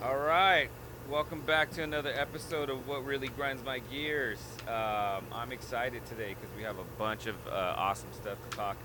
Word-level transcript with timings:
All 0.00 0.16
right, 0.16 0.68
welcome 1.10 1.40
back 1.40 1.72
to 1.72 1.82
another 1.82 2.12
episode 2.14 2.70
of 2.70 2.86
What 2.86 3.04
Really 3.04 3.26
Grinds 3.26 3.64
My 3.64 3.80
Gears. 3.80 4.38
Um, 4.68 5.24
I'm 5.32 5.50
excited 5.50 6.06
today 6.06 6.36
because 6.40 6.56
we 6.56 6.62
have 6.62 6.78
a 6.78 6.84
bunch 6.96 7.26
of 7.26 7.34
uh, 7.48 7.74
awesome 7.76 8.12
stuff 8.12 8.38
to 8.48 8.56
talk. 8.56 8.76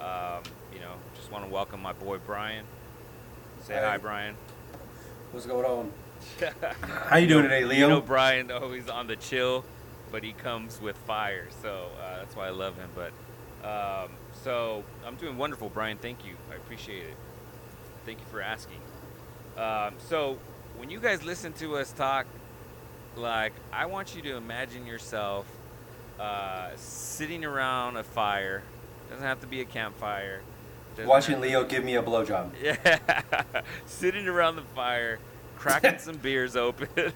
Um, 0.00 0.42
you 0.72 0.80
know, 0.80 0.94
just 1.14 1.30
want 1.30 1.44
to 1.44 1.50
welcome 1.50 1.82
my 1.82 1.92
boy 1.92 2.16
Brian. 2.24 2.64
Say 3.64 3.74
hi, 3.74 3.82
Hi. 3.82 3.96
Brian. 3.98 4.34
What's 5.30 5.44
going 5.44 5.66
on? 5.66 5.92
How 7.04 7.18
you 7.18 7.26
doing 7.26 7.42
today, 7.42 7.66
Leo? 7.66 7.78
You 7.78 7.88
know, 7.88 8.00
Brian 8.00 8.50
always 8.50 8.88
on 8.88 9.08
the 9.08 9.16
chill, 9.16 9.62
but 10.10 10.24
he 10.24 10.32
comes 10.32 10.80
with 10.80 10.96
fire, 10.96 11.48
so 11.60 11.88
uh, 12.02 12.20
that's 12.20 12.34
why 12.34 12.46
I 12.46 12.50
love 12.50 12.78
him. 12.78 12.88
But 12.94 13.12
um, 13.62 14.08
so 14.42 14.84
I'm 15.06 15.16
doing 15.16 15.36
wonderful, 15.36 15.68
Brian. 15.68 15.98
Thank 15.98 16.24
you. 16.24 16.32
I 16.50 16.54
appreciate 16.54 17.04
it. 17.04 17.16
Thank 18.06 18.20
you 18.20 18.26
for 18.30 18.40
asking. 18.40 18.78
Um, 19.56 19.94
so 19.98 20.38
when 20.78 20.90
you 20.90 21.00
guys 21.00 21.24
listen 21.24 21.52
to 21.54 21.76
us 21.76 21.92
talk, 21.92 22.26
like 23.16 23.52
I 23.72 23.86
want 23.86 24.14
you 24.14 24.22
to 24.22 24.36
imagine 24.36 24.86
yourself 24.86 25.46
uh, 26.20 26.70
sitting 26.76 27.44
around 27.44 27.96
a 27.96 28.04
fire. 28.04 28.62
Doesn't 29.10 29.24
have 29.24 29.40
to 29.40 29.46
be 29.46 29.60
a 29.60 29.64
campfire. 29.64 30.42
Doesn't 30.96 31.08
Watching 31.08 31.40
Leo 31.40 31.64
give 31.64 31.84
me 31.84 31.96
a 31.96 32.02
blowjob. 32.02 32.50
yeah, 32.62 33.00
sitting 33.86 34.26
around 34.26 34.56
the 34.56 34.62
fire, 34.62 35.18
cracking 35.56 35.98
some 35.98 36.16
beers 36.22 36.56
open, 36.56 36.88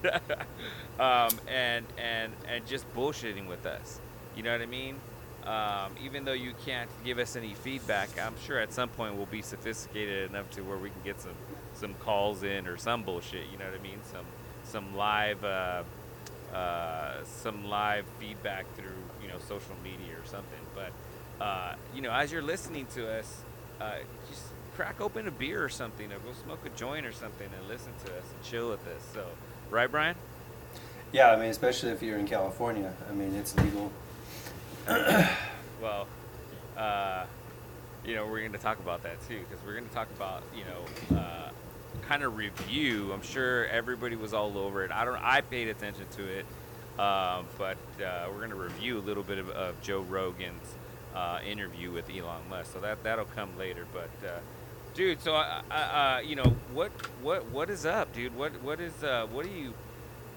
um, 1.00 1.30
and 1.48 1.86
and 1.98 2.32
and 2.48 2.66
just 2.66 2.92
bullshitting 2.94 3.46
with 3.46 3.66
us. 3.66 4.00
You 4.36 4.42
know 4.42 4.52
what 4.52 4.62
I 4.62 4.66
mean? 4.66 4.96
Um, 5.44 5.92
even 6.04 6.24
though 6.24 6.34
you 6.34 6.52
can't 6.64 6.90
give 7.04 7.18
us 7.18 7.34
any 7.34 7.54
feedback, 7.54 8.10
I'm 8.20 8.34
sure 8.44 8.58
at 8.58 8.72
some 8.72 8.90
point 8.90 9.16
we'll 9.16 9.26
be 9.26 9.42
sophisticated 9.42 10.30
enough 10.30 10.50
to 10.50 10.60
where 10.62 10.76
we 10.76 10.90
can 10.90 11.00
get 11.02 11.20
some 11.20 11.32
some 11.80 11.94
calls 11.94 12.42
in 12.42 12.66
or 12.66 12.76
some 12.76 13.02
bullshit. 13.02 13.46
You 13.50 13.58
know 13.58 13.64
what 13.64 13.78
I 13.78 13.82
mean? 13.82 13.98
Some 14.12 14.26
some 14.64 14.96
live 14.96 15.42
uh, 15.44 15.82
uh, 16.54 17.24
some 17.24 17.68
live 17.68 18.04
feedback 18.18 18.66
through 18.76 19.00
you 19.22 19.28
know 19.28 19.38
social 19.48 19.74
media 19.82 20.14
or 20.22 20.26
something. 20.26 20.60
But 20.74 21.44
uh, 21.44 21.74
you 21.94 22.02
know, 22.02 22.12
as 22.12 22.30
you're 22.30 22.42
listening 22.42 22.86
to 22.94 23.10
us, 23.10 23.42
uh, 23.80 23.94
just 24.28 24.42
crack 24.76 25.00
open 25.00 25.26
a 25.26 25.30
beer 25.30 25.64
or 25.64 25.70
something, 25.70 26.12
or 26.12 26.18
go 26.18 26.32
smoke 26.44 26.64
a 26.66 26.70
joint 26.78 27.06
or 27.06 27.12
something, 27.12 27.48
and 27.58 27.68
listen 27.68 27.92
to 28.04 28.12
us 28.12 28.24
and 28.34 28.44
chill 28.44 28.70
with 28.70 28.86
us. 28.86 29.02
So, 29.14 29.24
right, 29.70 29.90
Brian? 29.90 30.16
Yeah, 31.12 31.32
I 31.32 31.36
mean, 31.36 31.50
especially 31.50 31.90
if 31.90 32.02
you're 32.02 32.18
in 32.18 32.26
California. 32.26 32.92
I 33.08 33.14
mean, 33.14 33.34
it's 33.34 33.56
legal. 33.56 33.90
Well, 35.80 36.06
uh, 36.76 37.24
you 38.04 38.14
know, 38.14 38.26
we're 38.26 38.40
going 38.40 38.52
to 38.52 38.58
talk 38.58 38.78
about 38.80 39.02
that 39.04 39.26
too, 39.26 39.40
because 39.40 39.64
we're 39.64 39.72
going 39.72 39.88
to 39.88 39.94
talk 39.94 40.08
about, 40.10 40.42
you 40.54 40.64
know, 40.64 41.18
uh, 41.18 41.48
kind 42.02 42.22
of 42.22 42.36
review. 42.36 43.12
I'm 43.12 43.22
sure 43.22 43.66
everybody 43.66 44.16
was 44.16 44.34
all 44.34 44.58
over 44.58 44.84
it. 44.84 44.90
I 44.90 45.04
don't. 45.04 45.16
I 45.22 45.40
paid 45.40 45.68
attention 45.68 46.04
to 46.16 46.26
it, 46.26 46.46
um, 47.00 47.46
but 47.58 47.78
uh, 48.04 48.26
we're 48.28 48.38
going 48.38 48.50
to 48.50 48.56
review 48.56 48.98
a 48.98 49.00
little 49.00 49.22
bit 49.22 49.38
of, 49.38 49.48
of 49.50 49.80
Joe 49.82 50.00
Rogan's 50.02 50.74
uh, 51.14 51.40
interview 51.46 51.90
with 51.90 52.10
Elon 52.10 52.48
Musk. 52.48 52.72
So 52.72 52.80
that 52.80 53.02
that'll 53.02 53.24
come 53.26 53.56
later. 53.58 53.86
But 53.92 54.10
uh, 54.26 54.38
dude, 54.94 55.20
so 55.20 55.34
I, 55.34 55.62
I, 55.70 55.76
uh, 56.16 56.20
you 56.20 56.36
know, 56.36 56.56
what 56.72 56.90
what 57.22 57.46
what 57.46 57.70
is 57.70 57.86
up, 57.86 58.12
dude? 58.14 58.36
What 58.36 58.52
what 58.62 58.80
is 58.80 59.02
uh, 59.02 59.26
what 59.30 59.46
are 59.46 59.50
you 59.50 59.74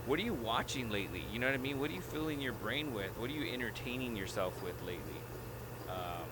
what 0.06 0.20
are 0.20 0.24
you 0.24 0.34
watching 0.34 0.90
lately? 0.90 1.24
You 1.32 1.40
know 1.40 1.48
what 1.48 1.56
I 1.56 1.60
mean? 1.60 1.80
What 1.80 1.90
are 1.90 1.94
you 1.94 2.02
filling 2.02 2.42
your 2.42 2.54
brain 2.54 2.94
with? 2.94 3.18
What 3.18 3.30
are 3.30 3.34
you 3.34 3.52
entertaining 3.52 4.16
yourself 4.16 4.62
with 4.64 4.80
lately? 4.82 5.22
Um, 5.90 6.26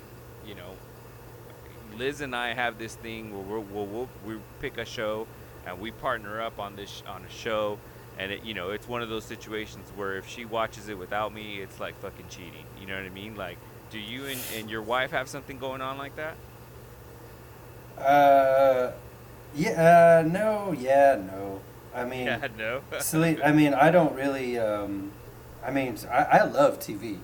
you 0.45 0.55
know, 0.55 0.75
Liz 2.01 2.21
and 2.21 2.35
I 2.35 2.55
have 2.55 2.79
this 2.79 2.95
thing 2.95 3.31
where 3.31 3.59
we'll, 3.59 3.61
we'll, 3.71 3.85
we'll, 3.85 4.09
we 4.25 4.41
pick 4.59 4.79
a 4.79 4.85
show 4.85 5.27
and 5.67 5.79
we 5.79 5.91
partner 5.91 6.41
up 6.41 6.57
on 6.57 6.75
this 6.75 7.03
on 7.07 7.23
a 7.23 7.29
show, 7.29 7.77
and 8.17 8.31
it 8.31 8.43
you 8.43 8.55
know 8.55 8.71
it's 8.71 8.87
one 8.87 9.03
of 9.03 9.09
those 9.09 9.23
situations 9.23 9.87
where 9.95 10.17
if 10.17 10.27
she 10.27 10.43
watches 10.43 10.89
it 10.89 10.97
without 10.97 11.31
me, 11.31 11.59
it's 11.59 11.79
like 11.79 11.93
fucking 12.01 12.25
cheating. 12.27 12.65
You 12.79 12.87
know 12.87 12.95
what 12.95 13.05
I 13.05 13.09
mean? 13.09 13.35
Like, 13.35 13.59
do 13.91 13.99
you 13.99 14.25
and, 14.25 14.39
and 14.57 14.67
your 14.67 14.81
wife 14.81 15.11
have 15.11 15.29
something 15.29 15.59
going 15.59 15.81
on 15.81 15.99
like 15.99 16.15
that? 16.15 16.35
Uh, 17.99 18.93
yeah, 19.53 20.23
uh, 20.25 20.27
no, 20.27 20.71
yeah, 20.75 21.21
no. 21.23 21.61
I 21.93 22.03
mean, 22.05 22.25
Yeah, 22.25 22.47
no. 22.57 22.81
sleep. 22.99 23.39
I 23.45 23.51
mean, 23.51 23.75
I 23.75 23.91
don't 23.91 24.15
really. 24.15 24.57
Um, 24.57 25.11
I 25.63 25.69
mean, 25.69 25.95
I, 26.11 26.23
I 26.39 26.43
love 26.45 26.79
TV. 26.79 27.17
Mhm. 27.17 27.19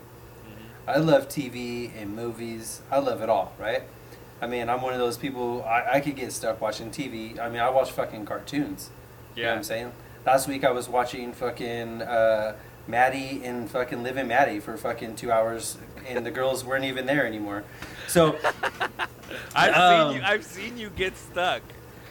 I 0.87 0.97
love 0.97 1.27
TV 1.27 1.89
and 1.99 2.15
movies. 2.15 2.81
I 2.91 2.99
love 2.99 3.23
it 3.23 3.29
all, 3.29 3.53
right? 3.57 3.81
I 4.41 4.47
mean, 4.47 4.69
I'm 4.69 4.81
one 4.81 4.93
of 4.93 4.99
those 4.99 5.17
people. 5.17 5.63
I, 5.63 5.95
I 5.95 5.99
could 5.99 6.15
get 6.15 6.31
stuck 6.31 6.61
watching 6.61 6.91
TV. 6.91 7.39
I 7.39 7.49
mean, 7.49 7.59
I 7.59 7.69
watch 7.69 7.91
fucking 7.91 8.25
cartoons. 8.25 8.89
You 9.35 9.43
know 9.43 9.49
what 9.49 9.53
Yeah. 9.53 9.57
I'm 9.57 9.63
saying? 9.63 9.91
Last 10.25 10.47
week 10.47 10.63
I 10.63 10.71
was 10.71 10.87
watching 10.89 11.33
fucking 11.33 12.01
uh, 12.01 12.55
Maddie 12.87 13.41
and 13.43 13.69
fucking 13.69 14.03
Liv 14.03 14.17
and 14.17 14.27
Maddie 14.29 14.59
for 14.59 14.77
fucking 14.77 15.15
two 15.15 15.31
hours, 15.31 15.77
and 16.07 16.25
the 16.25 16.31
girls 16.31 16.63
weren't 16.65 16.85
even 16.85 17.05
there 17.05 17.25
anymore. 17.25 17.63
So 18.07 18.37
I've 19.55 19.73
Um, 19.75 20.11
seen 20.13 20.21
you. 20.21 20.27
I've 20.27 20.43
seen 20.45 20.77
you 20.77 20.89
get 20.89 21.17
stuck. 21.17 21.61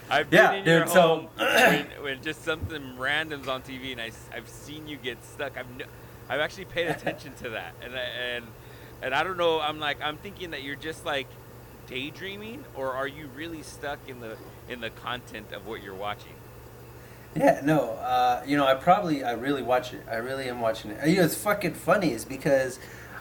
I've 0.08 0.32
Yeah, 0.32 0.50
been 0.52 0.60
in 0.60 0.66
your 0.66 0.80
dude, 0.80 0.88
so- 0.90 1.00
home 1.00 1.28
when, 1.36 1.86
when 2.02 2.22
just 2.22 2.44
something 2.44 2.98
random's 2.98 3.48
on 3.48 3.62
TV, 3.62 3.92
and 3.92 4.00
I, 4.00 4.10
have 4.30 4.48
seen 4.48 4.86
you 4.88 4.96
get 4.96 5.24
stuck. 5.24 5.56
I've 5.58 5.68
no, 5.76 5.84
I've 6.28 6.40
actually 6.40 6.66
paid 6.66 6.86
attention 6.96 7.32
to 7.42 7.50
that, 7.50 7.74
and 7.82 7.94
I, 7.94 7.98
and 7.98 8.44
and 9.02 9.14
I 9.14 9.22
don't 9.24 9.36
know. 9.36 9.60
I'm 9.60 9.78
like 9.80 10.00
I'm 10.02 10.16
thinking 10.16 10.50
that 10.50 10.62
you're 10.62 10.76
just 10.76 11.04
like 11.04 11.26
daydreaming, 11.86 12.64
or 12.74 12.92
are 12.92 13.08
you 13.08 13.28
really 13.34 13.62
stuck 13.62 13.98
in 14.08 14.20
the 14.20 14.36
in 14.68 14.80
the 14.80 14.90
content 14.90 15.52
of 15.52 15.66
what 15.66 15.82
you're 15.82 15.94
watching? 15.94 16.34
yeah, 17.36 17.60
no, 17.62 17.90
uh, 17.92 18.42
you 18.46 18.56
know, 18.56 18.66
I 18.66 18.74
probably, 18.74 19.22
I 19.22 19.32
really 19.32 19.62
watch 19.62 19.92
it. 19.92 20.00
I 20.10 20.16
really 20.16 20.48
am 20.48 20.60
watching 20.60 20.90
it. 20.92 21.08
You 21.08 21.16
know, 21.16 21.24
it's 21.24 21.34
fucking 21.34 21.74
funny, 21.74 22.12
is 22.12 22.24
because 22.24 22.78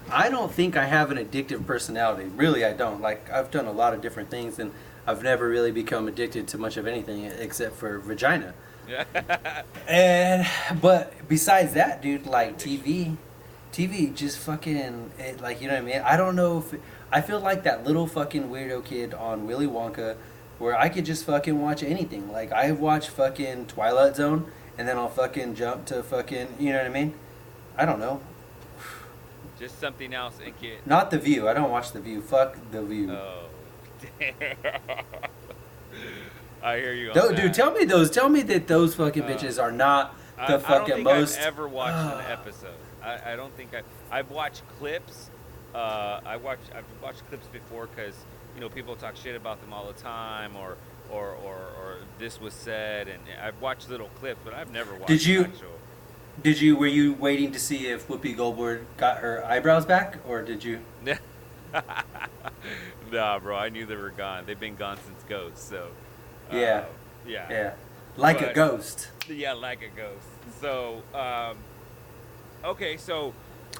I 0.09 0.29
don't 0.29 0.51
think 0.51 0.77
I 0.77 0.85
have 0.85 1.11
an 1.11 1.17
addictive 1.17 1.65
personality. 1.65 2.29
Really, 2.29 2.63
I 2.63 2.73
don't. 2.73 3.01
Like, 3.01 3.29
I've 3.29 3.51
done 3.51 3.65
a 3.65 3.71
lot 3.71 3.93
of 3.93 4.01
different 4.01 4.29
things, 4.29 4.57
and 4.57 4.71
I've 5.05 5.21
never 5.21 5.49
really 5.49 5.71
become 5.71 6.07
addicted 6.07 6.47
to 6.49 6.57
much 6.57 6.77
of 6.77 6.87
anything 6.87 7.25
except 7.25 7.75
for 7.75 7.99
vagina. 7.99 8.53
And 9.87 10.47
but 10.81 11.13
besides 11.27 11.73
that, 11.73 12.01
dude, 12.01 12.25
like 12.25 12.57
TV, 12.57 13.17
TV 13.71 14.15
just 14.15 14.39
fucking 14.39 15.11
it, 15.19 15.41
like 15.41 15.61
you 15.61 15.67
know 15.67 15.73
what 15.73 15.83
I 15.83 15.85
mean. 15.85 16.01
I 16.01 16.17
don't 16.17 16.35
know 16.35 16.59
if 16.59 16.79
I 17.11 17.21
feel 17.21 17.39
like 17.39 17.63
that 17.63 17.83
little 17.85 18.07
fucking 18.07 18.49
weirdo 18.49 18.83
kid 18.85 19.13
on 19.13 19.45
Willy 19.47 19.67
Wonka, 19.67 20.15
where 20.59 20.77
I 20.77 20.89
could 20.89 21.05
just 21.05 21.25
fucking 21.25 21.61
watch 21.61 21.83
anything. 21.83 22.31
Like 22.31 22.51
I 22.51 22.71
watch 22.71 23.09
fucking 23.09 23.67
Twilight 23.67 24.15
Zone, 24.15 24.51
and 24.77 24.87
then 24.87 24.97
I'll 24.97 25.09
fucking 25.09 25.55
jump 25.55 25.85
to 25.87 26.03
fucking 26.03 26.55
you 26.59 26.71
know 26.71 26.77
what 26.79 26.87
I 26.87 26.89
mean. 26.89 27.13
I 27.77 27.85
don't 27.85 27.99
know. 27.99 28.21
just 29.59 29.79
something 29.79 30.13
else 30.13 30.39
and 30.43 30.57
get. 30.59 30.85
Not 30.87 31.11
the 31.11 31.19
View. 31.19 31.47
I 31.47 31.53
don't 31.53 31.69
watch 31.71 31.91
the 31.91 31.99
View. 32.01 32.21
Fuck 32.21 32.57
the 32.71 32.81
View. 32.83 33.11
Oh, 33.11 33.47
damn. 34.19 34.33
I 36.63 36.77
hear 36.77 36.93
you. 36.93 37.13
That. 37.13 37.35
dude, 37.35 37.53
tell 37.53 37.71
me 37.71 37.85
those. 37.85 38.09
Tell 38.09 38.27
me 38.29 38.41
that 38.43 38.67
those 38.67 38.95
fucking 38.95 39.23
Uh, 39.23 39.27
bitches 39.27 39.61
are 39.61 39.71
not 39.71 40.15
I, 40.37 40.47
the 40.47 40.53
I 40.53 40.57
don't 40.57 40.61
fucking 40.63 40.93
think 40.95 41.05
most. 41.05 41.37
I've 41.39 41.45
ever 41.45 41.67
watched 41.67 41.97
an 41.97 42.21
Ah. 42.25 42.31
episode. 42.31 42.73
I, 43.03 43.33
I 43.33 43.35
don't 43.35 43.55
think 43.55 43.71
I. 43.75 43.81
I've 44.17 44.31
watched 44.31 44.63
clips. 44.79 45.29
Uh, 45.75 46.21
I 46.25 46.37
watch. 46.37 46.59
I've 46.73 46.85
watched 47.03 47.27
clips 47.27 47.47
before 47.47 47.87
because 47.87 48.15
you 48.55 48.61
know 48.61 48.69
people 48.69 48.95
talk 48.95 49.17
shit 49.17 49.35
about 49.35 49.59
them 49.59 49.73
all 49.73 49.85
the 49.87 50.01
time, 50.01 50.55
or 50.55 50.77
or 51.11 51.31
or, 51.43 51.55
or 51.55 51.97
this 52.17 52.39
was 52.39 52.53
said, 52.53 53.09
and 53.09 53.19
I've 53.43 53.59
watched 53.61 53.89
little 53.89 54.07
clips, 54.21 54.39
but 54.45 54.53
I've 54.53 54.71
never 54.71 54.93
watched. 54.93 55.07
Did 55.07 55.25
you- 55.25 55.43
Actual, 55.43 55.71
Did 56.41 56.61
you 56.61 56.77
were 56.77 56.87
you 56.87 57.11
waiting 57.13 57.51
to 57.51 57.59
see 57.59 57.87
if 57.87 58.07
Whoopi 58.07 58.37
Goldberg 58.37 58.85
got 58.95 59.17
her 59.17 59.43
eyebrows 59.45 59.85
back, 59.85 60.17
or 60.25 60.41
did 60.41 60.63
you? 60.63 60.79
nah, 63.11 63.39
bro. 63.39 63.57
I 63.57 63.67
knew 63.69 63.85
they 63.85 63.95
were 63.97 64.09
gone. 64.11 64.45
They've 64.45 64.59
been 64.59 64.75
gone 64.77 64.97
since 65.05 65.21
Ghost. 65.27 65.67
So. 65.69 65.89
uh, 66.51 66.55
Yeah. 66.55 66.85
yeah. 67.27 67.47
Yeah, 67.49 67.73
like 68.15 68.41
a 68.41 68.53
ghost. 68.53 69.09
Yeah, 69.27 69.53
like 69.53 69.81
a 69.81 69.89
ghost. 69.89 70.27
So. 70.61 71.01
Um, 71.13 71.57
okay, 72.63 72.95
so. 72.97 73.33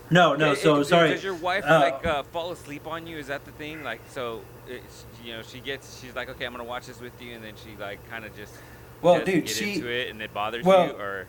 No, 0.09 0.35
no. 0.35 0.51
It- 0.51 0.59
So 0.59 0.77
it- 0.77 0.85
sorry. 0.85 1.09
Does 1.09 1.23
your 1.23 1.33
wife 1.35 1.65
Uh, 1.65 1.79
like 1.79 2.05
uh, 2.05 2.23
fall 2.23 2.51
asleep 2.51 2.87
on 2.87 3.07
you? 3.07 3.17
Is 3.17 3.27
that 3.27 3.45
the 3.45 3.51
thing? 3.51 3.83
Like, 3.83 4.01
so 4.09 4.41
it's, 4.67 5.05
you 5.23 5.33
know, 5.33 5.41
she 5.41 5.59
gets, 5.59 5.99
she's 6.01 6.15
like, 6.15 6.29
okay, 6.29 6.45
I'm 6.45 6.51
gonna 6.51 6.63
watch 6.63 6.85
this 6.87 6.99
with 6.99 7.19
you, 7.21 7.33
and 7.35 7.43
then 7.43 7.53
she 7.63 7.75
like 7.81 7.99
kind 8.09 8.25
of 8.25 8.35
just, 8.35 8.53
Well, 9.01 9.15
dude, 9.23 9.45
get 9.45 9.49
she- 9.49 9.75
into 9.75 9.87
it, 9.89 10.09
and 10.09 10.21
it 10.21 10.33
bothers 10.33 10.63
well- 10.65 10.87
you, 10.87 10.93
or 10.93 11.27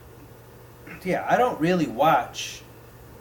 Yeah, 1.05 1.27
I 1.29 1.37
don't 1.37 1.61
really 1.61 1.87
watch. 1.87 2.63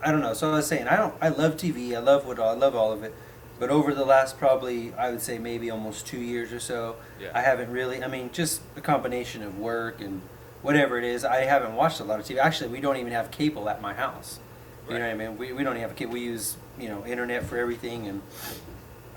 I 0.03 0.12
don't 0.12 0.21
know. 0.21 0.33
So 0.33 0.51
I 0.51 0.57
was 0.57 0.68
saying, 0.68 0.88
I 0.88 0.97
don't. 0.97 1.15
I 1.19 1.30
love 1.30 1.57
TV. 1.57 1.95
I 1.95 2.00
love 2.00 2.27
what 2.27 2.39
I 2.39 2.51
love 2.53 2.75
all 2.75 2.92
of 2.92 3.01
it. 3.03 3.13
But 3.59 3.69
over 3.71 3.94
the 3.95 4.06
last 4.06 4.38
probably, 4.38 4.94
I 4.97 5.09
would 5.09 5.21
say 5.21 5.39
maybe 5.39 5.71
almost 5.71 6.06
two 6.06 6.19
years 6.19 6.51
or 6.53 6.59
so, 6.59 6.97
Yeah. 7.19 7.30
I 7.33 7.42
haven't 7.42 7.71
really. 7.71 8.03
I 8.03 8.07
mean, 8.07 8.30
just 8.31 8.62
a 8.77 8.81
combination 8.81 9.42
of 9.42 9.57
work 9.57 10.01
and 10.01 10.21
whatever 10.62 10.97
it 11.00 11.06
is. 11.06 11.24
I 11.25 11.38
haven't 11.45 11.74
watched 11.75 12.00
a 12.01 12.03
lot 12.03 12.19
of 12.19 12.25
TV. 12.25 12.38
Actually, 12.38 12.69
we 12.69 12.81
don't 12.81 12.97
even 12.97 13.13
have 13.13 13.31
cable 13.31 13.68
at 13.69 13.81
my 13.81 13.94
house. 13.95 14.39
You 14.88 14.94
know 15.00 15.00
what 15.00 15.10
I 15.10 15.14
mean? 15.16 15.38
We, 15.38 15.52
we 15.54 15.64
don't 15.64 15.76
have 15.78 15.92
a 15.92 15.94
kid. 15.94 16.12
We 16.12 16.22
use 16.22 16.58
you 16.80 16.90
know 16.90 17.06
internet 17.06 17.46
for 17.46 17.58
everything 17.58 18.08
and. 18.08 18.22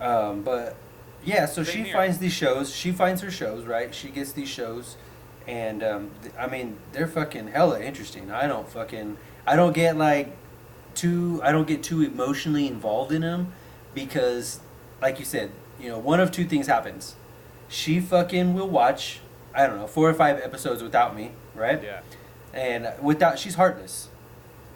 Um, 0.00 0.42
but 0.42 0.76
yeah, 1.24 1.46
so 1.46 1.62
Same 1.64 1.74
she 1.74 1.82
here. 1.82 1.92
finds 1.92 2.18
these 2.18 2.32
shows. 2.32 2.74
She 2.74 2.92
finds 2.92 3.20
her 3.22 3.30
shows, 3.30 3.64
right? 3.64 3.92
She 3.94 4.08
gets 4.08 4.32
these 4.32 4.48
shows, 4.48 4.96
and 5.46 5.82
um, 5.82 6.10
th- 6.22 6.34
I 6.38 6.46
mean 6.46 6.76
they're 6.92 7.08
fucking 7.08 7.48
hella 7.48 7.80
interesting. 7.82 8.30
I 8.30 8.46
don't 8.46 8.68
fucking 8.68 9.16
I 9.46 9.56
don't 9.56 9.72
get 9.72 9.96
like 9.96 10.36
too 10.94 11.40
I 11.42 11.52
don't 11.52 11.66
get 11.66 11.82
too 11.82 12.02
emotionally 12.02 12.68
involved 12.68 13.12
in 13.12 13.22
them 13.22 13.52
because, 13.94 14.60
like 15.02 15.18
you 15.18 15.24
said, 15.24 15.50
you 15.80 15.88
know 15.88 15.98
one 15.98 16.20
of 16.20 16.30
two 16.30 16.44
things 16.44 16.66
happens. 16.68 17.16
She 17.68 18.00
fucking 18.00 18.54
will 18.54 18.68
watch 18.68 19.20
I 19.54 19.66
don't 19.66 19.78
know 19.78 19.86
four 19.88 20.08
or 20.08 20.14
five 20.14 20.40
episodes 20.40 20.82
without 20.82 21.16
me, 21.16 21.32
right? 21.54 21.82
Yeah. 21.82 22.00
And 22.54 22.92
without 23.02 23.38
she's 23.38 23.56
heartless. 23.56 24.07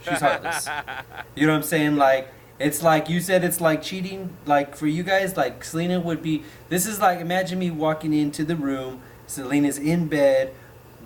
She's 0.02 0.20
heartless. 0.20 0.68
You 1.34 1.46
know 1.46 1.52
what 1.52 1.58
I'm 1.58 1.62
saying? 1.62 1.96
Like 1.96 2.28
it's 2.58 2.82
like 2.82 3.08
you 3.08 3.20
said 3.20 3.44
it's 3.44 3.60
like 3.60 3.82
cheating 3.82 4.36
like 4.46 4.76
for 4.76 4.86
you 4.86 5.02
guys 5.02 5.36
like 5.36 5.64
Selena 5.64 5.98
would 6.00 6.22
be 6.22 6.44
this 6.68 6.86
is 6.86 7.00
like 7.00 7.20
imagine 7.20 7.58
me 7.58 7.70
walking 7.70 8.12
into 8.12 8.44
the 8.44 8.56
room, 8.56 9.00
Selena's 9.26 9.78
in 9.78 10.08
bed 10.08 10.54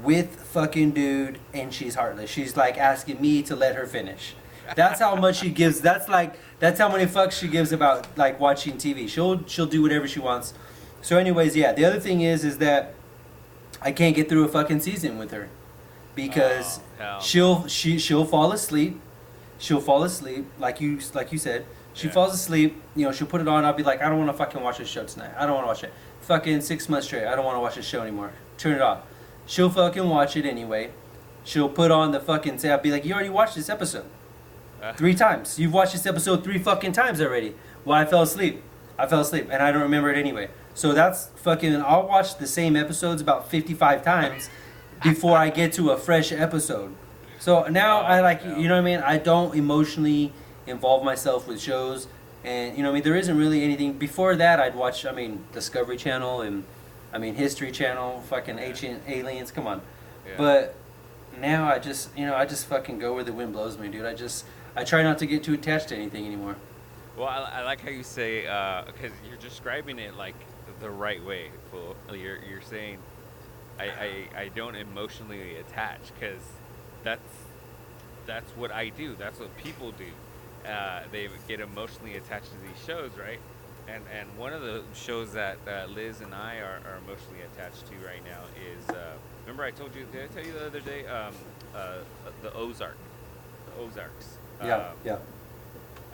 with 0.03 0.37
fucking 0.37 0.91
dude 0.93 1.39
and 1.55 1.73
she's 1.73 1.95
heartless. 1.95 2.31
She's 2.31 2.57
like 2.57 2.77
asking 2.77 3.21
me 3.21 3.43
to 3.45 3.57
let 3.57 3.75
her 3.77 3.87
finish. 3.87 4.35
That's 4.75 5.01
how 5.01 5.15
much 5.15 5.37
she 5.37 5.51
gives. 5.51 5.81
That's 5.81 6.09
like 6.09 6.39
that's 6.59 6.79
how 6.79 6.91
many 6.91 7.07
fucks 7.07 7.33
she 7.33 7.49
gives 7.49 7.73
about 7.73 8.07
like 8.17 8.41
watching 8.41 8.75
TV. 8.75 9.09
She'll 9.09 9.47
she'll 9.47 9.67
do 9.67 9.83
whatever 9.83 10.09
she 10.09 10.21
wants. 10.21 10.55
So 11.03 11.19
anyways, 11.19 11.55
yeah, 11.55 11.73
the 11.73 11.85
other 11.85 12.01
thing 12.01 12.21
is 12.23 12.45
is 12.45 12.59
that 12.59 12.95
I 13.81 13.93
can't 13.93 14.17
get 14.17 14.29
through 14.29 14.45
a 14.45 14.49
fucking 14.49 14.81
season 14.81 15.19
with 15.19 15.31
her 15.31 15.49
because 16.17 16.81
Oh, 17.01 17.21
she'll 17.21 17.67
she 17.69 17.99
she'll 17.99 18.25
fall 18.25 18.51
asleep. 18.51 19.01
She'll 19.59 19.81
fall 19.81 20.03
asleep 20.03 20.47
like 20.59 20.81
you 20.81 20.99
like 21.15 21.31
you 21.31 21.39
said. 21.39 21.65
She 21.95 22.09
Yeah. 22.09 22.13
falls 22.15 22.35
asleep. 22.35 22.83
You 22.97 23.07
know, 23.07 23.13
she'll 23.13 23.27
put 23.29 23.41
it 23.41 23.49
on. 23.49 23.65
I'll 23.65 23.73
be 23.73 23.83
like, 23.85 24.03
I 24.03 24.09
don't 24.09 24.19
want 24.19 24.31
to 24.31 24.37
fucking 24.37 24.61
watch 24.63 24.79
this 24.79 24.89
show 24.89 25.05
tonight. 25.05 25.31
I 25.39 25.47
don't 25.47 25.55
want 25.55 25.65
to 25.65 25.69
watch 25.69 25.85
it. 25.85 25.93
Fucking 26.23 26.61
six 26.63 26.89
months 26.89 27.07
straight. 27.07 27.27
I 27.27 27.37
don't 27.37 27.45
want 27.45 27.57
to 27.57 27.61
watch 27.61 27.77
this 27.77 27.87
show 27.87 28.03
anymore. 28.03 28.33
Turn 28.59 28.73
it 28.73 28.83
off. 28.83 29.01
She'll 29.47 29.71
fucking 29.71 30.09
watch 30.09 30.37
it 30.37 30.45
anyway. 30.45 30.91
She'll 31.45 31.69
put 31.69 31.91
on 31.93 32.11
the 32.11 32.19
fucking 32.21 32.59
say. 32.59 32.71
I'll 32.71 32.79
be 32.79 32.91
like, 32.91 33.05
you 33.05 33.15
already 33.15 33.29
watched 33.29 33.55
this 33.55 33.69
episode 33.69 34.05
Uh, 34.83 34.93
three 34.95 35.15
times. 35.15 35.59
You've 35.59 35.73
watched 35.73 35.93
this 35.93 36.05
episode 36.07 36.43
three 36.45 36.59
fucking 36.59 36.93
times 36.93 37.21
already. 37.21 37.55
Well, 37.85 37.97
I 37.97 38.05
fell 38.05 38.23
asleep. 38.23 38.63
I 38.99 39.07
fell 39.07 39.21
asleep, 39.21 39.49
and 39.51 39.63
I 39.63 39.71
don't 39.73 39.83
remember 39.83 40.11
it 40.11 40.19
anyway. 40.19 40.49
So 40.75 40.93
that's 40.93 41.29
fucking. 41.37 41.77
I'll 41.83 42.07
watch 42.07 42.37
the 42.39 42.47
same 42.47 42.77
episodes 42.77 43.23
about 43.23 43.49
fifty-five 43.51 44.03
times 44.05 44.51
before 45.03 45.37
I 45.37 45.51
get 45.51 45.73
to 45.75 45.91
a 45.91 45.97
fresh 45.97 46.33
episode. 46.33 46.95
So 47.39 47.65
now 47.69 48.01
oh, 48.01 48.05
I 48.05 48.21
like, 48.21 48.41
Oh, 48.45 48.51
no. 48.51 48.59
you 48.59 48.69
know 48.69 48.75
what 48.75 48.81
I 48.81 48.85
mean. 48.85 49.01
I 49.01 49.19
don't 49.19 49.55
emotionally 49.55 50.33
involve 50.67 51.05
myself 51.05 51.47
with 51.47 51.61
shows, 51.61 52.09
and 52.45 52.77
you 52.77 52.83
know 52.83 52.89
what 52.91 52.95
I 52.95 52.95
mean. 52.97 53.05
There 53.05 53.17
isn't 53.17 53.37
really 53.37 53.63
anything 53.63 53.93
before 53.95 54.35
that. 54.37 54.59
I'd 54.61 54.75
watch. 54.75 55.05
I 55.07 55.13
mean, 55.13 55.45
Discovery 55.53 55.97
Channel 55.97 56.41
and 56.41 56.65
I 57.13 57.19
mean 57.19 57.35
History 57.35 57.71
Channel, 57.71 58.23
fucking 58.29 58.59
ancient 58.59 59.03
aliens. 59.07 59.51
Come 59.51 59.67
on. 59.67 59.81
yeah. 60.27 60.35
But 60.39 60.75
now 61.41 61.69
I 61.69 61.79
just, 61.79 62.17
you 62.17 62.27
know, 62.27 62.35
I 62.35 62.47
just 62.47 62.67
fucking 62.67 62.99
go 62.99 63.15
where 63.15 63.25
the 63.25 63.33
wind 63.33 63.53
blows 63.53 63.79
me, 63.79 63.89
dude. 63.89 64.07
I 64.07 64.15
just, 64.15 64.45
I 64.75 64.85
try 64.85 65.03
not 65.03 65.19
to 65.19 65.27
get 65.27 65.45
too 65.45 65.55
attached 65.55 65.89
to 65.89 65.97
anything 65.97 66.27
anymore. 66.27 66.57
Well, 67.17 67.29
I, 67.29 67.61
I 67.61 67.63
like 67.63 67.81
how 67.81 67.91
you 67.91 68.03
say 68.03 68.47
uh, 68.47 68.83
because 68.87 69.13
you're 69.29 69.39
describing 69.39 69.99
it 69.99 70.17
like 70.17 70.35
the 70.81 70.91
right 70.91 71.25
way, 71.25 71.51
fool. 71.71 71.97
You're 72.15 72.39
you're 72.49 72.61
saying 72.63 72.99
I 73.79 73.85
I, 73.85 74.41
I 74.43 74.49
don't 74.49 74.75
emotionally 74.75 75.57
attach 75.57 76.01
because 76.15 76.43
that's 77.05 77.35
that's 78.27 78.51
what 78.53 78.73
I 78.73 78.89
do. 78.91 79.15
That's 79.19 79.39
what 79.39 79.57
people 79.59 79.93
do. 79.93 80.69
Uh, 80.69 81.03
they 81.13 81.29
get 81.47 81.61
emotionally 81.61 82.17
attached 82.17 82.47
to 82.53 82.59
these 82.67 82.85
shows, 82.87 83.11
right? 83.19 83.39
And 83.89 84.03
and 84.19 84.27
one 84.37 84.53
of 84.53 84.63
the 84.63 84.83
shows 84.95 85.33
that 85.35 85.59
uh, 85.69 85.87
Liz 85.95 86.21
and 86.21 86.35
I 86.35 86.57
are, 86.59 86.81
are 86.87 86.99
emotionally 87.05 87.43
attached 87.55 87.87
to 87.87 87.95
right 88.05 88.25
now 88.25 88.43
is 88.61 88.89
uh, 88.95 89.13
remember 89.45 89.63
I 89.63 89.71
told 89.71 89.95
you 89.95 90.07
did 90.13 90.25
I 90.25 90.27
tell 90.35 90.45
you 90.45 90.53
the 90.53 90.67
other 90.67 90.81
day 90.81 91.07
um, 91.07 91.35
uh, 91.75 91.99
the 92.43 92.53
Ozark, 92.55 92.97
the 93.67 93.83
Ozarks. 93.83 94.39
Yeah, 94.65 94.77
Um, 94.77 94.83
yeah, 95.05 95.19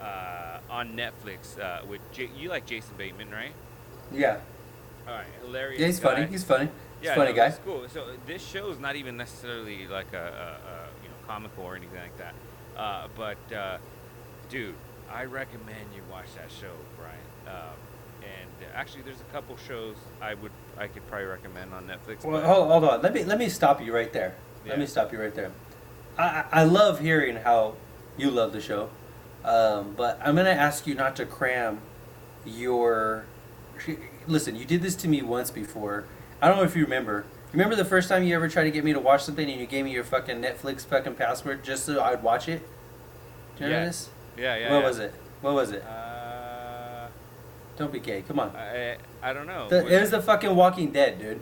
uh, 0.01 0.59
on 0.69 0.95
Netflix 0.97 1.57
uh, 1.59 1.85
with 1.87 2.01
J- 2.11 2.29
you 2.37 2.49
like 2.49 2.65
Jason 2.65 2.93
Bateman, 2.97 3.31
right? 3.31 3.53
yeah. 4.11 4.37
All 5.07 5.13
right, 5.13 5.25
hilarious. 5.45 5.79
Yeah, 5.79 5.87
he's 5.87 5.99
guy. 5.99 6.13
funny. 6.13 6.25
He's 6.27 6.43
funny. 6.43 6.69
Yeah, 7.03 7.15
funny 7.15 7.31
no, 7.31 7.35
guy. 7.35 7.47
It's 7.47 7.59
cool. 7.65 7.85
So 7.89 8.07
this 8.25 8.45
show 8.45 8.69
is 8.69 8.79
not 8.79 8.95
even 8.95 9.17
necessarily 9.17 9.87
like 9.87 10.13
a, 10.13 10.17
a, 10.17 10.21
a 10.21 11.03
you 11.03 11.09
know 11.09 11.15
comical 11.27 11.65
or 11.65 11.75
anything 11.75 11.99
like 11.99 12.17
that. 12.17 12.33
Uh, 12.77 13.07
but 13.15 13.55
uh, 13.55 13.77
dude, 14.49 14.75
I 15.11 15.25
recommend 15.25 15.93
you 15.95 16.01
watch 16.11 16.33
that 16.35 16.51
show, 16.51 16.73
Brian. 16.97 17.19
Um, 17.47 17.73
and 18.23 18.71
actually, 18.73 19.03
there's 19.03 19.19
a 19.19 19.33
couple 19.33 19.57
shows 19.57 19.95
I 20.21 20.33
would 20.35 20.51
I 20.77 20.87
could 20.87 21.05
probably 21.07 21.27
recommend 21.27 21.73
on 21.73 21.85
Netflix. 21.85 22.23
Well, 22.23 22.41
hold, 22.41 22.67
hold 22.69 22.83
on. 22.85 23.01
Let 23.01 23.13
me 23.13 23.23
let 23.23 23.37
me 23.37 23.49
stop 23.49 23.81
you 23.81 23.93
right 23.93 24.11
there. 24.13 24.35
Let 24.65 24.79
me 24.79 24.85
stop 24.85 25.11
you 25.11 25.19
right 25.19 25.35
there. 25.35 25.51
I 26.17 26.23
I 26.23 26.45
I 26.51 26.63
love 26.63 26.99
hearing 26.99 27.35
how 27.35 27.75
you 28.17 28.31
love 28.31 28.53
the 28.53 28.61
show, 28.61 28.89
um, 29.43 29.93
but 29.97 30.19
I'm 30.23 30.35
gonna 30.35 30.51
ask 30.51 30.87
you 30.87 30.95
not 30.95 31.15
to 31.17 31.25
cram 31.25 31.79
your. 32.45 33.25
Listen, 34.25 34.55
you 34.55 34.63
did 34.63 34.81
this 34.81 34.95
to 34.97 35.07
me 35.09 35.21
once 35.21 35.51
before. 35.51 36.05
I 36.43 36.49
don't 36.49 36.57
know 36.57 36.63
if 36.63 36.75
you 36.75 36.83
remember. 36.83 37.23
Remember 37.53 37.73
the 37.73 37.85
first 37.85 38.09
time 38.09 38.21
you 38.23 38.35
ever 38.35 38.49
tried 38.49 38.65
to 38.65 38.71
get 38.71 38.83
me 38.83 38.91
to 38.91 38.99
watch 38.99 39.23
something 39.23 39.49
and 39.49 39.61
you 39.61 39.65
gave 39.65 39.85
me 39.85 39.91
your 39.93 40.03
fucking 40.03 40.41
Netflix 40.41 40.85
fucking 40.85 41.15
password 41.15 41.63
just 41.63 41.85
so 41.85 42.03
I'd 42.03 42.21
watch 42.21 42.49
it? 42.49 42.59
Do 43.55 43.63
you 43.63 43.69
remember 43.69 43.79
Yeah. 43.79 43.85
this? 43.85 44.09
yeah, 44.37 44.55
yeah. 44.57 44.71
what 44.73 44.81
yeah. 44.81 44.87
was 44.89 44.99
it? 44.99 45.13
What 45.39 45.53
was 45.53 45.71
it? 45.71 45.83
Uh, 45.85 47.07
Don't 47.77 47.93
be 47.93 47.99
gay. 48.01 48.23
Come 48.23 48.39
on. 48.41 48.53
I 48.57 48.97
I 49.21 49.31
don't 49.31 49.47
know. 49.47 49.69
The, 49.69 49.87
it 49.87 50.01
was 50.01 50.11
the 50.11 50.21
fucking 50.21 50.53
Walking 50.53 50.91
Dead, 50.91 51.17
dude. 51.17 51.39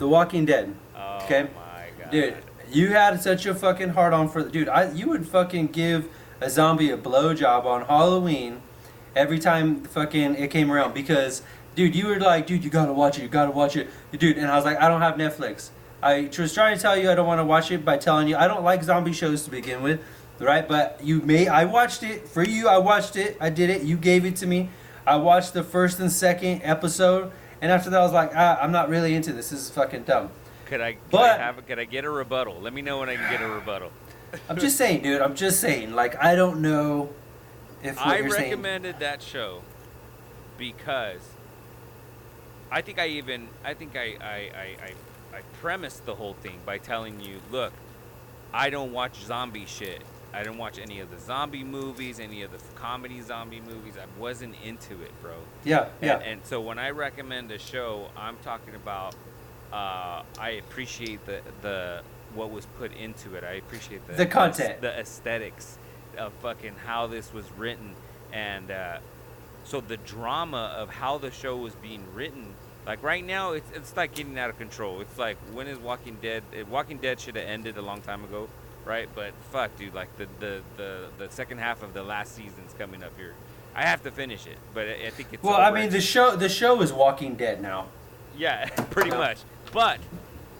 The 0.00 0.08
Walking 0.08 0.44
Dead. 0.44 0.74
oh 0.96 1.20
okay. 1.22 1.42
my 1.54 1.86
god, 2.02 2.10
Dude, 2.10 2.34
you 2.68 2.88
had 2.88 3.22
such 3.22 3.46
a 3.46 3.54
fucking 3.54 3.90
hard 3.90 4.12
on 4.12 4.28
for 4.28 4.42
the 4.42 4.50
dude. 4.50 4.68
I 4.68 4.90
you 4.90 5.08
would 5.10 5.28
fucking 5.28 5.68
give 5.68 6.08
a 6.40 6.50
zombie 6.50 6.90
a 6.90 6.98
blowjob 6.98 7.64
on 7.64 7.82
Halloween 7.82 8.60
every 9.14 9.38
time 9.38 9.84
fucking 9.84 10.34
it 10.34 10.50
came 10.50 10.72
around 10.72 10.94
because 10.94 11.42
dude, 11.74 11.94
you 11.94 12.06
were 12.06 12.18
like, 12.20 12.46
dude, 12.46 12.64
you 12.64 12.70
gotta 12.70 12.92
watch 12.92 13.18
it, 13.18 13.22
you 13.22 13.28
gotta 13.28 13.50
watch 13.50 13.76
it, 13.76 13.88
dude. 14.16 14.38
And 14.38 14.46
I 14.46 14.56
was 14.56 14.64
like, 14.64 14.80
I 14.80 14.88
don't 14.88 15.00
have 15.02 15.14
Netflix. 15.14 15.70
I 16.02 16.28
was 16.36 16.52
trying 16.52 16.76
to 16.76 16.82
tell 16.82 16.96
you 16.96 17.10
I 17.10 17.14
don't 17.14 17.26
want 17.28 17.38
to 17.40 17.44
watch 17.44 17.70
it 17.70 17.84
by 17.84 17.96
telling 17.96 18.26
you 18.28 18.36
I 18.36 18.48
don't 18.48 18.64
like 18.64 18.82
zombie 18.82 19.12
shows 19.12 19.44
to 19.44 19.50
begin 19.50 19.82
with, 19.82 20.00
right? 20.40 20.66
But 20.66 21.00
you 21.02 21.20
may 21.20 21.46
I 21.48 21.64
watched 21.64 22.02
it 22.02 22.26
for 22.28 22.42
you. 22.42 22.66
I 22.68 22.78
watched 22.78 23.14
it. 23.16 23.36
I 23.40 23.50
did 23.50 23.70
it. 23.70 23.82
You 23.82 23.96
gave 23.96 24.24
it 24.24 24.34
to 24.36 24.46
me. 24.46 24.68
I 25.06 25.16
watched 25.16 25.52
the 25.54 25.62
first 25.62 26.00
and 26.00 26.10
second 26.10 26.62
episode, 26.64 27.30
and 27.60 27.70
after 27.70 27.88
that 27.90 28.00
I 28.00 28.02
was 28.02 28.12
like, 28.12 28.32
ah, 28.34 28.58
I'm 28.60 28.72
not 28.72 28.88
really 28.88 29.14
into 29.14 29.32
this. 29.32 29.50
This 29.50 29.60
is 29.60 29.70
fucking 29.70 30.02
dumb. 30.02 30.30
Could 30.66 30.80
I, 30.80 30.92
could 30.94 31.00
But- 31.10 31.38
I 31.40 31.44
have 31.44 31.66
could 31.66 31.78
I 31.78 31.84
get 31.84 32.04
a 32.04 32.10
rebuttal? 32.10 32.60
Let 32.60 32.72
me 32.72 32.82
know 32.82 32.98
when 32.98 33.08
I 33.08 33.16
can 33.16 33.30
get 33.30 33.40
a 33.42 33.48
rebuttal. 33.48 33.90
I'm 34.48 34.58
just 34.58 34.76
saying, 34.78 35.02
dude. 35.02 35.20
I'm 35.20 35.34
just 35.36 35.60
saying. 35.60 35.92
Like, 35.94 36.16
I 36.22 36.34
don't 36.34 36.62
know 36.62 37.10
if 37.82 37.96
what 37.96 38.06
I 38.06 38.18
you're 38.18 38.30
saying. 38.30 38.50
recommended 38.50 38.98
that 39.00 39.20
show 39.22 39.62
because 40.58 41.20
I 42.72 42.80
think 42.82 42.98
I 42.98 43.08
even 43.08 43.48
I 43.64 43.74
think 43.74 43.96
I 43.96 44.16
I, 44.20 44.50
I, 44.56 44.76
I 44.86 45.38
I 45.38 45.42
premised 45.60 46.06
the 46.06 46.14
whole 46.14 46.34
thing 46.34 46.58
by 46.66 46.78
telling 46.78 47.20
you, 47.20 47.40
look, 47.50 47.72
I 48.52 48.70
don't 48.70 48.92
watch 48.92 49.22
zombie 49.24 49.66
shit. 49.66 50.02
I 50.34 50.42
don't 50.42 50.56
watch 50.58 50.78
any 50.78 51.00
of 51.00 51.10
the 51.10 51.18
zombie 51.18 51.64
movies, 51.64 52.18
any 52.18 52.42
of 52.42 52.52
the 52.52 52.58
comedy 52.74 53.20
zombie 53.20 53.60
movies. 53.60 53.94
I 53.98 54.06
wasn't 54.18 54.54
into 54.64 55.02
it, 55.02 55.12
bro. 55.20 55.34
Yeah, 55.64 55.88
yeah. 56.00 56.14
And, 56.14 56.22
and 56.24 56.46
so 56.46 56.60
when 56.62 56.78
I 56.78 56.90
recommend 56.90 57.50
a 57.52 57.58
show, 57.58 58.08
I'm 58.16 58.38
talking 58.38 58.74
about 58.74 59.14
uh, 59.72 60.22
I 60.40 60.50
appreciate 60.58 61.26
the 61.26 61.42
the 61.60 62.02
what 62.34 62.50
was 62.50 62.64
put 62.78 62.94
into 62.94 63.34
it. 63.34 63.44
I 63.44 63.52
appreciate 63.54 64.06
the 64.06 64.14
The 64.14 64.26
content. 64.26 64.80
the 64.80 64.98
aesthetics 64.98 65.78
of 66.16 66.32
fucking 66.34 66.76
how 66.86 67.06
this 67.06 67.32
was 67.34 67.44
written, 67.52 67.94
and 68.32 68.70
uh, 68.70 68.98
so 69.64 69.80
the 69.82 69.98
drama 69.98 70.74
of 70.76 70.90
how 70.90 71.18
the 71.18 71.30
show 71.30 71.56
was 71.58 71.74
being 71.76 72.04
written. 72.14 72.54
Like 72.86 73.02
right 73.02 73.24
now, 73.24 73.52
it's 73.52 73.70
it's 73.74 73.96
like 73.96 74.14
getting 74.14 74.38
out 74.38 74.50
of 74.50 74.58
control. 74.58 75.00
It's 75.00 75.16
like 75.18 75.36
when 75.52 75.68
is 75.68 75.78
Walking 75.78 76.16
Dead? 76.20 76.42
eh, 76.54 76.64
Walking 76.68 76.98
Dead 76.98 77.20
should 77.20 77.36
have 77.36 77.46
ended 77.46 77.76
a 77.76 77.82
long 77.82 78.00
time 78.00 78.24
ago, 78.24 78.48
right? 78.84 79.08
But 79.14 79.32
fuck, 79.50 79.76
dude, 79.76 79.94
like 79.94 80.16
the 80.16 80.26
the 80.40 80.60
the, 80.76 81.06
the 81.18 81.30
second 81.30 81.58
half 81.58 81.82
of 81.82 81.94
the 81.94 82.02
last 82.02 82.34
season's 82.34 82.74
coming 82.78 83.02
up 83.02 83.12
here. 83.16 83.34
I 83.74 83.82
have 83.82 84.02
to 84.02 84.10
finish 84.10 84.46
it, 84.46 84.58
but 84.74 84.86
I, 84.88 85.06
I 85.06 85.10
think 85.10 85.28
it's 85.32 85.42
well, 85.42 85.60
I 85.60 85.70
mean, 85.70 85.90
the 85.90 86.00
show 86.00 86.34
the 86.34 86.48
show 86.48 86.82
is 86.82 86.92
Walking 86.92 87.36
Dead 87.36 87.62
now. 87.62 87.86
Yeah, 88.36 88.66
pretty 88.90 89.10
much. 89.10 89.38
But 89.72 89.98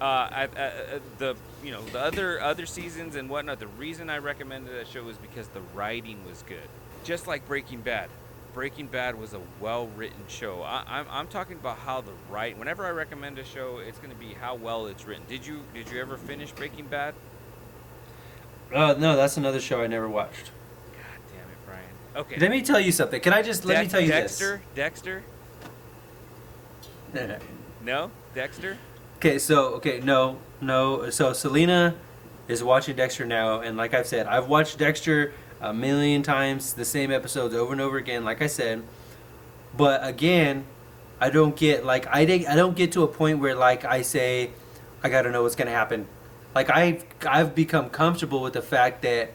uh, 0.01 0.05
I, 0.05 0.49
uh, 0.57 0.61
uh, 0.61 0.71
the 1.19 1.37
you 1.65 1.73
know 1.73 1.83
the 1.87 2.01
other 2.01 2.41
other 2.41 2.67
seasons 2.67 3.17
and 3.17 3.29
whatnot. 3.29 3.59
The 3.59 3.67
reason 3.67 4.09
I 4.09 4.19
recommended 4.19 4.75
that 4.77 4.87
show 4.87 5.03
was 5.03 5.17
because 5.17 5.49
the 5.49 5.61
writing 5.75 6.25
was 6.25 6.43
good, 6.43 6.69
just 7.03 7.27
like 7.27 7.47
Breaking 7.49 7.81
Bad. 7.81 8.09
Breaking 8.55 8.87
Bad 8.87 9.19
was 9.19 9.33
a 9.33 9.41
well 9.61 9.87
written 9.97 10.25
show. 10.29 10.63
I, 10.63 10.85
I'm, 10.87 11.07
I'm 11.11 11.29
talking 11.29 11.57
about 11.57 11.79
how 11.79 12.01
the 12.01 12.13
right. 12.31 12.57
Whenever 12.59 12.85
I 12.85 12.91
recommend 12.91 13.39
a 13.39 13.45
show, 13.45 13.79
it's 13.79 13.99
going 13.99 14.11
to 14.11 14.17
be 14.17 14.35
how 14.35 14.55
well 14.55 14.87
it's 14.87 15.07
written. 15.07 15.25
Did 15.29 15.47
you 15.47 15.63
did 15.73 15.91
you 15.91 16.01
ever 16.01 16.17
finish 16.17 16.53
Breaking 16.53 16.87
Bad? 16.87 17.15
Uh, 18.75 18.95
no, 18.99 19.17
that's 19.17 19.37
another 19.37 19.61
show 19.61 19.83
I 19.83 19.87
never 19.87 20.09
watched. 20.09 20.51
God 20.93 21.23
damn 21.31 21.41
it, 21.41 21.67
Brian. 21.67 21.85
Okay. 22.17 22.39
Let 22.39 22.51
me 22.51 22.63
tell 22.63 22.81
you 22.81 22.93
something. 22.93 23.21
Can 23.21 23.33
I 23.33 23.43
just 23.43 23.65
let 23.65 23.83
me 23.83 23.89
tell 23.89 24.01
you 24.01 24.09
this? 24.09 24.39
Dexter. 24.39 24.63
Dexter. 24.75 25.23
No, 27.85 28.11
Dexter. 28.35 28.79
Okay, 29.17 29.39
so 29.39 29.75
okay, 29.75 30.01
no, 30.01 30.39
no. 30.61 31.11
So 31.11 31.33
Selena 31.33 31.95
is 32.49 32.63
watching 32.63 32.97
Dexter 32.97 33.25
now, 33.25 33.61
and 33.61 33.77
like 33.77 33.95
I've 33.95 34.07
said, 34.07 34.27
I've 34.27 34.49
watched 34.49 34.79
Dexter 34.79 35.33
a 35.63 35.73
million 35.73 36.23
times, 36.23 36.75
the 36.75 36.85
same 36.85 37.13
episodes 37.13 37.55
over 37.55 37.73
and 37.73 37.81
over 37.81 37.97
again. 37.97 38.25
Like 38.25 38.43
I 38.43 38.49
said, 38.49 38.83
but 39.77 40.07
again, 40.07 40.67
I 41.21 41.31
don't 41.31 41.57
get 41.57 41.87
like 41.87 42.07
I 42.09 42.25
did, 42.25 42.47
I 42.47 42.57
don't 42.57 42.77
get 42.77 42.93
to 42.93 43.05
a 43.05 43.09
point 43.09 43.39
where 43.39 43.55
like 43.55 43.85
I 43.85 44.03
say, 44.03 44.51
I 45.03 45.09
gotta 45.09 45.31
know 45.31 45.45
what's 45.45 45.55
gonna 45.55 45.71
happen. 45.71 46.09
Like 46.55 46.69
I've 46.69 47.05
I've 47.27 47.55
become 47.55 47.91
comfortable 47.91 48.43
with 48.43 48.55
the 48.55 48.63
fact 48.63 49.03
that 49.03 49.31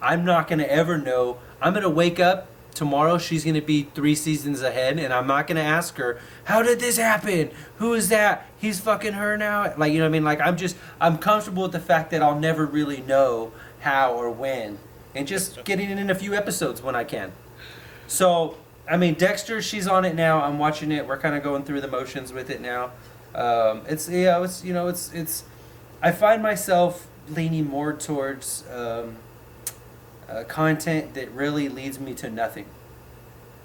I'm 0.00 0.24
not 0.24 0.48
gonna 0.48 0.64
ever 0.64 0.96
know. 0.96 1.38
I'm 1.60 1.74
gonna 1.74 1.90
wake 1.90 2.18
up 2.18 2.48
tomorrow. 2.72 3.18
She's 3.18 3.44
gonna 3.44 3.60
be 3.60 3.88
three 3.94 4.14
seasons 4.14 4.62
ahead, 4.62 4.98
and 4.98 5.12
I'm 5.12 5.26
not 5.26 5.46
gonna 5.46 5.60
ask 5.60 5.96
her, 5.98 6.18
"How 6.44 6.62
did 6.62 6.80
this 6.80 6.96
happen? 6.96 7.50
Who 7.76 7.92
is 7.92 8.08
that? 8.08 8.46
He's 8.56 8.80
fucking 8.80 9.12
her 9.12 9.36
now." 9.36 9.74
Like 9.76 9.92
you 9.92 9.98
know 9.98 10.04
what 10.04 10.10
I 10.10 10.12
mean? 10.12 10.24
Like 10.24 10.40
I'm 10.40 10.56
just 10.56 10.76
I'm 10.98 11.18
comfortable 11.18 11.64
with 11.64 11.72
the 11.72 11.80
fact 11.80 12.10
that 12.12 12.22
I'll 12.22 12.38
never 12.38 12.64
really 12.64 13.02
know 13.02 13.52
how 13.80 14.14
or 14.14 14.30
when, 14.30 14.78
and 15.18 15.26
just 15.26 15.64
getting 15.64 15.90
in 15.90 16.10
a 16.10 16.14
few 16.14 16.34
episodes 16.34 16.80
when 16.80 16.94
I 16.94 17.04
can. 17.04 17.32
So 18.06 18.56
I 18.88 18.96
mean, 18.96 19.14
Dexter, 19.14 19.60
she's 19.60 19.86
on 19.86 20.04
it 20.04 20.14
now. 20.14 20.40
I'm 20.42 20.58
watching 20.58 20.90
it. 20.92 21.06
We're 21.06 21.18
kind 21.18 21.34
of 21.34 21.42
going 21.42 21.64
through 21.64 21.82
the 21.82 21.88
motions 21.88 22.32
with 22.32 22.48
it 22.48 22.60
now. 22.60 22.92
Um, 23.34 23.82
it's 23.86 24.08
yeah, 24.08 24.42
it's 24.42 24.64
you 24.64 24.72
know, 24.72 24.88
it's 24.88 25.12
it's. 25.12 25.44
I 26.00 26.12
find 26.12 26.42
myself 26.42 27.08
leaning 27.28 27.66
more 27.66 27.92
towards 27.92 28.64
um, 28.72 29.16
uh, 30.28 30.44
content 30.44 31.14
that 31.14 31.30
really 31.32 31.68
leads 31.68 31.98
me 31.98 32.14
to 32.14 32.30
nothing. 32.30 32.66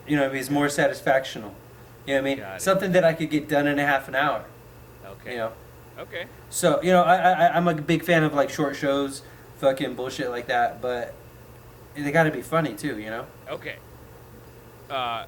You 0.08 0.18
know, 0.18 0.30
it's 0.32 0.50
more 0.50 0.68
satisfactional. 0.68 1.54
You 2.06 2.16
know 2.16 2.16
what 2.16 2.18
I 2.18 2.22
mean? 2.22 2.38
Got 2.40 2.56
it. 2.58 2.62
Something 2.62 2.92
that 2.92 3.06
I 3.06 3.14
could 3.14 3.30
get 3.30 3.48
done 3.48 3.68
in 3.68 3.80
a 3.80 3.86
half 3.86 4.10
an 4.10 4.16
hour. 4.16 4.44
Okay. 5.06 5.34
You 5.34 5.38
know. 5.38 5.52
Okay. 6.00 6.26
So 6.50 6.82
you 6.82 6.92
know, 6.92 7.04
I, 7.04 7.16
I 7.16 7.56
I'm 7.56 7.68
a 7.68 7.76
big 7.76 8.04
fan 8.04 8.24
of 8.24 8.34
like 8.34 8.50
short 8.50 8.76
shows, 8.76 9.22
fucking 9.60 9.94
bullshit 9.94 10.30
like 10.32 10.48
that. 10.48 10.82
But 10.82 11.14
they 11.96 12.12
got 12.12 12.24
to 12.24 12.32
be 12.32 12.42
funny 12.42 12.74
too. 12.74 13.00
You 13.00 13.10
know. 13.10 13.26
Okay. 13.50 13.76
Uh, 14.90 15.26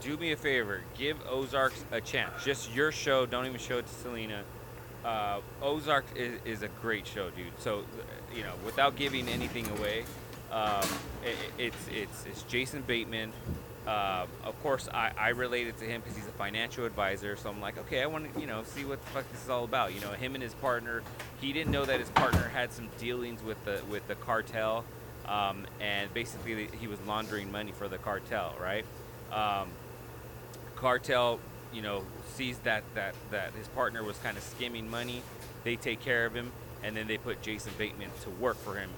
do 0.00 0.16
me 0.16 0.32
a 0.32 0.36
favor. 0.36 0.82
Give 0.96 1.16
Ozarks 1.28 1.84
a 1.90 2.00
chance. 2.00 2.44
Just 2.44 2.74
your 2.74 2.92
show. 2.92 3.26
Don't 3.26 3.46
even 3.46 3.58
show 3.58 3.78
it 3.78 3.86
to 3.86 3.94
Selena. 3.94 4.42
Uh, 5.04 5.40
Ozark 5.62 6.04
is, 6.16 6.40
is 6.44 6.62
a 6.62 6.68
great 6.82 7.06
show, 7.06 7.30
dude. 7.30 7.46
So, 7.58 7.84
you 8.34 8.42
know, 8.42 8.52
without 8.64 8.96
giving 8.96 9.28
anything 9.28 9.68
away, 9.78 10.04
um, 10.52 10.86
it, 11.24 11.36
it's 11.58 11.88
it's 11.90 12.26
it's 12.26 12.42
Jason 12.44 12.82
Bateman. 12.82 13.32
Uh, 13.86 14.26
of 14.44 14.60
course, 14.62 14.86
I, 14.92 15.12
I 15.18 15.28
related 15.30 15.78
to 15.78 15.86
him 15.86 16.02
because 16.02 16.14
he's 16.14 16.26
a 16.26 16.32
financial 16.32 16.84
advisor. 16.84 17.36
So 17.36 17.48
I'm 17.48 17.60
like, 17.60 17.78
okay, 17.78 18.02
I 18.02 18.06
want 18.06 18.32
to, 18.34 18.40
you 18.40 18.46
know, 18.46 18.62
see 18.64 18.84
what 18.84 19.02
the 19.02 19.10
fuck 19.12 19.30
this 19.32 19.42
is 19.42 19.48
all 19.48 19.64
about. 19.64 19.94
You 19.94 20.00
know, 20.00 20.10
him 20.10 20.34
and 20.34 20.42
his 20.42 20.52
partner. 20.54 21.02
He 21.40 21.52
didn't 21.54 21.72
know 21.72 21.86
that 21.86 21.98
his 21.98 22.10
partner 22.10 22.50
had 22.52 22.72
some 22.72 22.88
dealings 22.98 23.42
with 23.42 23.64
the 23.64 23.80
with 23.88 24.06
the 24.08 24.14
cartel, 24.14 24.84
um, 25.28 25.66
and 25.80 26.12
basically 26.14 26.68
he 26.80 26.86
was 26.86 26.98
laundering 27.06 27.52
money 27.52 27.72
for 27.72 27.88
the 27.88 27.98
cartel, 27.98 28.54
right? 28.60 28.84
Um, 29.32 29.68
cartel, 30.76 31.38
you 31.72 31.82
know, 31.82 32.04
sees 32.34 32.58
that 32.60 32.82
that 32.94 33.14
that 33.30 33.52
his 33.52 33.68
partner 33.68 34.02
was 34.02 34.16
kind 34.18 34.36
of 34.36 34.42
skimming 34.42 34.90
money. 34.90 35.22
They 35.64 35.76
take 35.76 36.00
care 36.00 36.24
of 36.24 36.34
him, 36.34 36.52
and 36.82 36.96
then 36.96 37.06
they 37.06 37.18
put 37.18 37.42
Jason 37.42 37.72
Bateman 37.76 38.10
to 38.22 38.30
work 38.30 38.56
for 38.56 38.76
him, 38.76 38.90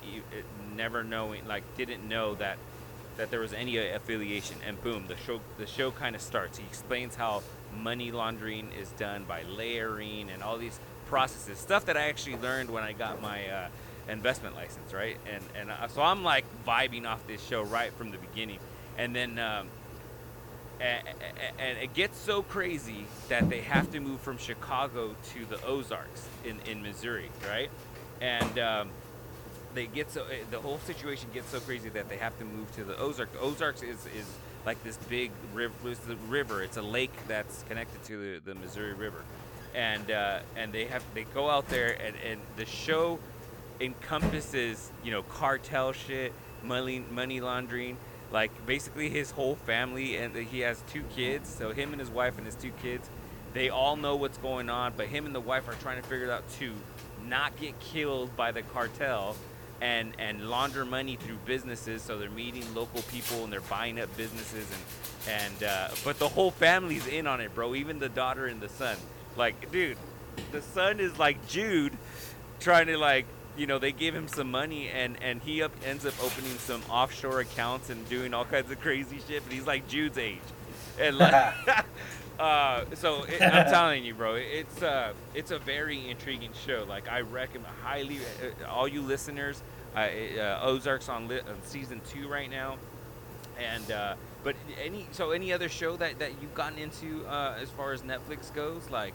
never 0.77 1.03
knowing, 1.03 1.47
like, 1.49 1.65
didn't 1.77 2.09
know 2.09 2.35
that 2.37 2.59
that 3.17 3.31
there 3.31 3.41
was 3.41 3.53
any 3.53 3.77
affiliation. 3.77 4.57
And 4.67 4.81
boom, 4.83 5.07
the 5.09 5.17
show 5.17 5.41
the 5.59 5.67
show 5.67 5.91
kind 5.91 6.15
of 6.15 6.23
starts. 6.23 6.59
He 6.59 6.65
explains 6.65 7.17
how 7.17 7.43
money 7.83 8.13
laundering 8.13 8.71
is 8.81 8.91
done 8.93 9.25
by 9.25 9.43
layering 9.43 10.31
and 10.31 10.43
all 10.43 10.59
these 10.59 10.79
processes, 11.07 11.59
stuff 11.59 11.87
that 11.87 11.97
I 11.97 12.09
actually 12.09 12.37
learned 12.37 12.71
when 12.71 12.85
I 12.85 12.93
got 12.93 13.21
my 13.21 13.49
uh, 13.49 13.69
investment 14.11 14.55
license, 14.55 14.93
right? 14.93 15.17
And 15.33 15.71
and 15.71 15.91
so 15.91 16.03
I'm 16.03 16.23
like 16.23 16.45
vibing 16.67 17.07
off 17.07 17.27
this 17.27 17.43
show 17.43 17.63
right 17.63 17.93
from 17.95 18.11
the 18.11 18.19
beginning, 18.19 18.59
and 18.99 19.15
then. 19.15 19.39
Um, 19.39 19.69
and, 20.81 21.07
and 21.59 21.79
it 21.79 21.93
gets 21.93 22.19
so 22.19 22.43
crazy 22.43 23.05
that 23.29 23.51
they 23.51 23.61
have 23.61 23.93
to 23.93 24.01
move 24.01 24.19
from 24.21 24.39
Chicago 24.39 25.15
to 25.35 25.45
the 25.45 25.63
Ozarks 25.67 26.27
in, 26.43 26.59
in 26.61 26.83
Missouri, 26.83 27.31
right? 27.47 27.69
And 28.23 28.59
um, 28.59 28.89
they 29.75 29.87
get 29.87 30.11
so 30.11 30.27
the 30.51 30.59
whole 30.59 30.79
situation 30.81 31.29
gets 31.33 31.51
so 31.51 31.61
crazy 31.61 31.89
that 31.91 32.09
they 32.09 32.17
have 32.17 32.39
to 32.39 32.45
move 32.45 32.75
to 32.77 32.85
the 32.85 32.97
Ozarks. 32.99 33.33
The 33.33 33.41
Ozarks 33.41 33.83
is, 33.83 34.07
is 34.17 34.27
like 34.67 34.83
this 34.83 34.97
big 35.09 35.31
river. 35.55 35.75
It's 35.85 36.01
the 36.01 36.17
river. 36.29 36.63
It's 36.63 36.77
a 36.77 36.83
lake 36.83 37.13
that's 37.29 37.63
connected 37.69 38.03
to 38.05 38.41
the, 38.41 38.53
the 38.53 38.59
Missouri 38.59 38.95
River, 38.95 39.23
and 39.75 40.11
uh, 40.11 40.41
and 40.57 40.73
they 40.73 40.87
have 40.87 41.05
they 41.15 41.25
go 41.25 41.49
out 41.49 41.69
there 41.69 41.97
and, 42.03 42.17
and 42.29 42.41
the 42.57 42.67
show 42.67 43.19
encompasses 43.81 44.91
you 45.03 45.11
know 45.11 45.23
cartel 45.23 45.93
shit, 45.93 46.33
money 46.63 47.05
money 47.11 47.41
laundering. 47.41 47.97
Like 48.33 48.65
basically 48.65 49.09
his 49.09 49.33
whole 49.33 49.57
family 49.57 50.17
and 50.17 50.37
he 50.37 50.61
has 50.61 50.83
two 50.93 51.03
kids. 51.17 51.49
So 51.49 51.73
him 51.73 51.91
and 51.91 51.99
his 51.99 52.11
wife 52.11 52.37
and 52.37 52.47
his 52.47 52.55
two 52.55 52.71
kids, 52.81 53.11
they 53.55 53.71
all 53.71 53.97
know 53.97 54.15
what's 54.15 54.39
going 54.39 54.71
on. 54.71 54.93
But 54.97 55.07
him 55.07 55.27
and 55.27 55.35
the 55.35 55.41
wife 55.41 55.69
are 55.69 55.75
trying 55.75 56.01
to 56.01 56.09
figure 56.09 56.27
it 56.27 56.31
out 56.31 56.49
to 56.61 56.73
not 57.29 57.57
get 57.59 57.79
killed 57.81 58.35
by 58.37 58.53
the 58.53 58.63
cartel 58.63 59.37
and 59.81 60.13
and 60.19 60.49
launder 60.51 60.85
money 60.85 61.17
through 61.17 61.39
businesses 61.47 62.03
so 62.03 62.19
they're 62.19 62.31
meeting 62.31 62.63
local 62.75 63.03
people 63.03 63.45
and 63.45 63.53
they're 63.53 63.61
buying 63.63 63.99
up 63.99 64.15
businesses 64.17 64.67
and 64.71 65.35
and 65.37 65.63
uh, 65.65 65.89
but 66.05 66.19
the 66.19 66.29
whole 66.29 66.51
family's 66.51 67.07
in 67.07 67.27
on 67.27 67.41
it 67.41 67.55
bro 67.55 67.75
even 67.75 67.99
the 67.99 68.09
daughter 68.09 68.47
and 68.47 68.61
the 68.61 68.69
son 68.69 68.97
like 69.37 69.71
dude 69.73 69.97
the 70.53 70.61
son 70.61 71.01
is 71.01 71.19
like 71.19 71.47
jude 71.49 71.93
trying 72.59 72.87
to 72.87 72.99
like 72.99 73.27
you 73.57 73.67
know 73.67 73.79
they 73.79 73.93
gave 73.93 74.15
him 74.15 74.29
some 74.29 74.51
money 74.51 74.89
and 74.89 75.17
and 75.23 75.43
he 75.43 75.63
up, 75.63 75.73
ends 75.85 76.07
up 76.07 76.15
opening 76.23 76.57
some 76.59 76.83
offshore 76.89 77.41
accounts 77.41 77.91
and 77.91 78.09
doing 78.09 78.33
all 78.33 78.45
kinds 78.45 78.71
of 78.71 78.81
crazy 78.81 79.19
shit 79.27 79.43
but 79.45 79.53
he's 79.53 79.67
like 79.67 79.87
jude's 79.89 80.19
age 80.19 80.39
and 80.99 81.19
like 81.19 81.55
uh, 82.41 82.85
so 82.95 83.25
it, 83.25 83.43
I'm 83.43 83.67
telling 83.71 84.05
you, 84.05 84.15
bro, 84.15 84.37
it's 84.37 84.83
uh, 84.83 85.13
it's 85.35 85.51
a 85.51 85.59
very 85.59 86.09
intriguing 86.09 86.53
show. 86.67 86.85
Like 86.89 87.09
I 87.09 87.21
recommend 87.21 87.67
highly, 87.83 88.19
uh, 88.19 88.67
all 88.67 88.89
you 88.89 89.03
listeners, 89.03 89.63
uh, 89.95 89.99
uh, 89.99 90.61
Ozark's 90.63 91.09
on, 91.09 91.29
li- 91.29 91.41
on 91.41 91.63
season 91.65 92.01
two 92.09 92.29
right 92.29 92.51
now, 92.51 92.79
and 93.59 93.91
uh, 93.91 94.15
but 94.43 94.57
any 94.83 95.07
so 95.13 95.33
any 95.33 95.53
other 95.53 95.69
show 95.69 95.97
that 95.97 96.19
that 96.19 96.33
you've 96.41 96.55
gotten 96.55 96.79
into 96.79 97.27
uh, 97.27 97.59
as 97.61 97.69
far 97.71 97.93
as 97.93 98.03
Netflix 98.03 98.53
goes, 98.55 98.89
like. 98.91 99.15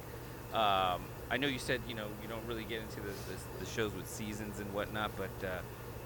Um, 0.53 1.01
I 1.29 1.37
know 1.37 1.47
you 1.47 1.59
said 1.59 1.81
you 1.87 1.95
know 1.95 2.07
you 2.21 2.27
don't 2.27 2.45
really 2.47 2.63
get 2.63 2.81
into 2.81 2.97
the, 2.97 3.07
the, 3.07 3.59
the 3.59 3.65
shows 3.65 3.93
with 3.93 4.07
seasons 4.07 4.59
and 4.59 4.71
whatnot, 4.73 5.11
but 5.17 5.47
uh, 5.47 5.57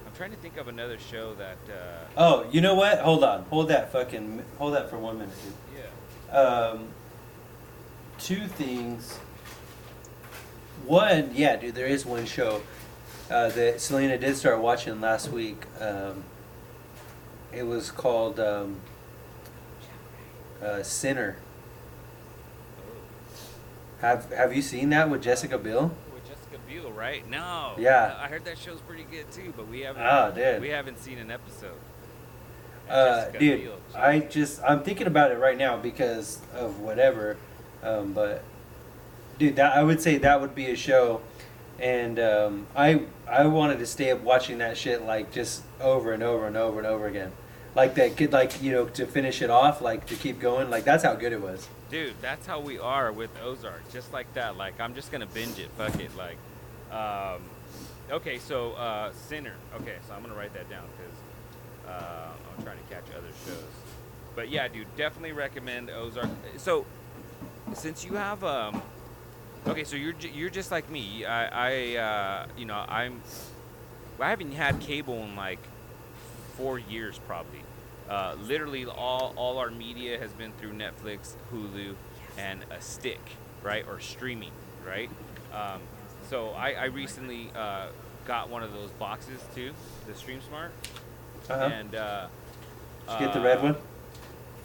I'm 0.07 0.13
trying 0.15 0.31
to 0.31 0.37
think 0.37 0.57
of 0.57 0.67
another 0.67 0.97
show 0.97 1.35
that 1.35 1.57
uh, 1.69 2.05
Oh, 2.17 2.45
you 2.51 2.61
know 2.61 2.75
what? 2.75 2.99
Hold 2.99 3.23
on. 3.23 3.43
Hold 3.45 3.67
that 3.69 3.91
fucking. 3.91 4.43
Hold 4.57 4.73
that 4.73 4.89
for 4.89 4.97
one 4.97 5.19
minute, 5.19 5.35
dude. 5.43 5.83
yeah 6.31 6.37
Um, 6.37 6.87
two 8.17 8.47
things. 8.47 9.17
One, 10.85 11.31
yeah, 11.35 11.57
dude, 11.57 11.75
there 11.75 11.85
is 11.85 12.05
one 12.05 12.25
show 12.25 12.61
uh, 13.29 13.49
that 13.49 13.81
Selena 13.81 14.17
did 14.17 14.35
start 14.37 14.59
watching 14.61 14.99
last 15.01 15.29
week. 15.29 15.63
Um, 15.79 16.23
it 17.51 17.63
was 17.63 17.91
called 17.91 18.39
um, 18.39 18.77
uh, 20.63 20.81
Sinner. 20.81 21.35
Have 24.01 24.31
Have 24.31 24.55
you 24.55 24.61
seen 24.61 24.89
that 24.89 25.09
with 25.09 25.21
Jessica 25.21 25.57
Biel? 25.57 25.91
With 26.13 26.27
Jessica 26.27 26.57
Biel, 26.67 26.91
right? 26.91 27.27
No. 27.29 27.73
Yeah. 27.77 28.17
I 28.19 28.27
heard 28.27 28.45
that 28.45 28.57
show's 28.57 28.79
pretty 28.81 29.05
good 29.11 29.31
too, 29.31 29.53
but 29.55 29.67
we 29.67 29.81
haven't. 29.81 30.03
Oh, 30.03 30.31
dude. 30.33 30.61
We 30.61 30.69
haven't 30.69 30.99
seen 30.99 31.17
an 31.17 31.31
episode. 31.31 31.77
Uh, 32.89 33.29
dude, 33.37 33.61
Biel, 33.61 33.79
I 33.95 34.19
just 34.19 34.61
I'm 34.63 34.81
thinking 34.81 35.05
about 35.05 35.31
it 35.31 35.37
right 35.37 35.57
now 35.57 35.77
because 35.77 36.39
of 36.55 36.79
whatever, 36.79 37.37
um, 37.83 38.13
but 38.13 38.43
dude, 39.37 39.57
that 39.57 39.75
I 39.77 39.83
would 39.83 40.01
say 40.01 40.17
that 40.17 40.41
would 40.41 40.55
be 40.55 40.71
a 40.71 40.75
show, 40.75 41.21
and 41.79 42.19
um, 42.19 42.65
I 42.75 43.03
I 43.29 43.45
wanted 43.45 43.77
to 43.79 43.85
stay 43.85 44.09
up 44.09 44.21
watching 44.21 44.57
that 44.57 44.75
shit 44.75 45.03
like 45.03 45.31
just 45.31 45.61
over 45.79 46.13
and 46.13 46.23
over 46.23 46.47
and 46.47 46.57
over 46.57 46.79
and 46.79 46.87
over 46.87 47.05
again, 47.05 47.31
like 47.75 47.95
that 47.95 48.17
kid 48.17 48.33
like 48.33 48.61
you 48.61 48.71
know 48.71 48.85
to 48.85 49.05
finish 49.05 49.41
it 49.41 49.49
off 49.49 49.81
like 49.81 50.05
to 50.07 50.15
keep 50.15 50.39
going 50.39 50.69
like 50.69 50.83
that's 50.83 51.03
how 51.03 51.15
good 51.15 51.33
it 51.33 51.41
was. 51.41 51.67
Dude, 51.89 52.13
that's 52.21 52.45
how 52.45 52.59
we 52.59 52.77
are 52.77 53.11
with 53.11 53.31
Ozark, 53.43 53.91
just 53.91 54.13
like 54.13 54.31
that. 54.35 54.57
Like 54.57 54.79
I'm 54.79 54.93
just 54.93 55.11
gonna 55.11 55.25
binge 55.25 55.57
it. 55.57 55.69
Fuck 55.77 55.99
it. 55.99 56.11
Like, 56.15 56.37
um, 56.91 57.41
okay, 58.11 58.37
so 58.37 58.73
uh, 58.73 59.11
Sinner. 59.13 59.55
Okay, 59.81 59.95
so 60.07 60.13
I'm 60.13 60.21
gonna 60.21 60.35
write 60.35 60.53
that 60.53 60.69
down 60.69 60.83
because 60.97 61.91
uh, 61.91 62.27
I'm 62.57 62.63
trying 62.63 62.77
to 62.77 62.93
catch 62.93 63.05
other 63.17 63.33
shows. 63.45 63.63
But 64.35 64.49
yeah, 64.49 64.67
dude, 64.67 64.87
definitely 64.97 65.31
recommend 65.31 65.89
Ozark. 65.89 66.29
So 66.57 66.85
since 67.73 68.05
you 68.05 68.13
have 68.13 68.43
um, 68.43 68.81
okay, 69.67 69.83
so 69.83 69.95
you're 69.95 70.15
you're 70.33 70.51
just 70.51 70.71
like 70.71 70.89
me. 70.91 71.25
I 71.25 71.95
I 71.95 71.95
uh, 71.97 72.47
you 72.55 72.65
know 72.65 72.85
I'm 72.87 73.21
I 74.19 74.29
haven't 74.29 74.51
had 74.51 74.79
cable 74.79 75.23
in 75.23 75.35
like 75.35 75.59
four 76.55 76.77
years 76.77 77.19
probably. 77.25 77.58
Uh, 78.09 78.35
literally 78.47 78.85
all 78.85 79.33
all 79.35 79.57
our 79.59 79.69
media 79.69 80.17
has 80.19 80.31
been 80.33 80.51
through 80.53 80.73
Netflix, 80.73 81.33
Hulu, 81.53 81.93
and 82.37 82.59
a 82.71 82.81
stick, 82.81 83.19
right, 83.61 83.85
or 83.87 83.99
streaming, 83.99 84.51
right. 84.87 85.09
Um, 85.53 85.81
so 86.29 86.49
I, 86.49 86.71
I 86.73 86.85
recently 86.85 87.51
uh, 87.55 87.87
got 88.25 88.49
one 88.49 88.63
of 88.63 88.73
those 88.73 88.89
boxes 88.91 89.41
too, 89.53 89.71
the 90.07 90.15
Stream 90.15 90.39
Smart, 90.47 90.71
Uh-huh. 91.49 91.63
and 91.71 91.93
uh, 91.95 92.27
Did 93.07 93.13
you 93.19 93.25
get 93.27 93.33
the 93.33 93.41
red 93.41 93.57
uh, 93.59 93.61
one? 93.61 93.75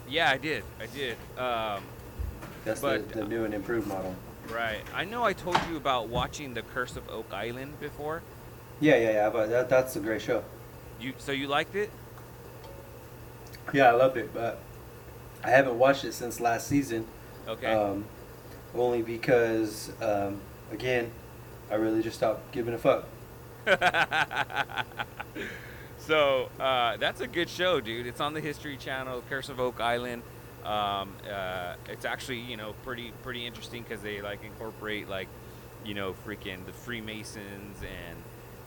Yeah, 0.09 0.31
I 0.31 0.37
did. 0.39 0.65
I 0.81 0.87
did. 0.87 1.17
Um, 1.39 1.83
That's 2.65 2.81
but, 2.81 3.09
the, 3.11 3.21
the 3.21 3.27
new 3.29 3.45
and 3.45 3.55
improved 3.55 3.87
model. 3.89 4.15
right. 4.51 4.81
I 4.95 5.05
know 5.05 5.23
I 5.25 5.33
told 5.33 5.59
you 5.71 5.77
about 5.77 6.09
watching 6.09 6.53
The 6.55 6.63
Curse 6.63 6.97
of 6.97 7.09
Oak 7.11 7.33
Island 7.33 7.79
before. 7.81 8.23
Yeah, 8.81 8.97
yeah, 8.97 9.11
yeah. 9.13 9.31
But 9.31 9.49
that, 9.51 9.69
that's 9.71 9.97
a 9.97 10.01
great 10.01 10.21
show. 10.23 10.45
You 11.01 11.13
so 11.19 11.33
you 11.33 11.47
liked 11.49 11.75
it? 11.75 11.91
Yeah, 13.73 13.89
I 13.89 13.93
loved 13.93 14.17
it, 14.17 14.33
but 14.35 14.61
I 15.43 15.51
haven't 15.51 15.79
watched 15.79 16.05
it 16.05 16.13
since 16.13 16.41
last 16.41 16.67
season. 16.67 17.07
Okay. 17.49 17.73
Um, 17.73 18.05
only 18.75 19.03
because, 19.03 19.93
um, 20.01 20.41
again, 20.73 21.11
I 21.71 21.75
really 21.77 22.03
just 22.03 22.17
stopped 22.17 22.53
giving 22.53 22.75
a 22.75 22.79
fuck. 22.79 23.05
so 25.99 26.51
uh, 26.61 26.97
that's 26.99 27.21
a 27.21 27.27
good 27.27 27.49
show, 27.49 27.81
dude. 27.81 28.07
It's 28.07 28.21
on 28.21 28.35
the 28.35 28.41
History 28.41 28.77
Channel, 28.77 29.23
Curse 29.29 29.49
of 29.49 29.61
Oak 29.61 29.81
Island. 29.81 30.23
Um, 30.65 31.13
uh, 31.31 31.75
it's 31.89 32.05
actually 32.07 32.41
you 32.41 32.57
know 32.57 32.75
pretty 32.85 33.13
pretty 33.23 33.47
interesting 33.47 33.83
because 33.83 34.03
they 34.03 34.23
like 34.23 34.43
incorporate 34.45 35.11
like 35.11 35.29
you 35.85 35.93
know 35.93 36.15
freaking 36.27 36.65
the 36.65 36.73
Freemasons 36.73 37.83
and 37.83 38.19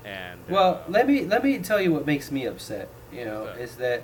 and 0.05 0.39
Well, 0.47 0.75
uh, 0.75 0.91
let 0.91 1.07
me 1.07 1.25
let 1.25 1.43
me 1.43 1.57
tell 1.59 1.81
you 1.81 1.91
what 1.91 2.05
makes 2.05 2.31
me 2.31 2.45
upset. 2.45 2.89
You 3.11 3.25
know, 3.25 3.45
is 3.45 3.75
that 3.77 4.03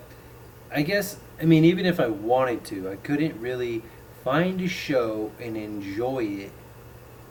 I 0.74 0.82
guess 0.82 1.18
I 1.42 1.46
mean 1.46 1.66
even 1.66 1.86
if 1.86 2.00
I 2.00 2.08
wanted 2.08 2.64
to, 2.66 2.90
I 2.90 2.96
couldn't 2.96 3.40
really 3.40 3.84
find 4.24 4.60
a 4.62 4.68
show 4.68 5.32
and 5.40 5.56
enjoy 5.56 6.24
it 6.24 6.52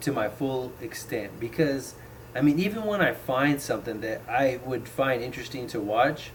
to 0.00 0.12
my 0.12 0.28
full 0.28 0.72
extent 0.80 1.40
because 1.40 1.94
I 2.34 2.40
mean 2.40 2.58
even 2.58 2.84
when 2.84 3.00
I 3.00 3.12
find 3.12 3.60
something 3.60 4.00
that 4.00 4.22
I 4.28 4.60
would 4.64 4.88
find 4.88 5.22
interesting 5.22 5.66
to 5.68 5.80
watch, 5.80 6.30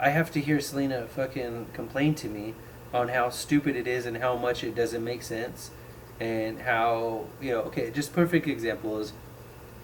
I 0.00 0.10
have 0.10 0.30
to 0.32 0.40
hear 0.40 0.60
Selena 0.60 1.06
fucking 1.06 1.66
complain 1.72 2.14
to 2.16 2.28
me 2.28 2.54
on 2.92 3.08
how 3.08 3.30
stupid 3.30 3.76
it 3.76 3.86
is 3.86 4.06
and 4.06 4.18
how 4.18 4.36
much 4.36 4.64
it 4.64 4.74
doesn't 4.74 5.04
make 5.04 5.22
sense 5.22 5.70
and 6.18 6.60
how 6.60 7.24
you 7.40 7.50
know 7.52 7.60
okay 7.62 7.90
just 7.90 8.12
perfect 8.12 8.46
example 8.46 8.98
is 8.98 9.12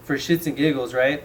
for 0.04 0.16
shits 0.16 0.46
and 0.46 0.56
giggles 0.56 0.92
right 0.92 1.22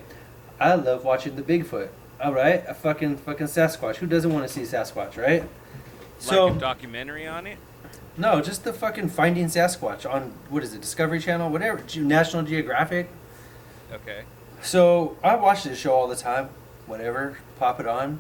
I 0.62 0.76
love 0.76 1.04
watching 1.04 1.38
the 1.38 1.42
Bigfoot. 1.42 1.90
All 2.22 2.34
right, 2.34 2.64
a 2.68 2.74
fucking 2.74 3.18
fucking 3.18 3.48
Sasquatch. 3.48 3.96
Who 3.96 4.06
doesn't 4.06 4.32
want 4.32 4.48
to 4.48 4.54
see 4.54 4.62
Sasquatch, 4.62 5.18
right? 5.18 5.44
So 6.20 6.46
like 6.48 6.58
a 6.58 6.60
documentary 6.60 7.26
on 7.28 7.48
it. 7.48 7.58
no, 8.16 8.42
just 8.42 8.64
the 8.64 8.74
fucking 8.74 9.10
Finding 9.10 9.48
Sasquatch 9.48 10.08
on 10.08 10.34
what 10.50 10.64
is 10.64 10.74
it, 10.74 10.82
Discovery 10.82 11.20
Channel, 11.20 11.50
whatever, 11.50 11.84
National 11.98 12.44
Geographic. 12.44 13.10
Okay. 13.92 14.24
So 14.62 15.18
I 15.24 15.36
watch 15.36 15.64
this 15.64 15.80
show 15.80 15.94
all 15.94 16.08
the 16.08 16.16
time, 16.16 16.50
whatever, 16.86 17.40
pop 17.58 17.80
it 17.80 17.88
on. 17.88 18.20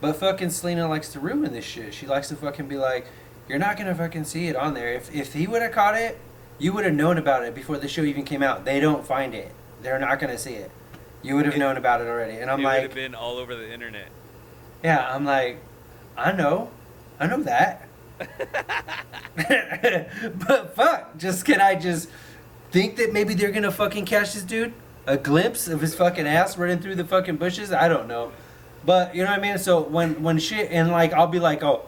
But 0.00 0.14
fucking 0.16 0.50
Selena 0.50 0.88
likes 0.88 1.10
to 1.10 1.20
ruin 1.20 1.52
this 1.52 1.64
shit. 1.66 1.92
She 1.92 2.06
likes 2.06 2.28
to 2.28 2.36
fucking 2.36 2.66
be 2.66 2.76
like, 2.76 3.06
"You're 3.46 3.58
not 3.58 3.76
gonna 3.76 3.94
fucking 3.94 4.24
see 4.24 4.48
it 4.48 4.56
on 4.56 4.72
there. 4.72 4.92
If 4.94 5.14
if 5.14 5.34
he 5.34 5.46
would 5.46 5.60
have 5.60 5.72
caught 5.72 5.96
it, 5.96 6.18
you 6.58 6.72
would 6.72 6.84
have 6.86 6.94
known 6.94 7.18
about 7.18 7.44
it 7.44 7.54
before 7.54 7.76
the 7.76 7.88
show 7.88 8.02
even 8.02 8.24
came 8.24 8.42
out. 8.42 8.64
They 8.64 8.80
don't 8.80 9.06
find 9.06 9.34
it. 9.34 9.52
They're 9.82 9.98
not 9.98 10.18
gonna 10.18 10.38
see 10.38 10.54
it. 10.54 10.70
You 11.22 11.36
would 11.36 11.46
have 11.46 11.54
It- 11.56 11.58
known 11.58 11.76
about 11.76 12.00
it 12.00 12.06
already." 12.08 12.38
And 12.38 12.50
I'm 12.50 12.60
it 12.60 12.64
would 12.64 12.68
like, 12.68 12.82
have 12.82 12.94
been 12.94 13.14
all 13.14 13.36
over 13.38 13.54
the 13.54 13.72
internet. 13.72 14.08
Yeah, 14.84 15.08
I'm 15.12 15.24
like, 15.24 15.58
I 16.16 16.32
know, 16.32 16.70
I 17.18 17.26
know 17.26 17.42
that. 17.42 17.88
but 19.38 20.74
fuck, 20.74 21.16
just 21.18 21.44
can 21.44 21.60
I 21.60 21.74
just 21.74 22.08
think 22.70 22.96
that 22.96 23.12
maybe 23.12 23.34
they're 23.34 23.50
gonna 23.52 23.70
fucking 23.72 24.04
catch 24.04 24.34
this 24.34 24.42
dude? 24.42 24.72
A 25.06 25.16
glimpse 25.16 25.68
of 25.68 25.80
his 25.80 25.94
fucking 25.94 26.26
ass 26.26 26.58
running 26.58 26.80
through 26.80 26.96
the 26.96 27.04
fucking 27.04 27.36
bushes? 27.36 27.72
I 27.72 27.88
don't 27.88 28.08
know. 28.08 28.32
But 28.84 29.14
you 29.14 29.24
know 29.24 29.30
what 29.30 29.38
I 29.38 29.42
mean? 29.42 29.58
So 29.58 29.80
when 29.80 30.22
when 30.22 30.38
shit 30.38 30.70
and 30.70 30.90
like 30.90 31.12
I'll 31.12 31.26
be 31.26 31.40
like, 31.40 31.62
oh, 31.62 31.86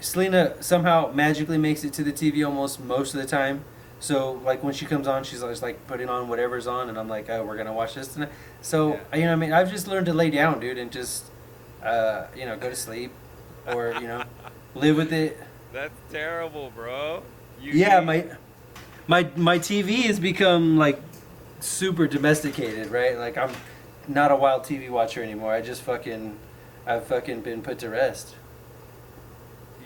Selena 0.00 0.62
somehow 0.62 1.10
magically 1.12 1.58
makes 1.58 1.84
it 1.84 1.92
to 1.94 2.04
the 2.04 2.12
TV 2.12 2.44
almost 2.46 2.80
most 2.80 3.14
of 3.14 3.20
the 3.20 3.26
time. 3.26 3.64
So 4.04 4.32
like 4.44 4.62
when 4.62 4.74
she 4.74 4.84
comes 4.84 5.08
on, 5.08 5.24
she's 5.24 5.42
always 5.42 5.62
like 5.62 5.86
putting 5.86 6.10
on 6.10 6.28
whatever's 6.28 6.66
on, 6.66 6.90
and 6.90 6.98
I'm 6.98 7.08
like, 7.08 7.30
oh, 7.30 7.42
we're 7.42 7.56
gonna 7.56 7.72
watch 7.72 7.94
this 7.94 8.08
tonight. 8.08 8.28
So 8.60 9.00
Yeah. 9.12 9.16
you 9.16 9.24
know 9.24 9.32
I 9.32 9.36
mean? 9.36 9.52
I've 9.54 9.70
just 9.70 9.86
learned 9.88 10.04
to 10.06 10.12
lay 10.12 10.28
down, 10.28 10.60
dude, 10.60 10.76
and 10.76 10.92
just 10.92 11.24
uh, 11.82 12.26
you 12.36 12.44
know 12.44 12.54
go 12.54 12.68
to 12.68 12.76
sleep, 12.76 13.12
or 13.66 13.94
you 13.94 14.06
know 14.06 14.22
live 14.74 14.98
with 14.98 15.10
it. 15.10 15.38
That's 15.72 15.98
terrible, 16.12 16.70
bro. 16.76 17.22
You 17.58 17.72
Yeah, 17.72 18.00
need- 18.00 18.06
my 18.06 18.26
my 19.06 19.30
my 19.36 19.58
TV 19.58 20.02
has 20.02 20.20
become 20.20 20.76
like 20.76 21.00
super 21.60 22.06
domesticated, 22.06 22.90
right? 22.90 23.16
Like 23.16 23.38
I'm 23.38 23.52
not 24.06 24.30
a 24.30 24.36
wild 24.36 24.64
TV 24.64 24.90
watcher 24.90 25.22
anymore. 25.22 25.54
I 25.54 25.62
just 25.62 25.80
fucking 25.80 26.36
I've 26.86 27.06
fucking 27.06 27.40
been 27.40 27.62
put 27.62 27.78
to 27.78 27.88
rest. 27.88 28.34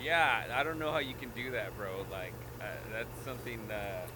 Yeah, 0.03 0.43
I 0.53 0.65
don't 0.65 0.81
know 0.81 0.91
how 0.91 0.99
you 0.99 1.15
can 1.15 1.29
do 1.37 1.53
that, 1.53 1.77
bro. 1.77 2.05
Like, 2.11 2.33
that's 2.93 3.25
something. 3.25 3.61
Uh, 3.71 4.07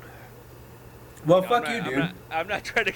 Well, 1.27 1.39
I'm 1.43 1.49
fuck 1.49 1.65
not- 1.65 1.73
you, 1.73 1.79
I'm 1.79 1.85
dude. 1.85 1.99
not, 1.99 2.15
I'm 2.31 2.49
not 2.49 2.65
trying 2.65 2.87
to. 2.87 2.93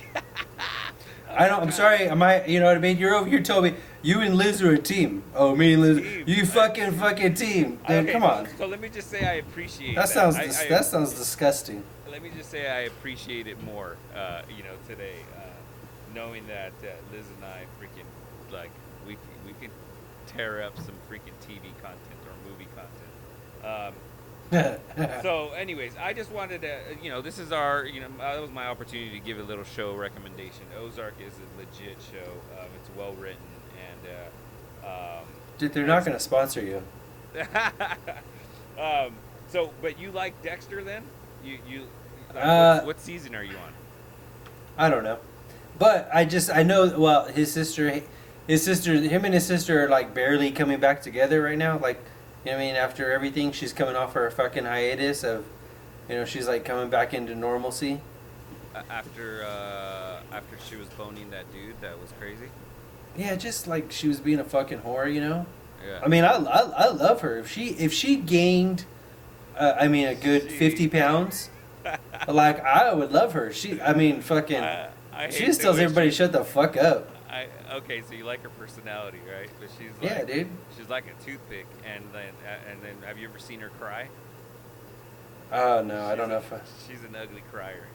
I 1.28 1.48
don't. 1.48 1.62
I'm 1.62 1.70
sorry. 1.72 2.08
Am 2.08 2.22
I? 2.22 2.44
You 2.46 2.60
know 2.60 2.66
what 2.66 2.76
I 2.76 2.80
mean? 2.80 2.98
You're 2.98 3.14
over 3.14 3.28
here 3.28 3.42
told 3.42 3.64
me 3.64 3.74
you 4.02 4.20
and 4.20 4.36
Liz 4.36 4.62
are 4.62 4.72
a 4.72 4.78
team. 4.78 5.22
Oh, 5.34 5.54
me 5.54 5.74
and 5.74 5.82
Liz. 5.82 5.98
Team. 5.98 6.24
You 6.26 6.46
fucking 6.46 6.92
fucking 6.92 7.34
team. 7.34 7.78
Dude, 7.86 7.90
Okay, 8.04 8.12
come 8.12 8.22
on. 8.22 8.48
So 8.58 8.66
let 8.66 8.80
me 8.80 8.88
just 8.88 9.10
say 9.10 9.24
I 9.26 9.34
appreciate 9.34 9.94
That 9.96 10.06
that. 10.06 10.08
sounds. 10.08 10.36
I- 10.36 10.46
dis- 10.46 10.62
I- 10.62 10.68
that 10.68 10.84
sounds 10.86 11.12
disgusting. 11.14 11.82
let 12.10 12.22
me 12.22 12.30
just 12.36 12.50
say 12.50 12.70
I 12.70 12.80
appreciate 12.82 13.46
it 13.46 13.62
more, 13.62 13.96
uh, 14.14 14.42
you 14.56 14.62
know, 14.62 14.74
today, 14.88 15.16
uh, 15.36 15.40
knowing 16.14 16.46
that 16.46 16.72
uh, 16.82 16.86
Liz 17.14 17.26
and 17.36 17.44
I 17.44 17.64
freaking 17.80 18.06
like 18.52 18.70
we 19.06 19.16
we 19.44 19.52
could 19.60 19.70
tear 20.26 20.62
up 20.62 20.76
some 20.78 20.94
freaking 21.10 21.36
TV 21.46 21.62
content 21.82 22.20
or 22.26 22.50
movie 22.50 22.68
content. 22.74 23.12
Um, 23.64 23.94
so, 25.22 25.50
anyways, 25.56 25.96
I 25.96 26.12
just 26.12 26.30
wanted 26.30 26.62
to, 26.62 26.78
you 27.02 27.10
know, 27.10 27.20
this 27.20 27.38
is 27.38 27.50
our, 27.52 27.84
you 27.84 28.00
know, 28.00 28.08
that 28.18 28.40
was 28.40 28.50
my 28.50 28.66
opportunity 28.66 29.18
to 29.18 29.24
give 29.24 29.38
a 29.38 29.42
little 29.42 29.64
show 29.64 29.94
recommendation. 29.94 30.62
Ozark 30.78 31.14
is 31.20 31.32
a 31.34 31.58
legit 31.58 31.96
show. 32.12 32.30
Um, 32.58 32.68
it's 32.80 32.90
well 32.96 33.12
written 33.14 33.42
and. 33.76 34.12
Uh, 34.12 34.28
um, 34.86 35.24
Dude, 35.58 35.72
they're 35.72 35.86
not 35.86 36.04
gonna 36.04 36.20
sponsor 36.20 36.62
you. 36.62 36.82
um, 38.78 39.14
so, 39.48 39.72
but 39.82 39.98
you 39.98 40.10
like 40.10 40.40
Dexter 40.42 40.84
then? 40.84 41.02
You 41.44 41.58
you. 41.68 41.82
Like, 42.34 42.44
Uh, 42.44 42.74
what, 42.76 42.86
what 42.86 43.00
season 43.00 43.34
are 43.34 43.42
you 43.42 43.56
on? 43.56 43.72
I 44.76 44.90
don't 44.90 45.02
know, 45.04 45.18
but 45.78 46.08
I 46.12 46.24
just 46.24 46.50
I 46.50 46.62
know. 46.62 46.94
Well, 46.96 47.24
his 47.26 47.52
sister, 47.52 48.02
his 48.46 48.62
sister, 48.62 48.94
him 48.94 49.24
and 49.24 49.34
his 49.34 49.46
sister 49.46 49.84
are 49.84 49.88
like 49.88 50.14
barely 50.14 50.50
coming 50.50 50.78
back 50.78 51.02
together 51.02 51.42
right 51.42 51.58
now. 51.58 51.78
Like, 51.78 52.02
you 52.46 52.52
know 52.52 52.58
what 52.58 52.62
I 52.62 52.66
mean? 52.66 52.76
After 52.76 53.10
everything, 53.10 53.50
she's 53.50 53.72
coming 53.72 53.96
off 53.96 54.12
her 54.12 54.30
fucking 54.30 54.66
hiatus 54.66 55.24
of, 55.24 55.44
you 56.08 56.14
know, 56.14 56.24
she's 56.24 56.46
like 56.46 56.64
coming 56.64 56.88
back 56.88 57.12
into 57.12 57.34
normalcy. 57.34 58.00
After 58.88 59.42
uh, 59.44 60.20
after 60.30 60.56
she 60.68 60.76
was 60.76 60.86
boning 60.90 61.30
that 61.30 61.52
dude, 61.52 61.80
that 61.80 62.00
was 62.00 62.12
crazy. 62.20 62.48
Yeah, 63.16 63.34
just 63.34 63.66
like 63.66 63.90
she 63.90 64.06
was 64.06 64.20
being 64.20 64.38
a 64.38 64.44
fucking 64.44 64.78
whore, 64.78 65.12
you 65.12 65.20
know. 65.20 65.44
Yeah. 65.84 65.98
I 66.04 66.06
mean, 66.06 66.22
I, 66.22 66.36
I, 66.36 66.60
I 66.60 66.88
love 66.90 67.22
her. 67.22 67.36
If 67.36 67.50
she 67.50 67.70
if 67.70 67.92
she 67.92 68.14
gained, 68.14 68.84
uh, 69.58 69.74
I 69.80 69.88
mean, 69.88 70.06
a 70.06 70.14
good 70.14 70.52
fifty 70.52 70.86
pounds, 70.86 71.50
like 72.28 72.60
I 72.64 72.94
would 72.94 73.10
love 73.10 73.32
her. 73.32 73.52
She, 73.52 73.80
I 73.80 73.92
mean, 73.92 74.20
fucking, 74.20 74.62
I, 74.62 74.90
I 75.12 75.30
she 75.30 75.46
just 75.46 75.62
tells 75.62 75.80
everybody 75.80 76.12
shut 76.12 76.30
the 76.30 76.44
fuck 76.44 76.76
up. 76.76 77.10
Okay, 77.70 78.02
so 78.02 78.14
you 78.14 78.24
like 78.24 78.42
her 78.42 78.50
personality, 78.50 79.20
right? 79.28 79.50
But 79.58 79.70
she's 79.78 79.98
Yeah, 80.00 80.22
like, 80.22 80.24
dude. 80.24 80.48
She's 80.76 80.88
like 80.88 81.06
a 81.06 81.14
toothpick, 81.24 81.66
and 81.84 82.04
then 82.12 82.34
uh, 82.44 82.70
and 82.70 82.82
then 82.82 83.02
have 83.02 83.18
you 83.18 83.28
ever 83.28 83.38
seen 83.38 83.60
her 83.60 83.70
cry? 83.70 84.08
Oh 85.52 85.82
no, 85.82 86.04
I 86.06 86.14
don't 86.16 86.28
a- 86.28 86.30
know 86.30 86.38
if. 86.38 86.52
I, 86.52 86.60
She's 86.86 87.04
an 87.04 87.14
ugly 87.16 87.42
crier. 87.50 87.88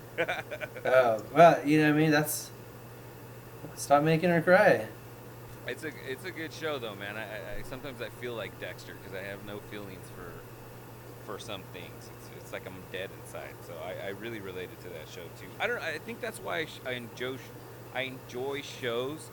Oh 0.86 1.22
well, 1.34 1.60
you 1.66 1.80
know 1.80 1.90
what 1.90 1.96
I 1.96 1.98
mean. 1.98 2.12
That's 2.12 2.50
stop 3.76 4.04
making 4.04 4.30
her 4.30 4.42
cry. 4.42 4.88
It's 5.68 5.84
a 5.84 5.92
it's 6.10 6.26
a 6.26 6.32
good 6.32 6.52
show 6.54 6.80
though, 6.80 6.96
man. 6.96 7.18
I, 7.18 7.24
I, 7.24 7.60
I 7.60 7.62
sometimes 7.64 8.02
I 8.02 8.10
feel 8.10 8.34
like 8.34 8.60
Dexter 8.60 8.96
because 8.96 9.14
I 9.14 9.24
have 9.24 9.46
no 9.46 9.60
feelings 9.60 10.10
for 10.16 10.44
for 11.26 11.40
some 11.40 11.64
things. 11.74 12.10
It's, 12.18 12.30
it's 12.38 12.52
like 12.54 12.66
I'm 12.66 12.84
dead 12.92 13.12
inside. 13.24 13.56
So 13.62 13.74
I, 13.84 14.08
I 14.08 14.10
really 14.10 14.40
related 14.40 14.80
to 14.82 14.90
that 14.90 15.08
show 15.10 15.24
too. 15.40 15.48
I 15.60 15.68
don't. 15.68 15.82
I 15.82 16.00
think 16.00 16.20
that's 16.20 16.40
why 16.40 16.60
I, 16.60 16.68
I 16.90 16.92
enjoy 16.94 17.38
I 17.94 18.02
enjoy 18.04 18.62
shows 18.62 19.32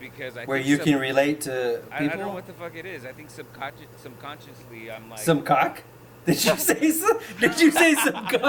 because 0.00 0.36
I 0.36 0.44
Where 0.46 0.58
think 0.58 0.68
you 0.68 0.76
sub- 0.78 0.86
can 0.86 0.98
relate 0.98 1.42
to 1.42 1.82
I, 1.92 2.04
I 2.04 2.08
don't 2.08 2.18
know 2.18 2.28
what 2.30 2.46
the 2.46 2.52
fuck 2.54 2.74
it 2.74 2.86
is. 2.86 3.04
I 3.04 3.12
think 3.12 3.30
subconscious 3.30 3.86
subconsciously 3.98 4.90
I'm 4.90 5.08
like 5.10 5.20
some 5.20 5.42
cock. 5.42 5.82
Did 6.26 6.44
you 6.44 6.56
say 6.56 6.90
some? 6.90 7.18
Did 7.38 7.60
you 7.60 7.70
say 7.70 7.94
some 7.94 8.26
cock? 8.30 8.40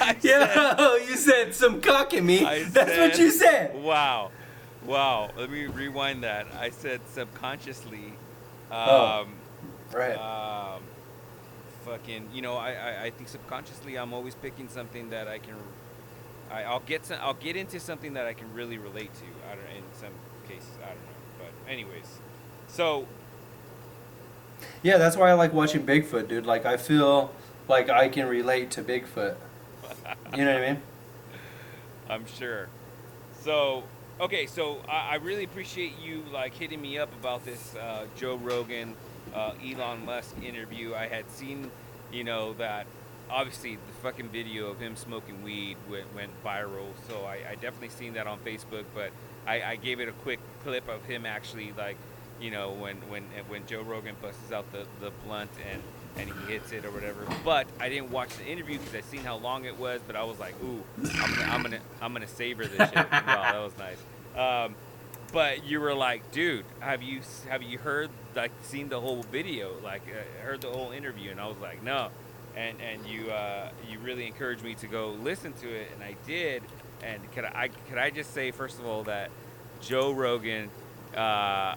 I 0.00 0.16
Yo, 0.22 0.96
you 1.06 1.16
said 1.16 1.54
some 1.54 1.80
cock 1.80 2.12
in 2.14 2.26
me. 2.26 2.44
I 2.44 2.64
That's 2.64 2.96
what 2.98 3.18
you 3.18 3.30
said. 3.30 3.82
Wow. 3.82 4.30
Wow. 4.84 5.30
Let 5.36 5.50
me 5.50 5.66
rewind 5.66 6.24
that. 6.24 6.46
I 6.58 6.70
said 6.70 7.00
subconsciously. 7.12 8.12
Um, 8.70 8.78
Oh, 8.88 9.26
Right. 9.92 10.14
um, 10.16 10.82
fucking, 11.84 12.28
you 12.32 12.42
know, 12.42 12.56
I, 12.56 12.70
I, 12.72 13.02
I 13.04 13.10
think 13.10 13.28
subconsciously 13.28 13.96
I'm 13.98 14.12
always 14.12 14.34
picking 14.36 14.68
something 14.68 15.10
that 15.10 15.26
I 15.26 15.38
can, 15.38 15.54
I, 16.50 16.64
I'll 16.64 16.80
get 16.80 17.06
some, 17.06 17.18
I'll 17.20 17.34
get 17.34 17.56
into 17.56 17.80
something 17.80 18.14
that 18.14 18.26
I 18.26 18.34
can 18.34 18.52
really 18.54 18.78
relate 18.78 19.14
to. 19.14 19.26
I 19.50 19.54
don't, 19.54 19.66
in 19.76 19.84
some 19.94 20.12
cases, 20.48 20.78
I 20.82 20.88
don't 20.88 21.06
know, 21.06 21.16
but 21.38 21.54
anyways, 21.68 22.20
so 22.66 23.08
Yeah, 24.82 24.98
that's 24.98 25.16
why 25.16 25.30
I 25.30 25.34
like 25.34 25.52
watching 25.52 25.84
Bigfoot, 25.86 26.28
dude. 26.28 26.46
Like 26.46 26.64
I 26.66 26.76
feel 26.76 27.34
like 27.68 27.88
I 27.90 28.08
can 28.08 28.26
relate 28.28 28.70
to 28.72 28.82
Bigfoot. 28.82 29.36
You 30.34 30.44
know 30.44 30.54
what 30.54 30.62
I 30.62 30.72
mean? 30.74 30.82
I'm 32.08 32.26
sure. 32.26 32.70
So, 33.32 33.88
okay, 34.20 34.46
so 34.46 34.84
I, 34.88 35.12
I 35.12 35.14
really 35.16 35.44
appreciate 35.44 35.98
you 35.98 36.24
like 36.32 36.54
hitting 36.54 36.80
me 36.80 36.98
up 36.98 37.12
about 37.14 37.44
this 37.44 37.74
uh, 37.76 38.06
Joe 38.14 38.36
Rogan, 38.36 38.96
uh, 39.32 39.54
Elon 39.62 40.04
Musk 40.04 40.36
interview. 40.42 40.94
I 40.94 41.08
had 41.08 41.30
seen, 41.30 41.70
you 42.10 42.24
know, 42.24 42.54
that 42.54 42.88
obviously 43.30 43.76
the 43.76 43.92
fucking 44.02 44.28
video 44.28 44.66
of 44.66 44.80
him 44.80 44.96
smoking 44.96 45.42
weed 45.42 45.76
went, 45.88 46.14
went 46.14 46.30
viral. 46.44 46.88
So 47.08 47.24
I, 47.24 47.50
I 47.50 47.54
definitely 47.54 47.90
seen 47.90 48.14
that 48.14 48.26
on 48.26 48.38
Facebook, 48.40 48.84
but 48.94 49.10
I, 49.46 49.62
I 49.62 49.76
gave 49.76 50.00
it 50.00 50.08
a 50.08 50.12
quick 50.12 50.40
clip 50.62 50.88
of 50.88 51.04
him 51.04 51.26
actually 51.26 51.72
like, 51.76 51.96
you 52.40 52.50
know, 52.50 52.70
when 52.72 52.96
when 53.08 53.24
when 53.48 53.66
Joe 53.66 53.82
Rogan 53.82 54.16
busts 54.22 54.50
out 54.50 54.70
the, 54.72 54.86
the 55.00 55.10
blunt 55.24 55.50
and 55.70 55.82
and 56.16 56.28
he 56.28 56.52
hits 56.52 56.72
it 56.72 56.84
or 56.84 56.90
whatever. 56.90 57.26
But 57.44 57.66
I 57.78 57.88
didn't 57.88 58.10
watch 58.10 58.30
the 58.36 58.46
interview 58.46 58.78
because 58.78 58.94
I 58.94 59.00
seen 59.02 59.22
how 59.22 59.36
long 59.36 59.64
it 59.64 59.78
was. 59.78 60.00
But 60.06 60.16
I 60.16 60.24
was 60.24 60.38
like, 60.38 60.54
ooh, 60.62 60.82
I'm 60.98 61.34
gonna 61.34 61.52
I'm 61.52 61.62
gonna, 61.62 61.80
I'm 62.00 62.12
gonna 62.12 62.28
savor 62.28 62.66
this 62.66 62.88
shit. 62.88 62.96
wow, 63.12 63.52
that 63.52 63.58
was 63.58 63.72
nice. 63.78 63.98
Um, 64.36 64.74
but 65.32 65.64
you 65.64 65.80
were 65.80 65.94
like, 65.94 66.32
dude, 66.32 66.64
have 66.80 67.02
you 67.02 67.20
have 67.48 67.62
you 67.62 67.78
heard 67.78 68.10
like 68.34 68.52
seen 68.62 68.88
the 68.88 69.00
whole 69.00 69.22
video, 69.22 69.74
like 69.82 70.02
uh, 70.02 70.44
heard 70.44 70.60
the 70.60 70.70
whole 70.70 70.92
interview? 70.92 71.30
And 71.30 71.40
I 71.40 71.46
was 71.46 71.58
like, 71.58 71.82
no. 71.82 72.10
And 72.56 72.76
and 72.80 73.06
you 73.06 73.30
uh, 73.30 73.70
you 73.90 73.98
really 74.00 74.26
encouraged 74.26 74.62
me 74.64 74.74
to 74.76 74.86
go 74.86 75.10
listen 75.10 75.52
to 75.54 75.68
it, 75.68 75.88
and 75.94 76.02
I 76.02 76.16
did. 76.26 76.62
And 77.02 77.20
could 77.32 77.44
I 77.44 77.68
could 77.88 77.98
I 77.98 78.10
just 78.10 78.34
say 78.34 78.50
first 78.50 78.78
of 78.78 78.86
all 78.86 79.04
that 79.04 79.30
Joe 79.80 80.12
Rogan. 80.12 80.70
Uh, 81.16 81.76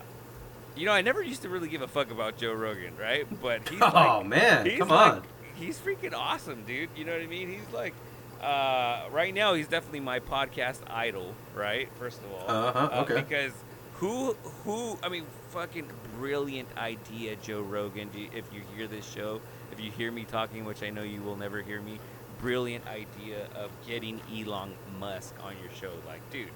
you 0.76 0.86
know, 0.88 0.92
I 0.92 1.02
never 1.02 1.22
used 1.22 1.44
to 1.44 1.50
really 1.50 1.68
give 1.68 1.82
a 1.84 1.88
fuck 1.88 2.10
about 2.12 2.38
Joe 2.38 2.54
Rogan, 2.54 2.98
right? 3.00 3.26
But 3.42 3.68
he's 3.70 3.80
Oh 3.82 4.20
like, 4.20 4.26
man, 4.28 4.66
he's 4.66 4.80
come 4.80 4.88
like, 4.90 5.14
on. 5.14 5.24
he's 5.56 5.78
freaking 5.78 6.14
awesome, 6.14 6.64
dude. 6.66 6.90
You 6.96 7.06
know 7.06 7.14
what 7.14 7.22
I 7.22 7.28
mean? 7.28 7.48
He's 7.50 7.72
like, 7.74 7.94
uh, 8.42 9.04
right 9.12 9.34
now, 9.34 9.54
he's 9.54 9.68
definitely 9.68 10.00
my 10.00 10.20
podcast 10.20 10.80
idol, 10.90 11.34
right? 11.56 11.88
First 12.00 12.22
of 12.24 12.32
all, 12.34 12.50
Uh-huh, 12.56 13.02
okay. 13.02 13.22
because 13.22 13.52
who, 13.96 14.34
who, 14.66 14.98
I 15.04 15.10
mean, 15.10 15.26
fucking 15.52 15.88
brilliant 16.18 16.70
idea, 16.76 17.36
Joe 17.36 17.62
Rogan. 17.62 18.10
Do 18.10 18.20
you, 18.20 18.30
if 18.34 18.52
you 18.52 18.62
hear 18.76 18.88
this 18.88 19.08
show, 19.10 19.42
if 19.74 19.84
you 19.84 19.92
hear 19.92 20.12
me 20.12 20.24
talking, 20.24 20.66
which 20.66 20.84
I 20.84 20.92
know 20.92 21.02
you 21.02 21.22
will 21.22 21.36
never 21.36 21.62
hear 21.62 21.82
me, 21.82 22.00
brilliant 22.40 22.86
idea 22.88 23.48
of 23.56 23.72
getting 23.88 24.22
Elon 24.32 24.74
Musk 25.00 25.34
on 25.44 25.56
your 25.62 25.72
show. 25.74 25.92
Like, 26.06 26.22
dude, 26.32 26.48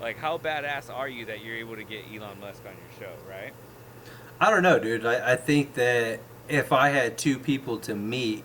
like 0.00 0.16
how 0.16 0.38
badass 0.38 0.94
are 0.94 1.08
you 1.08 1.24
that 1.26 1.44
you're 1.44 1.56
able 1.56 1.74
to 1.74 1.82
get 1.82 2.04
Elon 2.14 2.38
Musk 2.40 2.62
on 2.66 2.72
your 2.72 3.08
show, 3.08 3.14
right? 3.28 3.52
I 4.40 4.50
don't 4.50 4.62
know, 4.62 4.78
dude. 4.78 5.04
I, 5.04 5.32
I 5.32 5.36
think 5.36 5.74
that 5.74 6.20
if 6.48 6.72
I 6.72 6.90
had 6.90 7.18
two 7.18 7.38
people 7.38 7.78
to 7.80 7.96
meet, 7.96 8.44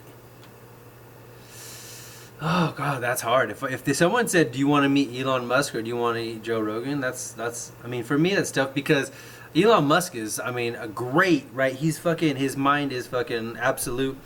oh 2.42 2.74
god, 2.76 3.04
that's 3.04 3.22
hard. 3.22 3.52
If 3.52 3.64
if 3.64 3.96
someone 3.96 4.28
said, 4.28 4.52
"Do 4.52 4.58
you 4.58 4.68
want 4.68 4.84
to 4.84 4.90
meet 4.90 5.16
Elon 5.16 5.46
Musk 5.46 5.76
or 5.76 5.84
do 5.84 5.88
you 5.88 5.96
want 5.96 6.18
to 6.18 6.24
meet 6.24 6.42
Joe 6.42 6.60
Rogan?" 6.60 7.02
That's 7.02 7.34
that's. 7.34 7.72
I 7.84 7.88
mean, 7.88 8.04
for 8.04 8.18
me, 8.18 8.34
that's 8.34 8.52
tough 8.52 8.74
because 8.74 9.12
Elon 9.56 9.86
Musk 9.86 10.16
is, 10.16 10.40
I 10.40 10.52
mean, 10.52 10.76
a 10.76 10.88
great 10.88 11.48
right. 11.54 11.74
He's 11.74 11.98
fucking. 11.98 12.36
His 12.36 12.58
mind 12.58 12.92
is 12.92 13.08
fucking 13.08 13.58
absolute. 13.58 14.18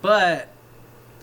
But 0.00 0.48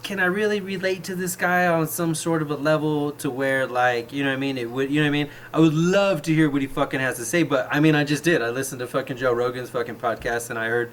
can 0.03 0.19
I 0.19 0.25
really 0.25 0.61
relate 0.61 1.03
to 1.05 1.15
this 1.15 1.35
guy 1.35 1.67
on 1.67 1.87
some 1.87 2.15
sort 2.15 2.41
of 2.41 2.51
a 2.51 2.55
level 2.55 3.11
to 3.13 3.29
where 3.29 3.67
like 3.67 4.13
you 4.13 4.23
know 4.23 4.29
what 4.29 4.37
I 4.37 4.39
mean 4.39 4.57
it 4.57 4.69
would 4.69 4.89
you 4.89 5.01
know 5.01 5.05
what 5.05 5.09
I 5.09 5.23
mean 5.23 5.29
I 5.53 5.59
would 5.59 5.73
love 5.73 6.21
to 6.23 6.33
hear 6.33 6.49
what 6.49 6.61
he 6.61 6.67
fucking 6.67 6.99
has 6.99 7.17
to 7.17 7.25
say 7.25 7.43
but 7.43 7.67
I 7.69 7.79
mean 7.79 7.95
I 7.95 8.03
just 8.03 8.23
did 8.23 8.41
I 8.41 8.49
listened 8.49 8.79
to 8.79 8.87
fucking 8.87 9.17
Joe 9.17 9.33
Rogan's 9.33 9.69
fucking 9.69 9.97
podcast 9.97 10.49
and 10.49 10.57
I 10.57 10.67
heard 10.67 10.91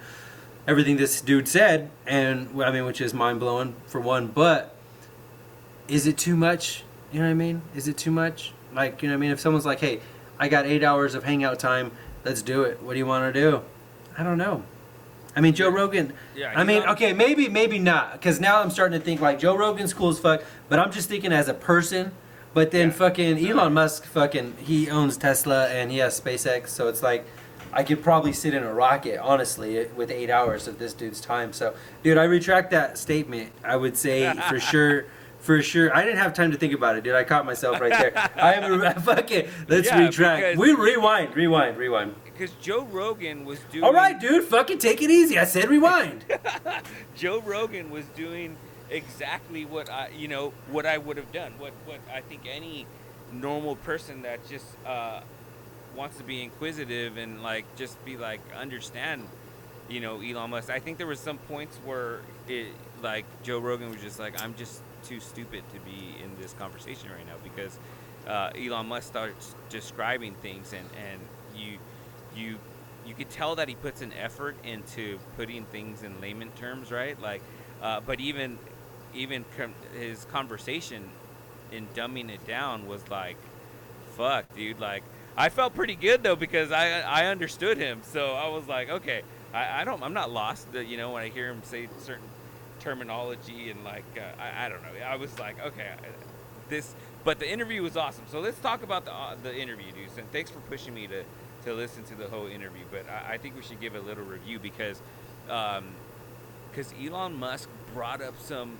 everything 0.67 0.97
this 0.97 1.21
dude 1.21 1.47
said 1.47 1.91
and 2.07 2.61
I 2.61 2.73
mean 2.73 2.85
which 2.85 3.01
is 3.01 3.15
mind 3.15 3.41
blowing 3.41 3.77
for 3.87 4.01
one 4.01 4.27
but 4.27 4.75
is 5.89 6.07
it 6.07 6.19
too 6.19 6.37
much 6.37 6.83
you 7.13 7.21
know 7.21 7.27
what 7.27 7.31
I 7.31 7.35
mean 7.35 7.63
is 7.75 7.87
it 7.87 7.97
too 7.97 8.11
much 8.11 8.53
like 8.75 9.03
you 9.03 9.09
know 9.09 9.15
what 9.15 9.19
I 9.19 9.21
mean 9.21 9.31
if 9.31 9.41
someone's 9.41 9.67
like 9.67 9.81
hey 9.81 10.01
I 10.39 10.49
got 10.49 10.67
eight 10.67 10.83
hours 10.83 11.15
of 11.15 11.25
hangout 11.25 11.59
time 11.59 11.93
let's 12.27 12.43
do 12.43 12.63
it 12.65 12.83
what 12.83 12.93
do 12.93 12.99
you 12.99 13.07
want 13.07 13.33
to 13.33 13.41
do 13.41 13.63
I 14.19 14.23
don't 14.25 14.37
know 14.37 14.65
I 15.37 15.41
mean 15.41 15.55
Joe 15.55 15.69
Rogan 15.71 16.13
Yeah, 16.35 16.53
I 16.55 16.65
mean, 16.65 16.83
okay, 16.83 17.13
maybe, 17.13 17.49
maybe 17.49 17.79
not, 17.79 18.13
because 18.15 18.41
now 18.41 18.61
I'm 18.63 18.71
starting 18.71 18.99
to 18.99 19.05
think 19.05 19.21
like 19.21 19.39
Joe 19.39 19.55
Rogan's 19.57 19.93
cool 19.95 20.09
as 20.09 20.19
fuck, 20.19 20.43
but 20.71 20.79
I'm 20.79 20.91
just 20.91 21.11
thinking 21.11 21.31
as 21.31 21.47
a 21.49 21.53
person. 21.55 22.13
But 22.55 22.71
then 22.71 22.89
Yeah. 22.89 22.95
fucking 22.95 23.47
Elon 23.47 23.75
Musk, 23.75 24.07
fucking, 24.07 24.55
he 24.63 24.89
owns 24.89 25.19
Tesla 25.19 25.69
and 25.69 25.91
he 25.91 25.99
has 25.99 26.19
SpaceX, 26.19 26.69
so 26.69 26.89
it's 26.89 27.03
like 27.03 27.27
I 27.71 27.83
could 27.83 28.03
probably 28.03 28.33
sit 28.33 28.55
in 28.55 28.63
a 28.63 28.73
rocket, 28.73 29.21
honestly, 29.21 29.87
with 29.95 30.11
eight 30.11 30.31
hours 30.31 30.67
of 30.67 30.79
this 30.79 30.95
dude's 30.95 31.21
time. 31.21 31.53
So, 31.53 31.75
dude, 32.03 32.17
I 32.17 32.25
retract 32.25 32.71
that 32.71 32.97
statement. 32.97 33.53
I 33.63 33.77
would 33.77 33.99
say 33.99 34.33
for 34.49 34.59
sure. 34.73 35.05
For 35.47 35.63
sure, 35.63 35.95
I 35.97 36.03
didn't 36.03 36.19
have 36.19 36.35
time 36.35 36.51
to 36.51 36.59
think 36.59 36.73
about 36.75 36.97
it, 36.97 37.05
dude. 37.05 37.15
I 37.15 37.23
caught 37.23 37.47
myself 37.47 37.81
right 37.81 37.93
there. 37.93 38.31
I 38.35 38.55
am 38.55 38.81
fuck 39.03 39.31
it. 39.31 39.49
Let's 39.69 39.87
Yeah, 39.87 40.05
retract. 40.05 40.59
We 40.59 40.73
rewind, 40.73 41.37
rewind, 41.37 41.77
rewind. 41.77 42.17
Because 42.25 42.51
Joe 42.61 42.83
Rogan 42.83 43.45
was 43.45 43.61
doing. 43.71 43.85
All 43.85 43.93
right, 43.93 44.19
dude. 44.19 44.43
Fucking 44.43 44.79
take 44.79 45.03
it 45.03 45.09
easy. 45.09 45.39
I 45.39 45.45
said 45.45 45.69
rewind. 45.69 46.25
Joe 47.15 47.41
Rogan 47.43 47.91
was 47.91 48.07
doing 48.07 48.57
exactly 48.91 49.65
what 49.65 49.89
I, 49.89 50.09
you 50.09 50.27
know, 50.27 50.53
what 50.69 50.85
I 50.85 50.99
would 50.99 51.17
have 51.17 51.31
done. 51.31 51.53
What 51.59 51.75
what 51.85 52.01
I 52.13 52.23
think 52.23 52.43
any 52.51 52.85
normal 53.33 53.77
person 53.77 54.23
that 54.23 54.45
just 54.49 54.67
uh, 54.85 55.21
wants 55.95 56.17
to 56.19 56.25
be 56.25 56.43
inquisitive 56.43 57.19
and 57.19 57.41
like 57.41 57.67
just 57.77 58.05
be 58.05 58.17
like 58.17 58.41
understand, 58.59 59.29
you 59.89 60.01
know, 60.01 60.21
Elon 60.21 60.51
Musk. 60.51 60.71
I 60.71 60.81
think 60.81 60.99
there 60.99 61.07
was 61.07 61.21
some 61.21 61.39
points 61.39 61.77
where 61.85 62.19
it 62.49 62.67
like 63.01 63.27
Joe 63.45 63.61
Rogan 63.61 63.91
was 63.91 64.01
just 64.03 64.19
like, 64.19 64.43
I'm 64.43 64.57
just 64.57 64.83
too 65.07 65.21
stupid 65.21 65.63
to 65.73 65.81
be 65.81 66.17
in 66.23 66.31
this 66.41 66.53
conversation 66.55 67.11
right 67.11 67.27
now 67.27 67.37
because 67.43 67.79
uh, 68.27 68.51
Elon 68.57 68.87
Musk 68.87 69.09
starts 69.09 69.55
describing 69.69 70.35
things 70.37 70.73
and 70.73 70.89
and 70.97 71.21
you 71.55 71.79
you 72.35 72.59
you 73.07 73.15
could 73.15 73.31
tell 73.31 73.57
that 73.57 73.69
he 73.69 73.75
puts 73.77 74.03
an 74.03 74.13
effort 74.13 74.57
into 74.65 75.19
putting 75.37 75.65
things 75.67 76.03
in 76.03 76.21
layman 76.21 76.51
terms, 76.53 76.91
right? 76.91 77.21
Like, 77.21 77.43
uh, 77.81 78.01
but 78.01 78.21
even 78.21 78.59
even 79.15 79.45
com- 79.57 79.75
his 79.95 80.25
conversation 80.27 81.13
in 81.71 81.89
dumbing 81.89 82.31
it 82.31 82.45
down 82.47 82.87
was 82.87 83.09
like, 83.09 83.39
fuck, 84.17 84.55
dude. 84.55 84.81
Like, 84.81 85.05
I 85.37 85.49
felt 85.51 85.75
pretty 85.75 85.97
good 85.97 86.23
though 86.23 86.37
because 86.37 86.73
I 86.73 87.01
I 87.01 87.27
understood 87.27 87.79
him, 87.79 88.03
so 88.03 88.35
I 88.35 88.49
was 88.49 88.67
like, 88.69 88.91
okay, 88.91 89.23
I, 89.53 89.83
I 89.83 89.85
don't 89.85 90.03
I'm 90.03 90.15
not 90.15 90.31
lost. 90.31 90.69
uh, 90.75 90.81
You 90.81 90.97
know, 90.97 91.13
when 91.13 91.23
I 91.23 91.29
hear 91.29 91.51
him 91.51 91.63
say 91.63 91.89
certain 91.99 92.29
terminology 92.87 93.71
and 93.71 93.83
like 93.83 94.05
uh, 94.17 94.41
I, 94.41 94.67
I 94.67 94.69
don't 94.69 94.81
know, 94.83 95.05
I 95.05 95.17
was 95.17 95.37
like, 95.41 95.61
okay, 95.61 95.91
this. 96.69 96.95
But 97.25 97.41
the 97.41 97.51
interview 97.51 97.83
was 97.83 97.97
awesome. 97.97 98.25
So 98.31 98.39
let's 98.39 98.61
talk 98.61 98.85
about 98.85 99.05
the 99.05 99.13
uh, 99.13 99.35
the 99.43 99.55
interview, 99.55 99.91
dude. 99.93 100.17
And 100.17 100.31
thanks 100.31 100.51
for 100.51 100.61
pushing 100.61 100.95
me 100.95 101.09
to 101.09 101.25
to 101.65 101.75
listen 101.75 102.05
to 102.05 102.15
the 102.15 102.29
whole 102.29 102.47
interview. 102.47 102.85
But 102.89 103.07
I, 103.11 103.35
I 103.35 103.39
think 103.39 103.57
we 103.57 103.63
should 103.63 103.81
give 103.81 103.97
a 103.97 104.01
little 104.01 104.25
review 104.25 104.61
because 104.61 105.03
because 105.47 106.95
Elon 107.03 107.35
Musk 107.35 107.69
brought 107.93 108.23
up 108.23 108.35
some 108.41 108.77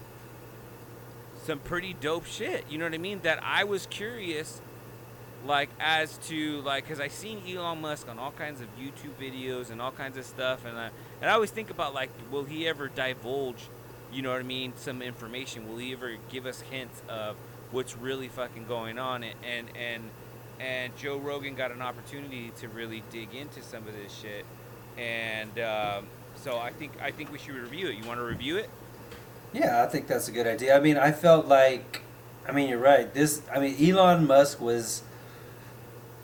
some 1.43 1.59
pretty 1.59 1.95
dope 1.95 2.27
shit. 2.27 2.65
You 2.71 2.79
know 2.79 2.85
what 2.85 2.95
I 2.95 2.99
mean? 2.99 3.21
That 3.25 3.41
I 3.43 3.65
was 3.65 3.87
curious, 3.87 4.61
like 5.45 5.71
as 5.81 6.17
to 6.29 6.61
like 6.61 6.85
because 6.85 7.01
I 7.01 7.09
seen 7.09 7.43
Elon 7.49 7.81
Musk 7.81 8.09
on 8.09 8.21
all 8.21 8.33
kinds 8.33 8.61
of 8.61 8.69
YouTube 8.79 9.17
videos 9.21 9.71
and 9.71 9.83
all 9.83 9.91
kinds 9.93 10.17
of 10.17 10.25
stuff, 10.25 10.65
and 10.65 10.79
I 10.79 10.91
and 11.21 11.29
I 11.29 11.33
always 11.33 11.51
think 11.51 11.71
about 11.71 11.93
like, 11.93 12.11
will 12.31 12.45
he 12.45 12.69
ever 12.69 12.87
divulge? 12.87 13.69
You 14.13 14.23
know 14.23 14.31
what 14.31 14.41
I 14.41 14.45
mean? 14.45 14.73
Some 14.77 15.03
information. 15.03 15.69
Will 15.69 15.79
he 15.79 15.93
ever 15.93 16.17
give 16.31 16.47
us 16.47 16.61
hints 16.61 17.03
of 17.09 17.37
what's 17.71 17.97
really 17.97 18.29
fucking 18.29 18.67
going 18.67 18.99
on? 18.99 19.25
And 19.25 19.69
and 19.77 20.11
and, 20.59 20.97
Joe 20.97 21.19
Rogan 21.19 21.55
got 21.55 21.71
an 21.71 21.83
opportunity 21.83 22.51
to 22.61 22.69
really 22.69 23.03
dig 23.11 23.35
into 23.35 23.63
some 23.63 23.87
of 23.87 23.95
this 23.95 24.13
shit, 24.13 24.45
and. 24.99 25.59
Um, 25.59 26.07
so 26.37 26.59
I 26.59 26.71
think 26.71 26.93
I 27.03 27.11
think 27.11 27.33
we 27.33 27.39
should 27.39 27.55
review 27.55 27.89
it. 27.89 27.97
You 27.97 28.07
want 28.07 28.21
to 28.21 28.25
review 28.25 28.57
it? 28.57 28.71
Yeah, 29.53 29.83
I 29.83 29.87
think 29.87 30.07
that's 30.07 30.29
a 30.29 30.33
good 30.33 30.47
idea. 30.47 30.77
I 30.77 30.81
mean, 30.81 30.99
I 30.99 31.13
felt 31.13 31.47
like, 31.47 32.03
I 32.47 32.53
mean, 32.53 32.69
you're 32.69 32.79
right. 32.79 33.13
This, 33.13 33.41
I 33.53 33.59
mean, 33.59 33.75
Elon 33.81 34.27
Musk 34.27 34.61
was, 34.61 35.03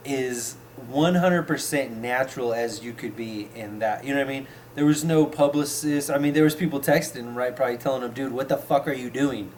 is 0.05 0.57
100% 0.91 1.97
natural 1.97 2.53
as 2.53 2.83
you 2.83 2.93
could 2.93 3.17
be 3.17 3.49
in 3.55 3.79
that. 3.81 4.05
You 4.05 4.15
know 4.15 4.21
what 4.21 4.29
I 4.29 4.33
mean? 4.33 4.47
There 4.75 4.87
was 4.87 5.05
no 5.05 5.27
publicist. 5.27 6.11
I 6.11 6.19
mean, 6.19 6.33
there 6.33 6.45
was 6.45 6.55
people 6.55 6.81
texting 6.81 7.17
him, 7.17 7.37
right, 7.37 7.55
probably 7.55 7.77
telling 7.77 8.03
him, 8.03 8.13
"Dude, 8.13 8.33
what 8.33 8.49
the 8.49 8.57
fuck 8.57 8.89
are 8.89 8.93
you 8.93 9.11
doing?" 9.11 9.53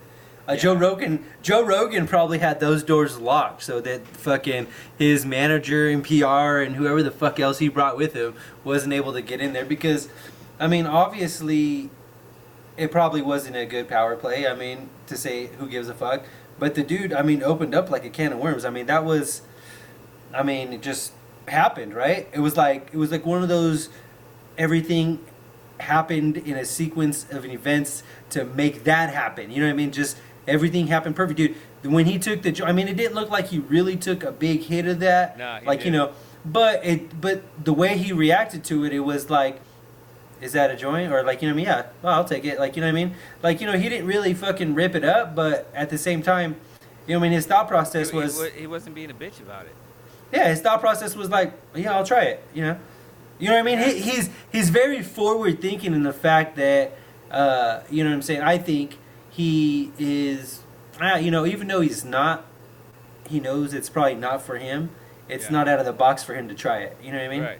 Uh, 0.47 0.57
Joe 0.57 0.75
Rogan, 0.75 1.25
Joe 1.41 1.63
Rogan 1.65 2.07
probably 2.07 2.39
had 2.39 2.61
those 2.61 2.83
doors 2.83 3.19
locked 3.19 3.63
so 3.63 3.81
that 3.81 4.07
fucking 4.07 4.67
his 4.99 5.25
manager 5.25 5.89
and 5.89 6.05
PR 6.05 6.61
and 6.61 6.77
whoever 6.77 7.03
the 7.03 7.11
fuck 7.11 7.41
else 7.41 7.61
he 7.61 7.69
brought 7.69 7.97
with 7.97 8.13
him 8.13 8.35
wasn't 8.63 8.93
able 8.93 9.15
to 9.15 9.23
get 9.23 9.41
in 9.41 9.55
there 9.55 9.65
because, 9.65 10.11
I 10.61 10.67
mean, 10.67 10.85
obviously, 10.85 11.89
it 12.77 12.91
probably 12.91 13.23
wasn't 13.23 13.57
a 13.57 13.65
good 13.65 13.89
power 13.89 14.17
play. 14.17 14.47
I 14.47 14.55
mean, 14.55 14.91
to 15.07 15.17
say 15.17 15.47
who 15.47 15.67
gives 15.67 15.89
a 15.89 15.95
fuck. 15.95 16.25
But 16.59 16.75
the 16.75 16.83
dude, 16.83 17.13
I 17.13 17.23
mean, 17.23 17.43
opened 17.43 17.75
up 17.75 17.91
like 17.91 18.05
a 18.05 18.11
can 18.11 18.33
of 18.33 18.39
worms. 18.39 18.67
I 18.67 18.71
mean, 18.71 18.87
that 18.87 19.05
was, 19.05 19.43
I 20.35 20.43
mean, 20.43 20.73
it 20.73 20.83
just 20.83 21.13
happened, 21.49 21.95
right? 21.95 22.29
It 22.33 22.41
was 22.41 22.57
like 22.57 22.91
it 22.93 22.97
was 22.97 23.11
like 23.11 23.25
one 23.25 23.43
of 23.43 23.49
those 23.49 23.89
everything 24.57 25.25
happened 25.81 26.37
in 26.39 26.57
a 26.57 26.65
sequence 26.65 27.27
of 27.31 27.45
events 27.45 28.03
to 28.31 28.45
make 28.45 28.85
that 28.85 29.13
happen. 29.13 29.51
You 29.51 29.61
know 29.61 29.67
what 29.67 29.73
I 29.73 29.77
mean? 29.77 29.93
Just 29.93 30.17
everything 30.47 30.87
happened 30.89 31.17
perfect, 31.17 31.39
dude. 31.39 31.57
When 31.83 32.07
he 32.07 32.19
took 32.19 32.43
the, 32.43 32.65
I 32.65 32.73
mean, 32.73 32.89
it 32.89 32.97
didn't 32.97 33.15
look 33.15 33.31
like 33.31 33.49
he 33.49 33.59
really 33.59 33.97
took 33.97 34.23
a 34.23 34.33
big 34.33 34.63
hit 34.63 34.87
of 34.87 35.01
that. 35.01 35.37
Nah, 35.37 35.61
he 35.61 35.67
like 35.67 35.81
you 35.81 35.91
didn't. 35.91 36.11
know, 36.11 36.13
but 36.45 36.85
it, 36.85 37.21
but 37.21 37.43
the 37.63 37.73
way 37.73 37.97
he 37.99 38.13
reacted 38.13 38.65
to 38.65 38.85
it, 38.85 38.93
it 38.93 39.01
was 39.01 39.29
like, 39.29 39.61
is 40.41 40.53
that 40.53 40.71
a 40.71 40.77
joint 40.77 41.13
or 41.13 41.23
like 41.23 41.43
you 41.43 41.49
know 41.49 41.55
what 41.55 41.61
I 41.61 41.65
mean? 41.65 41.67
Yeah, 41.67 41.87
well, 42.03 42.15
I'll 42.15 42.25
take 42.25 42.45
it. 42.45 42.59
Like 42.59 42.77
you 42.77 42.81
know 42.81 42.89
what 42.89 42.99
I 42.99 43.05
mean? 43.05 43.15
Like 43.43 43.61
you 43.61 43.67
know, 43.67 43.79
he 43.79 43.89
didn't 43.89 44.07
really 44.07 44.35
fucking 44.35 44.75
rip 44.75 44.95
it 44.95 45.05
up, 45.05 45.35
but 45.35 45.71
at 45.75 45.91
the 45.91 45.99
same 45.99 46.23
time, 46.23 46.57
you 47.07 47.15
know, 47.15 47.21
what 47.21 47.27
I 47.27 47.29
mean, 47.29 47.33
his 47.33 47.47
thought 47.47 47.69
process 47.69 48.13
was 48.13 48.43
he, 48.43 48.61
he 48.61 48.67
wasn't 48.67 48.95
being 48.95 49.11
a 49.11 49.15
bitch 49.15 49.41
about 49.41 49.67
it. 49.67 49.75
Yeah, 50.35 50.49
his 50.49 50.61
thought 50.61 50.81
process 50.81 51.15
was 51.15 51.31
like, 51.31 51.53
yeah, 51.75 51.95
I'll 51.95 52.05
try 52.05 52.23
it. 52.25 52.43
You 52.53 52.63
know, 52.63 52.79
you 53.39 53.49
know 53.49 53.55
what 53.55 53.61
I 53.61 53.63
mean. 53.63 53.79
He, 53.79 54.01
he's 54.01 54.31
he's 54.51 54.69
very 54.71 55.01
forward 55.03 55.61
thinking 55.63 55.95
in 55.95 56.03
the 56.03 56.13
fact 56.13 56.57
that, 56.57 56.93
uh, 57.31 57.81
you 57.89 58.03
know 58.03 58.11
what 58.11 58.17
I'm 58.17 58.23
saying. 58.23 58.43
I 58.43 58.59
think 58.59 58.99
he 59.31 59.93
is, 59.99 60.61
uh, 61.01 61.17
you 61.17 61.31
know, 61.31 61.47
even 61.47 61.69
though 61.69 61.81
he's 61.81 62.05
not, 62.05 62.45
he 63.29 63.39
knows 63.41 63.73
it's 63.75 63.89
probably 63.89 64.17
not 64.17 64.43
for 64.43 64.59
him. 64.59 64.91
It's 65.29 65.45
Yeah. 65.47 65.53
not 65.53 65.69
out 65.69 65.79
of 65.79 65.87
the 65.87 65.93
box 65.93 66.23
for 66.23 66.35
him 66.35 66.49
to 66.49 66.55
try 66.55 66.79
it. 66.81 66.97
You 67.03 67.13
know 67.13 67.19
what 67.19 67.25
I 67.27 67.29
mean? 67.29 67.43
right. 67.43 67.59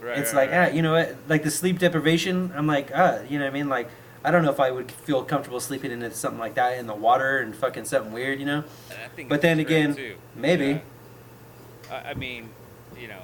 Right. 0.00 0.18
it's 0.18 0.32
right, 0.34 0.50
like, 0.50 0.58
right. 0.58 0.70
ah, 0.70 0.74
you 0.74 0.82
know 0.82 0.92
what? 0.92 1.16
Like 1.28 1.42
the 1.42 1.50
sleep 1.50 1.78
deprivation. 1.78 2.52
I'm 2.56 2.66
like, 2.66 2.90
ah, 2.94 3.20
you 3.28 3.38
know 3.38 3.44
what 3.44 3.50
I 3.50 3.54
mean? 3.54 3.68
Like, 3.68 3.88
I 4.24 4.30
don't 4.30 4.42
know 4.42 4.50
if 4.50 4.60
I 4.60 4.70
would 4.70 4.90
feel 4.90 5.22
comfortable 5.22 5.60
sleeping 5.60 5.90
into 5.90 6.10
something 6.12 6.38
like 6.40 6.54
that 6.54 6.78
in 6.78 6.86
the 6.86 6.94
water 6.94 7.38
and 7.38 7.54
fucking 7.54 7.84
something 7.86 8.12
weird, 8.12 8.38
you 8.40 8.44
know? 8.46 8.64
But 9.28 9.40
then 9.42 9.58
again, 9.60 9.94
too. 9.94 10.16
maybe. 10.34 10.66
Yeah. 10.66 10.78
I, 11.90 12.14
mean, 12.14 12.48
you 12.98 13.08
know, 13.08 13.22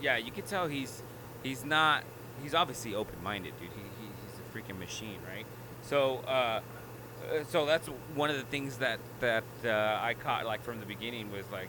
yeah, 0.00 0.16
you 0.16 0.30
can 0.30 0.44
tell 0.44 0.66
he's 0.66 1.02
he's 1.42 1.64
not 1.64 2.04
he's 2.42 2.54
obviously 2.54 2.94
open-minded, 2.94 3.52
dude. 3.58 3.68
He, 3.70 3.82
he 4.00 4.08
he's 4.08 4.38
a 4.38 4.72
freaking 4.72 4.78
machine, 4.78 5.18
right? 5.26 5.46
So 5.82 6.18
uh, 6.26 6.60
uh, 7.28 7.44
so 7.48 7.66
that's 7.66 7.88
one 8.14 8.30
of 8.30 8.36
the 8.36 8.44
things 8.44 8.78
that 8.78 8.98
that 9.20 9.44
uh, 9.64 9.98
I 10.00 10.14
caught 10.14 10.46
like 10.46 10.62
from 10.62 10.80
the 10.80 10.86
beginning 10.86 11.30
was 11.32 11.44
like 11.50 11.68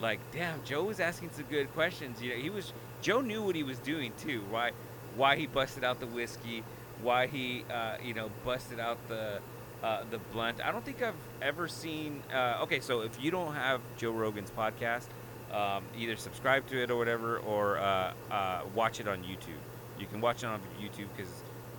like 0.00 0.20
damn, 0.32 0.62
Joe 0.64 0.84
was 0.84 1.00
asking 1.00 1.30
some 1.32 1.44
good 1.50 1.72
questions. 1.74 2.22
You 2.22 2.30
know, 2.30 2.36
he 2.36 2.50
was 2.50 2.72
Joe 3.02 3.20
knew 3.20 3.42
what 3.42 3.56
he 3.56 3.62
was 3.62 3.78
doing 3.78 4.12
too. 4.18 4.42
Why 4.50 4.72
why 5.16 5.36
he 5.36 5.46
busted 5.46 5.84
out 5.84 6.00
the 6.00 6.06
whiskey, 6.06 6.62
why 7.02 7.26
he 7.26 7.64
uh, 7.72 7.96
you 8.02 8.14
know 8.14 8.30
busted 8.44 8.78
out 8.78 8.98
the 9.08 9.40
uh, 9.82 10.04
the 10.10 10.18
blunt. 10.32 10.64
I 10.64 10.72
don't 10.72 10.84
think 10.84 11.02
I've 11.02 11.14
ever 11.40 11.68
seen. 11.68 12.22
Uh, 12.32 12.60
okay, 12.62 12.80
so 12.80 13.00
if 13.00 13.22
you 13.22 13.30
don't 13.30 13.54
have 13.54 13.80
Joe 13.96 14.10
Rogan's 14.10 14.50
podcast, 14.50 15.06
um, 15.52 15.84
either 15.96 16.16
subscribe 16.16 16.66
to 16.68 16.82
it 16.82 16.90
or 16.90 16.96
whatever, 16.96 17.38
or 17.38 17.78
uh, 17.78 18.12
uh, 18.30 18.60
watch 18.74 19.00
it 19.00 19.08
on 19.08 19.18
YouTube. 19.22 19.60
You 19.98 20.06
can 20.06 20.20
watch 20.20 20.42
it 20.42 20.46
on 20.46 20.60
YouTube 20.80 21.08
because 21.16 21.32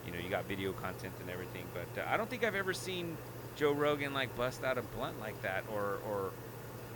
you 0.06 0.12
know 0.12 0.20
you 0.20 0.30
got 0.30 0.46
video 0.46 0.72
content 0.74 1.14
and 1.22 1.30
everything. 1.30 1.66
But 1.74 2.02
uh, 2.02 2.08
I 2.10 2.18
don't 2.18 2.30
think 2.30 2.44
I've 2.44 2.56
ever 2.56 2.74
seen 2.74 3.18
Joe 3.56 3.74
Rogan 3.74 4.14
like 4.14 4.36
bust 4.36 4.64
out 4.64 4.78
a 4.78 4.82
blunt 4.82 5.20
like 5.20 5.42
that, 5.42 5.64
or 5.74 6.00
or 6.08 6.32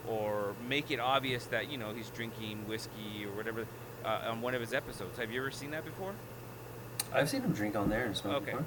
or 0.07 0.55
make 0.67 0.91
it 0.91 0.99
obvious 0.99 1.45
that 1.47 1.71
you 1.71 1.77
know 1.77 1.93
he's 1.93 2.09
drinking 2.09 2.67
whiskey 2.67 3.25
or 3.25 3.35
whatever 3.35 3.65
uh, 4.03 4.29
on 4.29 4.41
one 4.41 4.55
of 4.55 4.61
his 4.61 4.73
episodes. 4.73 5.17
Have 5.17 5.31
you 5.31 5.41
ever 5.41 5.51
seen 5.51 5.71
that 5.71 5.85
before? 5.85 6.13
I've 7.13 7.29
seen 7.29 7.41
him 7.41 7.53
drink 7.53 7.75
on 7.75 7.89
there 7.89 8.05
and 8.05 8.15
smoke. 8.15 8.43
Okay. 8.43 8.51
before. 8.51 8.65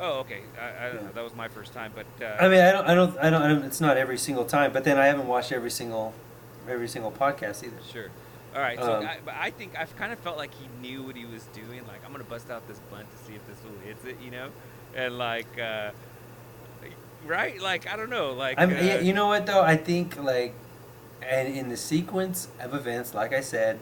Oh, 0.00 0.20
okay. 0.20 0.40
I, 0.60 0.86
I 0.86 0.88
don't 0.88 0.96
Yeah. 0.96 1.02
know. 1.02 1.12
That 1.14 1.24
was 1.24 1.34
my 1.34 1.48
first 1.48 1.72
time, 1.72 1.92
but 1.94 2.06
uh, 2.24 2.36
I 2.40 2.48
mean, 2.48 2.60
I 2.60 2.72
don't, 2.72 2.86
I 2.88 2.94
don't, 2.94 3.18
I 3.18 3.30
don't, 3.30 3.42
I 3.42 3.48
don't. 3.48 3.62
It's 3.64 3.80
not 3.80 3.96
every 3.96 4.18
single 4.18 4.44
time, 4.44 4.72
but 4.72 4.84
then 4.84 4.98
I 4.98 5.06
haven't 5.06 5.26
watched 5.28 5.52
every 5.52 5.70
single, 5.70 6.12
every 6.68 6.88
single 6.88 7.12
podcast 7.12 7.62
either. 7.64 7.76
Sure. 7.92 8.08
All 8.54 8.60
right. 8.60 8.78
So, 8.78 8.94
Um, 8.96 9.06
I, 9.06 9.16
but 9.24 9.34
I 9.38 9.50
think 9.50 9.78
I've 9.78 9.94
kind 9.96 10.12
of 10.12 10.18
felt 10.18 10.36
like 10.36 10.50
he 10.54 10.66
knew 10.80 11.02
what 11.02 11.16
he 11.16 11.24
was 11.24 11.44
doing. 11.54 11.86
Like, 11.86 12.04
I'm 12.04 12.12
gonna 12.12 12.24
bust 12.24 12.50
out 12.50 12.66
this 12.68 12.78
blunt 12.90 13.06
to 13.10 13.24
see 13.24 13.34
if 13.34 13.46
this 13.46 13.58
will 13.64 13.78
hits 13.86 14.04
it, 14.04 14.16
you 14.24 14.30
know, 14.30 14.48
and 14.94 15.16
like, 15.18 15.58
uh, 15.60 15.90
right? 17.26 17.60
Like, 17.60 17.86
I 17.92 17.96
don't 17.96 18.10
know. 18.10 18.32
Like, 18.32 18.58
I'm, 18.58 18.70
uh, 18.70 18.80
yeah, 18.80 18.98
you 19.00 19.12
know 19.12 19.28
what 19.28 19.46
though? 19.46 19.62
I 19.62 19.76
think 19.76 20.20
like, 20.22 20.54
and 21.22 21.48
in 21.54 21.68
the 21.68 21.76
sequence 21.76 22.48
of 22.60 22.74
events, 22.74 23.14
like 23.14 23.32
I 23.32 23.40
said, 23.40 23.78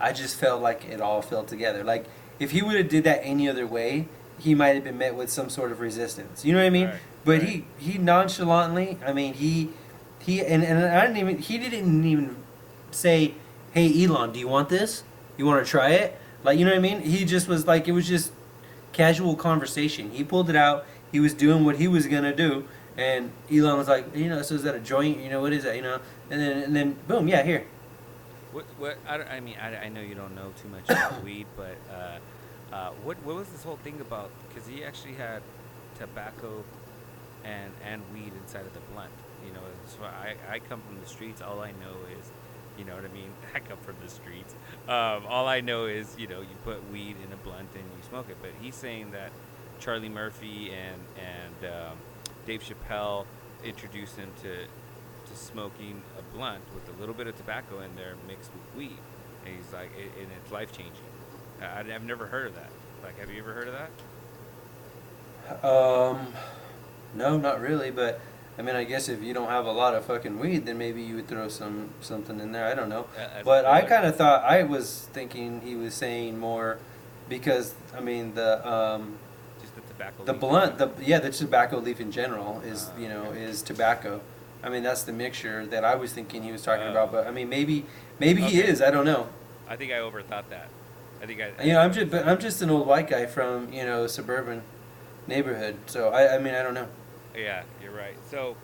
I 0.00 0.12
just 0.12 0.36
felt 0.36 0.60
like 0.62 0.84
it 0.86 1.00
all 1.00 1.22
fell 1.22 1.44
together. 1.44 1.84
Like 1.84 2.06
if 2.38 2.50
he 2.50 2.62
would 2.62 2.76
have 2.76 2.88
did 2.88 3.04
that 3.04 3.20
any 3.22 3.48
other 3.48 3.66
way, 3.66 4.08
he 4.40 4.54
might 4.54 4.74
have 4.74 4.84
been 4.84 4.98
met 4.98 5.14
with 5.14 5.30
some 5.30 5.48
sort 5.50 5.70
of 5.72 5.80
resistance. 5.80 6.44
You 6.44 6.52
know 6.52 6.58
what 6.60 6.66
I 6.66 6.70
mean? 6.70 6.86
Right, 6.86 7.00
But 7.24 7.40
right. 7.40 7.48
he 7.48 7.64
he 7.78 7.98
nonchalantly. 7.98 8.98
I 9.04 9.12
mean 9.12 9.34
he 9.34 9.70
he 10.18 10.40
and, 10.44 10.62
and 10.62 10.84
I 10.84 11.02
didn't 11.06 11.18
even 11.18 11.38
he 11.38 11.58
didn't 11.58 12.04
even 12.04 12.36
say, 12.90 13.34
"Hey 13.72 14.04
Elon, 14.04 14.32
do 14.32 14.38
you 14.40 14.48
want 14.48 14.68
this? 14.68 15.02
You 15.36 15.46
want 15.46 15.64
to 15.64 15.70
try 15.70 15.90
it?" 15.90 16.18
Like 16.44 16.58
you 16.58 16.64
know 16.64 16.72
what 16.72 16.78
I 16.78 16.82
mean? 16.82 17.00
He 17.00 17.24
just 17.24 17.48
was 17.48 17.66
like 17.66 17.86
it 17.88 17.92
was 17.92 18.08
just 18.08 18.32
casual 18.92 19.36
conversation. 19.36 20.10
He 20.10 20.24
pulled 20.24 20.50
it 20.50 20.56
out. 20.56 20.84
He 21.12 21.20
was 21.20 21.34
doing 21.34 21.64
what 21.64 21.76
he 21.76 21.88
was 21.88 22.06
gonna 22.06 22.34
do, 22.34 22.66
and 22.96 23.32
Elon 23.52 23.76
was 23.76 23.88
like, 23.88 24.14
you 24.14 24.28
know, 24.28 24.42
so 24.42 24.54
is 24.54 24.62
that 24.62 24.74
a 24.74 24.80
joint? 24.80 25.18
You 25.20 25.28
know, 25.28 25.40
what 25.40 25.52
is 25.52 25.64
that? 25.64 25.74
You 25.76 25.82
know, 25.82 25.98
and 26.30 26.40
then 26.40 26.62
and 26.62 26.76
then 26.76 26.96
boom, 27.08 27.28
yeah, 27.28 27.42
here. 27.42 27.66
What? 28.52 28.64
What? 28.78 28.98
I, 29.08 29.16
I 29.36 29.40
mean, 29.40 29.56
I, 29.60 29.76
I 29.84 29.88
know 29.88 30.00
you 30.00 30.14
don't 30.14 30.34
know 30.34 30.52
too 30.60 30.68
much 30.68 30.88
about 30.88 31.22
weed, 31.24 31.46
but 31.56 31.76
uh, 31.92 32.18
uh, 32.72 32.90
what? 33.02 33.16
What 33.24 33.36
was 33.36 33.48
this 33.48 33.62
whole 33.62 33.76
thing 33.76 34.00
about? 34.00 34.30
Because 34.48 34.68
he 34.68 34.84
actually 34.84 35.14
had 35.14 35.42
tobacco 35.98 36.64
and 37.44 37.72
and 37.84 38.02
weed 38.12 38.32
inside 38.42 38.66
of 38.66 38.74
the 38.74 38.80
blunt. 38.92 39.10
You 39.44 39.52
know, 39.52 39.60
so 39.86 40.04
I 40.04 40.36
I 40.48 40.58
come 40.60 40.80
from 40.86 41.00
the 41.00 41.06
streets. 41.06 41.42
All 41.42 41.60
I 41.60 41.72
know 41.72 41.96
is, 42.18 42.30
you 42.78 42.84
know 42.84 42.94
what 42.94 43.04
I 43.04 43.08
mean. 43.08 43.30
I 43.54 43.58
come 43.60 43.78
from 43.78 43.96
the 44.02 44.10
streets. 44.10 44.54
Um, 44.88 45.26
all 45.26 45.48
I 45.48 45.60
know 45.60 45.86
is, 45.86 46.14
you 46.18 46.28
know, 46.28 46.40
you 46.40 46.54
put 46.64 46.88
weed 46.90 47.16
in 47.26 47.32
a 47.32 47.36
blunt 47.36 47.68
and 47.74 47.84
you 47.84 48.08
smoke 48.08 48.26
it. 48.30 48.36
But 48.40 48.50
he's 48.60 48.74
saying 48.76 49.10
that 49.12 49.32
Charlie 49.80 50.08
Murphy 50.08 50.70
and 50.70 51.00
and 51.18 51.72
um, 51.72 51.96
Dave 52.46 52.62
Chappelle 52.62 53.26
introduced 53.64 54.16
him 54.16 54.30
to 54.42 54.54
to 55.30 55.36
smoking 55.36 56.02
a 56.18 56.36
blunt 56.36 56.62
with 56.74 56.96
a 56.96 57.00
little 57.00 57.14
bit 57.14 57.26
of 57.26 57.36
tobacco 57.36 57.80
in 57.80 57.94
there 57.96 58.14
mixed 58.28 58.50
with 58.52 58.76
weed, 58.76 58.98
and 59.44 59.56
he's 59.56 59.72
like, 59.72 59.90
it, 59.98 60.10
and 60.20 60.28
it's 60.40 60.52
life 60.52 60.72
changing. 60.72 61.09
I, 61.60 61.80
I've 61.80 62.04
never 62.04 62.26
heard 62.26 62.46
of 62.48 62.54
that. 62.54 62.70
Like, 63.02 63.18
have 63.18 63.30
you 63.30 63.40
ever 63.40 63.52
heard 63.52 63.68
of 63.68 63.74
that? 63.74 63.90
Um, 65.66 66.28
no, 67.14 67.36
not 67.38 67.60
really. 67.60 67.90
But 67.90 68.20
I 68.58 68.62
mean, 68.62 68.76
I 68.76 68.84
guess 68.84 69.08
if 69.08 69.22
you 69.22 69.32
don't 69.34 69.48
have 69.48 69.66
a 69.66 69.72
lot 69.72 69.94
of 69.94 70.04
fucking 70.04 70.38
weed, 70.38 70.66
then 70.66 70.78
maybe 70.78 71.02
you 71.02 71.16
would 71.16 71.28
throw 71.28 71.48
some 71.48 71.90
something 72.00 72.38
in 72.40 72.52
there. 72.52 72.66
I 72.66 72.74
don't 72.74 72.88
know. 72.88 73.06
Uh, 73.18 73.42
But 73.44 73.64
I 73.64 73.82
kind 73.82 74.06
of 74.06 74.16
thought 74.16 74.44
I 74.44 74.62
was 74.62 75.08
thinking 75.12 75.60
he 75.62 75.74
was 75.74 75.94
saying 75.94 76.38
more 76.38 76.78
because 77.28 77.74
I 77.96 78.00
mean 78.00 78.34
the 78.34 78.66
um, 78.68 79.18
just 79.60 79.74
the 79.74 79.80
tobacco. 79.82 80.24
the 80.24 80.32
leaf. 80.32 80.40
blunt 80.40 80.78
the 80.78 80.90
yeah 81.00 81.18
the 81.18 81.30
tobacco 81.30 81.78
leaf 81.78 82.00
in 82.00 82.12
general 82.12 82.60
is 82.60 82.90
Ah, 82.94 82.98
you 82.98 83.08
know 83.08 83.24
okay. 83.26 83.42
is 83.42 83.62
tobacco. 83.62 84.20
I 84.62 84.68
mean 84.68 84.82
that's 84.82 85.04
the 85.04 85.12
mixture 85.12 85.64
that 85.66 85.84
I 85.84 85.94
was 85.94 86.12
thinking 86.12 86.42
he 86.42 86.52
was 86.52 86.62
talking 86.62 86.86
Oh. 86.86 86.90
about. 86.90 87.12
But 87.12 87.26
I 87.26 87.30
mean 87.30 87.48
maybe 87.48 87.86
maybe 88.18 88.42
he 88.42 88.60
is. 88.60 88.80
I 88.82 88.90
don't 88.90 89.06
know. 89.06 89.28
I 89.68 89.76
think 89.76 89.90
I 89.92 89.96
overthought 89.96 90.48
that. 90.50 90.68
I 91.22 91.26
think 91.26 91.40
I. 91.40 91.62
You 91.62 91.72
know 91.74 91.80
I'm 91.80 91.92
just 91.92 92.10
but 92.10 92.26
I'm 92.26 92.38
just 92.38 92.62
an 92.62 92.70
old 92.70 92.86
white 92.86 93.08
guy 93.08 93.26
from 93.26 93.72
you 93.72 93.84
know 93.84 94.06
suburban 94.06 94.62
neighborhood. 95.26 95.76
So 95.86 96.08
I 96.10 96.36
I 96.36 96.38
mean 96.38 96.54
I 96.54 96.62
don't 96.62 96.74
know. 96.74 96.88
Yeah, 97.36 97.62
you're 97.82 97.92
right. 97.92 98.16
So, 98.30 98.56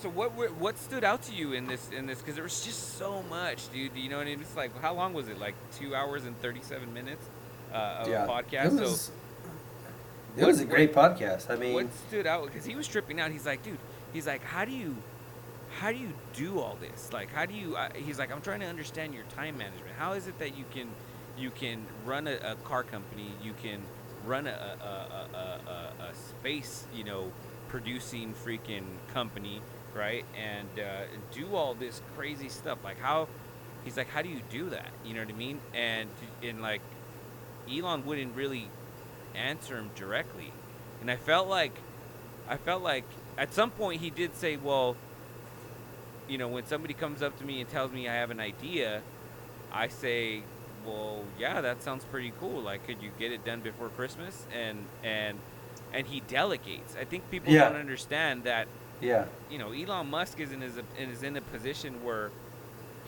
so 0.00 0.08
what 0.08 0.30
what 0.58 0.78
stood 0.78 1.04
out 1.04 1.22
to 1.24 1.34
you 1.34 1.52
in 1.52 1.66
this 1.66 1.90
in 1.90 2.06
this? 2.06 2.18
Because 2.20 2.34
there 2.34 2.44
was 2.44 2.64
just 2.64 2.96
so 2.98 3.22
much, 3.28 3.70
dude. 3.72 3.94
You 3.96 4.08
know 4.08 4.16
what 4.16 4.22
I 4.22 4.30
mean? 4.30 4.40
It's 4.40 4.56
like 4.56 4.78
how 4.80 4.94
long 4.94 5.12
was 5.12 5.28
it? 5.28 5.38
Like 5.38 5.54
two 5.78 5.94
hours 5.94 6.24
and 6.24 6.40
thirty 6.40 6.62
seven 6.62 6.94
minutes 6.94 7.26
uh, 7.72 8.02
of 8.02 8.08
a 8.08 8.10
podcast. 8.26 8.66
It 8.66 8.72
was, 8.80 9.00
so 9.02 9.12
it 10.36 10.40
what- 10.40 10.46
was 10.48 10.60
a 10.60 10.64
great 10.64 10.94
podcast. 10.94 11.50
I 11.50 11.56
mean, 11.56 11.74
what 11.74 11.86
stood 12.08 12.26
out 12.26 12.46
because 12.46 12.64
he 12.64 12.74
was 12.76 12.88
tripping 12.88 13.20
out. 13.20 13.30
He's 13.30 13.46
like, 13.46 13.62
dude, 13.62 13.78
he's 14.12 14.26
like, 14.26 14.42
how 14.42 14.64
do 14.64 14.72
you, 14.72 14.96
how 15.78 15.92
do 15.92 15.98
you 15.98 16.12
do 16.34 16.60
all 16.60 16.78
this? 16.80 17.12
Like, 17.12 17.30
how 17.32 17.44
do 17.46 17.54
you? 17.54 17.76
Uh, 17.76 17.88
he's 17.94 18.18
like, 18.18 18.32
I'm 18.32 18.40
trying 18.40 18.60
to 18.60 18.66
understand 18.66 19.12
your 19.12 19.24
time 19.36 19.58
management. 19.58 19.92
How 19.98 20.12
is 20.14 20.26
it 20.26 20.38
that 20.38 20.56
you 20.56 20.64
can, 20.72 20.88
you 21.38 21.50
can 21.50 21.84
run 22.04 22.28
a, 22.28 22.34
a 22.34 22.54
car 22.64 22.82
company, 22.82 23.28
you 23.42 23.52
can 23.62 23.80
run 24.24 24.46
a 24.46 24.50
a, 24.50 26.02
a, 26.02 26.14
space, 26.14 26.86
you 26.94 27.04
know, 27.04 27.30
producing 27.68 28.34
freaking 28.34 28.84
company, 29.12 29.60
right? 29.94 30.24
And 30.36 30.68
uh, 30.78 31.02
do 31.32 31.54
all 31.54 31.74
this 31.74 32.00
crazy 32.16 32.48
stuff. 32.48 32.78
Like 32.84 32.98
how, 33.00 33.28
he's 33.84 33.96
like, 33.96 34.08
how 34.08 34.22
do 34.22 34.28
you 34.28 34.40
do 34.50 34.70
that? 34.70 34.88
You 35.04 35.14
know 35.14 35.20
what 35.20 35.28
I 35.28 35.32
mean? 35.36 35.60
And 35.74 36.08
and 36.42 36.62
like, 36.62 36.80
Elon 37.70 38.04
wouldn't 38.06 38.36
really 38.36 38.68
answer 39.34 39.76
him 39.76 39.90
directly. 39.94 40.52
And 41.00 41.10
I 41.10 41.16
felt 41.16 41.48
like 41.48 41.74
I 42.48 42.56
felt 42.56 42.82
like 42.82 43.04
at 43.36 43.52
some 43.52 43.70
point 43.70 44.00
he 44.00 44.10
did 44.10 44.36
say, 44.36 44.56
"Well, 44.56 44.96
you 46.28 46.38
know, 46.38 46.48
when 46.48 46.66
somebody 46.66 46.94
comes 46.94 47.22
up 47.22 47.38
to 47.38 47.44
me 47.44 47.60
and 47.60 47.68
tells 47.68 47.92
me 47.92 48.08
I 48.08 48.14
have 48.14 48.30
an 48.30 48.40
idea, 48.40 49.02
I 49.72 49.88
say, 49.88 50.42
well, 50.86 51.22
yeah, 51.38 51.60
that 51.60 51.82
sounds 51.82 52.04
pretty 52.04 52.32
cool. 52.40 52.60
Like, 52.60 52.86
could 52.86 53.02
you 53.02 53.10
get 53.18 53.32
it 53.32 53.44
done 53.44 53.60
before 53.60 53.88
Christmas? 53.90 54.46
And 54.54 54.84
and 55.02 55.38
and 55.92 56.06
he 56.06 56.20
delegates. 56.20 56.96
I 57.00 57.04
think 57.04 57.30
people 57.30 57.52
Yeah. 57.52 57.68
don't 57.68 57.78
understand 57.80 58.44
that. 58.44 58.66
Yeah. 59.00 59.26
You 59.50 59.58
know, 59.58 59.72
Elon 59.72 60.10
Musk 60.10 60.40
is 60.40 60.52
in 60.52 60.60
his 60.60 60.74
is 60.98 61.22
in 61.22 61.36
a 61.36 61.40
position 61.40 62.02
where 62.04 62.30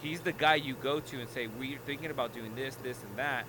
he's 0.03 0.21
the 0.21 0.33
guy 0.33 0.57
you 0.57 0.75
go 0.75 1.01
to 1.01 1.21
and 1.21 1.29
say, 1.29 1.47
"We're 1.47 1.79
thinking 1.87 2.11
about 2.11 2.35
doing 2.35 2.55
this, 2.55 2.75
this, 2.77 2.99
and 3.03 3.17
that," 3.17 3.45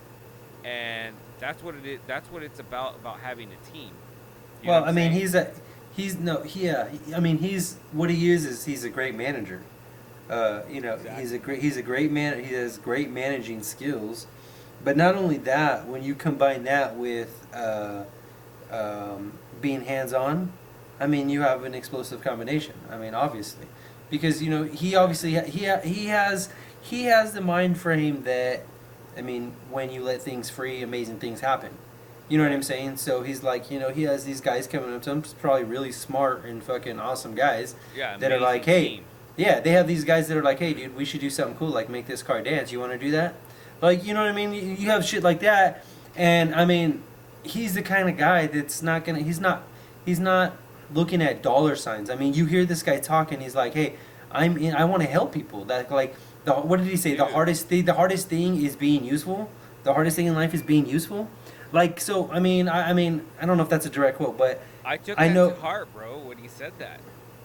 and 0.64 1.14
that's 1.40 1.62
what 1.62 1.74
it 1.74 1.86
is. 1.86 2.00
That's 2.06 2.30
what 2.30 2.42
it's 2.42 2.58
about 2.60 2.96
about 2.96 3.20
having 3.20 3.48
a 3.52 3.70
team. 3.72 3.90
You 4.62 4.70
well, 4.70 4.84
I 4.84 4.86
mean, 4.86 4.94
saying? 4.94 5.12
he's 5.12 5.34
a 5.34 5.50
he's 5.96 6.18
no, 6.18 6.42
he, 6.42 6.66
yeah. 6.66 6.88
he- 7.06 7.14
I 7.14 7.20
mean, 7.20 7.38
he's 7.38 7.76
what 7.92 8.10
he 8.10 8.30
is 8.30 8.44
is 8.44 8.64
he's 8.64 8.84
a 8.84 8.90
great 8.90 9.14
manager. 9.14 9.62
Uh, 10.30 10.62
you 10.70 10.80
know, 10.80 10.98
he's 11.18 11.32
a 11.32 11.38
great 11.38 11.60
he's 11.62 11.76
a 11.76 11.82
great 11.82 12.10
man. 12.12 12.42
He 12.44 12.54
has 12.54 12.78
great 12.78 13.10
managing 13.10 13.62
skills, 13.62 14.26
but 14.84 14.96
not 14.96 15.14
only 15.14 15.38
that. 15.38 15.86
When 15.86 16.02
you 16.02 16.14
combine 16.14 16.64
that 16.64 16.96
with 16.96 17.46
uh, 17.54 18.04
um, 18.70 19.32
being 19.60 19.82
hands 19.82 20.12
on, 20.12 20.52
I 21.00 21.06
mean, 21.06 21.28
you 21.30 21.40
have 21.42 21.64
an 21.64 21.74
explosive 21.74 22.22
combination. 22.22 22.74
I 22.90 22.98
mean, 22.98 23.14
obviously, 23.14 23.66
because 24.10 24.42
you 24.42 24.50
know 24.50 24.64
he 24.64 24.94
obviously 24.94 25.34
ha- 25.34 25.44
he 25.44 25.64
ha- 25.64 25.80
he 25.82 26.06
has 26.06 26.50
he 26.80 27.04
has 27.04 27.32
the 27.32 27.40
mind 27.40 27.78
frame 27.78 28.22
that 28.24 28.64
I 29.18 29.22
mean, 29.22 29.52
when 29.70 29.90
you 29.90 30.02
let 30.02 30.22
things 30.22 30.48
free, 30.48 30.82
amazing 30.82 31.18
things 31.18 31.40
happen. 31.40 31.70
You 32.28 32.38
know 32.38 32.44
what 32.44 32.52
I'm 32.52 32.62
saying? 32.62 32.98
So 32.98 33.22
he's 33.22 33.42
like, 33.42 33.70
you 33.70 33.80
know, 33.80 33.90
he 33.90 34.02
has 34.02 34.24
these 34.24 34.40
guys 34.40 34.66
coming 34.66 34.94
up 34.94 35.02
to 35.02 35.10
him, 35.10 35.22
probably 35.40 35.64
really 35.64 35.90
smart 35.90 36.44
and 36.44 36.62
fucking 36.62 37.00
awesome 37.00 37.34
guys. 37.34 37.74
yeah, 37.96 38.16
that 38.18 38.30
are 38.30 38.38
like, 38.38 38.64
hey, 38.64 38.88
team. 38.88 39.04
Yeah, 39.38 39.60
they 39.60 39.70
have 39.70 39.86
these 39.86 40.02
guys 40.04 40.26
that 40.28 40.36
are 40.36 40.42
like, 40.42 40.58
hey, 40.58 40.74
dude, 40.74 40.94
we 40.96 41.04
should 41.04 41.20
do 41.20 41.30
something 41.30 41.56
cool, 41.56 41.68
like 41.68 41.88
make 41.88 42.06
this 42.06 42.22
car 42.22 42.42
dance. 42.42 42.72
You 42.72 42.80
want 42.80 42.92
to 42.92 42.98
do 42.98 43.12
that? 43.12 43.34
Like, 43.80 44.04
you 44.04 44.12
know 44.12 44.20
what 44.20 44.28
I 44.28 44.32
mean? 44.32 44.52
You, 44.52 44.62
you 44.62 44.90
have 44.90 45.04
shit 45.04 45.22
like 45.22 45.38
that, 45.40 45.84
and 46.16 46.52
I 46.54 46.64
mean, 46.64 47.04
he's 47.44 47.74
the 47.74 47.82
kind 47.82 48.08
of 48.08 48.16
guy 48.16 48.48
that's 48.48 48.82
not 48.82 49.04
gonna. 49.04 49.20
He's 49.20 49.38
not. 49.40 49.62
He's 50.04 50.18
not 50.18 50.56
looking 50.92 51.22
at 51.22 51.42
dollar 51.42 51.76
signs. 51.76 52.10
I 52.10 52.16
mean, 52.16 52.34
you 52.34 52.46
hear 52.46 52.64
this 52.64 52.82
guy 52.82 52.98
talking. 52.98 53.40
He's 53.40 53.54
like, 53.54 53.74
hey, 53.74 53.94
I'm 54.32 54.58
in. 54.58 54.74
I 54.74 54.84
want 54.84 55.02
to 55.02 55.08
help 55.08 55.32
people. 55.32 55.64
That 55.66 55.90
like, 55.92 56.16
the 56.44 56.54
what 56.54 56.78
did 56.80 56.88
he 56.88 56.96
say? 56.96 57.14
The 57.14 57.26
hardest 57.26 57.68
thing. 57.68 57.84
The 57.84 57.94
hardest 57.94 58.28
thing 58.28 58.60
is 58.60 58.74
being 58.74 59.04
useful. 59.04 59.48
The 59.84 59.94
hardest 59.94 60.16
thing 60.16 60.26
in 60.26 60.34
life 60.34 60.52
is 60.54 60.62
being 60.62 60.86
useful. 60.86 61.30
Like, 61.70 62.00
so 62.00 62.28
I 62.32 62.40
mean, 62.40 62.68
I, 62.68 62.90
I 62.90 62.92
mean, 62.92 63.24
I 63.40 63.46
don't 63.46 63.56
know 63.56 63.62
if 63.62 63.68
that's 63.68 63.86
a 63.86 63.90
direct 63.90 64.16
quote, 64.16 64.36
but 64.36 64.60
I 64.84 64.96
took 64.96 65.20
I 65.20 65.28
know- 65.28 65.50
to 65.50 65.56
heart, 65.60 65.92
bro, 65.94 66.18
when 66.18 66.38
he 66.38 66.48
said 66.48 66.72
that. 66.80 66.98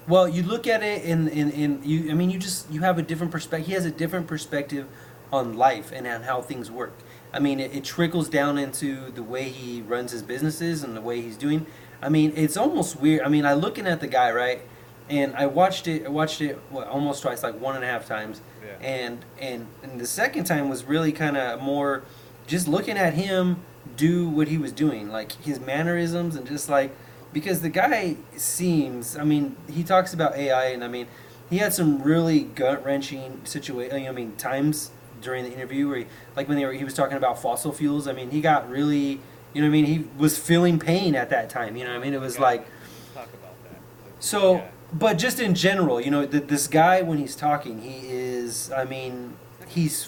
Well, 0.07 0.27
you 0.27 0.43
look 0.43 0.67
at 0.67 0.83
it 0.83 1.03
in, 1.03 1.27
in, 1.29 1.51
in 1.51 1.81
you. 1.83 2.11
I 2.11 2.13
mean, 2.13 2.29
you 2.29 2.39
just 2.39 2.69
you 2.71 2.81
have 2.81 2.97
a 2.97 3.01
different 3.01 3.31
perspective. 3.31 3.67
He 3.67 3.73
has 3.73 3.85
a 3.85 3.91
different 3.91 4.27
perspective 4.27 4.87
on 5.31 5.57
life 5.57 5.91
and 5.91 6.05
on 6.05 6.23
how 6.23 6.41
things 6.41 6.69
work. 6.69 6.93
I 7.33 7.39
mean, 7.39 7.59
it, 7.59 7.73
it 7.73 7.83
trickles 7.83 8.29
down 8.29 8.57
into 8.57 9.09
the 9.11 9.23
way 9.23 9.49
he 9.49 9.81
runs 9.81 10.11
his 10.11 10.21
businesses 10.21 10.83
and 10.83 10.95
the 10.95 11.01
way 11.01 11.21
he's 11.21 11.37
doing. 11.37 11.65
I 12.01 12.09
mean, 12.09 12.33
it's 12.35 12.57
almost 12.57 12.99
weird. 12.99 13.23
I 13.23 13.29
mean, 13.29 13.45
I 13.45 13.53
looking 13.53 13.87
at 13.87 14.01
the 14.01 14.07
guy 14.07 14.31
right, 14.31 14.61
and 15.09 15.33
I 15.35 15.45
watched 15.45 15.87
it. 15.87 16.05
I 16.05 16.09
watched 16.09 16.41
it 16.41 16.59
what, 16.69 16.87
almost 16.87 17.21
twice, 17.21 17.41
like 17.41 17.59
one 17.59 17.75
and 17.75 17.83
a 17.83 17.87
half 17.87 18.05
times. 18.07 18.41
Yeah. 18.63 18.87
And 18.87 19.25
and 19.39 19.67
and 19.81 19.99
the 19.99 20.07
second 20.07 20.43
time 20.43 20.69
was 20.69 20.83
really 20.83 21.13
kind 21.13 21.37
of 21.37 21.61
more, 21.61 22.03
just 22.45 22.67
looking 22.67 22.97
at 22.97 23.13
him 23.13 23.63
do 23.95 24.27
what 24.27 24.47
he 24.47 24.57
was 24.57 24.71
doing, 24.71 25.09
like 25.09 25.33
his 25.43 25.59
mannerisms 25.59 26.35
and 26.35 26.47
just 26.47 26.69
like 26.69 26.95
because 27.33 27.61
the 27.61 27.69
guy 27.69 28.15
seems 28.37 29.17
i 29.17 29.23
mean 29.23 29.55
he 29.71 29.83
talks 29.83 30.13
about 30.13 30.35
ai 30.35 30.65
and 30.65 30.83
i 30.83 30.87
mean 30.87 31.07
he 31.49 31.57
had 31.57 31.73
some 31.73 32.01
really 32.01 32.41
gut-wrenching 32.41 33.41
situation 33.45 34.07
i 34.07 34.11
mean 34.11 34.31
times 34.37 34.91
during 35.21 35.43
the 35.45 35.53
interview 35.53 35.87
where 35.87 35.99
he, 35.99 36.05
like 36.35 36.47
when 36.47 36.57
they 36.57 36.65
were, 36.65 36.73
he 36.73 36.83
was 36.83 36.93
talking 36.93 37.17
about 37.17 37.41
fossil 37.41 37.71
fuels 37.71 38.07
i 38.07 38.13
mean 38.13 38.29
he 38.31 38.41
got 38.41 38.69
really 38.69 39.19
you 39.53 39.61
know 39.61 39.67
what 39.67 39.67
i 39.67 39.69
mean 39.69 39.85
he 39.85 40.05
was 40.17 40.37
feeling 40.37 40.77
pain 40.79 41.15
at 41.15 41.29
that 41.29 41.49
time 41.49 41.75
you 41.75 41.83
know 41.83 41.91
what 41.91 41.99
i 41.99 42.03
mean 42.03 42.13
it 42.13 42.21
was 42.21 42.35
Yeah. 42.35 42.41
like 42.41 42.65
Talk 43.13 43.27
about 43.33 43.55
that. 43.63 43.79
So 44.19 44.55
yeah. 44.55 44.67
but 44.93 45.17
just 45.17 45.39
in 45.39 45.53
general 45.55 45.99
you 46.01 46.11
know 46.11 46.25
th- 46.25 46.47
this 46.47 46.67
guy 46.67 47.01
when 47.01 47.17
he's 47.17 47.35
talking 47.35 47.81
he 47.81 48.07
is 48.09 48.71
i 48.71 48.83
mean 48.85 49.35
he's 49.67 50.03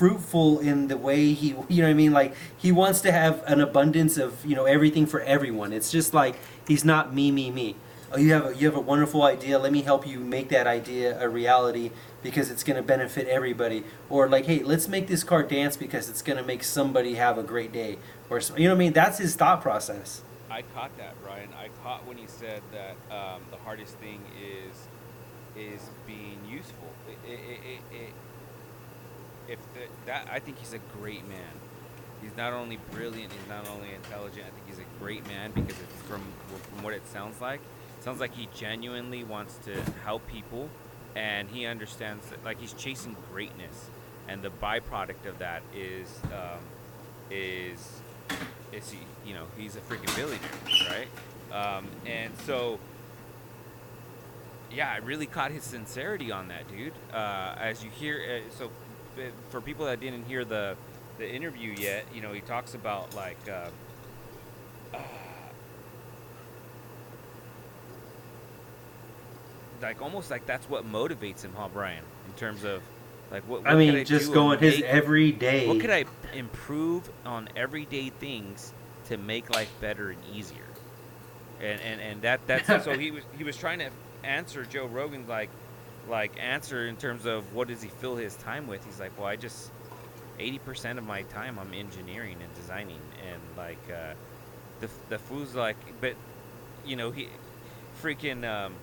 fruitful 0.00 0.60
in 0.60 0.88
the 0.88 0.96
way 0.96 1.34
he 1.34 1.48
you 1.68 1.82
know 1.82 1.88
what 1.88 1.90
i 1.90 1.94
mean? 1.94 2.12
Like 2.12 2.34
he 2.56 2.72
wants 2.72 3.02
to 3.02 3.12
have 3.12 3.44
an 3.46 3.60
abundance 3.60 4.16
of 4.16 4.44
you 4.46 4.56
know 4.56 4.64
everything 4.64 5.04
for 5.04 5.20
everyone. 5.20 5.74
It's 5.74 5.92
just 5.92 6.14
like 6.14 6.36
he's 6.66 6.86
not 6.86 7.14
me 7.14 7.30
me 7.30 7.50
me. 7.50 7.76
Oh 8.10 8.16
you 8.16 8.32
have 8.32 8.46
a, 8.46 8.56
you 8.56 8.66
have 8.66 8.76
a 8.76 8.80
wonderful 8.92 9.22
idea. 9.22 9.58
Let 9.58 9.72
me 9.72 9.82
help 9.82 10.06
you 10.06 10.18
make 10.18 10.48
that 10.48 10.66
idea 10.66 11.20
a 11.20 11.28
reality 11.28 11.90
because 12.22 12.50
it's 12.50 12.64
going 12.64 12.78
to 12.78 12.82
benefit 12.82 13.28
everybody. 13.28 13.84
Or 14.08 14.26
like 14.26 14.46
hey 14.46 14.62
let's 14.62 14.88
make 14.88 15.06
this 15.06 15.22
car 15.22 15.42
dance 15.42 15.76
because 15.76 16.08
it's 16.08 16.22
going 16.22 16.38
to 16.38 16.44
make 16.44 16.64
somebody 16.64 17.16
have 17.16 17.36
a 17.36 17.42
great 17.42 17.70
day. 17.70 17.98
Or 18.30 18.40
you 18.56 18.64
know 18.64 18.70
what 18.70 18.76
i 18.76 18.84
mean? 18.84 18.94
That's 18.94 19.18
his 19.18 19.36
thought 19.36 19.60
process. 19.60 20.22
I 20.50 20.62
caught 20.74 20.96
that, 20.96 21.14
Brian. 21.22 21.50
I 21.64 21.68
caught 21.82 22.06
when 22.06 22.16
he 22.16 22.26
said 22.26 22.62
that 22.72 22.96
um, 23.14 23.42
the 23.50 23.58
hardest 23.58 23.96
thing 23.96 24.20
is 24.40 24.74
is 25.56 25.82
being 26.06 26.38
useful. 26.48 26.88
It, 27.06 27.32
it, 27.32 27.60
it, 27.74 27.96
it, 27.96 28.12
if 29.50 29.58
the, 29.74 29.80
that, 30.06 30.28
I 30.30 30.38
think 30.38 30.58
he's 30.58 30.72
a 30.72 30.80
great 30.98 31.26
man. 31.28 31.38
He's 32.22 32.36
not 32.36 32.52
only 32.52 32.78
brilliant, 32.92 33.32
he's 33.32 33.48
not 33.48 33.68
only 33.68 33.88
intelligent. 33.94 34.46
I 34.46 34.50
think 34.50 34.66
he's 34.66 34.78
a 34.78 35.02
great 35.02 35.26
man 35.26 35.52
because 35.52 35.78
it's 35.80 36.02
from 36.02 36.22
from 36.48 36.82
what 36.82 36.92
it 36.92 37.06
sounds 37.08 37.40
like. 37.40 37.60
It 37.98 38.04
sounds 38.04 38.20
like 38.20 38.34
he 38.34 38.48
genuinely 38.54 39.24
wants 39.24 39.56
to 39.64 39.82
help 40.04 40.26
people, 40.28 40.68
and 41.14 41.48
he 41.48 41.66
understands 41.66 42.26
that 42.28 42.44
like 42.44 42.60
he's 42.60 42.74
chasing 42.74 43.16
greatness, 43.32 43.88
and 44.28 44.42
the 44.42 44.50
byproduct 44.50 45.26
of 45.26 45.38
that 45.38 45.62
is 45.74 46.20
um, 46.26 46.60
is 47.30 48.00
is 48.72 48.94
you 49.26 49.34
know 49.34 49.46
he's 49.56 49.76
a 49.76 49.80
freaking 49.80 50.14
billionaire, 50.14 50.50
right? 50.90 51.08
Um, 51.52 51.86
and 52.06 52.32
so 52.46 52.78
yeah, 54.72 54.90
I 54.90 54.98
really 54.98 55.26
caught 55.26 55.50
his 55.50 55.64
sincerity 55.64 56.30
on 56.30 56.48
that, 56.48 56.68
dude. 56.68 56.92
Uh, 57.12 57.54
as 57.58 57.82
you 57.82 57.90
hear, 57.90 58.42
uh, 58.46 58.54
so 58.56 58.70
for 59.50 59.60
people 59.60 59.86
that 59.86 60.00
didn't 60.00 60.24
hear 60.24 60.44
the 60.44 60.76
the 61.18 61.30
interview 61.30 61.74
yet, 61.78 62.06
you 62.14 62.20
know, 62.22 62.32
he 62.32 62.40
talks 62.40 62.74
about 62.74 63.14
like. 63.14 63.38
Uh, 63.48 63.68
uh, 64.94 64.98
like 69.82 70.02
almost 70.02 70.30
like 70.30 70.46
that's 70.46 70.68
what 70.68 70.90
motivates 70.90 71.42
him, 71.42 71.52
huh, 71.56 71.68
Brian? 71.72 72.04
In 72.26 72.32
terms 72.34 72.64
of 72.64 72.82
like 73.30 73.46
what, 73.48 73.62
what 73.62 73.70
i 73.70 73.76
mean 73.76 73.94
could 73.94 74.06
just 74.06 74.32
going 74.32 74.58
his 74.58 74.76
make- 74.76 74.84
everyday 74.84 75.68
what 75.68 75.80
could 75.80 75.90
I 75.90 76.04
improve 76.34 77.08
on 77.24 77.48
everyday 77.54 78.10
things 78.10 78.72
to 79.06 79.16
make 79.16 79.54
life 79.54 79.72
better 79.80 80.10
and 80.10 80.18
easier? 80.34 80.58
And 81.60 81.80
and, 81.80 82.00
and 82.00 82.22
that 82.22 82.40
that's 82.46 82.84
so 82.84 82.98
he 82.98 83.10
was 83.10 83.24
he 83.36 83.44
was 83.44 83.56
trying 83.56 83.78
to 83.80 83.90
answer 84.24 84.64
Joe 84.64 84.86
Rogan's 84.86 85.28
like 85.28 85.50
like 86.08 86.32
answer 86.40 86.86
in 86.86 86.96
terms 86.96 87.26
of 87.26 87.54
what 87.54 87.68
does 87.68 87.82
he 87.82 87.88
fill 87.88 88.16
his 88.16 88.34
time 88.36 88.66
with? 88.66 88.84
He's 88.84 89.00
like, 89.00 89.16
well, 89.18 89.26
I 89.26 89.36
just 89.36 89.70
eighty 90.38 90.58
percent 90.58 90.98
of 90.98 91.06
my 91.06 91.22
time 91.22 91.58
I'm 91.58 91.72
engineering 91.74 92.36
and 92.40 92.54
designing, 92.54 93.00
and 93.30 93.40
like 93.56 93.78
uh, 93.90 94.14
the 94.80 94.88
the 95.08 95.18
fool's 95.18 95.54
like, 95.54 95.76
but 96.00 96.14
you 96.84 96.96
know 96.96 97.10
he 97.10 97.28
freaking. 98.02 98.48
Um, 98.48 98.74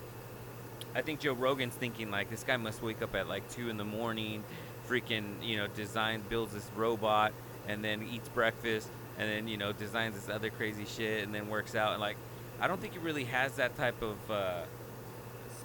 I 0.95 1.01
think 1.01 1.19
Joe 1.19 1.33
Rogan's 1.33 1.75
thinking 1.75 2.09
like 2.09 2.29
this 2.29 2.43
guy 2.43 2.57
must 2.57 2.81
wake 2.81 3.01
up 3.01 3.13
at 3.15 3.27
like 3.27 3.49
two 3.51 3.69
in 3.69 3.77
the 3.77 3.85
morning, 3.85 4.43
freaking 4.87 5.43
you 5.43 5.57
know 5.57 5.67
design 5.67 6.23
builds 6.29 6.53
this 6.53 6.69
robot 6.75 7.33
and 7.67 7.83
then 7.83 8.07
eats 8.11 8.29
breakfast 8.29 8.87
and 9.17 9.29
then 9.29 9.47
you 9.47 9.57
know 9.57 9.73
designs 9.73 10.15
this 10.15 10.33
other 10.33 10.49
crazy 10.49 10.85
shit 10.85 11.23
and 11.23 11.33
then 11.33 11.49
works 11.49 11.75
out 11.75 11.91
and 11.91 12.01
like 12.01 12.17
I 12.59 12.67
don't 12.67 12.79
think 12.81 12.93
he 12.93 12.99
really 12.99 13.25
has 13.25 13.55
that 13.57 13.75
type 13.77 14.01
of 14.01 14.31
uh, 14.31 14.61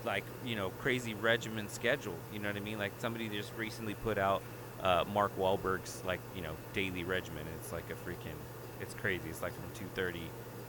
like 0.04 0.24
you 0.44 0.56
know 0.56 0.70
crazy 0.80 1.14
regimen 1.14 1.68
schedule. 1.68 2.14
You 2.32 2.38
know 2.38 2.48
what 2.48 2.56
I 2.56 2.60
mean? 2.60 2.78
Like 2.78 2.92
somebody 2.98 3.28
just 3.28 3.52
recently 3.56 3.94
put 3.94 4.18
out 4.18 4.42
uh, 4.82 5.04
Mark 5.12 5.36
Wahlberg's 5.38 6.02
like 6.06 6.20
you 6.34 6.42
know 6.42 6.52
daily 6.72 7.04
regimen. 7.04 7.44
It's 7.60 7.72
like 7.72 7.84
a 7.90 8.08
freaking 8.08 8.36
it's 8.80 8.94
crazy. 8.94 9.28
It's 9.30 9.42
like 9.42 9.54
from 9.54 9.64
two 9.74 9.86
thirty 9.94 10.22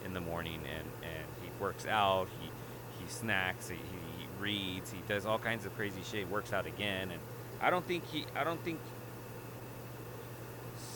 in 0.06 0.14
the 0.14 0.22
morning 0.22 0.60
and 0.64 0.88
and 1.04 1.26
he 1.42 1.50
works 1.62 1.86
out. 1.86 2.28
He 2.40 2.50
he 3.00 3.10
snacks. 3.10 3.70
He, 3.70 3.76
he 3.76 4.28
reads. 4.40 4.92
He 4.92 5.00
does 5.08 5.26
all 5.26 5.40
kinds 5.40 5.66
of 5.66 5.76
crazy 5.76 6.02
shit. 6.04 6.30
Works 6.30 6.54
out 6.54 6.66
again, 6.66 7.12
and 7.12 7.20
I 7.62 7.70
don't 7.70 7.86
think 7.86 8.08
he. 8.10 8.26
I 8.36 8.44
don't 8.44 8.64
think 8.64 8.80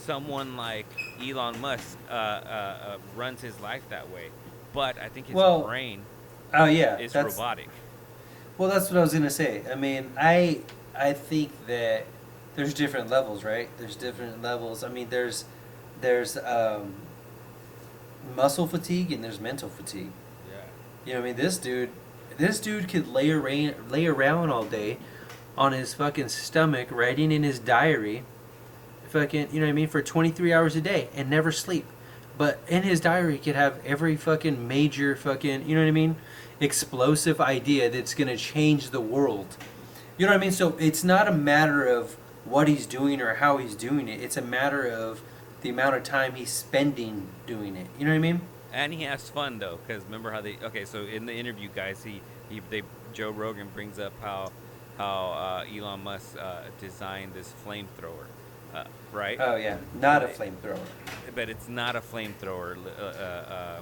someone 0.05 0.55
like 0.55 0.85
Elon 1.21 1.59
Musk 1.59 1.97
uh, 2.09 2.13
uh, 2.13 2.15
uh, 2.15 2.97
runs 3.15 3.41
his 3.41 3.59
life 3.59 3.83
that 3.89 4.09
way. 4.11 4.29
But 4.73 4.97
I 4.99 5.09
think 5.09 5.27
his 5.27 5.35
Well, 5.35 5.63
brain 5.63 6.03
oh 6.53 6.65
yeah 6.65 6.97
is 6.97 7.13
that's 7.13 7.35
robotic. 7.35 7.69
Well, 8.57 8.69
that's 8.69 8.89
what 8.89 8.97
I 8.97 9.01
was 9.01 9.13
gonna 9.13 9.29
say. 9.29 9.63
I 9.71 9.75
mean, 9.75 10.11
I 10.19 10.59
I 10.95 11.13
think 11.13 11.51
that 11.67 12.05
there's 12.55 12.73
different 12.73 13.09
levels, 13.09 13.43
right? 13.43 13.69
There's 13.77 13.95
different 13.95 14.41
levels. 14.41 14.83
I 14.83 14.89
mean, 14.89 15.09
there's 15.09 15.45
there's 16.01 16.37
um, 16.37 16.95
muscle 18.35 18.67
fatigue 18.67 19.11
and 19.11 19.23
there's 19.23 19.39
mental 19.39 19.69
fatigue. 19.69 20.11
Yeah. 20.49 20.55
You 21.05 21.13
know, 21.13 21.19
what 21.19 21.25
I 21.25 21.29
mean, 21.29 21.37
this 21.37 21.57
dude, 21.57 21.89
this 22.37 22.59
dude 22.59 22.89
could 22.89 23.07
lay 23.07 23.29
around 23.29 23.91
lay 23.91 24.07
around 24.07 24.49
all 24.49 24.63
day 24.63 24.97
on 25.57 25.71
his 25.71 25.93
fucking 25.93 26.29
stomach, 26.29 26.87
writing 26.91 27.31
in 27.31 27.43
his 27.43 27.57
diary, 27.57 28.23
fucking, 29.09 29.49
you 29.51 29.59
know 29.59 29.65
what 29.65 29.71
I 29.71 29.73
mean, 29.73 29.87
for 29.87 30.01
23 30.01 30.53
hours 30.53 30.75
a 30.75 30.81
day 30.81 31.09
and 31.15 31.29
never 31.29 31.51
sleep. 31.51 31.85
But 32.37 32.59
in 32.67 32.83
his 32.83 32.99
diary, 32.99 33.33
he 33.33 33.39
could 33.39 33.55
have 33.55 33.83
every 33.83 34.15
fucking 34.15 34.67
major 34.67 35.15
fucking, 35.15 35.67
you 35.67 35.75
know 35.75 35.81
what 35.81 35.87
I 35.87 35.91
mean, 35.91 36.15
explosive 36.59 37.39
idea 37.39 37.89
that's 37.89 38.13
going 38.13 38.27
to 38.27 38.37
change 38.37 38.89
the 38.89 39.01
world. 39.01 39.57
You 40.17 40.25
know 40.25 40.31
what 40.31 40.37
I 40.37 40.41
mean? 40.41 40.51
So 40.51 40.75
it's 40.79 41.03
not 41.03 41.27
a 41.27 41.31
matter 41.31 41.85
of 41.85 42.15
what 42.45 42.67
he's 42.67 42.85
doing 42.85 43.21
or 43.21 43.35
how 43.35 43.57
he's 43.57 43.75
doing 43.75 44.07
it. 44.07 44.21
It's 44.21 44.37
a 44.37 44.41
matter 44.41 44.85
of 44.87 45.21
the 45.61 45.69
amount 45.69 45.95
of 45.95 46.03
time 46.03 46.35
he's 46.35 46.49
spending 46.49 47.27
doing 47.45 47.75
it. 47.75 47.87
You 47.99 48.05
know 48.05 48.11
what 48.11 48.17
I 48.17 48.19
mean? 48.19 48.41
And 48.73 48.93
he 48.93 49.03
has 49.03 49.29
fun 49.29 49.59
though, 49.59 49.79
because 49.85 50.03
remember 50.03 50.31
how 50.31 50.41
they? 50.41 50.57
Okay, 50.61 50.85
so 50.85 51.03
in 51.03 51.25
the 51.25 51.33
interview, 51.33 51.69
guys, 51.73 52.03
he 52.03 52.21
he 52.49 52.61
they 52.69 52.83
Joe 53.13 53.31
Rogan 53.31 53.69
brings 53.73 53.97
up 53.97 54.13
how 54.21 54.51
how 54.97 55.31
uh, 55.31 55.65
Elon 55.75 56.03
Musk 56.03 56.35
uh, 56.39 56.61
designed 56.81 57.33
this 57.33 57.53
flamethrower, 57.65 58.25
uh, 58.75 58.83
right? 59.11 59.37
Oh 59.39 59.55
yeah, 59.55 59.77
not 59.99 60.23
a 60.23 60.27
flamethrower. 60.27 60.79
But 61.33 61.49
it's 61.49 61.69
not 61.69 61.95
a 61.95 62.01
flamethrower 62.01 62.77
uh, 62.77 63.01
uh, 63.01 63.03
uh, 63.19 63.79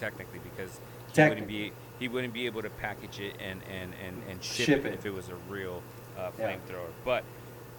technically 0.00 0.40
because 0.40 0.80
he 1.08 1.12
Technically. 1.14 1.28
wouldn't 1.28 1.48
be 1.48 1.72
he 1.98 2.08
wouldn't 2.08 2.32
be 2.34 2.46
able 2.46 2.62
to 2.62 2.70
package 2.70 3.20
it 3.20 3.36
and 3.40 3.60
and 3.70 3.92
and, 4.06 4.22
and 4.28 4.42
ship, 4.42 4.66
Ship 4.66 4.84
it, 4.84 4.86
it. 4.86 4.94
if 4.94 5.06
it 5.06 5.12
was 5.14 5.28
a 5.28 5.34
real 5.48 5.82
uh, 6.18 6.30
Yeah. 6.38 6.52
flamethrower. 6.54 6.90
But 7.04 7.24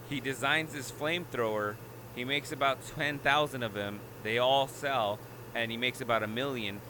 he 0.10 0.20
designs 0.20 0.74
this 0.74 0.92
flamethrower. 0.92 1.76
He 2.16 2.26
makes 2.26 2.52
about 2.52 2.80
ten 2.96 3.20
thousand 3.20 3.64
of 3.64 3.74
them. 3.74 4.00
They 4.24 4.38
all 4.38 4.68
sell, 4.68 5.20
and 5.56 5.72
he 5.72 5.78
makes 5.78 6.02
about 6.02 6.24
a 6.24 6.28
million 6.28 6.82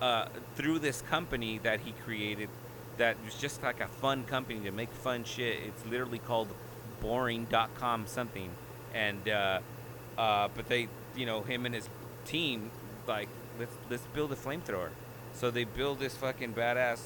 uh, 0.00 0.28
through 0.54 0.78
this 0.78 1.02
company 1.02 1.58
that 1.62 1.80
he 1.80 1.92
created. 2.04 2.48
That 2.96 3.16
was 3.24 3.34
just 3.34 3.62
like 3.62 3.80
a 3.80 3.86
fun 3.86 4.24
company 4.24 4.60
to 4.60 4.72
make 4.72 4.90
fun 4.90 5.24
shit. 5.24 5.58
It's 5.66 5.84
literally 5.86 6.18
called 6.18 6.48
boring.com 7.00 8.06
something, 8.06 8.50
and 8.94 9.28
uh, 9.28 9.60
uh, 10.16 10.48
but 10.54 10.68
they, 10.68 10.88
you 11.16 11.26
know, 11.26 11.42
him 11.42 11.64
and 11.66 11.74
his 11.74 11.88
team, 12.24 12.70
like 13.06 13.28
let's 13.58 13.74
let's 13.90 14.02
build 14.14 14.32
a 14.32 14.36
flamethrower. 14.36 14.88
So 15.38 15.52
they 15.52 15.62
build 15.62 16.00
this 16.00 16.16
fucking 16.16 16.52
badass, 16.52 16.98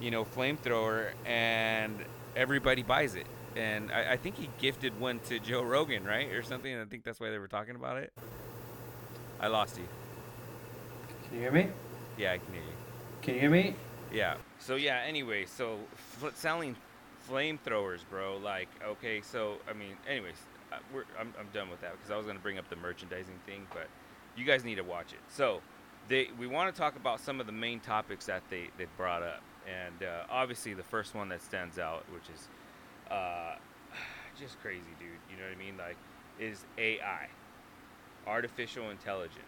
you 0.00 0.10
know, 0.10 0.24
flamethrower, 0.24 1.10
and 1.24 1.94
everybody 2.34 2.82
buys 2.82 3.14
it. 3.14 3.26
And 3.54 3.92
I, 3.92 4.14
I 4.14 4.16
think 4.16 4.36
he 4.36 4.50
gifted 4.58 4.98
one 4.98 5.20
to 5.28 5.38
Joe 5.38 5.62
Rogan, 5.62 6.02
right, 6.02 6.26
or 6.32 6.42
something. 6.42 6.76
I 6.76 6.84
think 6.86 7.04
that's 7.04 7.20
why 7.20 7.30
they 7.30 7.38
were 7.38 7.46
talking 7.46 7.76
about 7.76 7.98
it. 7.98 8.12
I 9.40 9.46
lost 9.46 9.78
you. 9.78 9.86
Can 11.28 11.36
you 11.36 11.42
hear 11.42 11.52
me? 11.52 11.68
Yeah, 12.16 12.32
I 12.32 12.38
can 12.38 12.52
hear 12.52 12.62
you. 12.62 12.76
Can 13.22 13.34
you 13.34 13.40
hear 13.40 13.50
me? 13.50 13.76
Yeah. 14.12 14.34
So 14.58 14.74
yeah. 14.74 15.04
Anyway, 15.06 15.44
so 15.44 15.78
f- 16.20 16.36
selling 16.36 16.74
flamethrowers, 17.30 18.00
bro. 18.10 18.38
Like, 18.38 18.68
okay. 18.84 19.20
So 19.20 19.58
I 19.70 19.72
mean, 19.72 19.96
anyways, 20.08 20.34
uh, 20.72 20.78
we're, 20.92 21.04
I'm 21.16 21.32
I'm 21.38 21.48
done 21.52 21.70
with 21.70 21.80
that 21.82 21.92
because 21.92 22.10
I 22.10 22.16
was 22.16 22.26
gonna 22.26 22.40
bring 22.40 22.58
up 22.58 22.68
the 22.70 22.76
merchandising 22.76 23.38
thing, 23.46 23.68
but 23.72 23.86
you 24.36 24.44
guys 24.44 24.64
need 24.64 24.76
to 24.76 24.84
watch 24.84 25.12
it. 25.12 25.20
So 25.28 25.60
they 26.08 26.28
we 26.38 26.46
want 26.46 26.74
to 26.74 26.78
talk 26.78 26.96
about 26.96 27.20
some 27.20 27.40
of 27.40 27.46
the 27.46 27.52
main 27.52 27.80
topics 27.80 28.26
that 28.26 28.42
they 28.50 28.68
they 28.78 28.86
brought 28.96 29.22
up, 29.22 29.42
and 29.66 30.02
uh, 30.02 30.24
obviously 30.30 30.74
the 30.74 30.82
first 30.82 31.14
one 31.14 31.28
that 31.28 31.42
stands 31.42 31.78
out, 31.78 32.04
which 32.12 32.28
is 32.34 32.48
uh, 33.10 33.54
just 34.38 34.60
crazy, 34.60 34.82
dude. 34.98 35.08
You 35.30 35.36
know 35.36 35.44
what 35.48 35.54
I 35.54 35.58
mean? 35.58 35.76
Like, 35.76 35.96
is 36.38 36.64
AI, 36.78 37.28
artificial 38.26 38.90
intelligence. 38.90 39.44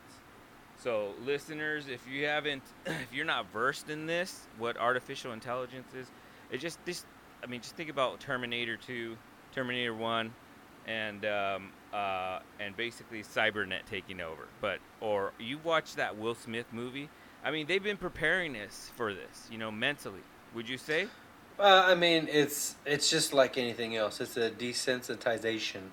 So, 0.77 1.13
listeners, 1.25 1.89
if 1.89 2.07
you 2.09 2.27
haven't, 2.27 2.63
if 2.87 3.13
you're 3.13 3.27
not 3.27 3.51
versed 3.53 3.91
in 3.91 4.07
this, 4.07 4.47
what 4.59 4.77
artificial 4.77 5.33
intelligence 5.33 5.93
is, 5.95 6.11
it 6.51 6.59
just 6.59 6.85
this. 6.85 7.05
I 7.43 7.47
mean, 7.47 7.63
just 7.63 7.75
think 7.75 7.89
about 7.89 8.21
Terminator 8.21 8.77
2, 8.77 9.17
Terminator 9.55 9.95
1, 9.95 10.31
and 10.87 11.25
um, 11.25 11.71
uh, 11.93 12.41
and 12.59 12.77
basically 12.77 13.23
Cybernet 13.23 13.81
taking 13.91 14.21
over. 14.21 14.47
But 14.61 14.79
or 15.01 15.33
you 15.39 15.59
watch 15.63 15.97
that 15.97 16.17
Will 16.17 16.35
Smith 16.35 16.67
movie. 16.73 17.09
I 17.45 17.51
mean, 17.51 17.67
they've 17.67 17.83
been 17.83 17.97
preparing 17.97 18.55
us 18.57 18.91
for 18.97 19.15
this, 19.15 19.49
you 19.51 19.57
know, 19.59 19.71
mentally. 19.71 20.21
Would 20.55 20.69
you 20.69 20.77
say? 20.79 21.07
Uh, 21.59 21.85
I 21.87 21.95
mean, 21.95 22.29
it's 22.31 22.77
it's 22.87 23.09
just 23.11 23.33
like 23.33 23.57
anything 23.59 23.97
else. 23.97 24.21
It's 24.21 24.37
a 24.37 24.51
desensitization 24.51 25.91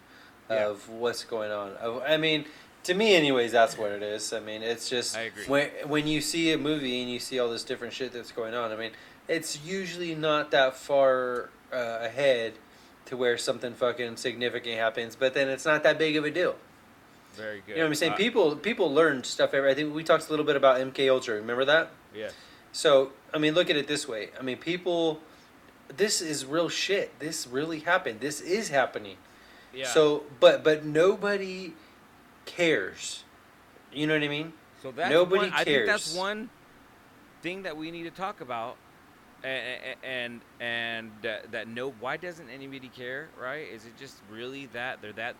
Yeah. 0.50 0.68
of 0.70 0.90
what's 0.90 1.24
going 1.24 1.52
on. 1.52 1.76
I 2.06 2.18
mean, 2.18 2.46
to 2.84 2.94
me, 2.94 3.16
anyways, 3.16 3.52
that's 3.52 3.78
what 3.78 3.92
it 3.92 4.02
is. 4.04 4.32
I 4.34 4.40
mean, 4.40 4.62
it's 4.62 4.90
just 4.90 5.18
I 5.18 5.22
agree. 5.24 5.46
when 5.46 5.70
when 5.86 6.08
you 6.08 6.22
see 6.22 6.52
a 6.52 6.58
movie 6.58 7.02
and 7.02 7.10
you 7.12 7.20
see 7.20 7.40
all 7.40 7.50
this 7.50 7.64
different 7.64 7.94
shit 7.94 8.14
that's 8.14 8.32
going 8.32 8.54
on. 8.54 8.72
I 8.72 8.76
mean, 8.78 8.92
it's 9.28 9.60
usually 9.66 10.16
not 10.16 10.52
that 10.52 10.76
far 10.78 11.50
uh, 11.74 12.00
ahead 12.02 12.54
to 13.08 13.18
where 13.18 13.38
something 13.38 13.74
fucking 13.74 14.18
significant 14.18 14.78
happens, 14.78 15.16
but 15.16 15.34
then 15.34 15.50
it's 15.50 15.66
not 15.66 15.84
that 15.84 15.98
big 15.98 16.16
of 16.16 16.26
a 16.26 16.32
deal. 16.32 16.56
Very 17.36 17.62
good. 17.62 17.70
You 17.70 17.76
know 17.76 17.82
what 17.84 17.88
I'm 17.88 17.96
saying? 17.96 18.14
Uh, 18.14 18.18
people 18.18 18.56
people 18.56 18.94
learn 18.94 19.24
stuff. 19.24 19.54
Every 19.54 19.72
I 19.72 19.76
think 19.76 19.94
we 19.94 20.04
talked 20.04 20.28
a 20.28 20.30
little 20.30 20.46
bit 20.46 20.56
about 20.56 20.80
MK 20.80 21.10
Ultra. 21.10 21.36
Remember 21.36 21.66
that? 21.66 21.90
Yeah. 22.14 22.30
So, 22.72 23.12
I 23.34 23.38
mean, 23.38 23.54
look 23.54 23.70
at 23.70 23.76
it 23.76 23.88
this 23.88 24.08
way. 24.08 24.30
I 24.40 24.44
mean, 24.44 24.58
people, 24.58 25.20
this 25.96 26.22
is 26.22 26.46
real 26.46 26.70
shit. 26.70 27.18
This 27.20 27.48
really 27.48 27.80
happened. 27.80 28.20
This 28.20 28.42
is 28.42 28.70
happening. 28.70 29.18
Yeah. 29.74 29.88
So, 29.88 30.24
but 30.40 30.64
but 30.64 30.86
nobody 30.86 31.74
cares. 32.46 33.24
You 33.94 34.08
know 34.08 34.14
what 34.14 34.24
I 34.24 34.28
mean? 34.28 34.54
So 34.82 34.92
that's 34.92 35.12
Nobody 35.12 35.50
one, 35.50 35.54
I 35.54 35.64
think 35.64 35.86
that's 35.86 36.16
one 36.16 36.50
thing 37.42 37.64
that 37.64 37.78
we 37.78 37.92
need 37.92 38.04
to 38.04 38.12
talk 38.12 38.42
about, 38.42 38.78
and 39.44 39.96
and 40.04 40.42
and 40.60 41.12
that 41.22 41.68
no, 41.68 41.92
why 41.92 42.18
doesn't 42.18 42.50
anybody 42.50 42.90
care? 42.90 43.30
Right? 43.40 43.68
Is 43.68 43.86
it 43.86 43.98
just 43.98 44.22
really 44.32 44.68
that 44.74 45.02
they're 45.02 45.14
that 45.14 45.36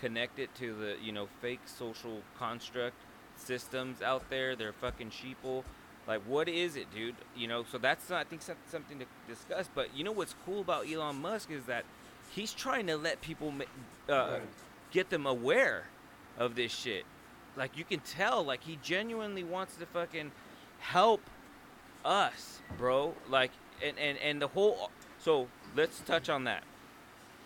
connected 0.00 0.54
to 0.56 0.74
the 0.74 0.96
you 1.02 1.12
know 1.12 1.28
fake 1.40 1.60
social 1.64 2.22
construct 2.38 2.96
systems 3.36 4.02
out 4.02 4.28
there? 4.30 4.56
They're 4.56 4.72
fucking 4.72 5.10
sheeple. 5.10 5.64
Like, 6.06 6.20
what 6.26 6.48
is 6.48 6.76
it, 6.76 6.92
dude? 6.94 7.14
You 7.34 7.48
know, 7.48 7.64
so 7.64 7.78
that's 7.78 8.10
not, 8.10 8.20
I 8.20 8.24
think 8.24 8.42
something 8.42 8.98
to 8.98 9.06
discuss. 9.26 9.70
But 9.74 9.96
you 9.96 10.04
know 10.04 10.12
what's 10.12 10.34
cool 10.44 10.60
about 10.60 10.86
Elon 10.90 11.20
Musk 11.22 11.50
is 11.50 11.64
that 11.64 11.84
he's 12.30 12.52
trying 12.52 12.86
to 12.88 12.96
let 12.96 13.22
people 13.22 13.54
uh, 14.08 14.40
get 14.90 15.08
them 15.10 15.26
aware 15.26 15.84
of 16.38 16.56
this 16.56 16.72
shit. 16.72 17.04
Like 17.56 17.76
you 17.78 17.84
can 17.84 18.00
tell, 18.00 18.42
like 18.42 18.64
he 18.64 18.78
genuinely 18.82 19.44
wants 19.44 19.76
to 19.76 19.86
fucking 19.86 20.32
help 20.78 21.20
us, 22.04 22.60
bro. 22.78 23.14
Like 23.28 23.50
and 23.82 23.98
and 23.98 24.18
and 24.18 24.42
the 24.42 24.48
whole. 24.48 24.90
So 25.18 25.48
let's 25.76 26.00
touch 26.00 26.28
on 26.28 26.44
that. 26.44 26.64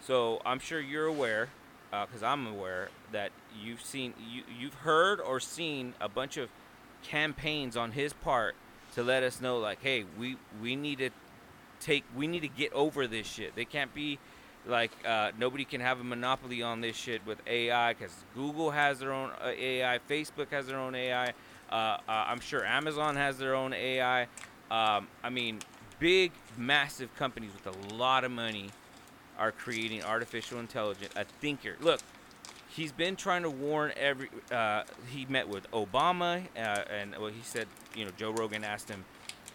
So 0.00 0.40
I'm 0.44 0.58
sure 0.58 0.80
you're 0.80 1.06
aware, 1.06 1.48
uh 1.92 2.06
because 2.06 2.22
I'm 2.22 2.46
aware 2.46 2.88
that 3.12 3.30
you've 3.60 3.82
seen, 3.82 4.14
you 4.18 4.42
you've 4.58 4.74
heard 4.74 5.20
or 5.20 5.40
seen 5.40 5.94
a 6.00 6.08
bunch 6.08 6.36
of 6.36 6.48
campaigns 7.02 7.76
on 7.76 7.92
his 7.92 8.12
part 8.12 8.54
to 8.94 9.02
let 9.02 9.22
us 9.22 9.40
know, 9.40 9.58
like, 9.58 9.82
hey, 9.82 10.04
we 10.18 10.36
we 10.60 10.76
need 10.76 10.98
to 10.98 11.10
take, 11.80 12.04
we 12.16 12.26
need 12.26 12.40
to 12.40 12.48
get 12.48 12.72
over 12.72 13.06
this 13.06 13.26
shit. 13.26 13.54
They 13.54 13.64
can't 13.64 13.94
be 13.94 14.18
like 14.66 14.90
uh, 15.06 15.32
nobody 15.38 15.64
can 15.64 15.80
have 15.80 16.00
a 16.00 16.04
monopoly 16.04 16.62
on 16.62 16.80
this 16.80 16.96
shit 16.96 17.24
with 17.26 17.38
AI 17.46 17.94
because 17.94 18.12
Google 18.34 18.70
has 18.70 18.98
their 18.98 19.12
own 19.12 19.30
uh, 19.42 19.48
AI, 19.56 19.98
Facebook 20.08 20.50
has 20.50 20.66
their 20.66 20.78
own 20.78 20.94
AI. 20.94 21.32
Uh, 21.70 21.74
uh, 21.74 21.98
I'm 22.08 22.40
sure 22.40 22.64
Amazon 22.64 23.16
has 23.16 23.38
their 23.38 23.54
own 23.54 23.72
AI. 23.72 24.22
Um, 24.70 25.08
I 25.22 25.30
mean, 25.30 25.60
big, 25.98 26.32
massive 26.56 27.14
companies 27.16 27.50
with 27.52 27.74
a 27.74 27.94
lot 27.94 28.24
of 28.24 28.30
money 28.30 28.70
are 29.38 29.52
creating 29.52 30.04
artificial 30.04 30.58
intelligence. 30.58 31.12
A 31.16 31.24
thinker. 31.24 31.76
Look, 31.80 32.00
he's 32.68 32.92
been 32.92 33.16
trying 33.16 33.42
to 33.42 33.50
warn 33.50 33.92
every. 33.96 34.30
Uh, 34.50 34.82
he 35.10 35.26
met 35.26 35.48
with 35.48 35.70
Obama, 35.72 36.42
uh, 36.56 36.58
and 36.90 37.16
well, 37.18 37.30
he 37.30 37.42
said, 37.42 37.66
you 37.94 38.04
know, 38.04 38.10
Joe 38.16 38.32
Rogan 38.32 38.64
asked 38.64 38.88
him, 38.88 39.04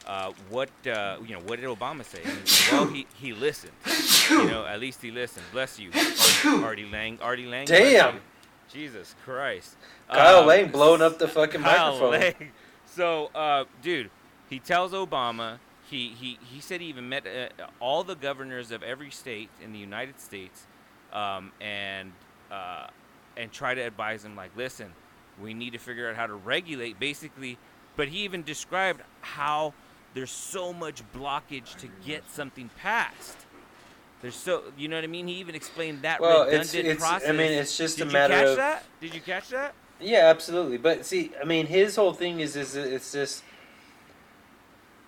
uh, 0.06 0.32
what, 0.50 0.70
uh, 0.86 1.18
you 1.26 1.34
know, 1.34 1.42
what 1.42 1.60
did 1.60 1.70
Obama 1.70 2.04
say? 2.04 2.22
Well, 2.72 2.88
he 2.88 3.08
he 3.16 3.34
listened. 3.34 3.74
You 4.30 4.46
know, 4.46 4.66
at 4.66 4.80
least 4.80 5.02
he 5.02 5.12
listened. 5.12 5.46
Bless 5.52 5.80
you, 5.80 5.92
Ar- 6.46 6.64
Artie 6.66 6.86
Lange. 6.86 7.20
Artie 7.22 7.46
Lange. 7.46 7.66
Damn. 7.68 8.20
Jesus 8.74 9.16
Christ. 9.24 9.76
Kyle 10.12 10.40
Um, 10.40 10.48
Lane 10.48 10.72
blowing 10.72 11.02
up 11.02 11.20
the 11.20 11.28
fucking 11.28 11.62
Kyle 11.62 11.94
microphone. 11.94 12.20
Lang. 12.20 12.52
So, 12.86 13.32
uh, 13.34 13.64
dude, 13.82 14.12
he 14.50 14.60
tells 14.60 14.92
Obama. 14.92 15.58
He, 15.90 16.10
he, 16.10 16.38
he 16.54 16.62
said 16.62 16.80
he 16.80 16.88
even 16.88 17.10
met 17.10 17.26
uh, 17.26 17.64
all 17.80 18.04
the 18.04 18.14
governors 18.16 18.70
of 18.70 18.84
every 18.84 19.10
state 19.10 19.50
in 19.64 19.74
the 19.74 19.80
United 19.80 20.20
States, 20.20 20.68
um, 21.12 21.52
and 21.60 22.12
uh, 22.52 22.88
and 23.36 23.52
try 23.52 23.74
to 23.74 23.82
advise 23.82 24.22
them 24.22 24.36
like, 24.36 24.52
listen, 24.56 24.94
we 25.42 25.56
need 25.56 25.74
to 25.74 25.80
figure 25.80 26.08
out 26.08 26.16
how 26.16 26.28
to 26.28 26.36
regulate, 26.36 27.00
basically. 27.00 27.58
But 27.96 28.10
he 28.10 28.20
even 28.20 28.44
described 28.44 29.02
how 29.22 29.74
there's 30.14 30.30
so 30.30 30.72
much 30.72 31.02
blockage 31.14 31.76
to 31.78 31.88
get 32.06 32.30
something 32.30 32.70
passed. 32.78 33.38
There's 34.24 34.36
so, 34.36 34.64
you 34.78 34.88
know 34.88 34.96
what 34.96 35.04
I 35.04 35.08
mean? 35.08 35.28
He 35.28 35.34
even 35.36 35.54
explained 35.54 36.02
that 36.04 36.22
Well, 36.22 36.46
redundant 36.46 36.70
it's- 36.74 36.76
it's- 36.76 37.04
I 37.04 37.10
process. 37.20 37.30
mean, 37.36 37.52
it's 37.52 37.78
just 37.78 37.98
Did 37.98 38.04
a 38.04 38.08
you 38.08 38.14
matter 38.14 38.34
catch 38.34 38.56
that? 38.56 38.84
Did 39.02 39.14
you 39.14 39.20
catch 39.22 39.50
that? 39.50 39.74
Yeah, 40.00 40.30
absolutely. 40.30 40.78
But 40.78 41.06
see, 41.06 41.32
I 41.42 41.44
mean, 41.44 41.68
his 41.68 41.98
whole 41.98 42.14
thing 42.14 42.40
is 42.40 42.56
is 42.56 42.76
it's 42.76 43.12
just 43.12 43.44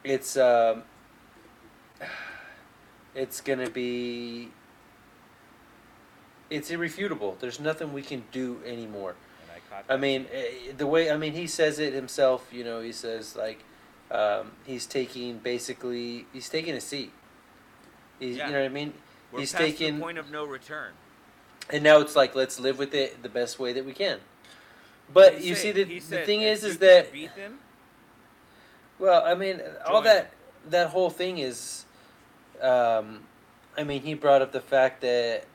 it's 0.04 0.36
um 0.36 0.84
it's 3.16 3.40
gonna 3.42 3.70
be 3.70 4.52
it's 6.50 6.70
irrefutable. 6.70 7.38
There's 7.40 7.60
nothing 7.60 7.94
we 7.94 8.02
can 8.02 8.26
do 8.34 8.60
anymore. 8.66 9.16
I. 9.90 9.94
I 9.94 9.98
mean, 9.98 10.28
eh, 10.32 10.74
the 10.78 10.86
way 10.88 11.10
I 11.10 11.16
mean, 11.18 11.34
he 11.34 11.48
says 11.48 11.80
it 11.80 11.94
himself. 11.94 12.48
You 12.52 12.64
know, 12.66 12.82
he 12.82 12.92
says 12.92 13.36
like 13.38 13.60
um, 14.12 14.52
he's 14.66 14.86
taking 14.86 15.38
basically 15.40 16.28
he's 16.34 16.50
taking 16.50 16.76
a 16.76 16.82
seat. 16.82 17.12
He's, 18.20 18.38
Yeah. 18.38 18.48
You 18.48 18.54
know 18.54 18.60
what 18.60 18.66
I 18.66 18.70
mean? 18.74 18.94
We're 19.36 19.42
he's 19.42 19.52
the 19.52 20.00
point 20.00 20.18
of 20.18 20.32
no 20.32 20.46
return. 20.46 20.94
And 21.70 21.84
now 21.84 22.00
it's 22.00 22.16
like 22.16 22.36
let's 22.36 22.60
live 22.60 22.80
with 22.80 22.94
it 22.94 23.22
the 23.22 23.30
best 23.30 23.60
way 23.60 23.74
that 23.74 23.86
we 23.86 23.94
can. 23.94 24.20
But 25.14 25.44
you 25.44 25.56
see, 25.56 25.72
the, 25.72 25.84
he 25.84 26.00
the 26.00 26.22
thing 26.22 26.42
is, 26.42 26.64
is 26.64 26.78
that 26.80 27.12
beat 27.12 27.36
them. 27.36 27.60
well, 28.98 29.24
I 29.26 29.36
mean, 29.36 29.62
all 29.86 30.02
that 30.02 30.32
that 30.70 30.90
whole 30.90 31.10
thing 31.10 31.38
is, 31.38 31.86
um, 32.62 33.22
I 33.78 33.84
mean, 33.84 34.02
he 34.02 34.14
brought 34.14 34.42
up 34.42 34.52
the 34.52 34.62
fact 34.62 35.02
that, 35.02 35.46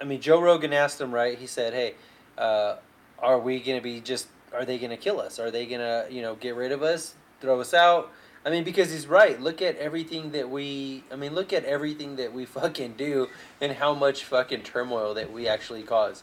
I 0.00 0.04
mean, 0.04 0.20
Joe 0.20 0.40
Rogan 0.40 0.72
asked 0.72 1.00
him, 1.00 1.12
right? 1.12 1.38
He 1.38 1.46
said, 1.46 1.72
"Hey, 1.72 1.94
uh, 2.38 2.76
are 3.18 3.38
we 3.38 3.60
gonna 3.60 3.80
be 3.80 4.00
just? 4.00 4.28
Are 4.52 4.64
they 4.64 4.78
gonna 4.78 4.96
kill 4.96 5.20
us? 5.20 5.38
Are 5.40 5.50
they 5.50 5.66
gonna, 5.66 6.06
you 6.10 6.22
know, 6.22 6.34
get 6.36 6.54
rid 6.54 6.70
of 6.70 6.82
us, 6.82 7.14
throw 7.40 7.60
us 7.60 7.72
out?" 7.74 8.12
I 8.44 8.50
mean, 8.50 8.62
because 8.62 8.92
he's 8.92 9.06
right. 9.06 9.40
Look 9.40 9.62
at 9.62 9.76
everything 9.78 10.32
that 10.32 10.50
we. 10.50 11.02
I 11.10 11.16
mean, 11.16 11.34
look 11.34 11.52
at 11.52 11.64
everything 11.64 12.16
that 12.16 12.32
we 12.32 12.44
fucking 12.60 12.94
do, 12.94 13.28
and 13.60 13.72
how 13.72 13.94
much 13.94 14.24
fucking 14.24 14.62
turmoil 14.62 15.14
that 15.14 15.32
we 15.32 15.48
actually 15.48 15.82
cause, 15.82 16.22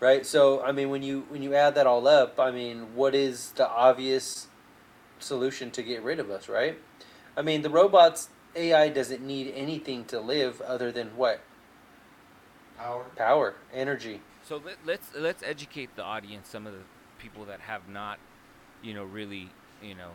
right? 0.00 0.24
So, 0.24 0.62
I 0.62 0.72
mean, 0.72 0.90
when 0.90 1.02
you 1.02 1.26
when 1.28 1.42
you 1.42 1.54
add 1.54 1.74
that 1.74 1.86
all 1.86 2.06
up, 2.06 2.38
I 2.38 2.50
mean, 2.50 2.94
what 2.94 3.14
is 3.14 3.50
the 3.50 3.68
obvious 3.68 4.48
solution 5.18 5.70
to 5.72 5.82
get 5.82 6.02
rid 6.02 6.20
of 6.20 6.30
us, 6.30 6.48
right? 6.48 6.78
I 7.36 7.42
mean, 7.42 7.62
the 7.62 7.70
robots 7.70 8.28
AI 8.54 8.88
doesn't 8.88 9.24
need 9.24 9.52
anything 9.54 10.04
to 10.06 10.20
live 10.20 10.60
other 10.62 10.92
than 10.92 11.08
what? 11.16 11.40
Power. 12.78 13.04
Power, 13.16 13.54
energy. 13.72 14.20
So 14.44 14.62
let, 14.64 14.76
let's 14.84 15.10
let's 15.14 15.42
educate 15.42 15.96
the 15.96 16.02
audience, 16.02 16.48
some 16.48 16.66
of 16.66 16.72
the 16.72 16.80
people 17.18 17.44
that 17.46 17.60
have 17.60 17.88
not, 17.88 18.18
you 18.82 18.94
know, 18.94 19.04
really, 19.04 19.50
you 19.82 19.94
know. 19.94 20.10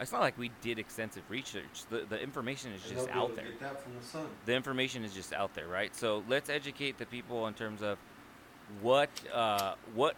It's 0.00 0.12
not 0.12 0.20
like 0.20 0.38
we 0.38 0.50
did 0.60 0.78
extensive 0.78 1.24
research. 1.28 1.84
The 1.90 2.06
the 2.08 2.20
information 2.20 2.72
is 2.72 2.82
just 2.82 2.94
they'll 2.94 3.06
be 3.06 3.12
able 3.12 3.22
out 3.22 3.36
there. 3.36 3.44
Get 3.46 3.60
that 3.60 3.82
from 3.82 3.92
the. 3.94 4.26
The 4.46 4.54
information 4.54 5.04
is 5.04 5.12
just 5.12 5.32
out 5.32 5.54
there, 5.54 5.66
right? 5.66 5.94
So 5.94 6.22
let's 6.28 6.48
educate 6.48 6.98
the 6.98 7.06
people 7.06 7.46
in 7.48 7.54
terms 7.54 7.82
of 7.82 7.98
what 8.80 9.10
uh, 9.34 9.74
what 9.94 10.14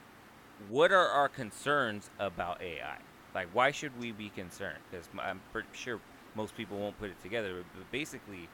what 0.69 0.93
are 0.93 1.09
our 1.09 1.29
concerns 1.29 2.11
about 2.19 2.61
AI? 2.61 2.99
Like, 3.35 3.49
why 3.53 3.71
should 3.71 3.99
we 3.99 4.13
be 4.13 4.29
concerned? 4.29 4.79
Because 4.91 5.09
I'm 5.19 5.41
pretty 5.53 5.69
sure 5.73 6.01
most 6.35 6.57
people 6.57 6.79
won't 6.79 6.99
put 6.99 7.11
it 7.11 7.21
together. 7.23 7.65
But 7.75 7.91
basically, 7.91 8.49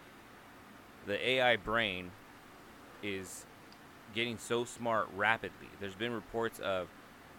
the 1.06 1.28
AI 1.28 1.56
brain 1.56 2.10
is 3.02 3.46
getting 4.14 4.38
so 4.38 4.64
smart 4.64 5.08
rapidly. 5.16 5.68
There's 5.80 5.94
been 5.94 6.12
reports 6.12 6.58
of 6.60 6.88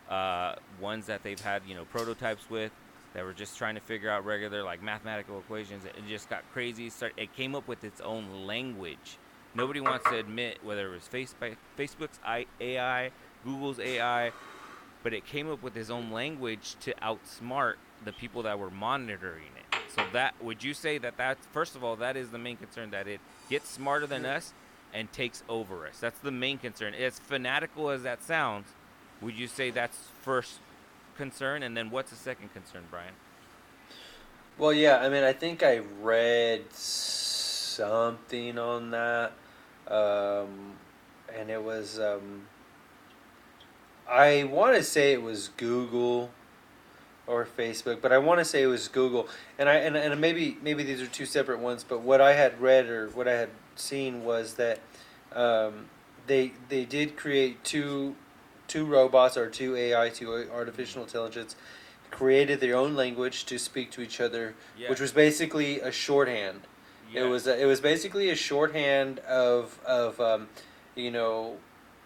uh, 0.10 0.56
ones 0.82 1.06
that 1.08 1.24
they've 1.24 1.40
had, 1.40 1.62
you 1.68 1.76
know, 1.76 1.86
prototypes 1.86 2.50
with 2.50 2.72
that 3.18 3.26
were 3.26 3.34
just 3.34 3.58
trying 3.58 3.74
to 3.74 3.82
figure 3.82 4.12
out 4.12 4.24
regular 4.26 4.62
like 4.62 4.84
mathematical 4.84 5.40
equations. 5.40 5.84
It 5.86 5.96
just 6.08 6.30
got 6.30 6.44
crazy. 6.54 6.92
It 7.18 7.36
came 7.36 7.56
up 7.56 7.68
with 7.68 7.84
its 7.84 8.00
own 8.00 8.46
language. 8.46 9.18
Nobody 9.56 9.82
wants 9.82 10.08
to 10.12 10.20
admit 10.20 10.60
whether 10.64 10.94
it 10.94 11.02
was 11.02 11.10
Facebook's 11.80 12.20
AI, 12.62 13.12
Google's 13.44 13.80
AI, 13.80 14.32
but 15.02 15.16
it 15.16 15.26
came 15.26 15.50
up 15.50 15.64
with 15.64 15.76
its 15.76 15.90
own 15.90 16.12
language 16.12 16.76
to 16.82 16.94
outsmart 17.02 17.74
the 18.06 18.14
people 18.14 18.44
that 18.44 18.60
were 18.60 18.70
monitoring 18.70 19.50
it. 19.58 19.80
So 19.96 20.04
that 20.14 20.36
would 20.40 20.64
you 20.64 20.76
say 20.76 21.00
that 21.00 21.18
that 21.18 21.40
first 21.52 21.76
of 21.76 21.84
all 21.84 21.96
that 21.96 22.16
is 22.16 22.30
the 22.30 22.38
main 22.38 22.58
concern 22.58 22.92
that 22.92 23.08
it 23.08 23.20
gets 23.50 23.68
smarter 23.68 24.06
than 24.06 24.28
us 24.28 24.54
and 24.94 25.12
takes 25.12 25.42
over 25.50 25.88
us. 25.88 25.98
That's 26.00 26.20
the 26.20 26.30
main 26.30 26.60
concern. 26.60 26.94
As 26.94 27.18
fanatical 27.18 27.90
as 27.90 28.04
that 28.04 28.24
sounds, 28.24 28.68
would 29.22 29.40
you 29.40 29.48
say 29.48 29.72
that's 29.72 29.98
first 30.22 30.60
concern 31.18 31.64
and 31.64 31.76
then 31.76 31.90
what's 31.90 32.12
the 32.12 32.18
second 32.18 32.54
concern, 32.54 32.84
Brian? 32.90 33.14
Well, 34.58 34.74
yeah, 34.74 34.98
I 34.98 35.10
mean, 35.10 35.24
I 35.24 35.34
think 35.34 35.62
I 35.62 35.82
read 36.02 36.74
something 36.74 38.58
on 38.58 38.90
that, 38.90 39.34
um, 39.88 40.74
and 41.38 41.52
it 41.52 41.64
was. 41.64 42.00
Um, 42.00 42.48
I 44.10 44.46
want 44.46 44.76
to 44.76 44.82
say 44.82 45.14
it 45.14 45.22
was 45.22 45.50
Google 45.58 46.32
or 47.28 47.46
Facebook, 47.46 48.02
but 48.02 48.12
I 48.12 48.18
want 48.18 48.40
to 48.40 48.46
say 48.46 48.64
it 48.64 48.68
was 48.68 48.88
Google, 48.88 49.28
and 49.60 49.70
I 49.70 49.76
and, 49.76 49.96
and 49.96 50.20
maybe 50.20 50.58
maybe 50.64 50.82
these 50.84 51.02
are 51.04 51.08
two 51.08 51.28
separate 51.28 51.60
ones. 51.60 51.86
But 51.88 52.02
what 52.02 52.20
I 52.20 52.34
had 52.34 52.60
read 52.60 52.88
or 52.88 53.10
what 53.10 53.28
I 53.28 53.34
had 53.34 53.50
seen 53.76 54.24
was 54.24 54.56
that 54.56 54.80
um, 55.34 55.86
they 56.26 56.54
they 56.70 56.84
did 56.84 57.16
create 57.16 57.64
two 57.64 58.16
two 58.68 58.86
robots 58.86 59.38
or 59.38 59.50
two 59.50 59.76
AI, 59.76 60.10
two 60.10 60.48
artificial 60.54 61.04
intelligence, 61.04 61.56
created 62.12 62.60
their 62.60 62.76
own 62.76 62.96
language 62.96 63.46
to 63.46 63.58
speak 63.58 63.92
to 63.92 64.02
each 64.02 64.20
other, 64.22 64.56
Yeah. 64.78 64.90
which 64.90 65.00
was 65.00 65.12
basically 65.12 65.80
a 65.80 65.92
shorthand. 65.92 66.62
It 67.14 67.24
was 67.24 67.48
a, 67.48 67.58
it 67.62 67.66
was 67.66 67.80
basically 67.80 68.30
a 68.30 68.36
shorthand 68.36 69.20
of 69.20 69.80
of 69.86 70.20
um, 70.20 70.50
you 70.96 71.10
know 71.10 71.56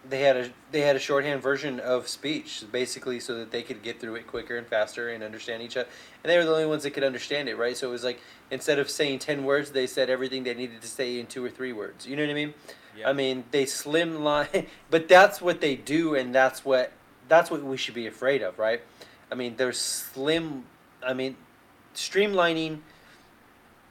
they 0.08 0.20
had 0.20 0.36
a 0.36 0.50
they 0.70 0.80
had 0.82 0.94
a 0.94 0.98
shorthand 1.00 1.42
version 1.42 1.80
of 1.80 2.06
speech 2.08 2.64
basically 2.70 3.18
so 3.18 3.34
that 3.36 3.50
they 3.50 3.62
could 3.62 3.82
get 3.82 4.00
through 4.00 4.14
it 4.14 4.26
quicker 4.28 4.56
and 4.56 4.66
faster 4.66 5.08
and 5.08 5.22
understand 5.24 5.62
each 5.62 5.76
other 5.76 5.88
and 6.22 6.30
they 6.30 6.36
were 6.36 6.44
the 6.44 6.50
only 6.52 6.66
ones 6.66 6.82
that 6.84 6.90
could 6.90 7.04
understand 7.04 7.48
it 7.48 7.56
right 7.56 7.76
so 7.76 7.88
it 7.88 7.92
was 7.92 8.02
like 8.02 8.20
instead 8.50 8.80
of 8.80 8.90
saying 8.90 9.18
10 9.20 9.44
words 9.44 9.70
they 9.70 9.86
said 9.86 10.10
everything 10.10 10.42
they 10.42 10.54
needed 10.54 10.80
to 10.82 10.88
say 10.88 11.20
in 11.20 11.26
two 11.26 11.44
or 11.44 11.48
three 11.50 11.72
words 11.72 12.04
you 12.04 12.16
know 12.16 12.22
what 12.24 12.30
i 12.30 12.34
mean 12.34 12.52
yeah. 12.96 13.08
I 13.08 13.12
mean, 13.12 13.44
they 13.50 13.64
slimline, 13.64 14.66
but 14.90 15.08
that's 15.08 15.40
what 15.40 15.60
they 15.60 15.76
do, 15.76 16.14
and 16.14 16.34
that's 16.34 16.64
what 16.64 16.92
that's 17.28 17.50
what 17.50 17.62
we 17.62 17.76
should 17.76 17.94
be 17.94 18.06
afraid 18.06 18.42
of, 18.42 18.58
right? 18.58 18.82
I 19.30 19.34
mean, 19.34 19.56
they're 19.56 19.72
slim. 19.72 20.64
I 21.04 21.14
mean, 21.14 21.36
streamlining 21.94 22.80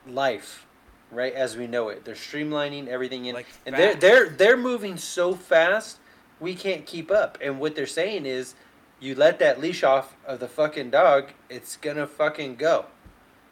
life, 0.07 0.65
right 1.11 1.33
as 1.33 1.57
we 1.57 1.67
know 1.67 1.89
it. 1.89 2.05
They're 2.05 2.15
streamlining 2.15 2.87
everything 2.87 3.25
in, 3.25 3.35
Like 3.35 3.47
and 3.65 3.75
they're 3.75 3.95
they're 3.95 4.29
they're 4.29 4.57
moving 4.57 4.97
so 4.97 5.35
fast 5.35 5.97
we 6.39 6.55
can't 6.55 6.85
keep 6.85 7.11
up. 7.11 7.37
And 7.41 7.59
what 7.59 7.75
they're 7.75 7.87
saying 7.87 8.25
is, 8.25 8.55
you 8.99 9.15
let 9.15 9.39
that 9.39 9.61
leash 9.61 9.83
off 9.83 10.15
of 10.25 10.39
the 10.39 10.47
fucking 10.47 10.89
dog, 10.89 11.29
it's 11.49 11.77
gonna 11.77 12.07
fucking 12.07 12.55
go, 12.55 12.85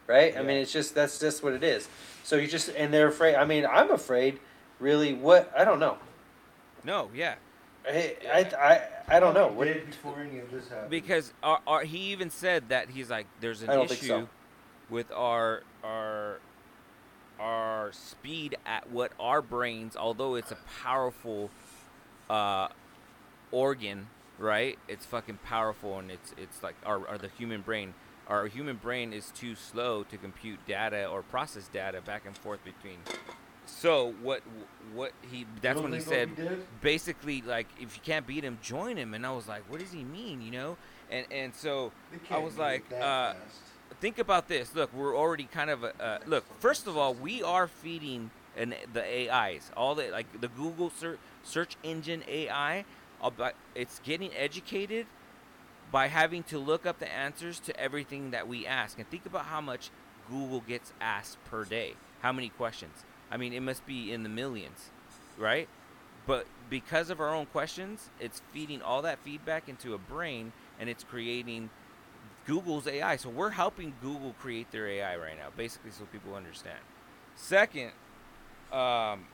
right? 0.06 0.36
I 0.36 0.42
mean, 0.42 0.58
it's 0.58 0.72
just 0.72 0.94
that's 0.94 1.18
just 1.18 1.42
what 1.42 1.54
it 1.54 1.64
is. 1.64 1.88
So 2.24 2.36
you 2.36 2.46
just 2.46 2.68
and 2.70 2.92
they're 2.92 3.08
afraid. 3.08 3.36
I 3.36 3.44
mean, 3.44 3.66
I'm 3.66 3.90
afraid. 3.90 4.38
Really, 4.80 5.12
what 5.14 5.52
I 5.56 5.64
don't 5.64 5.78
know. 5.78 5.98
no, 6.84 7.10
yeah. 7.14 7.34
I 7.86 8.16
I 8.32 8.38
I, 8.58 9.16
I 9.16 9.20
don't 9.20 9.34
know. 9.34 9.48
What 9.48 9.66
Did 9.66 9.86
before 9.86 10.20
any 10.20 10.38
of 10.40 10.50
this 10.50 10.68
happened. 10.68 10.90
Because 10.90 11.32
our, 11.42 11.60
our, 11.66 11.82
he 11.82 11.98
even 12.12 12.30
said 12.30 12.70
that 12.70 12.90
he's 12.90 13.10
like, 13.10 13.26
there's 13.40 13.62
an 13.62 13.70
issue 13.82 14.06
so. 14.06 14.28
with 14.88 15.12
our 15.12 15.62
our 15.84 16.40
our 17.38 17.92
speed 17.92 18.56
at 18.66 18.90
what 18.90 19.12
our 19.18 19.42
brains, 19.42 19.96
although 19.96 20.34
it's 20.34 20.50
a 20.50 20.58
powerful 20.82 21.50
uh, 22.28 22.68
organ, 23.50 24.08
right? 24.38 24.78
It's 24.88 25.06
fucking 25.06 25.38
powerful, 25.44 25.98
and 25.98 26.10
it's 26.10 26.34
it's 26.36 26.62
like 26.62 26.76
our, 26.84 27.06
our 27.08 27.18
the 27.18 27.28
human 27.28 27.62
brain. 27.62 27.94
Our 28.28 28.46
human 28.46 28.76
brain 28.76 29.12
is 29.12 29.32
too 29.32 29.56
slow 29.56 30.04
to 30.04 30.16
compute 30.16 30.64
data 30.64 31.06
or 31.06 31.22
process 31.22 31.66
data 31.66 32.00
back 32.00 32.26
and 32.26 32.36
forth 32.36 32.62
between. 32.64 32.98
So 33.70 34.14
what 34.22 34.42
what 34.92 35.12
he 35.30 35.46
that's 35.62 35.80
when 35.80 35.92
he 35.92 36.00
said 36.00 36.28
basically 36.80 37.42
like 37.42 37.68
if 37.80 37.96
you 37.96 38.02
can't 38.02 38.26
beat 38.26 38.44
him 38.44 38.58
join 38.62 38.96
him. 38.96 39.14
And 39.14 39.24
i 39.24 39.30
was 39.30 39.48
like 39.48 39.62
what 39.70 39.80
does 39.80 39.92
he 39.92 40.04
mean 40.04 40.42
you 40.42 40.50
know? 40.50 40.76
And 41.10 41.26
and 41.30 41.54
so 41.54 41.92
I 42.30 42.38
was 42.38 42.56
like, 42.56 42.84
uh, 42.92 43.34
think 44.00 44.18
about 44.18 44.48
this. 44.48 44.74
Look 44.74 44.92
we're 44.92 45.16
already 45.16 45.44
kind 45.44 45.70
of 45.70 45.84
uh, 45.84 46.18
look 46.26 46.44
first 46.60 46.86
of 46.86 46.96
all 46.96 47.14
we 47.14 47.42
are 47.42 47.68
feeding 47.68 48.30
an, 48.56 48.74
the 48.92 49.30
ais 49.30 49.70
all 49.76 49.94
the 49.94 50.08
like 50.10 50.40
the 50.40 50.48
google 50.48 50.90
search, 50.90 51.18
search 51.44 51.76
engine 51.84 52.24
ai 52.26 52.84
about 53.22 53.54
it's 53.74 54.00
getting 54.00 54.30
educated 54.34 55.06
by 55.92 56.08
having 56.08 56.42
to 56.44 56.58
look 56.58 56.86
up 56.86 56.98
the 56.98 57.12
answers 57.12 57.58
to 57.60 57.78
everything 57.78 58.30
that 58.30 58.46
we 58.46 58.66
ask. 58.66 58.98
And 58.98 59.08
think 59.10 59.26
about 59.26 59.46
how 59.46 59.60
much 59.60 59.90
google 60.28 60.60
gets 60.60 60.92
asked 61.00 61.42
per 61.44 61.64
day. 61.64 61.94
How 62.20 62.32
many 62.32 62.50
questions 62.50 63.04
i 63.30 63.36
mean 63.36 63.52
it 63.52 63.60
must 63.60 63.84
be 63.86 64.12
in 64.12 64.22
the 64.22 64.28
millions 64.28 64.90
right? 65.38 65.68
But 66.26 66.46
because 66.68 67.08
of 67.10 67.20
our 67.20 67.34
own 67.34 67.46
questions 67.46 68.10
it's 68.20 68.42
feeding 68.52 68.82
all 68.82 69.02
that 69.02 69.18
feedback 69.18 69.68
into 69.68 69.94
a 69.94 69.98
brain 69.98 70.52
and 70.78 70.88
it's 70.88 71.02
creating 71.02 71.70
google's 72.46 72.86
ai 72.86 73.16
so 73.16 73.28
we're 73.28 73.50
helping 73.50 73.92
google 74.00 74.34
create 74.40 74.70
their 74.70 74.86
ai 74.86 75.16
right 75.16 75.36
now 75.36 75.48
basically 75.56 75.90
so 75.90 76.04
people 76.12 76.34
understand. 76.34 76.78
Second 77.34 77.90
um 78.70 79.26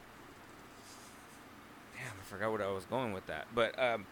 damn 1.95 2.15
i 2.19 2.25
forgot 2.25 2.51
what 2.51 2.63
i 2.63 2.71
was 2.71 2.87
going 2.87 3.13
with 3.13 3.27
that 3.27 3.47
but 3.55 3.79
um 3.79 4.07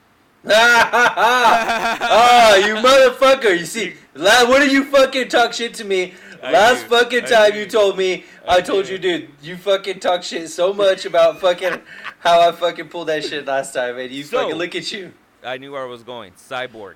oh, 0.47 2.63
you 2.67 2.75
motherfucker! 2.75 3.59
You 3.59 3.65
see, 3.65 3.95
what 4.15 4.59
did 4.59 4.73
you 4.73 4.85
fucking 4.85 5.29
talk 5.29 5.55
shit 5.55 5.73
to 5.75 5.85
me 5.85 6.15
I 6.45 6.53
last 6.53 6.83
do. 6.85 6.89
fucking 6.91 7.25
time 7.25 7.55
you 7.55 7.67
told 7.67 7.97
me? 7.97 8.25
I, 8.47 8.57
I 8.57 8.61
told 8.61 8.87
do. 8.87 8.93
you, 8.93 8.99
dude, 8.99 9.29
you 9.43 9.57
fucking 9.57 10.01
talk 10.01 10.23
shit 10.23 10.49
so 10.51 10.73
much 10.73 11.07
about 11.07 11.41
fucking 11.41 11.81
how 12.21 12.41
I 12.49 12.53
fucking 12.53 12.89
pulled 12.89 13.09
that 13.09 13.25
shit 13.25 13.47
last 13.47 13.73
time, 13.73 13.99
and 13.99 14.11
you 14.11 14.25
So- 14.25 14.43
fucking 14.43 14.57
look 14.57 14.75
at 14.75 14.93
you. 14.93 15.13
I 15.43 15.59
knew 15.59 15.73
where 15.73 15.83
I 15.83 15.87
was 15.87 16.03
going. 16.03 16.33
Cyborg. 16.33 16.95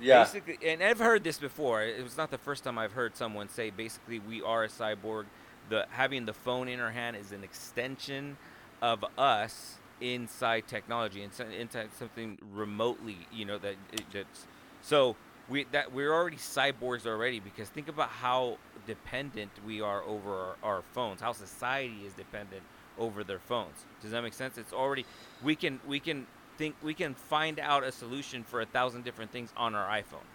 Yeah. 0.00 0.24
Basically, 0.24 0.58
and 0.66 0.82
I've 0.82 0.98
heard 0.98 1.22
this 1.22 1.38
before. 1.38 1.82
It 1.82 2.02
was 2.02 2.16
not 2.16 2.30
the 2.30 2.38
first 2.38 2.64
time 2.64 2.78
I've 2.78 2.92
heard 2.92 3.16
someone 3.16 3.48
say 3.48 3.70
basically 3.70 4.18
we 4.18 4.42
are 4.42 4.64
a 4.64 4.68
cyborg. 4.68 5.26
The 5.68 5.86
having 5.90 6.26
the 6.26 6.32
phone 6.32 6.68
in 6.68 6.80
our 6.80 6.90
hand 6.90 7.16
is 7.16 7.30
an 7.32 7.44
extension 7.44 8.36
of 8.82 9.04
us 9.16 9.78
inside 10.00 10.66
technology 10.66 11.22
and 11.22 11.32
inside 11.52 11.90
something 11.96 12.38
remotely, 12.52 13.18
you 13.32 13.44
know 13.44 13.58
that 13.58 13.76
that's 14.12 14.46
so 14.82 15.14
we 15.48 15.64
that 15.72 15.92
we're 15.92 16.12
already 16.12 16.36
cyborgs 16.36 17.06
already 17.06 17.40
because 17.40 17.68
think 17.68 17.88
about 17.88 18.08
how 18.08 18.58
dependent 18.86 19.50
we 19.66 19.80
are 19.80 20.02
over 20.04 20.30
our, 20.30 20.56
our 20.62 20.82
phones. 20.92 21.20
How 21.20 21.32
society 21.32 22.00
is 22.06 22.12
dependent 22.14 22.62
over 22.98 23.24
their 23.24 23.38
phones. 23.38 23.84
Does 24.02 24.10
that 24.12 24.22
make 24.22 24.32
sense? 24.34 24.58
It's 24.58 24.72
already 24.72 25.04
we 25.42 25.54
can 25.56 25.80
we 25.86 26.00
can 26.00 26.26
think 26.56 26.76
we 26.82 26.94
can 26.94 27.14
find 27.14 27.58
out 27.58 27.82
a 27.84 27.92
solution 27.92 28.44
for 28.44 28.60
a 28.60 28.66
thousand 28.66 29.04
different 29.04 29.30
things 29.32 29.52
on 29.56 29.74
our 29.74 29.88
iPhone. 29.88 30.26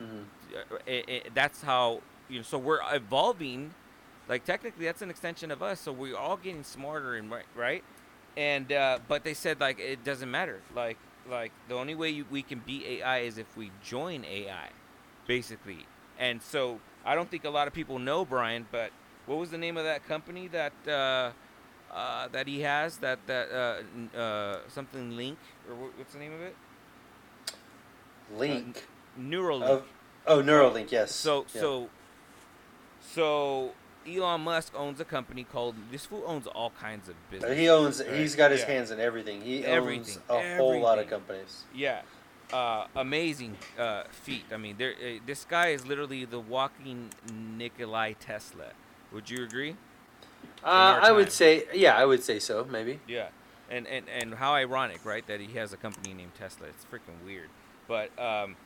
Mhm. 0.00 0.24
Uh, 0.54 0.76
it, 0.86 1.08
it, 1.08 1.34
that's 1.34 1.62
how 1.62 2.00
you 2.28 2.38
know. 2.38 2.42
So 2.42 2.58
we're 2.58 2.80
evolving. 2.92 3.72
Like 4.28 4.44
technically, 4.44 4.84
that's 4.84 5.00
an 5.02 5.08
extension 5.10 5.50
of 5.50 5.62
us. 5.62 5.80
So 5.80 5.90
we're 5.92 6.16
all 6.16 6.36
getting 6.36 6.62
smarter 6.62 7.14
and 7.14 7.30
right, 7.30 7.46
right. 7.56 7.82
And 8.36 8.70
uh, 8.72 8.98
but 9.08 9.24
they 9.24 9.34
said 9.34 9.58
like 9.60 9.78
it 9.80 10.04
doesn't 10.04 10.30
matter. 10.30 10.60
Like 10.74 10.98
like 11.30 11.52
the 11.68 11.74
only 11.74 11.94
way 11.94 12.10
you, 12.10 12.24
we 12.30 12.42
can 12.42 12.62
beat 12.64 12.84
AI 12.84 13.18
is 13.18 13.38
if 13.38 13.56
we 13.56 13.70
join 13.82 14.24
AI, 14.24 14.70
basically. 15.26 15.86
And 16.18 16.42
so 16.42 16.80
I 17.04 17.14
don't 17.14 17.30
think 17.30 17.44
a 17.44 17.50
lot 17.50 17.68
of 17.68 17.74
people 17.74 17.98
know 17.98 18.24
Brian, 18.24 18.66
but 18.70 18.90
what 19.26 19.38
was 19.38 19.50
the 19.50 19.58
name 19.58 19.76
of 19.76 19.84
that 19.84 20.06
company 20.06 20.48
that 20.48 20.72
uh, 20.86 21.30
uh, 21.94 22.28
that 22.28 22.46
he 22.46 22.60
has? 22.60 22.96
That 22.98 23.18
that 23.26 23.50
uh, 23.50 24.18
uh, 24.18 24.58
something 24.68 25.16
Link 25.16 25.38
or 25.68 25.76
what's 25.96 26.12
the 26.12 26.18
name 26.18 26.32
of 26.32 26.40
it? 26.40 26.56
Link. 28.36 28.86
Neuralink. 29.18 29.62
Of, 29.62 29.84
oh, 30.26 30.42
Neuralink. 30.42 30.90
Yes. 30.90 31.14
So 31.14 31.44
Yeah. 31.54 31.60
so 31.60 31.88
so 33.00 33.72
Elon 34.06 34.40
Musk 34.42 34.72
owns 34.76 35.00
a 35.00 35.04
company 35.04 35.44
called 35.44 35.74
this 35.90 36.06
fool 36.06 36.22
owns 36.26 36.46
all 36.46 36.70
kinds 36.70 37.08
of 37.08 37.14
business. 37.30 37.56
he 37.58 37.68
owns. 37.68 38.00
right? 38.02 38.16
He's 38.16 38.34
got 38.34 38.50
his 38.50 38.60
Yeah. 38.60 38.66
hands 38.66 38.90
in 38.90 39.00
everything. 39.00 39.40
He 39.42 39.64
Everything, 39.64 40.00
owns 40.00 40.18
a 40.30 40.56
whole 40.56 40.80
lot 40.80 40.98
of 40.98 41.08
companies. 41.08 41.64
Yeah. 41.74 42.02
Uh, 42.52 42.86
amazing 42.96 43.56
uh, 43.78 44.04
feat. 44.10 44.44
I 44.52 44.56
mean, 44.56 44.76
there. 44.78 44.92
Uh, 44.92 45.18
this 45.26 45.44
guy 45.44 45.68
is 45.68 45.86
literally 45.86 46.24
the 46.24 46.40
walking 46.40 47.10
Nikolai 47.30 48.14
Tesla. 48.14 48.72
Would 49.12 49.28
you 49.28 49.44
agree? 49.44 49.76
Uh, 50.64 50.66
our 50.68 51.00
I 51.02 51.10
would 51.10 51.30
say, 51.30 51.64
yeah, 51.74 51.94
I 51.96 52.04
would 52.06 52.22
say 52.22 52.38
so. 52.38 52.64
Maybe. 52.64 53.00
Yeah. 53.06 53.28
And, 53.70 53.86
and 53.86 54.06
and 54.08 54.34
how 54.36 54.54
ironic, 54.54 55.04
right? 55.04 55.26
That 55.26 55.40
he 55.40 55.58
has 55.58 55.74
a 55.74 55.76
company 55.76 56.14
named 56.14 56.34
Tesla. 56.36 56.68
It's 56.68 56.86
freaking 56.86 57.22
weird. 57.26 57.50
But 57.86 58.18
um, 58.18 58.56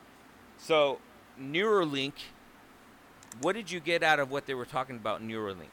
so 0.59 1.01
Neuralink. 1.41 2.13
What 3.41 3.55
did 3.55 3.71
you 3.71 3.81
get 3.81 4.03
out 4.03 4.21
of 4.21 4.31
what 4.31 4.47
they 4.47 4.55
were 4.55 4.67
talking 4.67 4.97
about 4.97 5.23
Neuralink? 5.23 5.71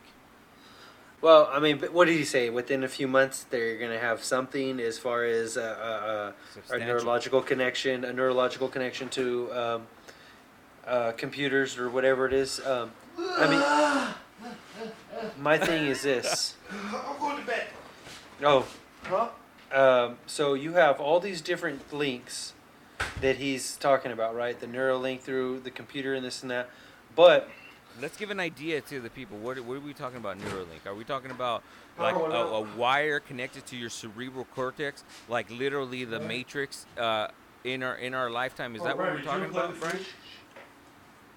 Well, 1.22 1.50
I 1.52 1.60
mean, 1.60 1.80
what 1.80 2.06
did 2.06 2.16
he 2.18 2.24
say? 2.24 2.50
Within 2.50 2.84
a 2.84 2.88
few 2.88 3.08
months, 3.08 3.46
they're 3.50 3.78
gonna 3.78 4.00
have 4.00 4.24
something 4.24 4.80
as 4.80 4.98
far 4.98 5.26
as 5.26 5.58
uh, 5.58 6.32
uh, 6.72 6.72
uh, 6.72 6.76
a 6.76 6.80
neurological 6.80 7.42
connection, 7.42 8.06
a 8.06 8.14
neurological 8.14 8.70
connection 8.70 9.10
to 9.10 9.52
um, 9.54 9.88
uh, 10.88 11.12
computers 11.18 11.78
or 11.78 11.90
whatever 11.90 12.26
it 12.26 12.32
is. 12.32 12.66
Um, 12.66 12.92
I 13.18 14.16
mean, 15.20 15.30
my 15.42 15.58
thing 15.58 15.88
is 15.88 16.04
this. 16.04 16.56
I'm 16.72 17.20
going 17.20 17.42
to 17.42 17.46
bed. 17.46 17.68
Oh, 18.42 18.66
Huh? 19.04 19.30
um, 19.74 20.18
so 20.26 20.54
you 20.54 20.74
have 20.74 21.02
all 21.02 21.20
these 21.20 21.42
different 21.42 21.92
links 21.94 22.54
that 23.20 23.38
he's 23.38 23.76
talking 23.78 24.12
about, 24.14 24.36
right? 24.36 24.58
The 24.58 24.68
Neuralink 24.68 25.20
through 25.22 25.62
the 25.62 25.72
computer 25.72 26.14
and 26.14 26.24
this 26.26 26.42
and 26.42 26.52
that. 26.52 26.70
But 27.20 27.50
Let's 28.00 28.16
give 28.16 28.30
an 28.30 28.40
idea 28.40 28.80
to 28.80 29.02
the 29.02 29.10
people. 29.10 29.38
What, 29.40 29.60
what 29.60 29.76
are 29.76 29.82
we 29.82 29.94
talking 29.94 30.20
about 30.20 30.40
Neuralink? 30.40 30.86
Are 30.86 30.96
we 30.96 31.04
talking 31.04 31.32
about 31.32 31.64
like 32.00 32.16
Oh, 32.16 32.32
a, 32.32 32.62
a 32.62 32.78
wire 32.78 33.20
connected 33.20 33.66
to 33.66 33.76
your 33.76 33.90
cerebral 33.90 34.48
cortex, 34.56 35.04
like 35.28 35.52
literally 35.52 36.06
the 36.06 36.22
Matrix 36.22 36.86
uh, 36.98 37.28
in 37.66 37.84
our 37.84 37.96
in 37.98 38.14
our 38.14 38.30
lifetime? 38.30 38.74
Is 38.74 38.84
that 38.84 38.98
what 38.98 39.12
we're 39.12 39.22
talking 39.22 39.50
about, 39.50 39.78
Brian? 39.82 40.00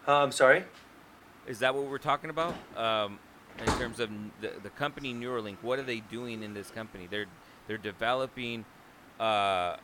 uh, 0.07 0.23
I'm 0.23 0.31
sorry. 0.31 0.63
Is 1.49 1.59
that 1.59 1.75
what 1.75 1.87
we're 1.87 1.99
talking 1.99 2.31
about? 2.31 2.55
Um, 2.77 3.19
in 3.59 3.67
terms 3.77 3.99
of 3.99 4.09
the, 4.41 4.53
the 4.63 4.71
company 4.71 5.13
Neuralink, 5.13 5.57
what 5.63 5.81
are 5.81 5.85
they 5.85 5.99
doing 5.99 6.45
in 6.45 6.55
this 6.55 6.71
company? 6.71 7.09
They're 7.11 7.27
they're 7.67 7.77
developing 7.77 8.65
uh, 9.19 9.79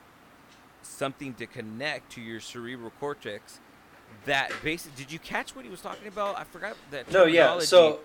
something 0.82 1.34
to 1.34 1.46
connect 1.46 2.12
to 2.12 2.20
your 2.20 2.38
cerebral 2.38 2.92
cortex. 3.00 3.58
That 4.26 4.52
basically, 4.62 5.02
did 5.02 5.12
you 5.12 5.18
catch 5.18 5.56
what 5.56 5.64
he 5.64 5.70
was 5.70 5.80
talking 5.80 6.08
about? 6.08 6.38
I 6.38 6.44
forgot 6.44 6.76
that. 6.90 7.10
No, 7.12 7.24
yeah. 7.24 7.58
So, 7.60 8.00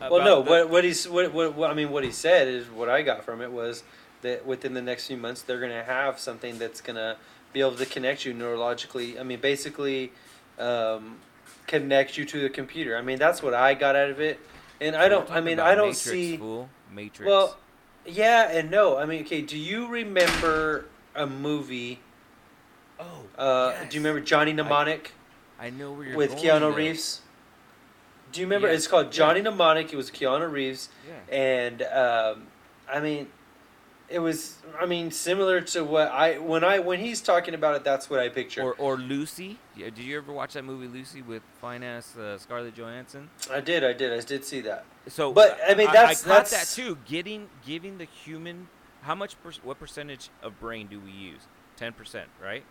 well, 0.00 0.24
no. 0.24 0.42
the- 0.42 0.50
What 0.50 0.70
what 0.70 0.84
he's 0.84 1.08
what, 1.08 1.32
what 1.32 1.54
what 1.54 1.70
I 1.70 1.74
mean, 1.74 1.90
what 1.90 2.04
he 2.04 2.12
said 2.12 2.48
is 2.48 2.68
what 2.70 2.88
I 2.88 3.02
got 3.02 3.24
from 3.24 3.40
it 3.40 3.50
was 3.50 3.82
that 4.22 4.46
within 4.46 4.74
the 4.74 4.82
next 4.82 5.06
few 5.06 5.16
months 5.16 5.42
they're 5.42 5.60
gonna 5.60 5.84
have 5.84 6.18
something 6.18 6.58
that's 6.58 6.80
gonna 6.80 7.16
be 7.52 7.60
able 7.60 7.76
to 7.76 7.86
connect 7.86 8.24
you 8.24 8.34
neurologically. 8.34 9.18
I 9.18 9.22
mean, 9.22 9.40
basically, 9.40 10.12
um, 10.58 11.16
connect 11.66 12.16
you 12.16 12.24
to 12.26 12.40
the 12.40 12.50
computer. 12.50 12.96
I 12.96 13.02
mean, 13.02 13.18
that's 13.18 13.42
what 13.42 13.54
I 13.54 13.74
got 13.74 13.96
out 13.96 14.10
of 14.10 14.20
it. 14.20 14.38
And 14.80 14.94
I 14.94 15.08
don't. 15.08 15.28
I 15.30 15.40
mean, 15.40 15.58
I 15.58 15.74
don't 15.74 15.88
Matrix, 15.88 16.00
see. 16.00 16.36
Fool. 16.36 16.68
Matrix. 16.92 17.26
Well, 17.26 17.56
yeah 18.06 18.50
and 18.50 18.70
no. 18.70 18.96
I 18.96 19.06
mean, 19.06 19.22
okay. 19.24 19.42
Do 19.42 19.58
you 19.58 19.88
remember 19.88 20.86
a 21.14 21.26
movie? 21.26 22.00
Oh, 23.00 23.22
Uh, 23.36 23.70
yes. 23.74 23.90
Do 23.90 23.96
you 23.96 24.00
remember 24.04 24.20
Johnny 24.24 24.52
Mnemonic 24.52 25.12
I 25.60 25.70
know 25.70 25.92
where 25.92 26.06
you're 26.06 26.16
with 26.16 26.36
Keanu 26.36 26.60
though. 26.60 26.70
Reeves? 26.70 27.20
Do 28.32 28.40
you 28.40 28.46
remember? 28.46 28.68
Yeah. 28.68 28.74
It's 28.74 28.86
called 28.86 29.10
Johnny 29.10 29.40
Mnemonic. 29.42 29.92
It 29.92 29.96
was 29.96 30.10
Keanu 30.10 30.50
Reeves, 30.52 30.88
Yeah. 31.08 31.34
and 31.36 31.82
um, 31.82 32.46
I 32.92 33.00
mean, 33.00 33.28
it 34.08 34.18
was. 34.20 34.56
I 34.80 34.84
mean, 34.86 35.10
similar 35.10 35.60
to 35.72 35.82
what 35.82 36.08
I 36.12 36.38
when 36.38 36.62
I 36.62 36.78
when 36.78 37.00
he's 37.00 37.20
talking 37.22 37.54
about 37.54 37.74
it, 37.76 37.84
that's 37.84 38.08
what 38.10 38.20
I 38.20 38.28
picture. 38.28 38.62
Or, 38.62 38.74
or 38.74 38.96
Lucy. 38.98 39.58
Yeah, 39.74 39.86
did 39.86 39.98
you 40.04 40.18
ever 40.18 40.30
watch 40.32 40.52
that 40.52 40.64
movie 40.64 40.86
Lucy 40.86 41.22
with 41.22 41.42
fine 41.60 41.82
ass 41.82 42.16
uh, 42.16 42.36
Scarlett 42.38 42.74
Johansson? 42.76 43.30
I 43.50 43.60
did, 43.60 43.82
I 43.82 43.94
did, 43.94 44.12
I 44.12 44.20
did 44.20 44.44
see 44.44 44.60
that. 44.62 44.84
So, 45.08 45.32
But, 45.32 45.58
I 45.66 45.74
mean, 45.74 45.86
that's- 45.86 46.24
I, 46.24 46.28
caught 46.28 46.44
that's- 46.50 46.74
that 46.76 46.80
too. 46.82 46.98
Getting 47.06 47.48
giving 47.64 47.96
the 47.98 48.04
human 48.04 48.68
how 49.02 49.14
much 49.14 49.42
per, 49.42 49.50
what 49.64 49.78
percentage 49.80 50.28
of 50.42 50.60
brain 50.60 50.86
do 50.86 51.00
we 51.00 51.10
use? 51.12 51.42
Ten 51.76 51.92
percent, 51.94 52.28
right? 52.42 52.62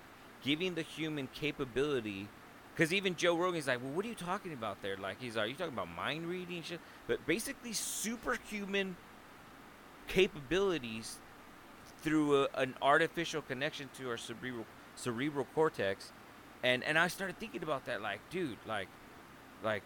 Giving 0.43 0.75
the 0.75 0.81
human 0.81 1.27
capability. 1.33 2.27
Because 2.73 2.93
even 2.93 3.15
Joe 3.15 3.35
Rogan's 3.35 3.67
like, 3.67 3.81
well, 3.81 3.91
what 3.93 4.05
are 4.05 4.09
you 4.09 4.15
talking 4.15 4.53
about 4.53 4.81
there? 4.83 4.97
Like, 4.97 5.19
he's 5.19 5.35
like, 5.35 5.45
are 5.45 5.47
you 5.47 5.55
talking 5.55 5.73
about 5.73 5.89
mind 5.95 6.27
reading 6.27 6.61
shit? 6.61 6.79
But 7.07 7.25
basically, 7.25 7.73
superhuman 7.73 8.95
capabilities 10.07 11.17
through 12.01 12.43
a, 12.43 12.47
an 12.53 12.75
artificial 12.81 13.41
connection 13.41 13.89
to 13.97 14.09
our 14.09 14.17
cerebral 14.17 14.65
cerebral 14.95 15.45
cortex, 15.53 16.11
and 16.63 16.83
and 16.83 16.97
I 16.97 17.07
started 17.07 17.39
thinking 17.39 17.63
about 17.63 17.85
that, 17.85 18.01
like, 18.01 18.19
dude, 18.29 18.57
like, 18.67 18.88
like, 19.63 19.83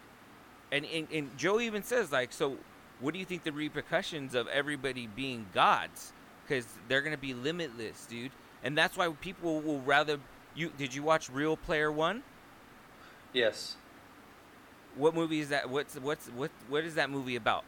and 0.71 0.85
and, 0.85 1.07
and 1.11 1.37
Joe 1.37 1.59
even 1.59 1.83
says 1.83 2.11
like, 2.11 2.31
so 2.33 2.57
what 2.99 3.13
do 3.13 3.19
you 3.19 3.25
think 3.25 3.43
the 3.43 3.51
repercussions 3.51 4.35
of 4.35 4.47
everybody 4.47 5.07
being 5.07 5.47
gods? 5.53 6.13
Because 6.43 6.65
they're 6.87 7.01
gonna 7.01 7.17
be 7.17 7.33
limitless, 7.33 8.05
dude, 8.05 8.31
and 8.63 8.77
that's 8.77 8.97
why 8.97 9.09
people 9.21 9.61
will 9.61 9.81
rather 9.81 10.19
you. 10.55 10.71
Did 10.77 10.93
you 10.93 11.03
watch 11.03 11.29
Ready 11.29 11.55
Player 11.55 11.91
One? 11.91 12.23
Yes. 13.33 13.75
What 14.95 15.15
movie 15.15 15.39
is 15.39 15.49
that? 15.49 15.69
What's 15.69 15.95
what's 15.95 16.27
what 16.27 16.51
what 16.69 16.83
is 16.83 16.95
that 16.95 17.09
movie 17.09 17.35
about? 17.35 17.63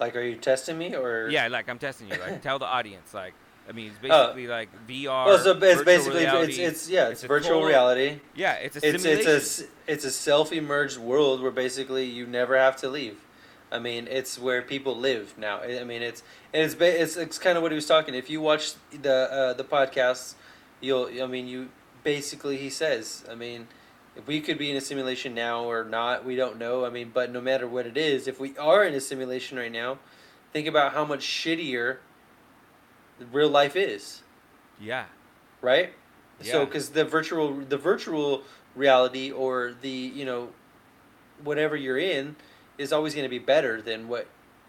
Like, 0.00 0.16
are 0.16 0.22
you 0.22 0.36
testing 0.36 0.76
me 0.76 0.94
or? 0.94 1.28
Yeah, 1.30 1.48
like 1.48 1.68
I'm 1.68 1.78
testing 1.78 2.08
you. 2.08 2.16
Like, 2.16 2.42
tell 2.48 2.58
the 2.58 2.66
audience. 2.66 3.14
Like, 3.14 3.34
I 3.68 3.72
mean, 3.72 3.88
it's 3.88 3.96
Oh. 4.12 4.26
basically 4.34 4.46
like 4.48 4.68
VR. 4.88 5.26
Well, 5.26 5.38
so 5.38 5.52
it's 5.52 5.82
basically 5.84 6.24
it's, 6.24 6.32
reality. 6.32 6.52
it's 6.62 6.88
yeah, 6.88 7.04
it's, 7.08 7.22
It's 7.22 7.28
virtual 7.28 7.50
total- 7.60 7.68
reality. 7.68 8.20
yeah, 8.34 8.54
it's 8.54 8.76
a 8.76 8.88
It's 8.88 9.02
simulation. 9.02 9.36
it's 9.36 9.60
a 9.60 9.64
it's 9.86 10.04
a 10.04 10.10
self-emerged 10.10 10.98
world 10.98 11.40
where 11.40 11.52
basically 11.52 12.04
you 12.04 12.26
never 12.26 12.58
have 12.58 12.76
to 12.78 12.88
leave. 12.88 13.18
I 13.70 13.78
mean, 13.78 14.06
it's 14.08 14.38
where 14.38 14.62
people 14.62 14.96
live 14.96 15.34
now. 15.38 15.60
I 15.60 15.84
mean, 15.84 16.02
it's 16.02 16.22
it's 16.52 16.74
it's, 16.80 17.16
it's 17.16 17.38
kind 17.38 17.56
of 17.56 17.62
what 17.62 17.70
he 17.70 17.76
was 17.76 17.86
talking. 17.86 18.14
If 18.14 18.28
you 18.28 18.40
watch 18.40 18.74
the 18.90 19.14
uh, 19.32 19.52
the 19.52 19.64
podcasts, 19.64 20.34
you'll 20.84 21.22
I 21.22 21.26
mean, 21.26 21.46
you 21.48 21.68
basically 22.02 22.56
he 22.56 22.70
says. 22.70 23.24
I 23.30 23.34
mean, 23.34 23.68
if 24.16 24.26
we 24.26 24.40
could 24.40 24.58
be 24.58 24.70
in 24.70 24.76
a 24.76 24.80
simulation 24.80 25.34
now 25.34 25.64
or 25.64 25.84
not, 25.84 26.24
we 26.24 26.36
don't 26.36 26.58
know. 26.58 26.84
I 26.84 26.90
mean, 26.90 27.10
but 27.12 27.32
no 27.32 27.40
matter 27.40 27.66
what 27.66 27.86
it 27.86 27.96
is, 27.96 28.28
if 28.28 28.38
we 28.38 28.56
are 28.58 28.84
in 28.84 28.94
a 28.94 29.00
simulation 29.00 29.58
right 29.58 29.72
now, 29.72 29.98
think 30.52 30.66
about 30.66 30.92
how 30.92 31.04
much 31.04 31.20
shittier 31.20 31.98
real 33.32 33.48
life 33.48 33.76
is 33.76 34.22
yeah, 34.80 35.04
right? 35.60 35.92
yeah. 36.42 36.52
So 36.52 36.66
because 36.66 36.90
the 36.90 37.04
virtual 37.04 37.60
the 37.60 37.78
virtual 37.78 38.42
reality 38.74 39.30
or 39.30 39.74
the 39.80 39.88
you 39.88 40.24
know 40.24 40.48
whatever 41.42 41.76
you're 41.76 41.98
in 41.98 42.36
is 42.78 42.92
always 42.92 43.14
going 43.14 43.24
to 43.24 43.30
be 43.30 43.38
better 43.38 43.80
than 43.80 44.08
what 44.08 44.26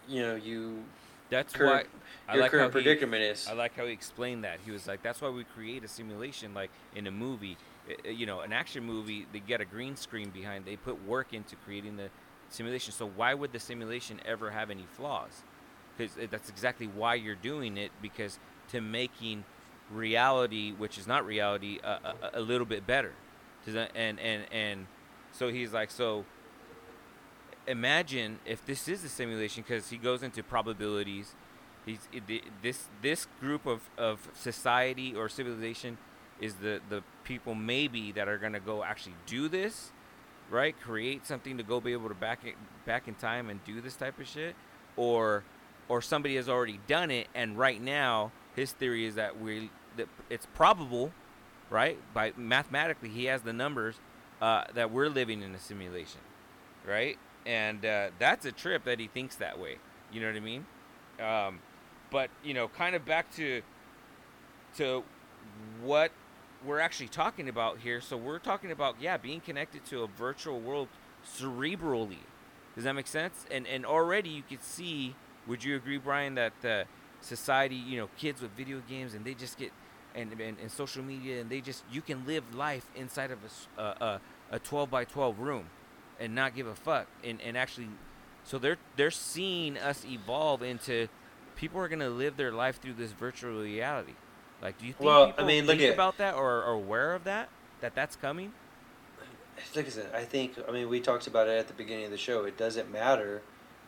you 0.08 0.22
know 0.22 0.36
you 0.36 0.84
That's 1.30 1.52
current 1.52 1.86
why 1.86 2.00
your 2.34 2.42
like 2.42 2.50
current 2.50 2.72
how 2.72 2.78
he- 2.78 2.84
predicament 2.84 3.22
is. 3.22 3.46
I 3.48 3.52
like 3.52 3.76
how 3.76 3.86
he 3.86 3.92
explained 3.92 4.44
that. 4.44 4.58
He 4.64 4.70
was 4.70 4.86
like, 4.86 5.02
"That's 5.02 5.20
why 5.20 5.28
we 5.28 5.44
create 5.44 5.84
a 5.84 5.88
simulation, 5.88 6.54
like 6.54 6.70
in 6.94 7.06
a 7.06 7.10
movie. 7.10 7.56
You 8.04 8.26
know, 8.26 8.40
an 8.40 8.52
action 8.52 8.84
movie. 8.84 9.26
They 9.32 9.38
get 9.40 9.60
a 9.60 9.64
green 9.64 9.96
screen 9.96 10.30
behind. 10.30 10.64
They 10.64 10.76
put 10.76 11.04
work 11.06 11.32
into 11.32 11.54
creating 11.56 11.96
the 11.96 12.10
simulation. 12.50 12.92
So 12.92 13.06
why 13.06 13.34
would 13.34 13.52
the 13.52 13.60
simulation 13.60 14.20
ever 14.24 14.50
have 14.50 14.70
any 14.70 14.86
flaws? 14.96 15.42
Because 15.96 16.14
that's 16.30 16.48
exactly 16.48 16.86
why 16.88 17.14
you're 17.14 17.36
doing 17.36 17.76
it. 17.76 17.92
Because 18.02 18.38
to 18.70 18.80
making 18.80 19.44
reality, 19.90 20.72
which 20.72 20.98
is 20.98 21.06
not 21.06 21.24
reality, 21.24 21.78
a, 21.84 21.88
a, 21.88 22.14
a 22.34 22.40
little 22.40 22.66
bit 22.66 22.86
better. 22.86 23.12
And 23.66 24.18
and 24.18 24.46
and 24.50 24.86
so 25.32 25.48
he's 25.48 25.72
like, 25.72 25.90
so 25.90 26.24
imagine 27.66 28.38
if 28.46 28.64
this 28.64 28.88
is 28.88 29.04
a 29.04 29.08
simulation 29.08 29.64
because 29.66 29.90
he 29.90 29.96
goes 29.96 30.22
into 30.22 30.42
probabilities 30.42 31.34
he's 31.86 32.08
this 32.62 32.88
this 33.00 33.26
group 33.40 33.64
of, 33.64 33.88
of 33.96 34.28
society 34.34 35.14
or 35.14 35.28
civilization 35.28 35.96
is 36.40 36.56
the 36.56 36.80
the 36.90 37.02
people 37.24 37.54
maybe 37.54 38.12
that 38.12 38.28
are 38.28 38.38
to 38.38 38.60
go 38.60 38.84
actually 38.84 39.14
do 39.26 39.48
this 39.48 39.92
right? 40.50 40.78
Create 40.80 41.26
something 41.26 41.56
to 41.56 41.62
go 41.62 41.80
be 41.80 41.92
able 41.92 42.08
to 42.08 42.14
back 42.14 42.40
it 42.44 42.54
back 42.84 43.08
in 43.08 43.14
time 43.14 43.50
and 43.50 43.62
do 43.64 43.80
this 43.80 43.96
type 43.96 44.18
of 44.18 44.26
shit 44.26 44.54
or 44.96 45.44
or 45.88 46.02
somebody 46.02 46.36
has 46.36 46.48
already 46.48 46.80
done 46.86 47.10
it 47.10 47.28
and 47.34 47.58
right 47.58 47.80
now 47.80 48.32
his 48.54 48.72
theory 48.72 49.06
is 49.06 49.14
that 49.16 49.40
we 49.40 49.70
that 49.96 50.08
it's 50.30 50.46
probable 50.54 51.12
right? 51.68 51.98
By 52.14 52.32
mathematically 52.36 53.08
he 53.08 53.24
has 53.24 53.42
the 53.42 53.52
numbers 53.52 53.96
uh, 54.40 54.64
that 54.74 54.92
we're 54.92 55.08
living 55.08 55.42
in 55.42 55.54
a 55.54 55.58
simulation 55.58 56.20
right? 56.86 57.18
And 57.44 57.84
uh, 57.84 58.10
that's 58.18 58.44
a 58.44 58.52
trip 58.52 58.84
that 58.84 58.98
he 58.98 59.06
thinks 59.06 59.36
that 59.36 59.58
way. 59.58 59.78
You 60.12 60.20
know 60.20 60.28
what 60.28 60.36
i 60.36 60.40
mean? 60.40 60.66
Um, 61.20 61.60
but 62.10 62.30
you 62.42 62.54
know 62.54 62.68
kind 62.68 62.94
of 62.94 63.04
back 63.04 63.34
to 63.36 63.62
to 64.76 65.02
what 65.82 66.10
we're 66.64 66.80
actually 66.80 67.08
talking 67.08 67.48
about 67.48 67.78
here. 67.78 68.00
So 68.00 68.16
we're 68.16 68.38
talking 68.38 68.70
about 68.70 68.96
yeah 69.00 69.16
being 69.16 69.40
connected 69.40 69.84
to 69.86 70.02
a 70.02 70.06
virtual 70.06 70.60
world 70.60 70.88
cerebrally. 71.24 72.24
Does 72.74 72.84
that 72.84 72.94
make 72.94 73.06
sense? 73.06 73.46
And 73.50 73.66
and 73.66 73.84
already 73.86 74.30
you 74.30 74.42
could 74.42 74.62
see 74.62 75.14
would 75.46 75.62
you 75.62 75.76
agree 75.76 75.98
brian 75.98 76.34
that 76.34 76.52
society 77.20 77.76
you 77.76 77.98
know 77.98 78.08
kids 78.18 78.40
with 78.40 78.50
video 78.52 78.82
games 78.88 79.14
and 79.14 79.24
they 79.24 79.34
just 79.34 79.58
get 79.58 79.72
and, 80.14 80.32
and, 80.32 80.56
and 80.60 80.70
social 80.70 81.02
media 81.02 81.40
and 81.40 81.50
they 81.50 81.60
just 81.60 81.82
you 81.90 82.00
can 82.00 82.26
live 82.26 82.54
life 82.54 82.86
inside 82.94 83.30
of 83.30 83.38
a 83.78 84.20
a 84.50 84.58
12 84.60 84.90
by 84.90 85.04
12 85.04 85.40
room 85.40 85.66
and 86.20 86.34
not 86.34 86.54
give 86.54 86.66
a 86.66 86.74
fuck 86.74 87.06
and, 87.24 87.40
and 87.40 87.56
actually 87.56 87.88
so 88.44 88.58
they're 88.58 88.78
they're 88.96 89.10
seeing 89.10 89.76
us 89.76 90.04
evolve 90.04 90.62
into 90.62 91.08
people 91.56 91.80
are 91.80 91.88
gonna 91.88 92.08
live 92.10 92.36
their 92.36 92.52
life 92.52 92.80
through 92.80 92.92
this 92.94 93.12
virtual 93.12 93.60
reality 93.60 94.12
like 94.62 94.78
do 94.78 94.86
you 94.86 94.92
think 94.92 95.04
Well, 95.06 95.24
I 95.24 95.26
people 95.32 95.44
mean, 95.46 95.66
look 95.66 95.78
think 95.78 95.88
at- 95.90 95.94
about 95.94 96.18
that 96.18 96.34
or 96.34 96.62
are 96.62 96.72
aware 96.72 97.14
of 97.14 97.24
that 97.24 97.48
that 97.80 97.94
that's 97.94 98.14
coming 98.16 98.52
like 99.74 99.86
I 99.86 99.88
said, 99.88 100.10
I 100.14 100.22
think 100.24 100.54
I 100.68 100.70
mean 100.70 100.88
we 100.90 101.00
talked 101.00 101.26
about 101.26 101.48
it 101.48 101.58
at 101.58 101.66
the 101.66 101.72
beginning 101.72 102.04
of 102.04 102.10
the 102.10 102.18
show. 102.18 102.44
It 102.44 102.58
doesn't 102.58 102.92
matter. 102.92 103.40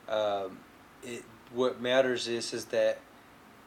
Um, 0.08 0.60
it 1.02 1.24
what 1.52 1.78
matters 1.80 2.26
is 2.26 2.54
is 2.54 2.64
that 2.66 2.98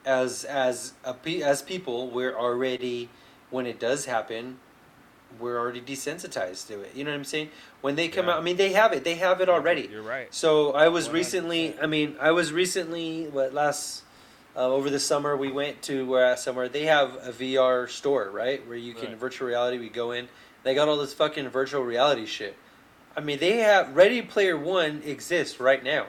as 0.04 0.44
as 0.46 0.94
a 1.06 1.16
as 1.44 1.62
people 1.62 2.10
we're 2.10 2.36
already 2.36 3.10
when 3.52 3.68
it 3.68 3.80
does 3.80 4.06
happen 4.06 4.58
we're 5.40 5.58
already 5.60 5.82
desensitized 5.82 6.68
to 6.68 6.82
it. 6.82 6.92
You 6.96 7.04
know 7.04 7.12
what 7.12 7.18
I'm 7.18 7.24
saying? 7.24 7.50
When 7.82 7.96
they 7.96 8.08
come 8.08 8.28
Yeah. 8.28 8.34
out, 8.34 8.40
I 8.40 8.42
mean 8.42 8.58
they 8.58 8.74
have 8.74 8.94
it. 8.94 9.04
They 9.04 9.16
have 9.16 9.42
it 9.42 9.50
already. 9.50 9.90
you're 9.92 10.02
right 10.02 10.34
So 10.34 10.74
I 10.74 10.88
was 10.90 11.08
100%. 11.08 11.14
recently. 11.14 11.76
I 11.82 11.86
mean, 11.88 12.16
I 12.20 12.32
was 12.32 12.52
recently. 12.52 13.28
What 13.28 13.54
last 13.54 14.04
uh, 14.56 14.68
over 14.68 14.90
the 14.90 15.00
summer 15.00 15.36
we 15.38 15.50
went 15.52 15.82
to 15.84 16.06
where 16.06 16.36
somewhere 16.36 16.68
they 16.68 16.86
have 16.86 17.16
a 17.26 17.32
VR 17.32 17.88
store 17.90 18.30
right 18.32 18.66
where 18.68 18.78
you 18.78 18.94
can 18.94 19.10
Right. 19.10 19.18
virtual 19.18 19.48
reality. 19.48 19.78
We 19.80 19.90
go 19.90 20.12
in. 20.12 20.28
They 20.64 20.76
got 20.76 20.88
all 20.88 20.98
this 20.98 21.14
fucking 21.14 21.48
virtual 21.50 21.84
reality 21.84 22.26
shit. 22.26 22.56
I 23.16 23.20
mean, 23.22 23.40
they 23.40 23.58
have 23.58 23.96
Ready 23.96 24.22
Player 24.22 24.58
One 24.58 25.02
exists 25.06 25.60
right 25.60 25.84
now. 25.84 26.08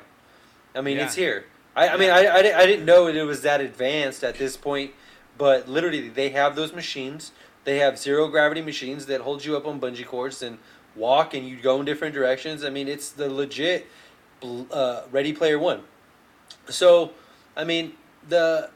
I 0.75 0.81
mean, 0.81 0.97
Yeah. 0.99 1.05
it's 1.07 1.15
here. 1.15 1.45
I, 1.75 1.89
I 1.89 1.97
mean, 1.97 2.11
I, 2.11 2.27
I, 2.27 2.39
I 2.39 2.67
didn't 2.67 2.85
know 2.85 3.07
it 3.07 3.21
was 3.23 3.43
that 3.43 3.61
advanced 3.61 4.23
at 4.23 4.37
this 4.37 4.57
point, 4.59 4.93
but 5.39 5.69
literally 5.69 6.09
they 6.11 6.29
have 6.31 6.55
those 6.55 6.73
machines. 6.75 7.33
They 7.65 7.79
have 7.79 7.99
zero 7.99 8.29
gravity 8.29 8.61
machines 8.63 9.07
that 9.07 9.21
hold 9.21 9.45
you 9.45 9.57
up 9.57 9.67
on 9.67 9.81
bungee 9.81 10.07
cords 10.07 10.43
and 10.43 10.59
walk, 10.97 11.35
and 11.35 11.47
you 11.49 11.57
go 11.57 11.79
in 11.79 11.85
different 11.87 12.15
directions. 12.15 12.65
I 12.65 12.71
mean, 12.71 12.89
it's 12.89 13.11
the 13.11 13.29
legit 13.31 13.87
uh, 14.71 15.03
Ready 15.11 15.33
Player 15.33 15.59
One. 15.59 15.83
So, 16.69 17.13
I 17.57 17.65
mean, 17.65 17.93
the 18.29 18.71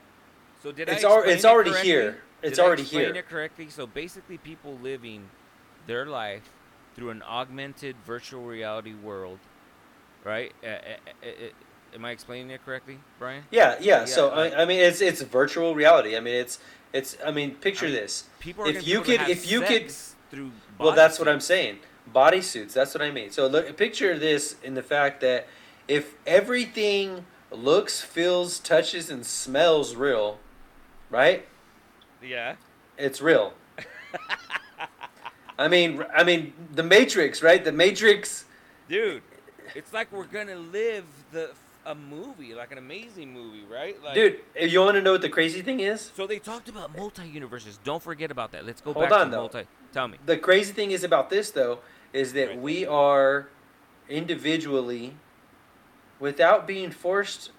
so 0.62 0.72
did 0.72 0.88
it's 0.88 1.04
I 1.04 1.08
al- 1.08 1.22
it's 1.22 1.44
already 1.44 1.70
correctly? 1.70 1.90
here. 1.90 2.22
It's 2.42 2.56
Did 2.56 2.62
I 2.62 2.66
already 2.66 2.82
explain 2.82 3.04
here. 3.06 3.14
it 3.16 3.28
correctly 3.28 3.70
so 3.70 3.86
basically 3.86 4.38
people 4.38 4.76
living 4.82 5.30
their 5.86 6.04
life 6.06 6.50
through 6.94 7.10
an 7.10 7.22
augmented 7.22 7.96
virtual 8.06 8.42
reality 8.44 8.94
world 8.94 9.38
right 10.22 10.52
uh, 10.62 10.66
uh, 10.66 11.26
am 11.94 12.04
i 12.04 12.10
explaining 12.10 12.50
it 12.50 12.62
correctly 12.64 12.98
brian 13.18 13.42
Yeah, 13.50 13.76
yeah. 13.80 14.04
so 14.04 14.30
I, 14.30 14.62
I 14.62 14.64
mean, 14.64 14.80
it's 14.80 15.00
it's 15.00 15.22
virtual 15.22 15.74
reality. 15.74 16.16
I 16.16 16.20
mean, 16.20 16.34
it's 16.34 16.58
it's. 16.92 17.16
I 17.24 17.30
mean, 17.30 17.54
picture 17.56 17.86
I 17.86 17.90
mean, 17.90 18.00
this. 18.00 18.24
people 18.40 18.64
are 18.64 18.68
If 18.68 18.86
you 18.86 19.00
could- 19.02 19.28
if 19.28 19.50
you 19.50 19.60
could- 19.62 19.90
through 20.30 20.50
Well, 20.78 20.92
that's 20.92 21.18
what 21.18 21.28
I'm 21.28 21.40
saying. 21.40 21.78
Bodysuits. 22.14 22.72
That's 22.72 22.94
what 22.94 23.02
I 23.02 23.10
mean. 23.10 23.30
So 23.30 23.46
look, 23.46 23.76
picture 23.76 24.18
this 24.18 24.56
in 24.62 24.74
the 24.74 24.82
fact 24.82 25.20
that 25.20 25.46
if 25.88 26.14
everything 26.26 27.24
looks, 27.50 28.00
feels, 28.00 28.58
touches, 28.58 29.08
and 29.10 29.24
smells 29.24 29.94
real, 29.94 30.38
right? 31.10 31.46
yeah 32.22 32.56
It's 32.98 33.20
real. 33.20 33.54
I 35.58 35.68
mean, 35.68 36.04
I 36.14 36.24
mean, 36.24 36.52
the 36.72 36.82
Matrix, 36.82 37.42
right? 37.42 37.64
The 37.64 37.72
Matrix. 37.72 38.44
dude 38.88 39.22
it's 39.74 39.92
like 39.92 40.10
we're 40.12 40.24
gonna 40.24 40.56
live 40.56 41.04
the 41.32 41.50
a 41.86 41.94
movie 41.94 42.54
like 42.54 42.72
an 42.72 42.78
amazing 42.78 43.32
movie 43.32 43.64
right 43.70 44.02
like 44.02 44.14
Dude, 44.14 44.40
if 44.54 44.72
you 44.72 44.80
want 44.80 44.96
to 44.96 45.02
know 45.02 45.12
what 45.12 45.22
the 45.22 45.28
crazy 45.28 45.62
thing 45.62 45.80
is? 45.80 46.10
so 46.16 46.26
they 46.26 46.38
talked 46.38 46.68
about 46.68 46.96
multi-universes 46.96 47.78
don't 47.84 48.02
forget 48.02 48.30
about 48.30 48.52
that 48.52 48.66
let's 48.66 48.80
go 48.80 48.92
Hold 48.92 49.08
back 49.08 49.18
on, 49.20 49.26
to 49.26 49.30
though. 49.30 49.36
multi 49.42 49.62
tell 49.92 50.08
me 50.08 50.18
The 50.26 50.36
crazy 50.36 50.72
thing 50.72 50.90
is 50.90 51.04
about 51.04 51.30
this 51.30 51.50
though 51.52 51.78
is 52.12 52.32
that 52.34 52.48
Right. 52.48 52.58
we 52.60 52.86
are 52.86 53.48
individually 54.08 55.16
without 56.18 56.66
being 56.66 56.90
forced 56.90 57.50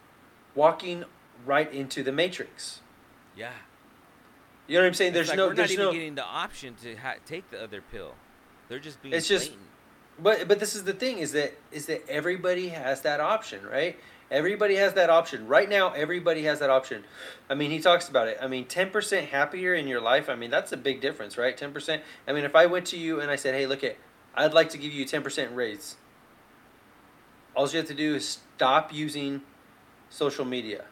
walking 0.56 1.06
right 1.46 1.72
into 1.72 2.04
the 2.04 2.12
matrix. 2.12 2.82
yeah 3.36 3.52
You 4.68 4.76
know 4.78 4.82
what 4.84 4.88
I'm 4.88 4.94
saying? 4.96 5.10
It's 5.12 5.16
There's 5.16 5.30
like 5.30 5.38
no 5.38 5.48
we're 5.48 5.54
there's 5.56 5.70
not 5.70 5.74
even 5.74 5.86
no 5.86 5.92
getting 5.94 6.16
the 6.16 6.26
option 6.26 6.76
to 6.84 6.96
ha- 6.96 7.16
take 7.26 7.50
the 7.52 7.62
other 7.64 7.82
pill. 7.92 8.16
They're 8.68 8.80
just 8.80 9.02
being 9.02 9.14
It's 9.14 9.28
just- 9.28 9.52
but 10.20 10.48
but 10.48 10.60
this 10.60 10.76
is 10.76 10.84
the 10.84 10.94
thing 10.94 11.20
is 11.20 11.32
that 11.34 11.54
is 11.72 11.86
that 11.86 12.02
everybody 12.10 12.70
has 12.70 13.02
that 13.04 13.20
option, 13.22 13.66
right? 13.66 13.98
Everybody 14.30 14.76
has 14.76 14.94
that 14.94 15.10
option. 15.10 15.48
Right 15.48 15.70
now 15.70 15.94
everybody 15.94 16.44
has 16.44 16.60
that 16.60 16.70
option. 16.70 17.06
I 17.50 17.56
mean, 17.56 17.72
he 17.72 17.80
talks 17.80 18.10
about 18.10 18.28
it. 18.28 18.38
I 18.42 18.48
mean, 18.48 18.66
10% 18.66 19.28
happier 19.30 19.74
in 19.74 19.88
your 19.88 20.02
life. 20.02 20.30
I 20.30 20.36
mean, 20.36 20.50
that's 20.52 20.72
a 20.74 20.78
big 20.78 21.00
difference, 21.00 21.38
right? 21.38 21.58
10%. 21.58 22.02
I 22.28 22.34
mean, 22.34 22.44
if 22.44 22.56
I 22.56 22.66
went 22.66 22.86
to 22.88 22.98
you 22.98 23.22
and 23.22 23.32
I 23.32 23.38
said, 23.38 23.56
"Hey, 23.56 23.66
look 23.66 23.84
at 23.84 23.96
I'd 24.36 24.54
like 24.54 24.70
to 24.72 24.78
give 24.78 24.92
you 24.92 25.04
a 25.04 25.08
10% 25.08 25.56
raise." 25.56 25.96
All 27.56 27.68
you 27.70 27.78
have 27.80 27.88
to 27.88 27.94
do 27.96 28.16
is 28.16 28.28
stop 28.56 28.94
using 28.94 29.42
social 30.10 30.46
media. 30.46 30.86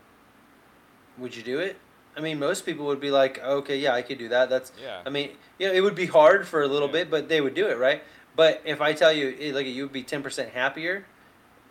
Would 1.18 1.36
you 1.36 1.44
do 1.44 1.60
it? 1.60 1.78
I 2.18 2.22
mean, 2.22 2.40
most 2.40 2.66
people 2.66 2.86
would 2.86 3.02
be 3.02 3.12
like, 3.12 3.44
"Okay, 3.44 3.78
yeah, 3.78 3.94
I 3.94 4.02
could 4.02 4.18
do 4.18 4.30
that." 4.30 4.50
That's 4.50 4.72
Yeah. 4.82 5.02
I 5.06 5.10
mean, 5.10 5.38
you 5.60 5.68
know, 5.68 5.74
it 5.74 5.82
would 5.82 5.96
be 5.96 6.06
hard 6.08 6.48
for 6.48 6.62
a 6.64 6.68
little 6.68 6.88
Yeah. 6.88 6.94
bit, 7.04 7.10
but 7.12 7.28
they 7.30 7.42
would 7.42 7.54
do 7.54 7.68
it, 7.68 7.78
right? 7.78 8.02
But 8.36 8.62
if 8.66 8.82
I 8.82 8.94
tell 8.94 9.12
you, 9.14 9.30
hey, 9.38 9.52
look, 9.52 9.66
you 9.66 9.84
would 9.84 9.94
be 9.94 10.04
ten 10.04 10.24
percent 10.24 10.52
happier, 10.54 11.06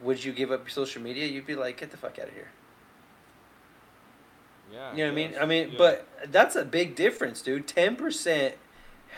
would 0.03 0.25
you 0.25 0.33
give 0.33 0.51
up 0.51 0.61
your 0.61 0.71
social 0.71 1.03
media? 1.03 1.27
You'd 1.27 1.47
be 1.47 1.55
like, 1.55 1.79
get 1.79 1.91
the 1.91 1.97
fuck 1.97 2.19
out 2.19 2.29
of 2.29 2.35
here. 2.35 2.49
Yeah. 4.73 4.91
You 4.93 4.99
know 4.99 5.05
what 5.05 5.11
I 5.11 5.15
mean? 5.15 5.35
I 5.41 5.47
mean, 5.47 5.71
yeah. 5.71 5.79
but 5.79 6.09
that's 6.31 6.57
a 6.57 6.65
big 6.65 6.97
difference, 6.97 7.43
dude. 7.43 7.67
Ten 7.67 7.97
percent 7.97 8.55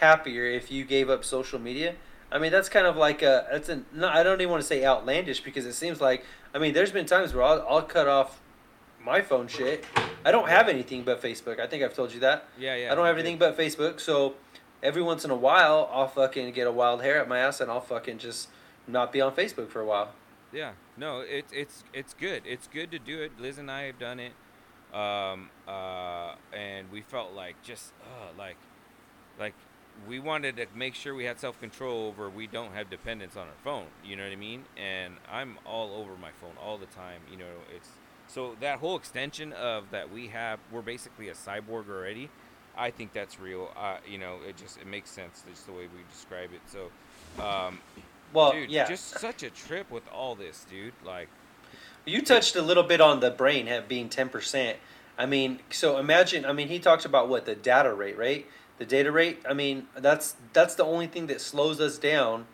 happier 0.00 0.44
if 0.44 0.70
you 0.70 0.84
gave 0.84 1.08
up 1.08 1.24
social 1.24 1.58
media. 1.58 1.94
I 2.30 2.38
mean, 2.38 2.52
that's 2.52 2.68
kind 2.68 2.86
of 2.86 2.96
like 2.96 3.22
a. 3.22 3.46
That's 3.50 3.68
a. 3.68 3.82
No, 3.92 4.08
I 4.08 4.22
don't 4.22 4.40
even 4.40 4.50
want 4.50 4.62
to 4.62 4.66
say 4.66 4.84
outlandish 4.84 5.40
because 5.40 5.64
it 5.64 5.72
seems 5.72 6.00
like. 6.00 6.24
I 6.52 6.58
mean, 6.58 6.74
there's 6.74 6.92
been 6.92 7.06
times 7.06 7.32
where 7.32 7.44
I'll, 7.44 7.64
I'll 7.68 7.82
cut 7.82 8.08
off 8.08 8.40
my 9.02 9.22
phone 9.22 9.46
shit. 9.46 9.84
I 10.24 10.32
don't 10.32 10.48
have 10.48 10.68
anything 10.68 11.04
but 11.04 11.22
Facebook. 11.22 11.60
I 11.60 11.66
think 11.66 11.84
I've 11.84 11.94
told 11.94 12.12
you 12.12 12.20
that. 12.20 12.48
yeah, 12.58 12.74
yeah. 12.74 12.92
I 12.92 12.94
don't 12.94 13.06
have 13.06 13.16
anything 13.16 13.38
but 13.38 13.56
Facebook, 13.56 14.00
so 14.00 14.34
every 14.82 15.02
once 15.02 15.24
in 15.24 15.30
a 15.30 15.36
while 15.36 15.88
I'll 15.92 16.08
fucking 16.08 16.52
get 16.52 16.66
a 16.66 16.72
wild 16.72 17.02
hair 17.02 17.20
at 17.20 17.28
my 17.28 17.38
ass 17.38 17.60
and 17.60 17.70
I'll 17.70 17.80
fucking 17.80 18.18
just 18.18 18.48
not 18.86 19.12
be 19.12 19.20
on 19.20 19.32
Facebook 19.32 19.68
for 19.68 19.80
a 19.80 19.86
while. 19.86 20.10
Yeah. 20.56 20.72
No, 20.96 21.20
it's 21.20 21.52
it's 21.52 21.84
it's 21.92 22.14
good. 22.14 22.42
It's 22.46 22.66
good 22.66 22.90
to 22.92 22.98
do 22.98 23.20
it. 23.20 23.32
Liz 23.38 23.58
and 23.58 23.70
I 23.70 23.82
have 23.82 23.98
done 23.98 24.18
it, 24.18 24.32
um, 24.94 25.50
uh, 25.68 26.34
and 26.50 26.90
we 26.90 27.02
felt 27.02 27.34
like 27.34 27.62
just 27.62 27.92
uh, 28.02 28.30
like 28.38 28.56
like 29.38 29.54
we 30.08 30.18
wanted 30.18 30.56
to 30.56 30.66
make 30.74 30.94
sure 30.94 31.14
we 31.14 31.24
had 31.24 31.38
self 31.38 31.60
control 31.60 32.06
over 32.08 32.30
we 32.30 32.46
don't 32.46 32.72
have 32.72 32.88
dependence 32.88 33.36
on 33.36 33.46
our 33.48 33.60
phone. 33.62 33.88
You 34.02 34.16
know 34.16 34.22
what 34.24 34.32
I 34.32 34.36
mean? 34.36 34.64
And 34.78 35.16
I'm 35.30 35.58
all 35.66 35.94
over 35.94 36.16
my 36.16 36.30
phone 36.40 36.54
all 36.62 36.78
the 36.78 36.86
time. 36.86 37.20
You 37.30 37.36
know, 37.36 37.52
it's 37.74 37.90
So 38.26 38.56
that 38.60 38.78
whole 38.78 38.96
extension 38.96 39.52
of 39.52 39.90
that 39.90 40.10
we 40.10 40.28
have, 40.28 40.58
we're 40.72 40.82
basically 40.82 41.28
a 41.28 41.34
cyborg 41.34 41.90
already. 41.90 42.30
I 42.76 42.90
think 42.90 43.12
that's 43.12 43.38
real. 43.40 43.70
Uh, 43.76 43.98
you 44.10 44.18
know, 44.18 44.38
it 44.48 44.56
just 44.56 44.78
it 44.78 44.86
makes 44.86 45.10
sense 45.10 45.44
just 45.48 45.66
the 45.66 45.72
way 45.72 45.88
we 45.94 46.00
describe 46.10 46.50
it. 46.54 46.62
So, 46.66 46.90
um, 47.42 47.78
Well, 48.32 48.52
dude, 48.52 48.70
yeah. 48.70 48.88
just 48.88 49.18
such 49.18 49.42
a 49.42 49.50
trip 49.50 49.90
with 49.90 50.06
all 50.12 50.34
this, 50.34 50.66
dude. 50.68 50.92
Like, 51.04 51.28
You 52.04 52.22
touched 52.22 52.56
a 52.56 52.62
little 52.62 52.82
bit 52.82 53.00
on 53.00 53.20
the 53.20 53.30
brain 53.30 53.66
have 53.66 53.88
being 53.88 54.08
ten 54.08 54.28
percent. 54.28 54.78
I 55.18 55.26
mean, 55.26 55.60
so 55.70 55.98
imagine. 55.98 56.44
I 56.44 56.52
mean, 56.52 56.68
he 56.68 56.78
talks 56.78 57.04
about 57.04 57.28
what 57.28 57.46
the 57.46 57.54
data 57.54 57.92
rate, 57.92 58.18
right? 58.18 58.46
The 58.78 58.84
data 58.84 59.10
rate. 59.10 59.40
I 59.48 59.54
mean, 59.54 59.86
that's 59.96 60.36
that's 60.52 60.74
the 60.74 60.84
only 60.84 61.06
thing 61.06 61.26
that 61.28 61.40
slows 61.40 61.80
us 61.80 61.98
down. 61.98 62.46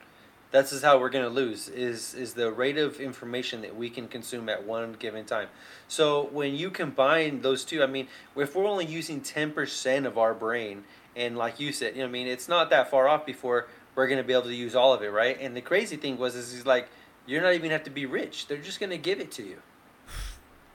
That's 0.53 0.71
is 0.71 0.83
how 0.83 0.99
we're 1.01 1.09
gonna 1.11 1.29
lose. 1.31 1.69
Is 1.69 2.15
is 2.15 2.35
the 2.35 2.53
rate 2.53 2.79
of 2.79 3.01
information 3.01 3.63
that 3.63 3.75
we 3.75 3.91
can 3.91 4.07
consume 4.07 4.49
at 4.49 4.65
one 4.65 4.93
given 4.99 5.25
time. 5.25 5.49
So 5.89 6.29
when 6.31 6.55
you 6.55 6.71
combine 6.71 7.41
those 7.41 7.65
two, 7.65 7.83
I 7.83 7.87
mean, 7.87 8.07
if 8.37 8.55
we're 8.55 8.67
only 8.67 8.87
using 8.87 9.23
ten 9.23 9.51
percent 9.51 10.07
of 10.07 10.19
our 10.19 10.35
brain, 10.35 10.85
and 11.17 11.37
like 11.37 11.59
you 11.59 11.73
said, 11.73 11.97
you 11.97 12.03
know, 12.03 12.09
I 12.09 12.11
mean, 12.11 12.27
it's 12.27 12.49
not 12.49 12.71
that 12.71 12.91
far 12.91 13.09
off 13.09 13.27
before 13.27 13.67
we're 13.95 14.07
gonna 14.07 14.25
be 14.25 14.33
able 14.33 14.45
to 14.45 14.55
use 14.55 14.75
all 14.75 14.93
of 14.93 15.03
it, 15.03 15.09
right? 15.09 15.39
And 15.41 15.57
the 15.57 15.61
crazy 15.61 15.97
thing 15.97 16.19
was, 16.19 16.35
is 16.35 16.53
he's 16.53 16.67
like, 16.67 16.89
you're 17.27 17.43
not 17.43 17.55
even 17.55 17.71
have 17.71 17.85
to 17.85 17.91
be 17.91 18.07
rich. 18.07 18.47
They're 18.47 18.59
just 18.59 18.81
gonna 18.81 18.97
give 18.97 19.21
it 19.21 19.31
to 19.33 19.43
you. 19.43 19.59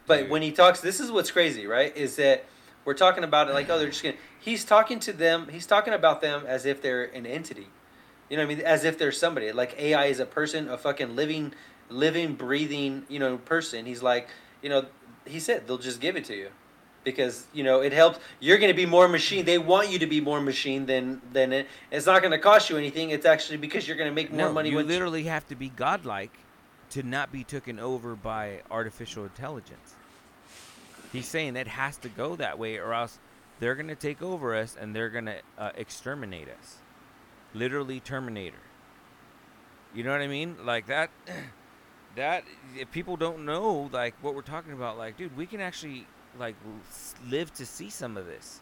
But 0.05 0.21
Dude. 0.21 0.29
when 0.29 0.41
he 0.41 0.51
talks, 0.51 0.79
this 0.79 0.99
is 0.99 1.11
what's 1.11 1.31
crazy, 1.31 1.67
right? 1.67 1.95
Is 1.95 2.15
that 2.15 2.45
we're 2.85 2.93
talking 2.93 3.25
about 3.25 3.49
it 3.49 3.53
like, 3.53 3.69
oh, 3.69 3.77
they're 3.77 3.89
just 3.89 4.03
gonna. 4.03 4.15
He's 4.39 4.63
talking 4.63 4.99
to 5.01 5.13
them. 5.13 5.49
He's 5.51 5.65
talking 5.65 5.93
about 5.93 6.21
them 6.21 6.43
as 6.47 6.65
if 6.65 6.81
they're 6.81 7.03
an 7.03 7.25
entity. 7.25 7.67
You 8.29 8.37
know 8.37 8.45
what 8.45 8.51
I 8.51 8.55
mean? 8.55 8.65
As 8.65 8.85
if 8.85 8.97
they're 8.97 9.11
somebody. 9.11 9.51
Like 9.51 9.77
AI 9.77 10.05
is 10.05 10.19
a 10.19 10.25
person, 10.25 10.69
a 10.69 10.77
fucking 10.77 11.15
living, 11.15 11.53
living, 11.89 12.35
breathing, 12.35 13.05
you 13.09 13.19
know, 13.19 13.37
person. 13.37 13.85
He's 13.85 14.01
like, 14.01 14.29
you 14.61 14.69
know, 14.69 14.85
he 15.25 15.39
said 15.39 15.67
they'll 15.67 15.77
just 15.77 15.99
give 15.99 16.15
it 16.15 16.25
to 16.25 16.35
you. 16.35 16.49
Because 17.15 17.47
you 17.53 17.63
know 17.63 17.81
it 17.81 17.93
helps. 17.93 18.19
You're 18.39 18.57
going 18.57 18.71
to 18.71 18.75
be 18.75 18.85
more 18.85 19.07
machine. 19.07 19.45
They 19.45 19.57
want 19.57 19.89
you 19.89 19.99
to 19.99 20.07
be 20.07 20.19
more 20.21 20.41
machine 20.41 20.85
than 20.85 21.21
than 21.31 21.53
it. 21.53 21.67
It's 21.91 22.05
not 22.05 22.21
going 22.21 22.31
to 22.31 22.39
cost 22.39 22.69
you 22.69 22.77
anything. 22.77 23.11
It's 23.11 23.25
actually 23.25 23.57
because 23.57 23.87
you're 23.87 23.97
going 23.97 24.09
to 24.09 24.15
make 24.15 24.31
more 24.31 24.47
no, 24.47 24.53
money. 24.53 24.69
you 24.69 24.81
literally 24.81 25.23
have 25.23 25.47
to 25.47 25.55
be 25.55 25.69
godlike 25.69 26.37
to 26.89 27.03
not 27.03 27.31
be 27.31 27.43
taken 27.43 27.79
over 27.79 28.15
by 28.15 28.61
artificial 28.71 29.23
intelligence. 29.23 29.95
He's 31.11 31.27
saying 31.27 31.55
it 31.55 31.67
has 31.67 31.97
to 31.97 32.09
go 32.09 32.35
that 32.35 32.59
way, 32.59 32.77
or 32.77 32.93
else 32.93 33.19
they're 33.59 33.75
gonna 33.75 33.95
take 33.95 34.21
over 34.21 34.55
us 34.55 34.75
and 34.79 34.95
they're 34.95 35.09
gonna 35.09 35.37
uh, 35.57 35.71
exterminate 35.75 36.47
us, 36.49 36.77
literally 37.53 37.99
Terminator. 37.99 38.57
You 39.93 40.03
know 40.03 40.11
what 40.11 40.21
I 40.21 40.27
mean? 40.27 40.57
Like 40.63 40.87
that. 40.87 41.09
That 42.15 42.45
if 42.75 42.89
people 42.89 43.15
don't 43.15 43.45
know 43.45 43.91
like 43.93 44.15
what 44.23 44.33
we're 44.33 44.41
talking 44.41 44.73
about, 44.73 44.97
like, 44.97 45.17
dude, 45.17 45.37
we 45.37 45.45
can 45.45 45.61
actually 45.61 46.07
like 46.39 46.55
live 47.29 47.53
to 47.55 47.65
see 47.65 47.89
some 47.89 48.17
of 48.17 48.25
this. 48.25 48.59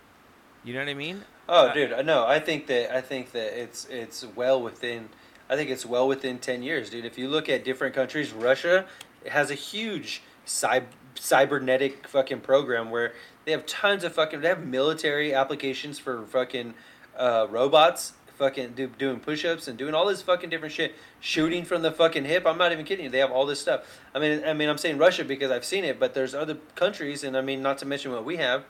You 0.63 0.73
know 0.73 0.79
what 0.79 0.89
I 0.89 0.93
mean? 0.95 1.23
Oh, 1.47 1.67
Uh, 1.67 1.73
dude, 1.73 2.05
no, 2.05 2.25
I 2.25 2.39
think 2.39 2.67
that 2.67 2.95
I 2.95 3.01
think 3.01 3.31
that 3.33 3.59
it's 3.59 3.85
it's 3.85 4.25
well 4.35 4.61
within. 4.61 5.09
I 5.49 5.55
think 5.55 5.69
it's 5.69 5.85
well 5.85 6.07
within 6.07 6.39
ten 6.39 6.63
years, 6.63 6.89
dude. 6.89 7.05
If 7.05 7.17
you 7.17 7.27
look 7.27 7.49
at 7.49 7.63
different 7.63 7.93
countries, 7.93 8.31
Russia 8.33 8.85
has 9.29 9.51
a 9.51 9.55
huge 9.55 10.21
cyber 10.45 10.85
cybernetic 11.17 12.07
fucking 12.07 12.41
program 12.41 12.89
where 12.89 13.13
they 13.45 13.51
have 13.51 13.65
tons 13.65 14.03
of 14.03 14.13
fucking. 14.13 14.41
They 14.41 14.47
have 14.49 14.65
military 14.65 15.33
applications 15.33 15.99
for 15.99 16.25
fucking 16.25 16.73
uh, 17.15 17.47
robots, 17.49 18.13
fucking 18.37 18.73
do, 18.73 18.87
doing 18.87 19.19
push-ups 19.19 19.67
and 19.67 19.77
doing 19.77 19.93
all 19.93 20.05
this 20.05 20.21
fucking 20.21 20.49
different 20.49 20.73
shit, 20.73 20.95
shooting 21.19 21.63
from 21.65 21.81
the 21.81 21.91
fucking 21.91 22.25
hip. 22.25 22.45
I'm 22.45 22.57
not 22.57 22.71
even 22.71 22.85
kidding 22.85 23.05
you. 23.05 23.11
They 23.11 23.19
have 23.19 23.31
all 23.31 23.45
this 23.45 23.59
stuff. 23.59 23.99
I 24.13 24.19
mean, 24.19 24.43
I 24.45 24.53
mean, 24.53 24.69
I'm 24.69 24.77
saying 24.77 24.97
Russia 24.97 25.23
because 25.23 25.51
I've 25.51 25.65
seen 25.65 25.83
it, 25.83 25.99
but 25.99 26.13
there's 26.13 26.35
other 26.35 26.57
countries, 26.75 27.23
and 27.23 27.35
I 27.37 27.41
mean, 27.41 27.61
not 27.61 27.77
to 27.79 27.85
mention 27.85 28.11
what 28.11 28.25
we 28.25 28.37
have. 28.37 28.63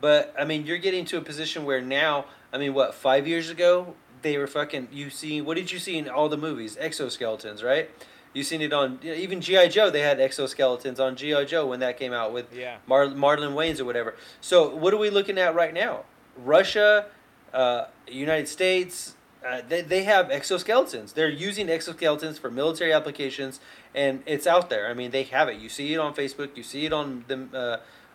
But 0.00 0.34
I 0.38 0.44
mean, 0.44 0.66
you're 0.66 0.78
getting 0.78 1.04
to 1.06 1.18
a 1.18 1.20
position 1.20 1.64
where 1.64 1.80
now, 1.82 2.24
I 2.52 2.58
mean, 2.58 2.72
what 2.74 2.94
five 2.94 3.26
years 3.28 3.50
ago 3.50 3.94
they 4.22 4.38
were 4.38 4.46
fucking. 4.46 4.88
You 4.92 5.10
see, 5.10 5.40
what 5.40 5.56
did 5.56 5.70
you 5.72 5.78
see 5.78 5.98
in 5.98 6.08
all 6.08 6.28
the 6.28 6.38
movies? 6.38 6.76
Exoskeletons, 6.76 7.62
right? 7.62 7.90
You 8.32 8.44
seen 8.44 8.62
it 8.62 8.72
on 8.72 9.00
you 9.02 9.10
know, 9.10 9.16
even 9.16 9.40
GI 9.40 9.68
Joe. 9.70 9.90
They 9.90 10.02
had 10.02 10.18
exoskeletons 10.18 11.00
on 11.00 11.16
GI 11.16 11.46
Joe 11.46 11.66
when 11.66 11.80
that 11.80 11.98
came 11.98 12.12
out 12.12 12.32
with 12.32 12.54
Yeah. 12.54 12.76
Mar- 12.86 13.06
Marlon 13.06 13.54
Wayans 13.54 13.80
or 13.80 13.84
whatever. 13.84 14.14
So 14.40 14.74
what 14.74 14.94
are 14.94 14.98
we 14.98 15.10
looking 15.10 15.36
at 15.36 15.54
right 15.54 15.74
now? 15.74 16.04
Russia, 16.36 17.06
uh, 17.52 17.86
United 18.08 18.48
States. 18.48 19.16
Uh, 19.46 19.62
they, 19.66 19.80
they 19.80 20.02
have 20.04 20.28
exoskeletons. 20.28 21.14
They're 21.14 21.28
using 21.30 21.68
exoskeletons 21.68 22.38
for 22.38 22.50
military 22.50 22.92
applications, 22.92 23.58
and 23.94 24.22
it's 24.26 24.46
out 24.46 24.68
there. 24.68 24.88
I 24.88 24.94
mean, 24.94 25.12
they 25.12 25.22
have 25.24 25.48
it. 25.48 25.58
You 25.58 25.70
see 25.70 25.94
it 25.94 25.98
on 25.98 26.14
Facebook. 26.14 26.56
You 26.56 26.62
see 26.62 26.84
it 26.86 26.92
on 26.92 27.24
the. 27.26 27.48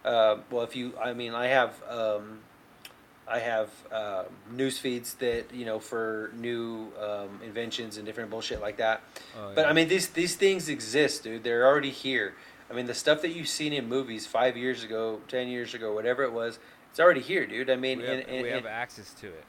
Uh, 0.05 0.07
uh, 0.07 0.38
well, 0.51 0.63
if 0.63 0.75
you, 0.75 0.93
I 1.01 1.13
mean, 1.13 1.33
I 1.33 1.47
have. 1.47 1.81
Um, 1.89 2.39
I 3.27 3.39
have 3.39 3.69
uh, 3.91 4.25
news 4.51 4.77
feeds 4.77 5.15
that 5.15 5.51
you 5.51 5.65
know 5.65 5.79
for 5.79 6.31
new 6.36 6.91
um, 7.01 7.39
inventions 7.43 7.97
and 7.97 8.05
different 8.05 8.29
bullshit 8.29 8.61
like 8.61 8.77
that. 8.77 9.01
Oh, 9.36 9.51
But. 9.55 9.65
I 9.65 9.73
mean, 9.73 9.88
these 9.88 10.09
these 10.09 10.36
things 10.36 10.69
exist, 10.69 11.23
dude. 11.23 11.43
They're 11.43 11.65
already 11.65 11.89
here. 11.89 12.36
I 12.69 12.73
mean, 12.73 12.86
the 12.86 12.93
stuff 12.93 13.21
that 13.23 13.29
you've 13.29 13.47
seen 13.47 13.73
in 13.73 13.88
movies 13.88 14.27
five 14.27 14.55
years 14.57 14.83
ago, 14.83 15.21
ten 15.27 15.47
years 15.47 15.73
ago, 15.73 15.93
whatever 15.93 16.23
it 16.23 16.33
was, 16.33 16.59
it's 16.95 16.99
already 17.01 17.19
here, 17.19 17.45
dude. 17.45 17.69
I 17.69 17.75
mean, 17.75 17.97
we 17.99 18.05
have, 18.05 18.13
and, 18.19 18.29
and, 18.29 18.41
we 18.41 18.49
have 18.51 18.59
and- 18.59 18.67
access 18.67 19.13
to 19.15 19.27
it. 19.27 19.43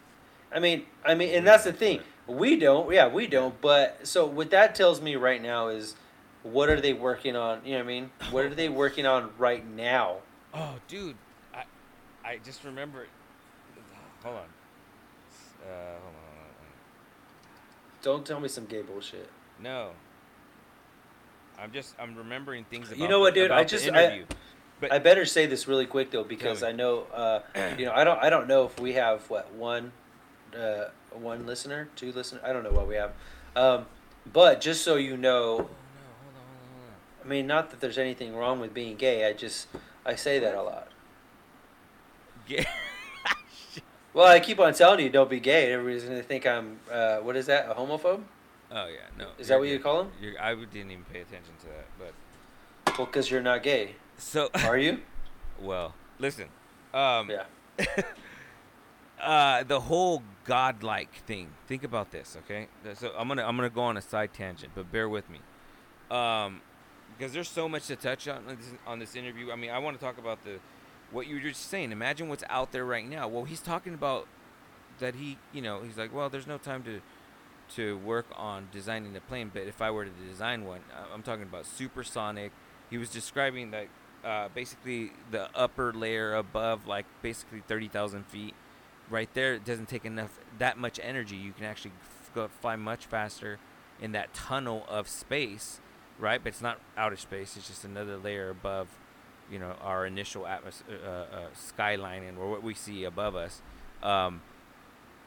I 0.52 0.58
mean, 0.58 0.84
I 1.04 1.14
mean, 1.14 1.32
and 1.32 1.46
that's 1.46 1.62
the 1.62 1.72
thing. 1.72 2.00
We 2.26 2.56
don't. 2.56 2.92
Yeah, 2.92 3.06
we 3.06 3.28
don't. 3.28 3.60
But 3.60 4.00
so 4.04 4.26
what 4.26 4.50
that 4.50 4.74
tells 4.74 5.00
me 5.00 5.14
right 5.14 5.40
now 5.40 5.68
is, 5.68 5.94
what 6.42 6.68
are 6.68 6.80
they 6.80 6.92
working 6.92 7.36
on? 7.36 7.60
You 7.64 7.74
know 7.74 7.78
what 7.78 7.84
I 7.84 7.86
mean? 7.86 8.10
What 8.32 8.46
are 8.46 8.54
they 8.54 8.68
working 8.68 9.06
on 9.06 9.30
right 9.38 9.64
now? 9.64 10.16
Oh, 10.52 10.74
dude, 10.88 11.14
I 11.54 11.62
I 12.24 12.38
just 12.44 12.64
remember. 12.64 13.06
Hold 14.24 14.34
on. 14.34 14.40
Uh, 14.42 14.46
hold 15.68 15.68
on, 15.68 16.02
hold 16.02 16.56
on. 16.58 16.72
Don't 18.02 18.26
tell 18.26 18.40
me 18.40 18.48
some 18.48 18.66
gay 18.66 18.82
bullshit. 18.82 19.30
No. 19.62 19.90
I'm 21.60 21.70
just 21.70 21.94
I'm 22.00 22.16
remembering 22.16 22.64
things 22.64 22.88
about 22.88 22.98
You 22.98 23.06
know 23.06 23.20
what, 23.20 23.34
the, 23.34 23.42
dude? 23.42 23.50
I 23.52 23.62
just- 23.62 23.88
I-. 23.88 24.24
but 24.80 24.92
I 24.92 24.98
better 24.98 25.24
say 25.24 25.46
this 25.46 25.66
really 25.66 25.86
quick 25.86 26.10
though, 26.10 26.24
because 26.24 26.62
I 26.62 26.72
know, 26.72 27.06
uh, 27.14 27.40
you 27.78 27.86
know, 27.86 27.92
I 27.92 28.04
don't, 28.04 28.22
I 28.22 28.30
don't 28.30 28.48
know 28.48 28.64
if 28.64 28.78
we 28.78 28.94
have 28.94 29.28
what 29.30 29.52
one, 29.54 29.92
uh, 30.58 30.86
one 31.12 31.46
listener, 31.46 31.88
two 31.96 32.12
listener. 32.12 32.40
I 32.44 32.52
don't 32.52 32.62
know 32.62 32.72
what 32.72 32.88
we 32.88 32.96
have, 32.96 33.12
um, 33.54 33.86
but 34.32 34.60
just 34.60 34.82
so 34.82 34.96
you 34.96 35.16
know, 35.16 35.32
oh 35.34 35.56
no, 35.56 35.58
hold 35.58 35.64
on, 35.64 35.68
hold 36.74 36.88
on, 36.88 37.24
I 37.24 37.28
mean, 37.28 37.46
not 37.46 37.70
that 37.70 37.80
there's 37.80 37.98
anything 37.98 38.34
wrong 38.36 38.60
with 38.60 38.74
being 38.74 38.96
gay. 38.96 39.26
I 39.28 39.32
just, 39.32 39.68
I 40.04 40.14
say 40.14 40.38
that 40.38 40.54
a 40.54 40.62
lot. 40.62 40.88
hold 42.48 42.48
on. 42.48 42.48
Yeah. 42.48 42.64
Well, 44.16 44.26
I 44.26 44.40
keep 44.40 44.58
on 44.60 44.72
telling 44.72 45.00
you, 45.00 45.10
don't 45.10 45.28
be 45.28 45.40
gay. 45.40 45.74
Everybody's 45.74 46.04
gonna 46.04 46.22
think 46.22 46.46
I'm, 46.46 46.80
uh, 46.90 47.18
what 47.18 47.36
is 47.36 47.44
that, 47.46 47.70
a 47.70 47.74
homophobe? 47.74 48.22
Oh 48.72 48.86
yeah, 48.86 49.00
no. 49.18 49.28
Is 49.38 49.48
that 49.48 49.58
what 49.58 49.68
you 49.68 49.78
call 49.78 50.04
him? 50.04 50.10
I 50.40 50.54
didn't 50.54 50.90
even 50.90 51.04
pay 51.12 51.20
attention 51.20 51.52
to 51.60 51.66
that, 51.66 51.86
but 51.98 52.96
Well, 52.96 53.06
because 53.06 53.30
you're 53.30 53.42
not 53.42 53.62
gay, 53.62 53.96
so 54.18 54.50
are 54.54 54.78
you? 54.78 55.00
well, 55.60 55.94
listen. 56.18 56.48
Um, 56.94 57.30
Yeah. 57.30 57.44
uh, 59.22 59.62
the 59.64 59.80
whole 59.80 60.22
godlike 60.44 61.14
thing. 61.26 61.50
Think 61.66 61.84
about 61.84 62.10
this, 62.10 62.36
okay? 62.44 62.68
So 62.94 63.12
I'm 63.18 63.28
gonna 63.28 63.44
I'm 63.44 63.56
gonna 63.56 63.70
go 63.70 63.82
on 63.82 63.96
a 63.96 64.02
side 64.02 64.32
tangent, 64.32 64.72
but 64.74 64.90
bear 64.90 65.08
with 65.08 65.28
me, 65.28 65.40
um, 66.10 66.62
because 67.16 67.32
there's 67.32 67.48
so 67.48 67.68
much 67.68 67.86
to 67.88 67.96
touch 67.96 68.28
on 68.28 68.44
on 68.48 68.56
this, 68.56 68.72
on 68.86 68.98
this 68.98 69.16
interview. 69.16 69.50
I 69.52 69.56
mean, 69.56 69.70
I 69.70 69.78
want 69.78 69.98
to 69.98 70.04
talk 70.04 70.18
about 70.18 70.44
the 70.44 70.58
what 71.10 71.26
you 71.26 71.36
were 71.36 71.40
just 71.40 71.68
saying. 71.68 71.92
Imagine 71.92 72.28
what's 72.28 72.44
out 72.48 72.72
there 72.72 72.84
right 72.84 73.08
now. 73.08 73.28
Well, 73.28 73.44
he's 73.44 73.60
talking 73.60 73.94
about 73.94 74.26
that 74.98 75.14
he, 75.16 75.38
you 75.52 75.60
know, 75.60 75.82
he's 75.82 75.96
like, 75.96 76.14
well, 76.14 76.28
there's 76.28 76.46
no 76.46 76.58
time 76.58 76.82
to 76.84 77.00
to 77.74 77.98
work 77.98 78.26
on 78.36 78.68
designing 78.72 79.16
a 79.16 79.20
plane, 79.20 79.50
but 79.52 79.62
if 79.62 79.82
I 79.82 79.90
were 79.90 80.04
to 80.04 80.10
design 80.28 80.64
one, 80.64 80.80
I'm 81.12 81.22
talking 81.22 81.42
about 81.42 81.66
supersonic. 81.66 82.52
He 82.90 82.96
was 82.96 83.10
describing 83.10 83.70
like 83.72 83.90
uh, 84.26 84.48
basically 84.52 85.12
the 85.30 85.48
upper 85.54 85.92
layer 85.92 86.34
above, 86.34 86.86
like 86.86 87.06
basically 87.22 87.62
30,000 87.66 88.26
feet. 88.26 88.54
Right 89.08 89.32
there, 89.34 89.54
it 89.54 89.64
doesn't 89.64 89.88
take 89.88 90.04
enough 90.04 90.40
that 90.58 90.78
much 90.78 90.98
energy. 91.00 91.36
You 91.36 91.52
can 91.52 91.64
actually 91.64 91.92
f- 92.02 92.30
go 92.34 92.48
fly 92.48 92.74
much 92.74 93.06
faster 93.06 93.60
in 94.00 94.10
that 94.12 94.34
tunnel 94.34 94.84
of 94.88 95.08
space, 95.08 95.80
right? 96.18 96.42
But 96.42 96.48
it's 96.48 96.60
not 96.60 96.80
outer 96.96 97.16
space. 97.16 97.56
It's 97.56 97.68
just 97.68 97.84
another 97.84 98.16
layer 98.16 98.50
above, 98.50 98.88
you 99.48 99.60
know, 99.60 99.76
our 99.80 100.04
initial 100.06 100.44
atmosphere, 100.44 100.98
uh, 101.06 101.08
uh, 101.08 101.46
skyline, 101.54 102.24
and 102.24 102.36
or 102.36 102.50
what 102.50 102.64
we 102.64 102.74
see 102.74 103.04
above 103.04 103.36
us. 103.36 103.62
Um, 104.02 104.42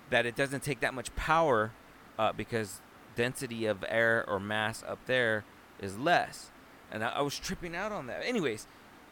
that 0.10 0.26
it 0.26 0.36
doesn't 0.36 0.62
take 0.62 0.82
that 0.82 0.93
much 0.93 1.16
power 1.16 1.72
uh, 2.18 2.34
because 2.34 2.82
density 3.16 3.66
of 3.66 3.86
air 3.88 4.26
or 4.28 4.41
mass 4.41 4.84
up 4.86 5.00
there 5.06 5.45
is 5.80 5.97
less. 5.97 6.52
And 6.91 7.02
I, 7.02 7.10
I 7.10 7.22
was 7.22 7.39
tripping 7.39 7.78
out 7.78 7.93
on 7.93 8.08
that. 8.08 8.26
Anyways, 8.26 8.68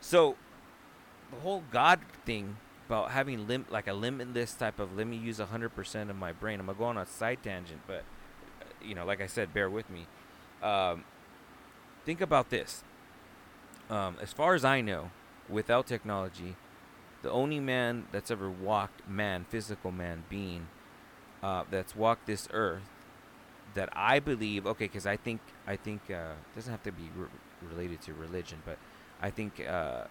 so 0.07 0.37
the 1.31 1.37
whole 1.41 1.63
God 1.71 1.99
thing 2.25 2.57
about 2.87 3.11
having 3.11 3.47
lim- 3.47 3.67
like 3.69 3.87
a 3.87 3.93
limitless 3.93 4.53
type 4.53 4.79
of 4.79 4.95
let 4.95 5.07
me 5.07 5.17
use 5.17 5.39
100% 5.39 6.09
of 6.09 6.15
my 6.15 6.31
brain. 6.33 6.59
I'm 6.59 6.67
going 6.67 6.77
to 6.77 6.79
go 6.79 6.85
on 6.85 6.97
a 6.97 7.05
side 7.05 7.39
tangent, 7.43 7.81
but 7.87 8.05
uh, 8.61 8.65
you 8.81 8.95
know, 8.95 9.05
like 9.05 9.21
I 9.21 9.27
said, 9.27 9.53
bear 9.53 9.69
with 9.69 9.89
me. 9.89 10.07
Um, 10.63 11.05
think 12.05 12.21
about 12.21 12.49
this. 12.49 12.83
um, 13.89 14.17
as 14.21 14.33
far 14.33 14.55
as 14.55 14.65
I 14.65 14.81
know, 14.81 15.11
without 15.49 15.87
technology, 15.87 16.57
the 17.21 17.31
only 17.31 17.59
man 17.59 18.07
that's 18.11 18.31
ever 18.31 18.49
walked, 18.51 19.07
man, 19.07 19.45
physical 19.49 19.91
man, 19.91 20.25
being, 20.29 20.69
uh, 21.43 21.65
that's 21.69 21.95
walked 21.95 22.27
this 22.27 22.47
earth, 22.53 22.83
that 23.75 23.89
I 23.93 24.19
believe, 24.19 24.65
okay, 24.67 24.85
because 24.85 25.05
I 25.07 25.17
think, 25.17 25.41
I 25.67 25.75
think, 25.77 26.09
uh, 26.11 26.33
doesn't 26.55 26.71
have 26.71 26.83
to 26.83 26.91
be 26.91 27.11
re- 27.15 27.27
related 27.61 28.01
to 28.03 28.13
religion, 28.13 28.61
but 28.65 28.79
I 29.21 29.29
think, 29.29 29.65
uh, 29.65 30.05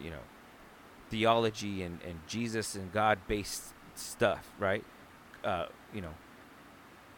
you 0.00 0.10
know, 0.10 0.22
theology 1.10 1.82
and, 1.82 2.00
and 2.02 2.20
Jesus 2.26 2.74
and 2.74 2.92
God 2.92 3.18
based 3.26 3.74
stuff, 3.94 4.50
right? 4.58 4.84
Uh, 5.44 5.66
you 5.92 6.00
know, 6.00 6.14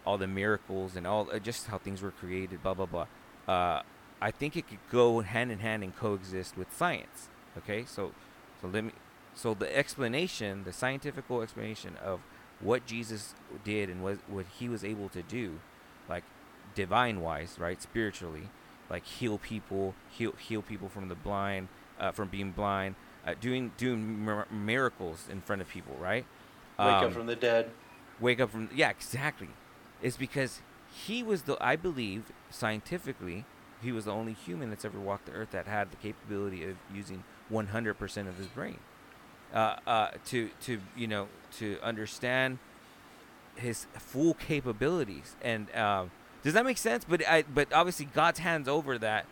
all 0.06 0.18
the 0.18 0.26
miracles 0.26 0.96
and 0.96 1.06
all 1.06 1.28
uh, 1.32 1.38
just 1.38 1.66
how 1.66 1.78
things 1.78 2.02
were 2.02 2.10
created, 2.10 2.62
blah 2.62 2.74
blah 2.74 2.86
blah. 2.86 3.06
Uh, 3.46 3.82
I 4.20 4.30
think 4.30 4.56
it 4.56 4.68
could 4.68 4.78
go 4.90 5.20
hand 5.20 5.50
in 5.50 5.58
hand 5.58 5.82
and 5.82 5.94
coexist 5.94 6.56
with 6.56 6.72
science. 6.72 7.28
Okay, 7.58 7.84
so 7.84 8.12
so 8.60 8.68
let 8.68 8.84
me 8.84 8.92
so 9.34 9.54
the 9.54 9.74
explanation, 9.76 10.64
the 10.64 10.72
scientific 10.72 11.24
explanation 11.30 11.96
of 12.02 12.20
what 12.60 12.86
Jesus 12.86 13.34
did 13.64 13.88
and 13.90 14.02
what 14.02 14.18
what 14.28 14.46
he 14.58 14.68
was 14.68 14.84
able 14.84 15.08
to 15.10 15.22
do, 15.22 15.60
like 16.08 16.24
divine 16.74 17.20
wise, 17.20 17.56
right, 17.58 17.80
spiritually, 17.82 18.48
like 18.92 19.04
heal 19.04 19.38
people, 19.38 19.94
heal 20.08 20.34
heal 20.38 20.62
people 20.62 20.88
from 20.88 21.08
the 21.08 21.16
blind, 21.16 21.66
uh, 21.98 22.12
from 22.12 22.28
being 22.28 22.52
blind, 22.52 22.94
uh, 23.26 23.34
doing 23.40 23.72
doing 23.76 24.24
mir- 24.24 24.46
miracles 24.52 25.26
in 25.28 25.40
front 25.40 25.60
of 25.62 25.68
people, 25.68 25.96
right? 26.00 26.24
Wake 26.78 26.86
Um, 26.88 27.04
up 27.06 27.12
from 27.12 27.26
the 27.26 27.36
dead. 27.36 27.70
wake 28.20 28.38
up 28.40 28.50
from 28.52 28.68
yeah 28.74 28.90
exactly 28.90 29.48
it's 30.02 30.16
because 30.16 30.60
he 31.06 31.22
was 31.22 31.42
the 31.42 31.56
i 31.60 31.74
believe 31.76 32.24
scientifically 32.50 33.44
he 33.82 33.90
was 33.92 34.04
the 34.04 34.12
only 34.12 34.32
human 34.32 34.70
that's 34.70 34.84
ever 34.84 34.98
walked 35.00 35.26
the 35.26 35.32
earth 35.32 35.50
that 35.52 35.66
had 35.66 35.90
the 35.90 35.96
capability 35.96 36.62
of 36.64 36.76
using 36.94 37.24
100% 37.50 38.28
of 38.28 38.36
his 38.36 38.46
brain 38.48 38.78
uh, 39.54 39.76
uh, 39.86 40.10
to 40.26 40.50
to 40.60 40.80
you 40.96 41.06
know 41.08 41.28
to 41.58 41.78
understand 41.82 42.58
his 43.56 43.86
full 43.98 44.34
capabilities 44.34 45.36
and 45.42 45.74
um, 45.76 46.10
does 46.42 46.54
that 46.54 46.64
make 46.64 46.78
sense? 46.78 47.04
But 47.04 47.26
i 47.28 47.42
but 47.42 47.72
obviously 47.72 48.06
god's 48.06 48.40
hands 48.40 48.68
over 48.68 48.98
that 48.98 49.26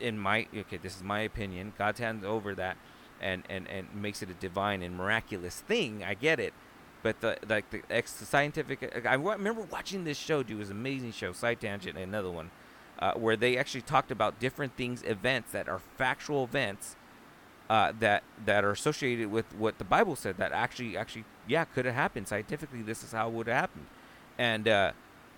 in 0.00 0.18
my 0.18 0.46
okay 0.54 0.76
this 0.76 0.96
is 0.96 1.02
my 1.02 1.20
opinion. 1.20 1.72
God's 1.78 2.00
hands 2.00 2.24
over 2.24 2.54
that 2.54 2.76
and 3.20 3.42
and 3.48 3.68
and 3.68 3.88
makes 3.94 4.22
it 4.22 4.30
a 4.30 4.34
divine 4.34 4.82
and 4.82 4.96
miraculous 4.96 5.60
thing. 5.60 6.04
I 6.04 6.14
get 6.14 6.40
it. 6.40 6.52
But 7.02 7.20
the 7.20 7.38
like 7.48 7.70
the 7.70 7.82
ex 7.90 8.12
scientific 8.12 9.04
I 9.06 9.14
remember 9.14 9.62
watching 9.62 10.04
this 10.04 10.18
show 10.18 10.42
dude. 10.42 10.56
It 10.56 10.58
was 10.58 10.70
an 10.70 10.76
amazing 10.76 11.12
show 11.12 11.32
side 11.32 11.60
tangent 11.60 11.96
another 11.96 12.30
one 12.30 12.50
uh, 12.98 13.14
where 13.14 13.36
they 13.36 13.56
actually 13.56 13.82
talked 13.82 14.10
about 14.10 14.38
different 14.38 14.76
things 14.76 15.02
events 15.02 15.52
that 15.52 15.68
are 15.68 15.80
factual 15.96 16.44
events 16.44 16.96
uh, 17.70 17.92
that 17.98 18.22
that 18.44 18.64
are 18.64 18.70
associated 18.70 19.30
with 19.30 19.46
what 19.56 19.78
the 19.78 19.84
bible 19.84 20.14
said 20.14 20.36
that 20.36 20.52
actually 20.52 20.96
actually 20.96 21.24
yeah 21.48 21.64
could 21.64 21.84
have 21.84 21.94
happened. 21.94 22.28
Scientifically 22.28 22.82
this 22.82 23.02
is 23.02 23.12
how 23.12 23.28
it 23.28 23.32
would 23.32 23.46
have 23.46 23.56
happened. 23.56 23.86
And 24.38 24.68
uh, 24.68 24.92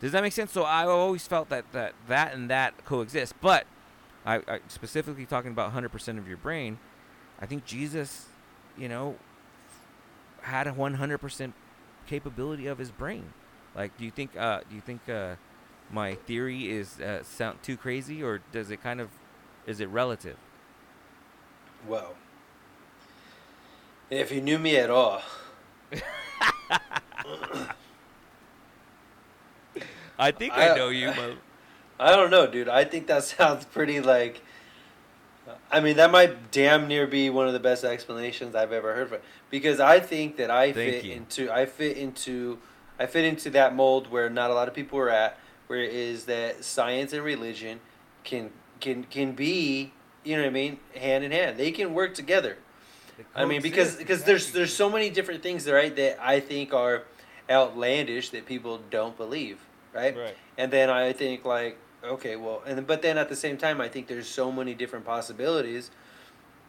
does 0.04 0.12
that 0.12 0.22
make 0.22 0.32
sense 0.32 0.52
so 0.52 0.62
i 0.62 0.84
always 0.84 1.26
felt 1.26 1.48
that 1.48 1.64
that 1.72 1.94
that 2.06 2.34
and 2.34 2.50
that 2.50 2.84
coexist 2.84 3.34
but 3.40 3.66
I, 4.26 4.36
I 4.36 4.60
specifically 4.68 5.26
talking 5.26 5.50
about 5.50 5.74
100% 5.74 6.18
of 6.18 6.28
your 6.28 6.36
brain 6.36 6.78
i 7.40 7.46
think 7.46 7.64
jesus 7.64 8.26
you 8.76 8.88
know 8.88 9.16
had 10.44 10.66
a 10.66 10.72
100% 10.72 11.52
capability 12.06 12.66
of 12.66 12.78
his 12.78 12.90
brain. 12.90 13.32
Like, 13.74 13.96
do 13.96 14.04
you 14.04 14.10
think? 14.10 14.36
Uh, 14.36 14.60
do 14.68 14.74
you 14.74 14.80
think 14.80 15.08
uh, 15.08 15.34
my 15.90 16.14
theory 16.14 16.70
is 16.70 17.00
uh, 17.00 17.22
sound 17.24 17.62
too 17.62 17.76
crazy, 17.76 18.22
or 18.22 18.40
does 18.52 18.70
it 18.70 18.82
kind 18.82 19.00
of 19.00 19.10
is 19.66 19.80
it 19.80 19.88
relative? 19.88 20.36
Well, 21.88 22.14
if 24.10 24.30
you 24.30 24.40
knew 24.40 24.58
me 24.58 24.76
at 24.76 24.90
all, 24.90 25.22
I 30.18 30.30
think 30.30 30.52
I- 30.54 30.70
I, 30.70 30.76
know 30.76 30.88
you. 30.88 31.08
Mo. 31.08 31.36
I 31.98 32.14
don't 32.14 32.30
know, 32.30 32.46
dude. 32.46 32.68
I 32.68 32.84
think 32.84 33.06
that 33.06 33.24
sounds 33.34 33.64
pretty 33.64 34.00
like. 34.00 34.40
I 35.70 35.80
mean, 35.80 35.96
that 35.96 36.10
might 36.10 36.50
damn 36.50 36.88
near 36.88 37.06
be 37.06 37.28
one 37.30 37.46
of 37.46 37.52
the 37.52 37.60
best 37.60 37.84
explanations 37.84 38.54
I've 38.54 38.72
ever 38.72 38.94
heard. 38.94 39.08
For 39.08 39.20
because 39.50 39.78
I 39.80 40.00
think 40.00 40.36
that 40.36 40.50
I 40.50 40.72
Thank 40.72 40.92
fit 40.94 41.04
you. 41.04 41.12
into 41.14 41.50
I 41.52 41.66
fit 41.66 41.96
into 41.96 42.58
I 42.98 43.06
fit 43.06 43.24
into 43.24 43.50
that 43.50 43.74
mold 43.74 44.10
where 44.10 44.30
not 44.30 44.50
a 44.50 44.54
lot 44.54 44.68
of 44.68 44.74
people 44.74 44.98
are 44.98 45.10
at, 45.10 45.38
where 45.66 45.80
it 45.80 45.92
is 45.92 46.24
that 46.26 46.64
science 46.64 47.12
and 47.12 47.22
religion 47.22 47.80
can 48.22 48.50
can 48.80 49.04
can 49.04 49.32
be 49.32 49.92
you 50.24 50.36
know 50.36 50.42
what 50.42 50.48
I 50.48 50.52
mean 50.52 50.78
hand 50.96 51.24
in 51.24 51.32
hand. 51.32 51.58
They 51.58 51.70
can 51.72 51.92
work 51.92 52.14
together. 52.14 52.56
I 53.34 53.44
mean, 53.44 53.62
because 53.62 53.96
because 53.96 54.24
there's 54.24 54.52
there's 54.52 54.72
so 54.72 54.88
many 54.90 55.10
different 55.10 55.42
things 55.42 55.68
right 55.68 55.94
that 55.94 56.18
I 56.24 56.40
think 56.40 56.72
are 56.72 57.02
outlandish 57.50 58.30
that 58.30 58.46
people 58.46 58.80
don't 58.90 59.16
believe, 59.16 59.58
right? 59.94 60.16
right. 60.16 60.36
And 60.58 60.72
then 60.72 60.90
I 60.90 61.12
think 61.12 61.44
like, 61.44 61.78
okay, 62.02 62.36
well, 62.36 62.62
and 62.66 62.86
but 62.86 63.02
then 63.02 63.16
at 63.18 63.28
the 63.28 63.36
same 63.36 63.56
time, 63.56 63.80
I 63.80 63.88
think 63.88 64.06
there's 64.06 64.28
so 64.28 64.52
many 64.52 64.74
different 64.74 65.04
possibilities. 65.04 65.90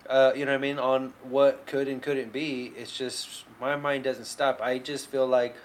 Uh, 0.07 0.31
you 0.35 0.45
know 0.45 0.51
what 0.51 0.57
I 0.57 0.61
mean 0.61 0.77
on 0.77 1.13
what 1.23 1.65
could 1.65 1.87
and 1.87 2.01
couldn't 2.01 2.31
be. 2.31 2.71
It's 2.77 2.95
just 2.95 3.45
my 3.59 3.75
mind 3.75 4.03
doesn't 4.03 4.25
stop. 4.25 4.61
I 4.61 4.77
just 4.77 5.07
feel 5.07 5.25
like 5.25 5.55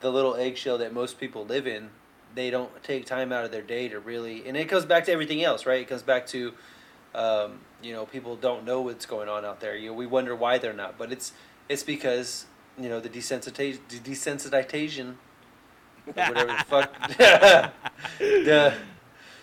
the 0.00 0.10
little 0.10 0.36
eggshell 0.36 0.78
that 0.78 0.92
most 0.92 1.18
people 1.18 1.44
live 1.44 1.66
in. 1.66 1.90
They 2.34 2.50
don't 2.50 2.70
take 2.84 3.06
time 3.06 3.32
out 3.32 3.44
of 3.44 3.50
their 3.50 3.62
day 3.62 3.88
to 3.88 3.98
really, 3.98 4.46
and 4.46 4.56
it 4.56 4.68
goes 4.68 4.84
back 4.84 5.04
to 5.06 5.12
everything 5.12 5.42
else, 5.42 5.66
right? 5.66 5.80
It 5.80 5.88
goes 5.88 6.02
back 6.02 6.26
to, 6.28 6.52
um, 7.14 7.60
you 7.82 7.92
know, 7.92 8.06
people 8.06 8.36
don't 8.36 8.64
know 8.64 8.82
what's 8.82 9.06
going 9.06 9.28
on 9.28 9.44
out 9.44 9.60
there. 9.60 9.74
You 9.74 9.90
know, 9.90 9.96
we 9.96 10.06
wonder 10.06 10.36
why 10.36 10.58
they're 10.58 10.72
not, 10.72 10.98
but 10.98 11.10
it's 11.10 11.32
it's 11.68 11.82
because 11.82 12.46
you 12.78 12.88
know 12.88 13.00
the 13.00 13.08
desensitization, 13.08 13.80
desensitization, 13.88 15.10
or 15.10 15.16
whatever 16.14 16.46
the 16.46 16.64
fuck. 16.66 17.08
the, 18.18 18.74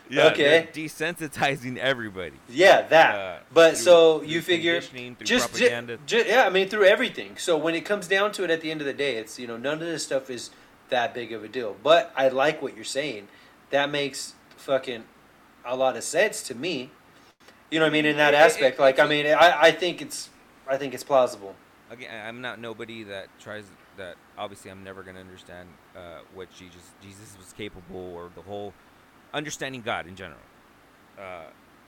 Yeah, 0.10 0.28
Okay. 0.28 0.68
desensitizing 0.72 1.78
everybody. 1.78 2.36
yeah, 2.48 2.84
that. 2.84 3.16
Uh, 3.16 3.38
but 3.52 3.76
so 3.78 4.22
you 4.22 4.42
figure 4.42 4.80
just, 4.80 4.94
ju- 5.24 5.40
propaganda. 5.40 5.98
ju- 6.06 6.24
yeah, 6.28 6.44
I 6.46 6.50
mean 6.52 6.70
through 6.70 6.86
everything. 6.86 7.38
So 7.38 7.58
when 7.58 7.74
it 7.74 7.86
comes 7.86 8.08
down 8.08 8.32
to 8.34 8.44
it, 8.44 8.52
at 8.52 8.62
the 8.62 8.70
end 8.72 8.82
of 8.82 8.88
the 8.88 8.94
day, 8.94 9.16
it's 9.18 9.40
you 9.40 9.48
know 9.48 9.58
none 9.58 9.74
of 9.74 9.80
this 9.88 10.04
stuff 10.04 10.30
is 10.30 10.52
that 10.90 11.14
big 11.16 11.32
of 11.34 11.44
a 11.44 11.48
deal. 11.48 11.76
But 11.82 12.12
I 12.16 12.28
like 12.28 12.62
what 12.62 12.76
you're 12.76 12.84
saying. 12.86 13.28
That 13.72 13.90
makes 13.90 14.36
fucking 14.58 15.06
a 15.66 15.76
lot 15.76 15.98
of 15.98 16.04
sense 16.04 16.44
to 16.44 16.56
me. 16.56 16.92
You 17.72 17.80
know 17.80 17.86
what 17.86 17.90
I 17.90 17.94
mean 17.94 18.06
in 18.06 18.18
that 18.18 18.36
It- 18.36 18.38
it- 18.38 18.42
aspect. 18.42 18.80
Like 18.80 19.00
I 19.00 19.08
mean, 19.08 19.26
I, 19.26 19.60
I 19.60 19.72
think 19.72 20.04
it's 20.04 20.30
I 20.68 20.78
think 20.78 20.94
it's 20.94 21.04
plausible. 21.04 21.56
again, 21.90 22.12
I'm 22.28 22.42
not 22.42 22.60
nobody 22.60 23.02
that 23.06 23.28
tries 23.40 23.66
that. 23.98 24.18
Obviously, 24.38 24.70
I'm 24.70 24.84
never 24.84 25.02
gonna 25.02 25.20
understand 25.20 25.68
uh, 25.96 26.20
what 26.34 26.52
Jesus 26.52 26.92
Jesus 27.02 27.38
was 27.38 27.54
capable 27.54 28.14
or 28.16 28.30
the 28.36 28.42
whole 28.42 28.74
understanding 29.34 29.82
God 29.82 30.08
in 30.08 30.16
general 30.16 30.40
uh, 31.20 31.46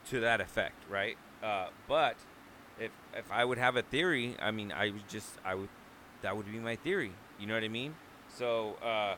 to 0.09 0.19
that 0.21 0.41
effect, 0.41 0.83
right? 0.89 1.17
Uh, 1.43 1.67
but 1.87 2.15
if 2.79 2.91
if 3.15 3.31
I 3.31 3.45
would 3.45 3.57
have 3.57 3.75
a 3.75 3.81
theory, 3.81 4.35
I 4.41 4.51
mean, 4.51 4.71
I 4.71 4.91
would 4.91 5.07
just 5.07 5.29
I 5.45 5.55
would 5.55 5.69
that 6.21 6.35
would 6.35 6.51
be 6.51 6.59
my 6.59 6.75
theory. 6.75 7.11
You 7.39 7.47
know 7.47 7.53
what 7.53 7.63
I 7.63 7.67
mean? 7.67 7.95
So, 8.35 8.75
uh, 8.83 9.15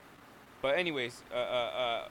but 0.62 0.78
anyways, 0.78 1.24
uh, 1.34 1.38
uh, 1.38 1.40
uh, 1.40 2.08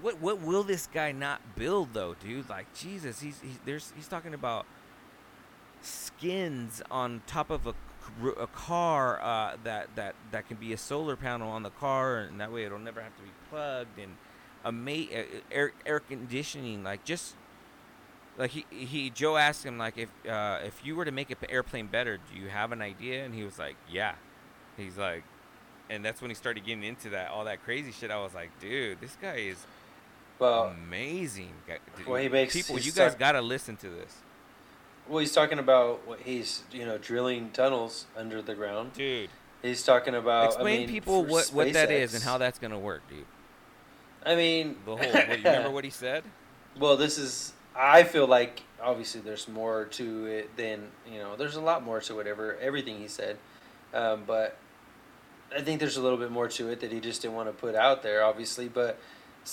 what 0.00 0.20
what 0.20 0.40
will 0.40 0.62
this 0.62 0.88
guy 0.92 1.12
not 1.12 1.56
build 1.56 1.94
though, 1.94 2.14
dude? 2.14 2.48
Like 2.48 2.72
Jesus, 2.74 3.20
he's 3.20 3.40
he's 3.40 3.58
there's 3.64 3.92
he's 3.96 4.08
talking 4.08 4.34
about 4.34 4.66
skins 5.82 6.82
on 6.90 7.22
top 7.26 7.50
of 7.50 7.66
a, 7.66 7.74
a 8.38 8.46
car 8.46 9.20
uh, 9.22 9.56
that 9.64 9.88
that 9.96 10.14
that 10.30 10.46
can 10.48 10.56
be 10.56 10.72
a 10.72 10.78
solar 10.78 11.16
panel 11.16 11.50
on 11.50 11.62
the 11.62 11.70
car, 11.70 12.18
and 12.20 12.40
that 12.40 12.52
way 12.52 12.64
it'll 12.64 12.78
never 12.78 13.00
have 13.00 13.16
to 13.16 13.22
be 13.22 13.30
plugged 13.50 13.98
and 13.98 14.16
a 14.64 14.70
ma- 14.72 14.90
uh, 15.12 15.22
air 15.50 15.72
air 15.86 16.00
conditioning. 16.00 16.82
Like 16.84 17.04
just 17.04 17.34
like 18.38 18.50
he 18.50 18.64
he 18.70 19.10
Joe 19.10 19.36
asked 19.36 19.64
him 19.64 19.78
like 19.78 19.98
if 19.98 20.08
uh, 20.28 20.58
if 20.64 20.84
you 20.84 20.96
were 20.96 21.04
to 21.04 21.12
make 21.12 21.30
an 21.30 21.36
airplane 21.48 21.86
better, 21.86 22.18
do 22.18 22.38
you 22.38 22.48
have 22.48 22.72
an 22.72 22.80
idea? 22.82 23.24
And 23.24 23.34
he 23.34 23.44
was 23.44 23.58
like, 23.58 23.76
yeah. 23.90 24.14
He's 24.76 24.96
like, 24.96 25.22
and 25.90 26.02
that's 26.04 26.22
when 26.22 26.30
he 26.30 26.34
started 26.34 26.64
getting 26.64 26.82
into 26.84 27.10
that 27.10 27.30
all 27.30 27.44
that 27.44 27.62
crazy 27.64 27.92
shit. 27.92 28.10
I 28.10 28.22
was 28.22 28.34
like, 28.34 28.50
dude, 28.60 29.00
this 29.00 29.16
guy 29.20 29.34
is 29.36 29.66
Well, 30.38 30.64
amazing. 30.68 31.52
Dude, 31.98 32.06
well, 32.06 32.20
he 32.22 32.28
makes- 32.28 32.54
people. 32.54 32.78
You 32.78 32.92
guys 32.92 33.14
gotta 33.14 33.42
listen 33.42 33.76
to 33.78 33.90
this, 33.90 34.16
well, 35.12 35.20
he's 35.20 35.32
talking 35.32 35.58
about 35.58 36.06
what 36.06 36.20
he's 36.20 36.62
you 36.72 36.86
know 36.86 36.96
drilling 36.96 37.50
tunnels 37.50 38.06
under 38.16 38.40
the 38.40 38.54
ground. 38.54 38.94
dude. 38.94 39.28
He's 39.60 39.84
talking 39.84 40.14
about 40.14 40.46
Explain 40.46 40.74
I 40.74 40.78
mean, 40.80 40.88
people 40.88 41.22
for 41.22 41.30
what, 41.30 41.46
what 41.52 41.72
that 41.74 41.90
is 41.90 42.14
and 42.14 42.24
how 42.24 42.38
that's 42.38 42.58
gonna 42.58 42.78
work, 42.78 43.02
dude. 43.08 43.26
I 44.24 44.34
mean, 44.34 44.76
The 44.86 44.96
whole. 44.96 45.12
what, 45.12 45.28
you 45.28 45.44
remember 45.44 45.70
what 45.70 45.84
he 45.84 45.90
said? 46.04 46.24
Well, 46.78 46.96
this 46.96 47.18
is. 47.18 47.52
I 47.76 48.04
feel 48.04 48.26
like 48.26 48.62
obviously 48.82 49.20
there's 49.20 49.46
more 49.48 49.84
to 49.92 50.26
it 50.26 50.56
than 50.56 50.88
you 51.10 51.18
know. 51.18 51.36
There's 51.36 51.56
a 51.56 51.60
lot 51.60 51.84
more 51.84 52.00
to 52.00 52.14
whatever 52.14 52.56
everything 52.56 52.98
he 52.98 53.08
said, 53.08 53.36
um, 53.92 54.22
but 54.26 54.56
I 55.54 55.60
think 55.60 55.78
there's 55.78 55.98
a 55.98 56.02
little 56.02 56.18
bit 56.18 56.30
more 56.30 56.48
to 56.48 56.70
it 56.70 56.80
that 56.80 56.90
he 56.90 57.00
just 57.00 57.20
didn't 57.20 57.34
want 57.34 57.48
to 57.48 57.52
put 57.52 57.74
out 57.74 58.02
there, 58.02 58.24
obviously. 58.24 58.68
But 58.68 58.98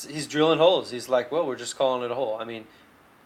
he's 0.07 0.26
drilling 0.26 0.60
holes. 0.60 0.89
He's 0.89 1.10
like, 1.10 1.32
well, 1.32 1.45
we're 1.45 1.57
just 1.57 1.78
calling 1.78 2.03
it 2.03 2.12
a 2.12 2.16
hole. 2.16 2.38
I 2.39 2.45
mean, 2.45 2.66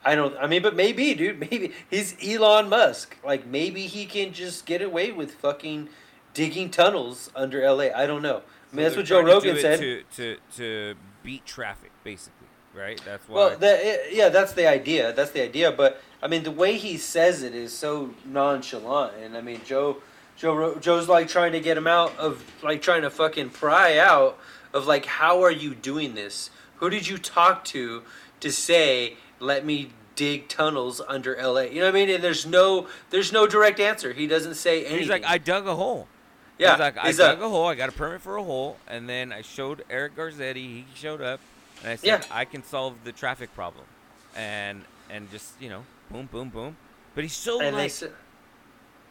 I 0.05 0.15
don't. 0.15 0.35
I 0.37 0.47
mean, 0.47 0.61
but 0.61 0.75
maybe, 0.75 1.13
dude. 1.13 1.39
Maybe 1.51 1.71
he's 1.89 2.15
Elon 2.23 2.69
Musk. 2.69 3.17
Like 3.23 3.45
maybe 3.45 3.87
he 3.87 4.05
can 4.05 4.33
just 4.33 4.65
get 4.65 4.81
away 4.81 5.11
with 5.11 5.35
fucking 5.35 5.89
digging 6.33 6.69
tunnels 6.69 7.29
under 7.35 7.61
L.A. 7.61 7.91
I 7.91 8.05
don't 8.05 8.21
know. 8.21 8.41
I 8.71 8.75
mean, 8.75 8.83
that's 8.83 8.95
what 8.95 9.05
Joe 9.05 9.21
trying 9.21 9.27
to 9.27 9.49
Rogan 9.49 9.61
said. 9.61 9.79
to, 9.79 10.03
to 10.15 10.37
to 10.57 10.95
beat 11.23 11.45
traffic, 11.45 11.91
basically, 12.03 12.47
right? 12.75 12.99
That's 13.05 13.27
why. 13.29 13.35
Well, 13.35 13.57
the, 13.57 13.85
eh, 13.85 13.97
yeah, 14.11 14.29
that's 14.29 14.53
the 14.53 14.67
idea. 14.67 15.13
That's 15.13 15.31
the 15.31 15.43
idea. 15.43 15.71
But 15.71 16.01
I 16.21 16.27
mean, 16.27 16.43
the 16.43 16.51
way 16.51 16.77
he 16.77 16.97
says 16.97 17.43
it 17.43 17.53
is 17.53 17.71
so 17.71 18.13
nonchalant, 18.25 19.15
and 19.21 19.37
I 19.37 19.41
mean, 19.41 19.61
Joe, 19.65 19.97
Joe, 20.35 20.75
Joe's 20.75 21.07
like 21.07 21.27
trying 21.27 21.51
to 21.51 21.59
get 21.59 21.77
him 21.77 21.87
out 21.87 22.17
of 22.17 22.43
like 22.63 22.81
trying 22.81 23.03
to 23.03 23.09
fucking 23.09 23.51
pry 23.51 23.97
out 23.97 24.37
of 24.73 24.87
like, 24.87 25.05
how 25.05 25.43
are 25.43 25.51
you 25.51 25.75
doing 25.75 26.15
this? 26.15 26.49
Who 26.77 26.89
did 26.89 27.07
you 27.07 27.17
talk 27.17 27.63
to 27.65 28.03
to 28.39 28.51
say 28.51 29.17
let 29.43 29.65
me 29.65 29.89
dig 30.15 30.47
tunnels 30.47 31.01
under 31.07 31.35
L.A.? 31.35 31.69
You 31.71 31.79
know 31.81 31.85
what 31.87 31.95
I 31.95 32.05
mean? 32.05 32.09
And 32.15 32.23
there's 32.23 32.45
no, 32.45 32.87
there's 33.09 33.31
no 33.31 33.45
direct 33.47 33.79
answer. 33.79 34.13
He 34.13 34.27
doesn't 34.27 34.55
say 34.55 34.81
anything. 34.85 34.99
He's 34.99 35.09
like, 35.09 35.25
I 35.25 35.37
dug 35.37 35.67
a 35.67 35.75
hole. 35.75 36.07
yeah, 36.57 36.71
He's 36.71 36.79
like, 36.79 36.97
I 36.97 37.07
he's 37.07 37.17
dug 37.17 37.39
a- 37.41 37.45
a 37.45 37.49
hole. 37.49 37.67
I 37.67 37.75
got 37.75 37.89
a 37.89 37.91
permit 37.91 38.21
for 38.21 38.37
a 38.37 38.43
hole, 38.43 38.77
and 38.87 39.07
then 39.09 39.31
I 39.33 39.41
showed 39.41 39.83
Eric 39.89 40.15
Garcetti. 40.15 40.55
He 40.55 40.85
showed 40.95 41.21
up, 41.21 41.39
and 41.81 41.91
I 41.91 41.95
said, 41.95 42.07
Yeah. 42.07 42.23
I 42.31 42.45
can 42.45 42.63
solve 42.63 42.95
the 43.03 43.11
traffic 43.11 43.53
problem, 43.55 43.85
and 44.35 44.83
and 45.09 45.29
just 45.31 45.53
you 45.59 45.69
know, 45.69 45.83
boom, 46.09 46.27
boom, 46.31 46.49
boom. 46.49 46.77
But 47.15 47.23
he's 47.23 47.33
so 47.33 47.59
and 47.61 47.75
like 47.75 47.91
said, 47.91 48.11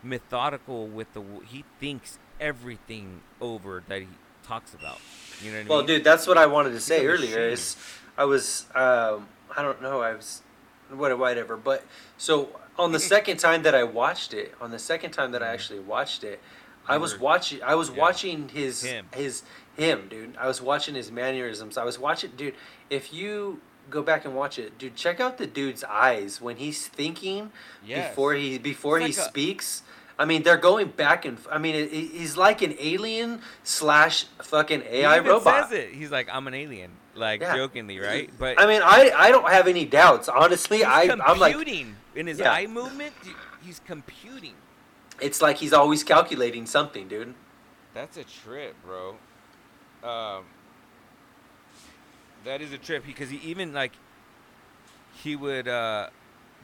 methodical 0.02 0.86
with 0.86 1.12
the. 1.14 1.22
He 1.46 1.64
thinks 1.80 2.18
everything 2.40 3.20
over 3.40 3.82
that 3.88 4.00
he 4.02 4.08
talks 4.46 4.74
about. 4.74 4.98
You 5.42 5.50
know 5.52 5.58
what 5.58 5.66
I 5.66 5.68
Well, 5.68 5.78
mean? 5.78 5.86
dude, 5.88 6.04
that's 6.04 6.26
what 6.26 6.38
I 6.38 6.46
wanted 6.46 6.70
to 6.72 6.80
say 6.80 7.06
earlier. 7.06 7.40
Is 7.40 7.76
I 8.16 8.24
was 8.24 8.66
um, 8.74 9.28
I 9.56 9.62
don't 9.62 9.80
know 9.82 10.00
I 10.02 10.14
was 10.14 10.42
what 10.90 11.16
whatever, 11.18 11.56
but 11.56 11.84
so 12.18 12.48
on 12.78 12.92
the 12.92 13.00
second 13.00 13.38
time 13.38 13.62
that 13.62 13.74
I 13.74 13.84
watched 13.84 14.34
it, 14.34 14.54
on 14.60 14.70
the 14.70 14.78
second 14.78 15.10
time 15.12 15.32
that 15.32 15.42
I 15.42 15.46
mm-hmm. 15.46 15.54
actually 15.54 15.80
watched 15.80 16.24
it, 16.24 16.40
I 16.88 16.96
was 16.98 17.18
watching 17.18 17.62
I 17.62 17.74
was 17.74 17.90
yeah. 17.90 17.96
watching 17.98 18.48
his 18.48 18.82
Him. 18.82 19.06
his 19.14 19.42
him, 19.76 20.08
dude. 20.10 20.36
I 20.36 20.46
was 20.48 20.60
watching 20.60 20.94
his 20.94 21.10
mannerisms. 21.10 21.78
I 21.78 21.84
was 21.84 21.98
watching, 21.98 22.32
dude. 22.36 22.54
If 22.90 23.12
you 23.12 23.60
go 23.90 24.02
back 24.02 24.24
and 24.24 24.34
watch 24.34 24.58
it, 24.58 24.78
dude, 24.78 24.96
check 24.96 25.18
out 25.20 25.38
the 25.38 25.46
dude's 25.46 25.82
eyes 25.84 26.40
when 26.40 26.56
he's 26.56 26.86
thinking 26.86 27.50
Yes. 27.84 28.10
before 28.10 28.34
he 28.34 28.58
before 28.58 28.98
It's 29.00 29.16
he 29.16 29.22
a- 29.22 29.24
speaks. 29.24 29.82
I 30.18 30.24
mean, 30.26 30.42
they're 30.42 30.58
going 30.58 30.88
back 30.88 31.24
and. 31.24 31.38
f- 31.38 31.48
I 31.50 31.58
mean, 31.58 31.88
he's 31.88 32.36
like 32.36 32.60
an 32.62 32.74
alien 32.78 33.40
slash 33.64 34.24
fucking 34.42 34.82
He 34.82 34.98
AI 35.00 35.16
even 35.16 35.28
robot. 35.28 35.70
says 35.70 35.78
it. 35.78 35.94
He's 35.94 36.10
like, 36.10 36.28
I'm 36.30 36.46
an 36.46 36.54
alien, 36.54 36.90
like 37.14 37.40
Yeah. 37.40 37.56
jokingly, 37.56 37.98
right? 38.00 38.30
But 38.38 38.60
I 38.60 38.66
mean, 38.66 38.82
I 38.82 39.10
I 39.16 39.30
don't 39.30 39.48
have 39.50 39.66
any 39.68 39.84
doubts. 39.84 40.28
Honestly, 40.28 40.84
I 40.84 41.02
I'm 41.02 41.38
like, 41.38 41.54
computing 41.54 41.96
in 42.14 42.26
his 42.26 42.38
Yeah. 42.38 42.52
eye 42.52 42.66
movement. 42.66 43.14
He's 43.62 43.80
computing. 43.86 44.54
it's 45.20 45.40
like 45.40 45.58
he's 45.58 45.72
always 45.72 46.02
calculating 46.02 46.66
something, 46.66 47.06
dude. 47.06 47.34
That's 47.94 48.16
a 48.16 48.24
trip, 48.24 48.74
bro. 48.84 49.16
Um, 50.02 50.44
that 52.44 52.60
is 52.60 52.72
a 52.72 52.78
trip 52.78 53.04
because 53.06 53.30
he 53.30 53.36
even 53.38 53.72
like 53.72 53.92
he 55.14 55.36
would 55.36 55.68
uh, 55.68 56.08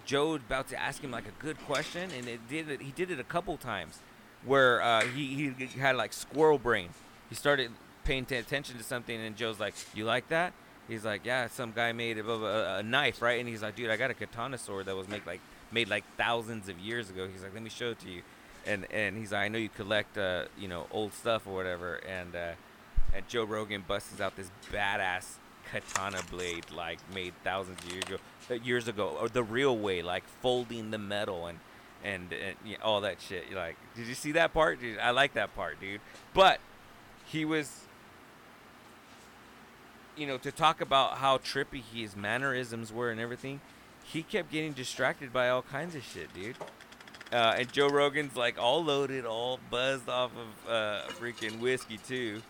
Joe 0.05 0.35
about 0.35 0.69
to 0.69 0.81
ask 0.81 1.03
him 1.03 1.11
like 1.13 1.27
a 1.29 1.43
good 1.43 1.59
question, 1.67 2.11
and 2.17 2.27
it 2.27 2.49
did 2.49 2.69
it. 2.69 2.81
He 2.83 2.91
did 2.91 3.11
it 3.11 3.21
a 3.21 3.25
couple 3.25 3.57
times 3.59 4.01
where 4.45 4.83
uh, 4.83 5.03
he 5.03 5.53
he 5.59 5.67
had 5.79 5.95
like 5.97 6.13
squirrel 6.13 6.59
brain. 6.59 6.89
He 7.29 7.35
started 7.35 7.71
paying 8.09 8.25
t- 8.25 8.37
attention 8.37 8.79
to 8.79 8.83
something, 8.83 9.21
and 9.21 9.37
Joe's 9.37 9.61
like, 9.61 9.75
"You 9.95 10.05
like 10.05 10.29
that?" 10.29 10.55
He's 10.89 11.05
like, 11.05 11.21
"Yeah, 11.25 11.49
some 11.49 11.73
guy 11.73 11.93
made 11.93 12.19
of 12.19 12.29
a, 12.29 12.79
a 12.79 12.83
knife, 12.83 13.21
right?" 13.21 13.39
And 13.39 13.49
he's 13.49 13.63
like, 13.63 13.77
"Dude, 13.77 13.91
I 13.91 13.97
got 13.97 14.11
a 14.11 14.15
katana 14.15 14.57
sword 14.57 14.87
that 14.87 14.97
was 14.97 15.09
made 15.09 15.27
like 15.27 15.41
made 15.71 15.89
like 15.89 16.05
thousands 16.17 16.69
of 16.69 16.79
years 16.79 17.11
ago." 17.11 17.29
He's 17.31 17.43
like, 17.43 17.53
"Let 17.53 17.63
me 17.63 17.71
show 17.71 17.91
it 17.91 18.01
to 18.01 18.11
you." 18.11 18.23
And 18.67 18.87
and 18.91 19.17
he's 19.17 19.33
like, 19.33 19.43
"I 19.45 19.49
know 19.49 19.59
you 19.59 19.69
collect 19.69 20.17
uh, 20.17 20.47
you 20.59 20.69
know 20.69 20.87
old 20.91 21.13
stuff 21.13 21.47
or 21.47 21.55
whatever." 21.55 21.97
And 21.97 22.35
uh, 22.35 22.53
and 23.15 23.29
Joe 23.29 23.45
Rogan 23.45 23.85
busts 23.87 24.21
out 24.21 24.37
this 24.37 24.51
badass 24.73 25.35
katana 25.71 26.23
blade 26.31 26.71
like 26.71 26.99
made 27.15 27.35
thousands 27.45 27.79
of 27.85 27.93
years 27.93 28.05
ago, 28.05 28.17
uh, 28.51 28.55
years 28.55 28.89
ago, 28.89 29.19
or 29.21 29.29
the 29.29 29.43
real 29.43 29.77
way, 29.77 30.01
like 30.01 30.25
folding 30.41 30.91
the 30.91 30.99
metal 30.99 31.47
and 31.47 31.59
and, 32.03 32.33
and 32.33 32.57
yeah, 32.65 32.77
all 32.83 33.03
that 33.03 33.21
shit. 33.21 33.45
You're 33.51 33.59
like, 33.59 33.77
did 33.97 34.07
you 34.07 34.15
see 34.15 34.33
that 34.33 34.55
part? 34.55 34.81
Dude, 34.81 34.99
I 34.99 35.11
like 35.11 35.35
that 35.35 35.55
part, 35.55 35.81
dude. 35.81 36.01
But 36.33 36.61
he 37.27 37.45
was, 37.45 37.88
you 40.19 40.27
know, 40.27 40.37
to 40.39 40.51
talk 40.51 40.81
about 40.81 41.19
how 41.19 41.39
trippy 41.39 41.83
his 41.95 42.17
mannerisms 42.17 42.93
were 42.93 43.11
and 43.11 43.21
everything. 43.21 43.61
He 44.05 44.23
kept 44.23 44.51
getting 44.51 44.73
distracted 44.73 45.33
by 45.33 45.49
all 45.49 45.63
kinds 45.63 45.95
of 45.95 46.03
shit, 46.03 46.33
dude. 46.35 46.57
Uh, 47.33 47.57
and 47.59 47.73
Joe 47.73 47.89
Rogan's 47.89 48.37
like 48.37 48.59
all 48.59 48.83
loaded, 48.83 49.27
all 49.27 49.61
buzzed 49.71 50.09
off 50.09 50.31
of 50.33 50.71
uh, 50.71 51.03
freaking 51.21 51.61
whiskey 51.61 51.99
too, 51.99 52.41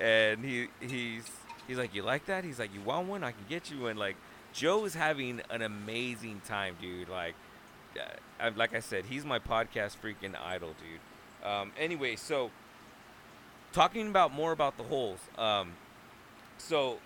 and 0.00 0.44
he 0.44 0.66
he's 0.80 1.30
he's 1.68 1.78
like, 1.78 1.94
you 1.94 2.02
like 2.02 2.26
that? 2.26 2.42
He's 2.44 2.58
like, 2.58 2.74
you 2.74 2.80
want 2.80 3.08
one? 3.08 3.22
I 3.22 3.30
can 3.30 3.44
get 3.48 3.70
you 3.70 3.82
one. 3.82 3.96
Like 3.96 4.16
Joe 4.52 4.84
is 4.84 4.94
having 4.94 5.40
an 5.50 5.62
amazing 5.62 6.42
time, 6.44 6.76
dude. 6.80 7.08
Like, 7.08 7.34
uh, 7.96 8.04
I, 8.40 8.48
like 8.48 8.74
I 8.74 8.80
said, 8.80 9.04
he's 9.06 9.24
my 9.24 9.38
podcast 9.38 9.96
freaking 10.02 10.34
idol, 10.40 10.74
dude. 10.80 11.48
Um, 11.48 11.70
anyway, 11.78 12.16
so 12.16 12.50
talking 13.72 14.08
about 14.08 14.32
more 14.32 14.50
about 14.50 14.76
the 14.76 14.84
holes. 14.84 15.20
Um, 15.38 15.72
so 16.58 16.98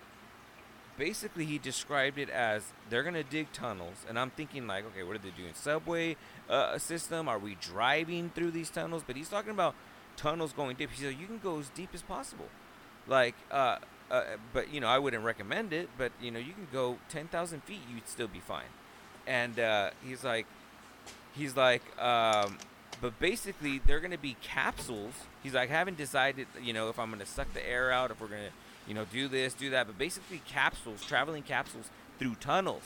basically, 0.99 1.45
he 1.45 1.57
described 1.57 2.19
it 2.19 2.29
as 2.29 2.61
they're 2.91 3.01
gonna 3.01 3.23
dig 3.23 3.51
tunnels, 3.53 4.05
and 4.07 4.19
I'm 4.19 4.29
thinking 4.29 4.67
like, 4.67 4.85
okay, 4.85 5.01
what 5.01 5.15
are 5.15 5.19
they 5.19 5.31
doing? 5.31 5.53
Subway 5.55 6.17
uh, 6.47 6.77
system? 6.77 7.27
Are 7.27 7.39
we 7.39 7.55
driving 7.55 8.29
through 8.35 8.51
these 8.51 8.69
tunnels? 8.69 9.03
But 9.07 9.15
he's 9.15 9.29
talking 9.29 9.51
about 9.51 9.73
tunnels 10.17 10.53
going 10.53 10.75
deep. 10.75 10.91
He 10.91 11.01
said 11.01 11.15
you 11.19 11.25
can 11.25 11.39
go 11.39 11.57
as 11.57 11.69
deep 11.69 11.89
as 11.95 12.03
possible, 12.03 12.49
like. 13.07 13.35
Uh, 13.49 13.77
uh, 14.11 14.23
but 14.53 14.73
you 14.73 14.79
know, 14.79 14.87
I 14.87 14.97
wouldn't 14.97 15.23
recommend 15.23 15.71
it. 15.73 15.89
But 15.97 16.11
you 16.21 16.31
know, 16.31 16.39
you 16.39 16.53
can 16.53 16.67
go 16.71 16.97
ten 17.09 17.27
thousand 17.27 17.63
feet, 17.63 17.81
you'd 17.93 18.07
still 18.07 18.27
be 18.27 18.39
fine. 18.39 18.71
And 19.27 19.59
uh, 19.59 19.91
he's 20.05 20.23
like, 20.23 20.47
he's 21.35 21.55
like, 21.55 21.83
um, 22.01 22.57
but 23.01 23.19
basically 23.19 23.81
they're 23.85 23.99
gonna 23.99 24.17
be 24.17 24.35
capsules. 24.41 25.13
He's 25.43 25.53
like, 25.53 25.69
I 25.69 25.73
haven't 25.73 25.97
decided, 25.97 26.47
you 26.61 26.73
know, 26.73 26.89
if 26.89 26.99
I'm 26.99 27.11
gonna 27.11 27.25
suck 27.25 27.53
the 27.53 27.67
air 27.67 27.91
out, 27.91 28.11
if 28.11 28.19
we're 28.19 28.27
gonna, 28.27 28.49
you 28.89 28.95
know, 28.95 29.05
do 29.13 29.29
this, 29.29 29.53
do 29.53 29.69
that. 29.69 29.87
But 29.87 29.97
basically, 29.97 30.41
capsules, 30.45 31.05
traveling 31.05 31.43
capsules 31.43 31.85
through 32.17 32.35
tunnels, 32.41 32.83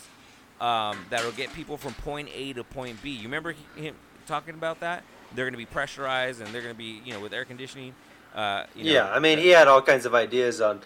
um, 0.61 1.05
that'll 1.09 1.31
get 1.31 1.51
people 1.53 1.77
from 1.77 1.93
point 1.95 2.29
A 2.35 2.53
to 2.53 2.63
point 2.63 3.01
B. 3.01 3.09
You 3.11 3.23
remember 3.23 3.55
him 3.75 3.95
talking 4.27 4.53
about 4.53 4.81
that? 4.81 5.03
They're 5.33 5.45
gonna 5.45 5.57
be 5.57 5.65
pressurized 5.65 6.41
and 6.41 6.53
they're 6.53 6.61
gonna 6.61 6.75
be, 6.75 7.01
you 7.03 7.13
know, 7.13 7.19
with 7.19 7.33
air 7.33 7.45
conditioning. 7.45 7.95
Uh, 8.35 8.65
you 8.75 8.83
know, 8.83 8.91
yeah, 8.91 9.09
I 9.11 9.17
mean, 9.19 9.39
he 9.39 9.49
had 9.49 9.67
all 9.67 9.81
kinds 9.81 10.05
of 10.05 10.13
ideas 10.13 10.61
on. 10.61 10.81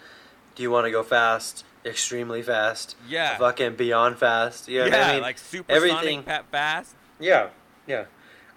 Do 0.54 0.62
you 0.62 0.70
want 0.70 0.86
to 0.86 0.90
go 0.90 1.02
fast? 1.02 1.64
Extremely 1.84 2.42
fast? 2.42 2.96
yeah, 3.08 3.38
Fucking 3.38 3.76
beyond 3.76 4.18
fast? 4.18 4.68
You 4.68 4.80
know 4.80 4.86
yeah, 4.86 5.08
I 5.08 5.12
mean? 5.14 5.22
like 5.22 5.38
super 5.38 5.70
everything- 5.70 6.24
fast. 6.50 6.94
yeah, 7.20 7.48
yeah. 7.86 8.04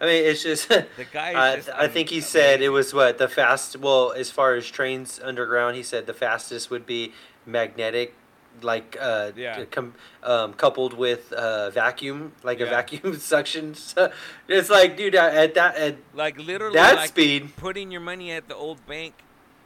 I 0.01 0.05
mean, 0.05 0.25
it's 0.25 0.41
just. 0.41 0.67
The 0.69 0.87
guy. 1.13 1.39
I, 1.51 1.55
just 1.57 1.69
I 1.69 1.87
think 1.87 2.09
he 2.09 2.17
am- 2.17 2.21
said 2.23 2.61
it 2.61 2.69
was 2.69 2.93
what 2.93 3.19
the 3.19 3.27
fast. 3.29 3.77
Well, 3.77 4.11
as 4.11 4.31
far 4.31 4.55
as 4.55 4.67
trains 4.67 5.19
underground, 5.23 5.75
he 5.77 5.83
said 5.83 6.07
the 6.07 6.13
fastest 6.13 6.71
would 6.71 6.87
be 6.87 7.13
magnetic, 7.45 8.15
like 8.63 8.97
uh, 8.99 9.31
Yeah. 9.35 9.63
com, 9.65 9.93
um, 10.23 10.53
coupled 10.53 10.93
with 10.93 11.31
uh, 11.33 11.69
vacuum, 11.69 12.31
like 12.43 12.59
a 12.59 12.65
vacuum 12.65 13.17
suction. 13.19 13.75
it's 14.47 14.69
like, 14.71 14.97
dude, 14.97 15.13
at 15.15 15.53
that 15.53 15.75
at 15.75 15.97
like 16.15 16.37
literally 16.39 16.73
that 16.73 16.95
like 16.95 17.09
speed, 17.09 17.55
putting 17.55 17.91
your 17.91 18.01
money 18.01 18.31
at 18.31 18.47
the 18.47 18.55
old 18.55 18.83
bank, 18.87 19.13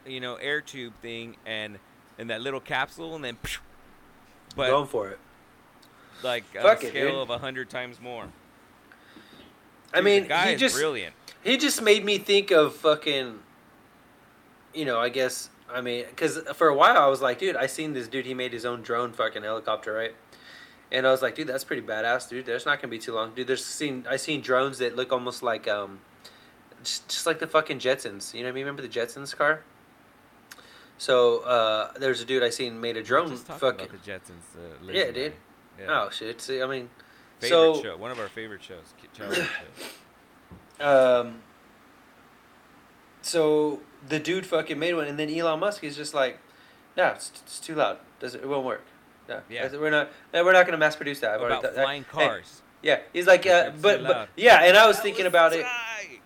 you 0.05 0.19
know, 0.19 0.35
air 0.35 0.59
tube 0.59 0.93
thing, 1.01 1.37
and 1.45 1.79
and 2.19 2.29
that 2.29 2.41
little 2.41 2.59
capsule, 2.61 3.15
and 3.15 3.23
then, 3.23 3.37
but 4.55 4.69
going 4.69 4.87
for 4.87 5.07
it. 5.09 5.19
like 6.23 6.43
on 6.57 6.61
Fuck 6.63 6.83
a 6.83 6.87
it, 6.87 6.89
scale 6.89 7.07
dude. 7.11 7.15
of 7.21 7.29
a 7.29 7.37
hundred 7.37 7.69
times 7.69 8.01
more. 8.01 8.27
I 9.95 10.01
mean, 10.01 10.23
he 10.23 10.55
just 10.55 10.75
brilliant. 10.75 11.15
he 11.43 11.57
just 11.57 11.81
made 11.81 12.03
me 12.05 12.17
think 12.17 12.51
of 12.51 12.75
fucking. 12.75 13.39
You 14.73 14.83
know, 14.85 14.99
I 14.99 15.07
guess 15.09 15.49
I 15.73 15.81
mean, 15.81 16.05
because 16.09 16.37
for 16.55 16.67
a 16.67 16.75
while 16.75 16.97
I 16.97 17.07
was 17.07 17.21
like, 17.21 17.39
dude, 17.39 17.55
I 17.55 17.67
seen 17.67 17.93
this 17.93 18.07
dude. 18.07 18.25
He 18.25 18.33
made 18.33 18.53
his 18.53 18.65
own 18.65 18.81
drone 18.81 19.13
fucking 19.13 19.43
helicopter, 19.43 19.93
right? 19.93 20.13
And 20.91 21.07
I 21.07 21.11
was 21.11 21.21
like, 21.21 21.35
dude, 21.35 21.47
that's 21.47 21.63
pretty 21.63 21.81
badass, 21.81 22.29
dude. 22.29 22.45
There's 22.45 22.65
not 22.65 22.81
gonna 22.81 22.91
be 22.91 22.99
too 22.99 23.13
long, 23.13 23.33
dude. 23.33 23.47
There's 23.47 23.65
seen 23.65 24.05
I 24.09 24.17
seen 24.17 24.41
drones 24.41 24.77
that 24.77 24.95
look 24.95 25.11
almost 25.11 25.41
like 25.41 25.67
um, 25.67 25.99
just, 26.83 27.09
just 27.09 27.25
like 27.25 27.39
the 27.39 27.47
fucking 27.47 27.79
Jetsons. 27.79 28.33
You 28.33 28.41
know 28.41 28.47
what 28.47 28.51
I 28.51 28.55
mean? 28.55 28.65
Remember 28.65 28.81
the 28.81 28.89
Jetsons 28.89 29.35
car? 29.35 29.63
So 30.97 31.39
uh, 31.39 31.91
there's 31.99 32.21
a 32.21 32.25
dude 32.25 32.43
I 32.43 32.49
seen 32.49 32.79
made 32.79 32.95
a 32.95 33.03
drone. 33.03 33.29
Just 33.29 33.47
Fucking 33.47 33.89
the 33.91 34.11
Jetsons. 34.11 34.55
Uh, 34.55 34.91
Yeah, 34.91 35.11
dude. 35.11 35.33
Yeah. 35.79 35.85
oh 35.89 36.09
shit! 36.09 36.39
See, 36.39 36.61
I 36.61 36.67
mean, 36.67 36.89
favorite 37.49 37.75
so 37.75 37.83
show. 37.83 37.97
One 37.97 38.11
of 38.11 38.19
our 38.19 38.27
favorite 38.27 38.63
shows. 38.63 38.93
Childhood 39.13 39.47
shows. 40.79 40.85
Um. 40.85 41.41
So 43.21 43.79
the 44.07 44.19
dude 44.19 44.45
fucking 44.45 44.77
made 44.77 44.93
one, 44.93 45.07
and 45.07 45.17
then 45.17 45.29
Elon 45.29 45.59
Musk 45.59 45.83
is 45.83 45.95
just 45.95 46.13
like, 46.13 46.39
"Nah, 46.95 47.11
it's, 47.11 47.31
it's 47.43 47.59
too 47.59 47.75
loud. 47.75 47.97
Doesn't 48.19 48.41
it 48.41 48.47
won't 48.47 48.65
work." 48.65 48.83
Yeah, 49.27 49.39
Yeah. 49.49 49.69
We're 49.75 49.89
not. 49.89 50.09
We're 50.33 50.53
not 50.53 50.65
going 50.65 50.73
to 50.73 50.77
mass 50.77 50.95
produce 50.95 51.19
that. 51.21 51.31
I've 51.31 51.41
about 51.41 51.61
th- 51.63 51.73
flying 51.73 52.03
hey, 52.03 52.27
cars. 52.27 52.61
yeah, 52.83 52.99
he's 53.11 53.25
like, 53.25 53.47
uh, 53.47 53.71
but, 53.81 54.03
but 54.03 54.29
yeah, 54.35 54.63
and 54.63 54.77
I 54.77 54.85
was 54.85 54.97
That 54.97 55.03
thinking 55.03 55.25
was 55.25 55.31
about 55.31 55.53
it. 55.53 55.65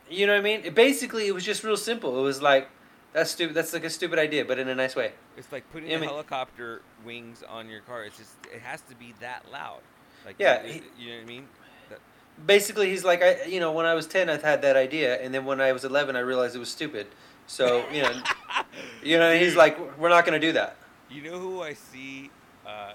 You 0.10 0.28
know 0.28 0.34
what 0.34 0.40
I 0.40 0.44
mean? 0.44 0.62
It- 0.66 0.76
basically, 0.76 1.28
it 1.28 1.34
was 1.34 1.46
just 1.46 1.64
real 1.64 1.78
simple. 1.78 2.20
It 2.20 2.24
was 2.24 2.42
like 2.42 2.68
that's 3.14 3.32
stupid. 3.32 3.56
That's 3.56 3.72
like 3.72 3.86
a 3.86 3.90
stupid 3.90 4.20
idea, 4.20 4.44
but 4.44 4.60
in 4.60 4.68
a 4.68 4.76
nice 4.76 4.96
way. 4.98 5.14
It's 5.38 5.50
like 5.52 5.72
putting 5.72 5.90
I 5.90 5.94
the 5.94 6.00
mean- 6.02 6.10
helicopter 6.10 6.82
wings 7.06 7.42
on 7.48 7.70
your 7.70 7.80
car. 7.82 8.04
It's 8.04 8.18
just 8.18 8.34
it 8.54 8.62
has 8.62 8.82
to 8.82 8.96
be 8.96 9.14
that 9.22 9.46
loud. 9.50 9.80
Like 10.26 10.36
Yeah, 10.40 10.64
he- 10.64 10.84
you 10.98 11.10
know 11.12 11.16
what 11.18 11.24
I 11.24 11.26
mean. 11.26 11.48
That- 11.90 12.00
Basically, 12.46 12.90
he's 12.90 13.04
like, 13.04 13.22
I, 13.24 13.44
you 13.46 13.60
know, 13.60 13.72
when 13.72 13.86
I 13.86 13.94
was 13.94 14.08
ten, 14.08 14.30
I 14.30 14.38
had 14.38 14.62
that 14.62 14.76
idea, 14.76 15.20
and 15.22 15.34
then 15.34 15.46
when 15.46 15.60
I 15.62 15.72
was 15.72 15.84
eleven, 15.86 16.16
I 16.16 16.20
realized 16.20 16.56
it 16.56 16.60
was 16.60 16.70
stupid. 16.72 17.08
So 17.48 17.84
you 17.92 18.02
know, 18.04 18.14
you 19.04 19.18
know, 19.18 19.34
he's 19.38 19.56
like, 19.56 19.78
we're 19.98 20.10
not 20.10 20.26
going 20.26 20.40
to 20.40 20.46
do 20.48 20.54
that. 20.54 20.76
You 21.10 21.24
know 21.24 21.40
who 21.40 21.62
I 21.64 21.74
see 21.74 22.30
uh, 22.68 22.94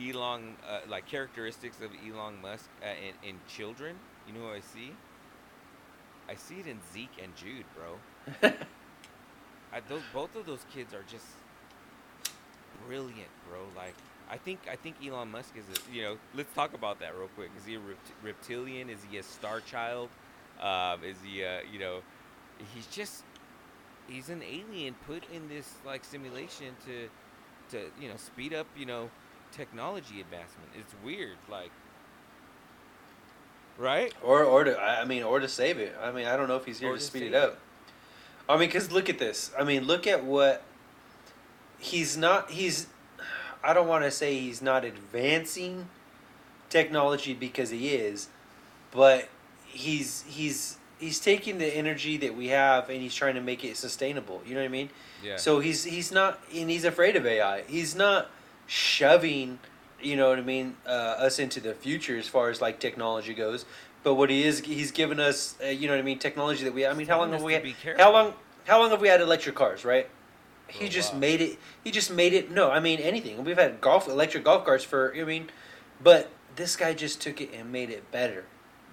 Elon 0.00 0.54
uh, 0.68 0.80
like 0.88 1.06
characteristics 1.06 1.78
of 1.80 1.90
Elon 2.06 2.40
Musk 2.40 2.68
uh, 2.82 2.86
in 3.06 3.30
in 3.30 3.36
children? 3.48 3.96
You 4.26 4.34
know 4.34 4.46
who 4.48 4.52
I 4.54 4.60
see? 4.60 4.92
I 6.28 6.34
see 6.36 6.56
it 6.60 6.66
in 6.66 6.78
Zeke 6.92 7.18
and 7.22 7.34
Jude, 7.34 7.64
bro. 7.74 7.98
I, 9.72 9.80
those 9.88 10.02
both 10.12 10.36
of 10.36 10.46
those 10.46 10.64
kids 10.72 10.94
are 10.94 11.04
just 11.10 11.26
brilliant, 12.86 13.30
bro. 13.48 13.60
Like 13.76 13.94
I 14.30 14.36
think 14.36 14.60
I 14.70 14.76
think 14.76 14.96
Elon 15.04 15.30
Musk 15.30 15.54
is 15.56 15.64
a 15.76 15.94
you 15.94 16.02
know 16.02 16.18
let's 16.34 16.52
talk 16.54 16.74
about 16.74 17.00
that 17.00 17.16
real 17.16 17.28
quick. 17.28 17.50
Is 17.58 17.64
he 17.66 17.74
a 17.76 17.78
rept- 17.78 18.12
reptilian? 18.22 18.90
Is 18.90 19.00
he 19.10 19.18
a 19.18 19.22
star 19.22 19.60
child? 19.60 20.08
Um, 20.60 21.04
is 21.04 21.16
he 21.24 21.44
uh, 21.44 21.60
you 21.70 21.78
know 21.78 22.00
he's 22.74 22.86
just 22.86 23.24
he's 24.06 24.28
an 24.28 24.42
alien 24.42 24.94
put 25.06 25.22
in 25.32 25.48
this 25.48 25.74
like 25.86 26.04
simulation 26.04 26.76
to 26.86 27.08
to 27.70 27.90
you 28.00 28.08
know 28.08 28.16
speed 28.16 28.52
up 28.52 28.66
you 28.76 28.86
know 28.86 29.10
technology 29.52 30.20
advancement. 30.20 30.70
It's 30.76 30.94
weird, 31.04 31.38
like 31.48 31.70
right? 33.78 34.12
Or, 34.22 34.42
or 34.44 34.64
to, 34.64 34.78
I 34.78 35.04
mean, 35.04 35.22
or 35.22 35.40
to 35.40 35.48
save 35.48 35.78
it. 35.78 35.96
I 36.02 36.10
mean, 36.10 36.26
I 36.26 36.36
don't 36.36 36.48
know 36.48 36.56
if 36.56 36.64
he's 36.66 36.80
here 36.80 36.90
Or 36.90 36.94
to 36.94 36.98
to 36.98 37.04
speed 37.04 37.22
it 37.22 37.34
up. 37.34 37.58
I 38.48 38.58
mean, 38.58 38.68
because 38.68 38.90
look 38.90 39.08
at 39.08 39.18
this. 39.18 39.52
I 39.58 39.64
mean, 39.64 39.84
look 39.84 40.06
at 40.06 40.24
what 40.24 40.62
he's 41.78 42.16
not. 42.16 42.50
He's. 42.50 42.88
I 43.68 43.74
don't 43.74 43.86
want 43.86 44.02
to 44.04 44.10
say 44.10 44.40
he's 44.40 44.62
not 44.62 44.82
advancing 44.86 45.88
technology 46.70 47.34
because 47.34 47.68
he 47.68 47.88
is, 47.88 48.28
but 48.92 49.28
he's 49.66 50.24
he's 50.26 50.78
he's 50.98 51.20
taking 51.20 51.58
the 51.58 51.66
energy 51.66 52.16
that 52.16 52.34
we 52.34 52.48
have 52.48 52.88
and 52.88 53.02
he's 53.02 53.14
trying 53.14 53.34
to 53.34 53.42
make 53.42 53.66
it 53.66 53.76
sustainable. 53.76 54.40
You 54.46 54.54
know 54.54 54.60
what 54.60 54.68
I 54.68 54.70
mean? 54.70 54.88
Yeah. 55.22 55.36
So 55.36 55.60
he's 55.60 55.84
he's 55.84 56.10
not 56.10 56.40
and 56.54 56.70
he's 56.70 56.86
afraid 56.86 57.14
of 57.14 57.26
AI. 57.26 57.64
He's 57.68 57.94
not 57.94 58.30
shoving, 58.66 59.58
you 60.00 60.16
know 60.16 60.30
what 60.30 60.38
I 60.38 60.42
mean, 60.42 60.76
uh, 60.86 61.16
us 61.18 61.38
into 61.38 61.60
the 61.60 61.74
future 61.74 62.16
as 62.16 62.26
far 62.26 62.48
as 62.48 62.62
like 62.62 62.80
technology 62.80 63.34
goes. 63.34 63.66
But 64.02 64.14
what 64.14 64.30
he 64.30 64.44
is, 64.44 64.60
he's 64.60 64.92
given 64.92 65.20
us, 65.20 65.56
uh, 65.62 65.66
you 65.66 65.88
know 65.88 65.92
what 65.92 66.00
I 66.00 66.04
mean, 66.04 66.18
technology 66.18 66.64
that 66.64 66.72
we. 66.72 66.86
I 66.86 66.94
mean, 66.94 67.06
how 67.06 67.18
long 67.18 67.32
have 67.32 67.42
we 67.42 67.52
had? 67.52 67.62
be 67.62 67.76
How 67.98 68.12
long? 68.12 68.32
How 68.66 68.80
long 68.80 68.88
have 68.90 69.02
we 69.02 69.08
had 69.08 69.20
electric 69.20 69.56
cars? 69.56 69.84
Right. 69.84 70.08
He 70.68 70.86
For 70.86 70.92
just 70.92 71.14
made 71.14 71.40
it. 71.40 71.58
He 71.82 71.90
just 71.90 72.10
made 72.12 72.32
it. 72.32 72.50
No, 72.50 72.70
I 72.70 72.80
mean 72.80 73.00
anything. 73.00 73.42
We've 73.44 73.58
had 73.58 73.80
golf, 73.80 74.06
electric 74.06 74.44
golf 74.44 74.64
carts 74.64 74.84
for. 74.84 75.14
I 75.16 75.24
mean, 75.24 75.50
but 76.02 76.30
this 76.56 76.76
guy 76.76 76.92
just 76.94 77.20
took 77.20 77.40
it 77.40 77.50
and 77.52 77.72
made 77.72 77.90
it 77.90 78.10
better. 78.12 78.44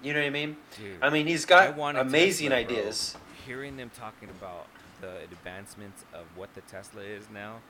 You 0.02 0.12
know 0.12 0.20
what 0.20 0.26
I 0.26 0.30
mean? 0.30 0.56
Dude, 0.76 0.98
I 1.02 1.10
mean, 1.10 1.26
he's 1.26 1.44
got 1.44 1.78
amazing 1.78 2.50
Tesla, 2.50 2.64
bro. 2.64 2.76
ideas. 2.76 3.16
Hearing 3.46 3.76
them 3.76 3.90
talking 3.94 4.28
about 4.28 4.66
the 5.00 5.22
advancements 5.24 6.04
of 6.12 6.24
what 6.34 6.54
the 6.54 6.60
Tesla 6.62 7.02
is 7.02 7.28
now, 7.32 7.60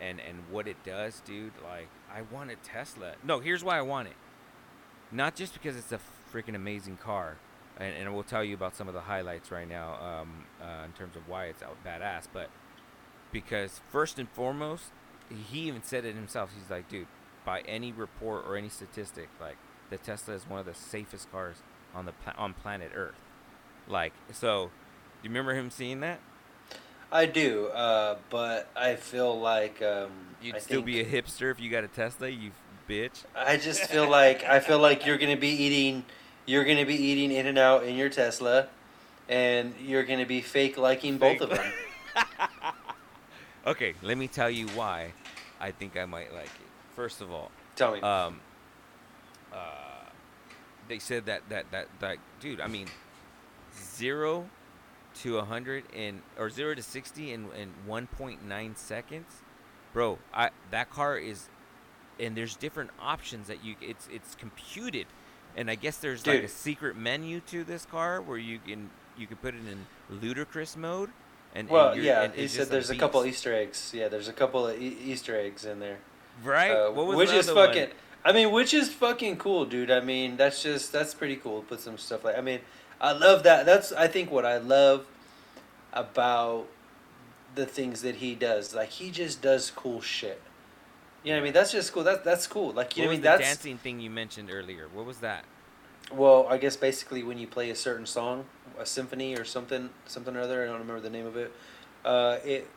and 0.00 0.20
and 0.20 0.38
what 0.50 0.68
it 0.68 0.76
does, 0.84 1.20
dude. 1.20 1.52
Like, 1.62 1.88
I 2.12 2.22
want 2.22 2.50
a 2.50 2.56
Tesla. 2.56 3.12
No, 3.24 3.40
here's 3.40 3.64
why 3.64 3.78
I 3.78 3.82
want 3.82 4.08
it. 4.08 4.16
Not 5.10 5.34
just 5.34 5.54
because 5.54 5.76
it's 5.76 5.92
a 5.92 6.00
freaking 6.32 6.54
amazing 6.54 6.98
car, 6.98 7.36
and, 7.78 7.94
and 7.94 8.14
we'll 8.14 8.22
tell 8.22 8.44
you 8.44 8.54
about 8.54 8.76
some 8.76 8.88
of 8.88 8.94
the 8.94 9.00
highlights 9.00 9.50
right 9.50 9.68
now, 9.68 9.94
um, 9.94 10.44
uh, 10.60 10.84
in 10.84 10.92
terms 10.92 11.16
of 11.16 11.26
why 11.28 11.46
it's 11.46 11.62
out 11.62 11.76
badass, 11.84 12.26
but 12.32 12.50
because 13.32 13.80
first 13.90 14.18
and 14.18 14.28
foremost, 14.30 14.84
he 15.50 15.60
even 15.60 15.82
said 15.82 16.04
it 16.04 16.14
himself. 16.14 16.50
He's 16.58 16.70
like, 16.70 16.88
dude, 16.88 17.06
by 17.44 17.60
any 17.62 17.92
report 17.92 18.44
or 18.46 18.56
any 18.56 18.68
statistic, 18.68 19.28
like 19.40 19.56
the 19.90 19.96
Tesla 19.98 20.34
is 20.34 20.48
one 20.48 20.60
of 20.60 20.66
the 20.66 20.74
safest 20.74 21.30
cars 21.30 21.56
on 21.94 22.06
the 22.06 22.12
pla- 22.12 22.34
on 22.36 22.54
planet 22.54 22.92
Earth. 22.94 23.14
Like, 23.86 24.12
so, 24.32 24.70
do 25.22 25.28
you 25.28 25.30
remember 25.30 25.54
him 25.54 25.70
seeing 25.70 26.00
that? 26.00 26.20
I 27.10 27.24
do, 27.24 27.68
uh, 27.68 28.16
but 28.28 28.68
I 28.76 28.96
feel 28.96 29.38
like 29.38 29.80
um, 29.80 30.10
You'd 30.42 30.56
I 30.56 30.58
still 30.58 30.82
think, 30.82 30.86
be 30.86 31.00
a 31.00 31.04
hipster 31.04 31.50
if 31.50 31.58
you 31.58 31.70
got 31.70 31.84
a 31.84 31.88
Tesla, 31.88 32.28
you 32.28 32.50
bitch. 32.88 33.24
I 33.34 33.56
just 33.56 33.84
feel 33.84 34.08
like 34.08 34.44
I 34.44 34.60
feel 34.60 34.78
like 34.78 35.06
you're 35.06 35.18
gonna 35.18 35.36
be 35.36 35.48
eating, 35.48 36.04
you're 36.44 36.64
gonna 36.64 36.86
be 36.86 36.96
eating 36.96 37.32
In 37.32 37.46
and 37.46 37.58
Out 37.58 37.84
in 37.84 37.96
your 37.96 38.10
Tesla, 38.10 38.68
and 39.28 39.74
you're 39.82 40.04
gonna 40.04 40.26
be 40.26 40.42
fake 40.42 40.76
liking 40.76 41.16
both 41.16 41.40
of 41.40 41.50
them. 41.50 41.72
Okay, 43.68 43.92
let 44.02 44.16
me 44.16 44.28
tell 44.28 44.48
you 44.48 44.66
why 44.68 45.12
I 45.60 45.72
think 45.72 45.98
I 45.98 46.06
might 46.06 46.32
like 46.32 46.46
it. 46.46 46.70
First 46.96 47.20
of 47.20 47.30
all, 47.30 47.50
Tell 47.76 47.92
me. 47.92 48.00
um, 48.00 48.40
uh, 49.52 49.56
they 50.88 50.98
said 50.98 51.26
that 51.26 51.42
that 51.50 51.70
that 51.70 51.88
that 52.00 52.16
dude. 52.40 52.62
I 52.62 52.66
mean, 52.66 52.86
zero 53.78 54.48
to 55.20 55.36
a 55.36 55.44
hundred 55.44 55.84
in 55.94 56.22
or 56.38 56.48
zero 56.48 56.74
to 56.74 56.82
sixty 56.82 57.30
in 57.32 57.48
in 57.52 57.74
one 57.84 58.06
point 58.06 58.42
nine 58.46 58.74
seconds, 58.74 59.42
bro. 59.92 60.18
I 60.32 60.48
that 60.70 60.88
car 60.88 61.18
is, 61.18 61.50
and 62.18 62.34
there's 62.34 62.56
different 62.56 62.90
options 62.98 63.48
that 63.48 63.62
you. 63.62 63.74
It's 63.82 64.08
it's 64.10 64.34
computed, 64.34 65.08
and 65.56 65.70
I 65.70 65.74
guess 65.74 65.98
there's 65.98 66.26
like 66.26 66.42
a 66.42 66.48
secret 66.48 66.96
menu 66.96 67.40
to 67.48 67.64
this 67.64 67.84
car 67.84 68.22
where 68.22 68.38
you 68.38 68.60
can 68.66 68.88
you 69.18 69.26
can 69.26 69.36
put 69.36 69.54
it 69.54 69.60
in 69.70 69.86
ludicrous 70.08 70.74
mode. 70.74 71.10
And, 71.58 71.66
and 71.66 71.70
well, 71.70 71.94
you're- 71.94 72.06
yeah, 72.06 72.22
and 72.22 72.34
he 72.34 72.46
said 72.46 72.68
there's 72.68 72.90
a 72.90 72.96
couple. 72.96 73.24
Easter 73.26 73.52
eggs. 73.52 73.90
Yeah, 73.94 74.06
there's 74.08 74.28
a 74.28 74.32
couple 74.32 74.66
of 74.68 74.80
e- 74.80 74.96
Easter 75.04 75.34
eggs 75.38 75.64
in 75.64 75.80
there. 75.80 75.98
right? 76.44 76.70
Uh, 76.70 76.90
what 76.92 77.06
was 77.06 77.16
which 77.16 77.30
the 77.30 77.36
is 77.38 77.48
other 77.48 77.56
one? 77.60 77.68
fucking. 77.68 77.88
I 78.24 78.32
mean, 78.32 78.50
which 78.52 78.72
is 78.74 78.88
fucking 78.92 79.36
cool, 79.38 79.64
dude. 79.64 79.90
I 79.90 80.00
mean, 80.00 80.36
that's 80.36 80.62
just 80.62 80.92
that's 80.92 81.14
pretty 81.14 81.36
cool. 81.36 81.62
Put 81.62 81.80
some 81.80 81.98
stuff 81.98 82.24
like. 82.24 82.38
I 82.38 82.40
mean, 82.42 82.60
I 83.00 83.12
love 83.12 83.42
that. 83.42 83.66
That's 83.66 83.90
I 83.92 84.06
think 84.06 84.30
what 84.30 84.44
I 84.44 84.58
love 84.58 85.06
about 85.92 86.66
the 87.54 87.66
things 87.66 88.02
that 88.02 88.16
he 88.16 88.34
does. 88.34 88.74
Like 88.74 88.90
he 88.90 89.10
just 89.10 89.42
does 89.42 89.70
cool 89.70 90.00
shit. 90.00 90.40
You 91.24 91.32
know 91.32 91.38
what 91.38 91.40
I 91.40 91.44
mean? 91.44 91.52
That's 91.54 91.72
just 91.72 91.92
cool. 91.92 92.04
That's 92.04 92.24
that's 92.24 92.46
cool. 92.46 92.70
Like 92.72 92.96
you 92.96 93.02
what 93.02 93.04
know 93.04 93.08
what 93.08 93.12
I 93.12 93.16
mean? 93.16 93.20
the 93.22 93.28
That's 93.28 93.40
dancing 93.42 93.78
thing 93.78 93.98
you 94.00 94.10
mentioned 94.10 94.50
earlier? 94.50 94.88
What 94.92 95.06
was 95.06 95.18
that? 95.18 95.44
well, 96.12 96.46
I 96.48 96.56
guess 96.56 96.74
basically 96.76 97.22
when 97.22 97.36
you 97.38 97.46
play 97.46 97.68
a 97.68 97.74
certain 97.74 98.06
song, 98.06 98.46
a 98.78 98.86
symphony 98.86 99.36
or 99.36 99.44
something, 99.44 99.90
something 100.06 100.36
or 100.36 100.40
other. 100.40 100.62
I 100.62 100.66
don't 100.66 100.78
remember 100.80 101.00
the 101.00 101.10
name 101.10 101.26
of 101.26 101.36
it. 101.36 101.52
Uh, 102.04 102.38
it 102.44 102.68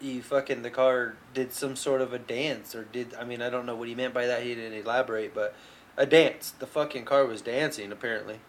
you 0.00 0.22
fucking 0.22 0.62
the 0.62 0.70
car 0.70 1.14
did 1.34 1.52
some 1.52 1.76
sort 1.76 2.00
of 2.00 2.14
a 2.14 2.18
dance 2.18 2.74
or 2.74 2.84
did 2.84 3.12
I 3.14 3.24
mean 3.24 3.42
I 3.42 3.50
don't 3.50 3.66
know 3.66 3.76
what 3.76 3.86
he 3.88 3.94
meant 3.94 4.14
by 4.14 4.26
that. 4.26 4.42
He 4.42 4.54
didn't 4.54 4.78
elaborate, 4.78 5.34
but 5.34 5.54
a 5.96 6.06
dance. 6.06 6.52
The 6.58 6.66
fucking 6.66 7.04
car 7.04 7.26
was 7.26 7.42
dancing 7.42 7.92
apparently 7.92 8.40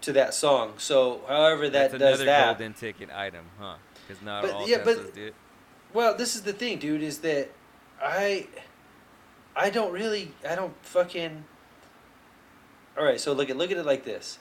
to 0.00 0.12
that 0.14 0.34
song. 0.34 0.74
So 0.78 1.20
however 1.28 1.68
that 1.70 1.92
That's 1.92 1.92
does 1.92 2.20
another 2.20 2.24
that. 2.24 2.58
golden 2.58 2.74
ticket 2.74 3.08
item, 3.14 3.44
huh? 3.60 3.76
Because 4.06 4.22
not 4.22 4.42
But, 4.42 4.50
all 4.52 4.68
yeah, 4.68 4.78
Teslas 4.78 4.84
but- 4.84 5.14
do 5.14 5.26
it. 5.26 5.34
Well, 5.94 6.14
this 6.16 6.34
is 6.34 6.42
the 6.42 6.52
thing, 6.52 6.78
dude, 6.78 7.02
is 7.02 7.20
that 7.20 7.50
I 8.02 8.48
I 9.54 9.70
don't 9.70 9.92
really 9.92 10.32
I 10.46 10.56
don't 10.56 10.74
fucking 10.84 11.44
All 12.98 13.04
right, 13.04 13.20
so 13.20 13.32
look 13.32 13.48
at 13.48 13.56
look 13.56 13.70
at 13.70 13.76
it 13.76 13.86
like 13.86 14.04
this. 14.04 14.38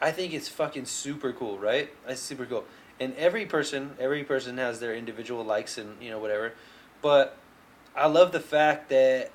I 0.00 0.10
think 0.10 0.32
it's 0.32 0.48
fucking 0.48 0.84
super 0.84 1.32
cool, 1.32 1.58
right? 1.58 1.90
It's 2.06 2.20
super 2.20 2.46
cool. 2.46 2.64
And 2.98 3.14
every 3.16 3.46
person, 3.46 3.96
every 3.98 4.24
person 4.24 4.58
has 4.58 4.80
their 4.80 4.94
individual 4.94 5.44
likes 5.44 5.78
and, 5.78 6.00
you 6.02 6.10
know, 6.10 6.18
whatever. 6.18 6.52
But 7.02 7.36
I 7.94 8.06
love 8.06 8.32
the 8.32 8.40
fact 8.40 8.88
that 8.90 9.30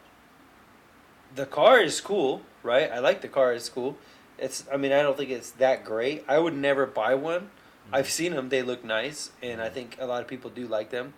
the 1.36 1.46
car 1.46 1.80
is 1.80 2.02
cool, 2.02 2.42
right? 2.64 2.92
I 2.92 3.00
like 3.00 3.22
the 3.22 3.28
car, 3.28 3.54
it's 3.54 3.70
cool. 3.70 3.98
It's 4.38 4.66
I 4.72 4.78
mean, 4.78 4.92
I 4.92 5.02
don't 5.02 5.18
think 5.18 5.30
it's 5.30 5.52
that 5.52 5.86
great. 5.86 6.26
I 6.28 6.40
would 6.40 6.56
never 6.56 6.86
buy 6.86 7.16
one. 7.16 7.42
Mm-hmm. 7.42 7.96
I've 7.96 8.10
seen 8.10 8.34
them; 8.34 8.50
they 8.50 8.64
look 8.64 8.84
nice, 8.84 9.32
and 9.42 9.62
I 9.62 9.70
think 9.70 9.98
a 10.00 10.06
lot 10.06 10.22
of 10.22 10.28
people 10.28 10.50
do 10.50 10.68
like 10.68 10.90
them. 10.90 11.14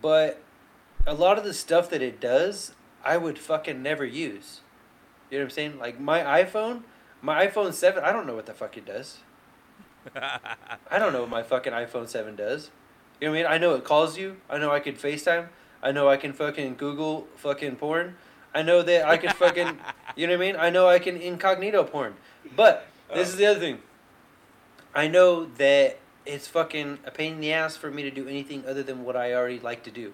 But 0.00 0.40
a 1.06 1.14
lot 1.14 1.38
of 1.38 1.44
the 1.44 1.54
stuff 1.54 1.90
that 1.90 2.02
it 2.02 2.20
does, 2.20 2.72
I 3.04 3.16
would 3.16 3.38
fucking 3.38 3.82
never 3.82 4.04
use. 4.04 4.60
You 5.30 5.38
know 5.38 5.44
what 5.44 5.50
I'm 5.50 5.54
saying? 5.54 5.78
Like 5.78 5.98
my 5.98 6.20
iPhone, 6.20 6.82
my 7.22 7.46
iPhone 7.46 7.72
Seven. 7.72 8.04
I 8.04 8.12
don't 8.12 8.26
know 8.26 8.34
what 8.34 8.46
the 8.46 8.54
fuck 8.54 8.76
it 8.76 8.84
does. 8.86 9.18
I 10.16 10.98
don't 10.98 11.12
know 11.12 11.20
what 11.22 11.30
my 11.30 11.42
fucking 11.42 11.72
iPhone 11.72 12.08
Seven 12.08 12.36
does. 12.36 12.70
You 13.20 13.28
know 13.28 13.32
what 13.32 13.38
I 13.38 13.42
mean? 13.42 13.52
I 13.52 13.58
know 13.58 13.74
it 13.74 13.84
calls 13.84 14.18
you. 14.18 14.36
I 14.48 14.58
know 14.58 14.70
I 14.70 14.80
can 14.80 14.94
FaceTime. 14.94 15.48
I 15.82 15.92
know 15.92 16.08
I 16.08 16.16
can 16.16 16.32
fucking 16.32 16.76
Google 16.76 17.26
fucking 17.36 17.76
porn. 17.76 18.16
I 18.54 18.62
know 18.62 18.82
that 18.82 19.06
I 19.06 19.16
can 19.16 19.30
fucking. 19.30 19.78
You 20.18 20.26
know 20.26 20.32
what 20.38 20.46
I 20.46 20.52
mean? 20.52 20.56
I 20.58 20.70
know 20.70 20.88
I 20.88 20.98
can 20.98 21.18
incognito 21.18 21.84
porn. 21.84 22.14
But 22.56 22.86
this 23.12 23.28
is 23.28 23.36
the 23.36 23.44
other 23.44 23.60
thing. 23.60 23.80
I 24.94 25.08
know 25.08 25.44
that 25.58 25.98
it's 26.24 26.48
fucking 26.48 27.00
a 27.04 27.10
pain 27.10 27.34
in 27.34 27.40
the 27.40 27.52
ass 27.52 27.76
for 27.76 27.90
me 27.90 28.02
to 28.02 28.10
do 28.10 28.26
anything 28.26 28.64
other 28.66 28.82
than 28.82 29.04
what 29.04 29.14
I 29.14 29.34
already 29.34 29.60
like 29.60 29.82
to 29.84 29.90
do. 29.90 30.00
You 30.00 30.12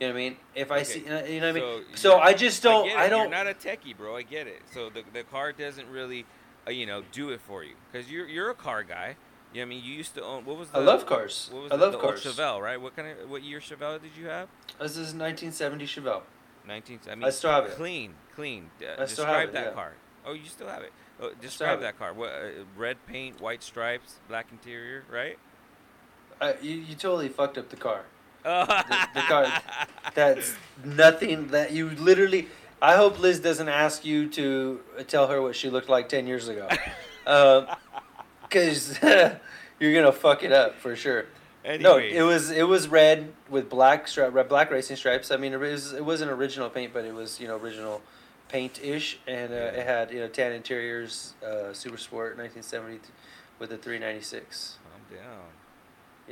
know 0.00 0.06
what 0.06 0.12
I 0.12 0.12
mean? 0.14 0.36
If 0.54 0.70
I 0.72 0.76
Okay. 0.76 0.84
see, 0.84 1.06
uh, 1.06 1.24
you 1.24 1.40
know 1.40 1.52
what 1.52 1.62
I 1.64 1.76
mean. 1.76 1.82
So 1.96 2.10
So, 2.12 2.18
I 2.18 2.32
just 2.32 2.62
don't. 2.62 2.86
get 2.86 2.96
I, 2.96 3.10
don't. 3.10 3.28
You're 3.30 3.30
not 3.30 3.46
a 3.46 3.52
techie, 3.52 3.94
bro. 3.94 4.16
I 4.16 4.22
get 4.22 4.46
it. 4.46 4.62
So 4.72 4.88
the 4.88 5.02
the 5.12 5.22
car 5.24 5.52
doesn't 5.52 5.86
really, 5.90 6.24
you 6.68 6.86
know, 6.86 7.02
do 7.12 7.30
it 7.30 7.40
for 7.40 7.64
you 7.64 7.74
because 7.90 8.10
you're 8.10 8.26
you're 8.26 8.50
a 8.50 8.54
car 8.54 8.82
guy. 8.82 9.16
You 9.52 9.60
know 9.60 9.66
I 9.66 9.68
mean? 9.68 9.84
You 9.84 9.92
used 9.92 10.14
to 10.14 10.22
own. 10.24 10.44
What 10.44 10.56
was 10.56 10.70
the? 10.70 10.78
I 10.78 10.80
love 10.80 11.04
cars. 11.04 11.50
What 11.52 11.64
was 11.64 11.72
I 11.72 11.76
the, 11.76 11.82
love 11.84 11.92
the 11.92 11.98
cars. 11.98 12.24
Chevelle, 12.24 12.60
right? 12.60 12.80
What 12.80 12.96
kind 12.96 13.08
of 13.08 13.28
what 13.28 13.42
year 13.42 13.60
Chevelle 13.60 14.00
did 14.00 14.12
you 14.18 14.26
have? 14.26 14.48
This 14.80 14.92
is 14.92 15.14
1970 15.14 15.86
Chevelle. 15.86 16.22
19. 16.66 17.00
I 17.10 17.14
mean, 17.14 17.24
I 17.24 17.30
still 17.30 17.50
have 17.50 17.66
it. 17.66 17.72
Clean, 17.72 18.14
clean. 18.34 18.70
Uh, 18.80 19.02
I 19.02 19.06
still 19.06 19.24
describe 19.24 19.40
have 19.40 19.48
it, 19.48 19.52
that 19.52 19.64
yeah. 19.66 19.72
car. 19.72 19.92
Oh, 20.24 20.32
you 20.32 20.46
still 20.46 20.68
have 20.68 20.82
it. 20.82 20.92
Oh, 21.20 21.32
describe 21.40 21.78
it. 21.78 21.82
that 21.82 21.98
car. 21.98 22.14
What? 22.14 22.30
Uh, 22.30 22.64
red 22.76 22.96
paint, 23.06 23.40
white 23.40 23.62
stripes, 23.62 24.20
black 24.28 24.46
interior, 24.52 25.04
right? 25.10 25.38
Uh, 26.40 26.54
you, 26.62 26.76
you 26.76 26.94
totally 26.94 27.28
fucked 27.28 27.58
up 27.58 27.68
the 27.68 27.76
car. 27.76 28.04
Oh. 28.44 28.64
the 28.66 29.20
car- 29.20 29.62
That's 30.14 30.54
nothing. 30.84 31.48
That 31.48 31.70
you 31.70 31.90
literally. 31.90 32.48
I 32.82 32.96
hope 32.96 33.20
Liz 33.20 33.38
doesn't 33.38 33.68
ask 33.68 34.04
you 34.04 34.28
to 34.30 34.80
tell 35.06 35.28
her 35.28 35.40
what 35.40 35.54
she 35.54 35.70
looked 35.70 35.88
like 35.88 36.08
10 36.08 36.26
years 36.26 36.48
ago, 36.48 36.68
because 38.42 39.00
you're 39.78 39.94
gonna 39.94 40.10
fuck 40.10 40.42
it 40.42 40.50
up 40.50 40.74
for 40.74 40.96
sure. 40.96 41.26
No, 41.64 41.98
it 41.98 42.22
was 42.22 42.50
it 42.50 42.66
was 42.66 42.88
red 42.88 43.32
with 43.48 43.70
black 43.70 44.06
stri- 44.06 44.32
red- 44.32 44.48
black 44.48 44.72
racing 44.72 44.96
stripes. 44.96 45.30
I 45.30 45.36
mean, 45.36 45.52
it 45.52 45.60
was 45.60 45.92
it 45.92 46.04
wasn't 46.04 46.32
original 46.32 46.68
paint, 46.68 46.92
but 46.92 47.04
it 47.04 47.14
was 47.14 47.38
you 47.38 47.46
know 47.46 47.56
original 47.56 48.02
paint 48.48 48.80
ish, 48.82 49.20
and 49.28 49.52
uh, 49.52 49.78
it 49.78 49.86
had 49.86 50.10
you 50.10 50.18
know 50.18 50.26
tan 50.26 50.50
interiors, 50.50 51.34
uh, 51.40 51.72
super 51.72 51.96
sport, 51.96 52.36
1970, 52.36 52.98
with 53.60 53.70
a 53.70 53.78
396. 53.78 54.78
I'm 54.92 55.16
down. 55.16 55.61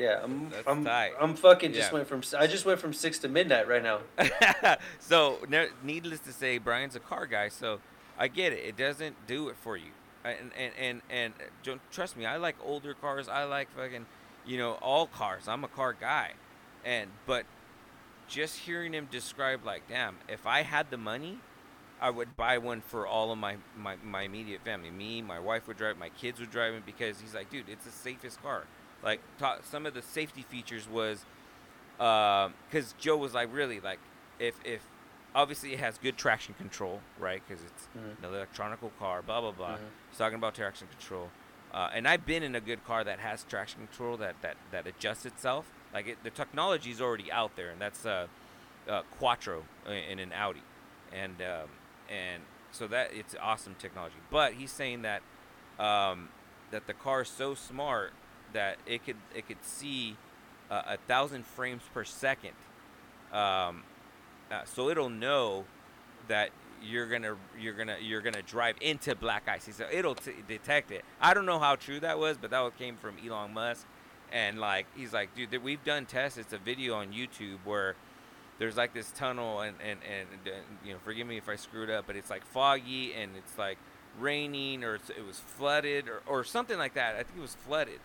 Yeah, 0.00 0.20
I'm 0.24 0.48
That's 0.50 0.66
I'm 0.66 0.84
tight. 0.84 1.12
I'm 1.20 1.34
fucking 1.34 1.72
just 1.72 1.90
Yeah. 1.90 1.94
went 1.98 2.08
from 2.08 2.22
I 2.38 2.46
just 2.46 2.64
went 2.64 2.80
from 2.80 2.92
six 2.92 3.18
to 3.20 3.28
midnight 3.28 3.68
right 3.68 3.82
now. 3.82 4.00
so, 4.98 5.38
ne- 5.48 5.68
needless 5.82 6.20
to 6.20 6.32
say, 6.32 6.58
Brian's 6.58 6.96
a 6.96 7.00
car 7.00 7.26
guy, 7.26 7.48
so 7.48 7.80
I 8.18 8.28
get 8.28 8.52
it. 8.52 8.64
It 8.64 8.76
doesn't 8.76 9.26
do 9.26 9.48
it 9.48 9.56
for 9.56 9.76
you. 9.76 9.90
And 10.24 10.50
and 10.56 10.72
and 10.78 11.02
and 11.10 11.34
uh, 11.38 11.44
don't 11.62 11.80
trust 11.90 12.16
me. 12.16 12.24
I 12.26 12.36
like 12.36 12.56
older 12.64 12.94
cars. 12.94 13.28
I 13.28 13.44
like 13.44 13.68
fucking, 13.76 14.06
you 14.46 14.58
know, 14.58 14.72
all 14.82 15.06
cars. 15.06 15.48
I'm 15.48 15.64
a 15.64 15.68
car 15.68 15.94
guy, 15.98 16.32
and 16.84 17.10
but 17.26 17.44
just 18.28 18.58
hearing 18.60 18.92
him 18.92 19.08
describe 19.10 19.64
like, 19.64 19.82
damn, 19.88 20.16
if 20.28 20.46
I 20.46 20.62
had 20.62 20.90
the 20.90 20.96
money, 20.98 21.38
I 22.00 22.10
would 22.10 22.36
buy 22.36 22.58
one 22.58 22.80
for 22.80 23.06
all 23.06 23.32
of 23.32 23.38
my 23.38 23.56
my, 23.76 23.96
my 24.04 24.22
immediate 24.22 24.60
family. 24.62 24.90
Me, 24.90 25.22
my 25.22 25.38
wife 25.38 25.66
would 25.68 25.76
drive, 25.78 25.96
my 25.98 26.10
kids 26.10 26.38
would 26.40 26.50
drive 26.50 26.74
it 26.74 26.84
because 26.86 27.20
he's 27.20 27.34
like, 27.34 27.50
dude, 27.50 27.68
it's 27.68 27.84
the 27.86 27.90
safest 27.90 28.42
car. 28.42 28.64
Like, 29.02 29.20
ta- 29.38 29.58
some 29.62 29.86
of 29.86 29.94
the 29.94 30.02
safety 30.02 30.42
features 30.48 30.88
was 30.88 31.24
because 31.96 32.94
Joe 32.98 33.16
was 33.16 33.34
like, 33.34 33.48
really, 33.52 33.80
like, 33.80 33.98
if 34.38 34.54
if 34.64 34.82
obviously 35.34 35.72
it 35.74 35.80
has 35.80 35.98
good 35.98 36.16
traction 36.16 36.54
control, 36.54 37.00
right? 37.18 37.42
Because 37.46 37.62
it's 37.62 37.88
Mhm. 37.96 38.18
an 38.18 38.24
electronical 38.24 38.90
car, 38.98 39.22
blah 39.22 39.40
blah 39.40 39.52
blah. 39.52 39.76
Mhm. 39.76 39.80
He's 40.08 40.18
talking 40.18 40.36
about 40.36 40.54
traction 40.54 40.88
control, 40.88 41.30
uh, 41.72 41.90
and 41.92 42.08
I've 42.08 42.24
been 42.26 42.42
in 42.42 42.54
a 42.54 42.60
good 42.60 42.84
car 42.84 43.04
that 43.04 43.20
has 43.20 43.44
traction 43.44 43.86
control 43.86 44.16
that 44.18 44.40
that 44.42 44.56
that 44.70 44.86
adjusts 44.86 45.26
itself. 45.26 45.70
Like 45.92 46.06
it, 46.06 46.22
the 46.24 46.30
technology 46.30 46.90
is 46.90 47.00
already 47.00 47.30
out 47.30 47.54
there, 47.56 47.70
and 47.70 47.80
that's 47.80 48.06
uh, 48.06 48.28
uh, 48.88 49.02
Quattro 49.18 49.64
i- 49.86 49.90
in 49.92 50.18
an 50.18 50.32
Audi, 50.32 50.62
and 51.12 51.40
um, 51.42 51.68
and 52.08 52.42
so 52.72 52.86
that 52.88 53.12
it's 53.12 53.34
awesome 53.40 53.74
technology. 53.74 54.16
But 54.30 54.54
he's 54.54 54.72
saying 54.72 55.02
that 55.02 55.22
um, 55.78 56.30
that 56.70 56.86
the 56.86 56.94
car 56.94 57.22
is 57.22 57.28
so 57.28 57.54
smart 57.54 58.12
that 58.52 58.78
it 58.86 59.04
could 59.04 59.16
it 59.34 59.46
could 59.46 59.62
see 59.62 60.16
uh, 60.70 60.82
a 60.86 60.96
thousand 60.96 61.46
frames 61.46 61.82
per 61.92 62.04
second. 62.04 62.54
Um, 63.32 63.84
uh, 64.50 64.64
so 64.64 64.88
it'll 64.88 65.08
know 65.08 65.64
that 66.28 66.50
you're 66.82 67.06
gonna 67.06 67.36
you're 67.58 67.74
gonna 67.74 67.96
you're 68.00 68.20
gonna 68.20 68.42
drive 68.42 68.76
into 68.80 69.14
black 69.14 69.48
ice. 69.48 69.68
So 69.72 69.86
it'll 69.90 70.14
t- 70.14 70.32
detect 70.48 70.90
it. 70.90 71.04
I 71.20 71.34
don't 71.34 71.46
know 71.46 71.58
how 71.58 71.76
true 71.76 72.00
that 72.00 72.18
was, 72.18 72.36
but 72.36 72.50
that 72.50 72.78
came 72.78 72.96
from 72.96 73.16
Elon 73.24 73.52
Musk, 73.52 73.86
and 74.32 74.58
like 74.58 74.86
he's 74.96 75.12
like, 75.12 75.34
dude, 75.34 75.62
we've 75.62 75.84
done 75.84 76.06
tests. 76.06 76.38
It's 76.38 76.52
a 76.52 76.58
video 76.58 76.94
on 76.94 77.12
YouTube 77.12 77.58
where 77.64 77.96
there's 78.58 78.76
like 78.76 78.94
this 78.94 79.10
tunnel, 79.12 79.60
and 79.60 79.76
and 79.80 80.00
and 80.02 80.28
uh, 80.46 80.58
you 80.84 80.92
know, 80.92 80.98
forgive 81.04 81.26
me 81.26 81.36
if 81.36 81.48
I 81.48 81.56
screwed 81.56 81.90
up, 81.90 82.06
but 82.06 82.16
it's 82.16 82.30
like 82.30 82.44
foggy 82.44 83.14
and 83.14 83.32
it's 83.36 83.58
like 83.58 83.78
raining 84.18 84.84
or 84.84 84.96
it 84.96 85.26
was 85.26 85.38
flooded 85.38 86.08
or 86.08 86.22
or 86.26 86.44
something 86.44 86.78
like 86.78 86.94
that. 86.94 87.14
I 87.14 87.22
think 87.22 87.38
it 87.38 87.42
was 87.42 87.56
flooded, 87.66 88.00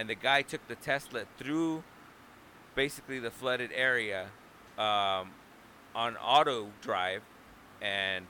and 0.00 0.08
the 0.08 0.14
guy 0.14 0.40
took 0.40 0.66
the 0.66 0.76
Tesla 0.76 1.24
through 1.36 1.84
basically 2.74 3.18
the 3.18 3.30
flooded 3.30 3.70
area 3.74 4.28
um, 4.78 5.32
on 5.94 6.16
auto 6.16 6.70
drive 6.80 7.20
and 7.82 8.24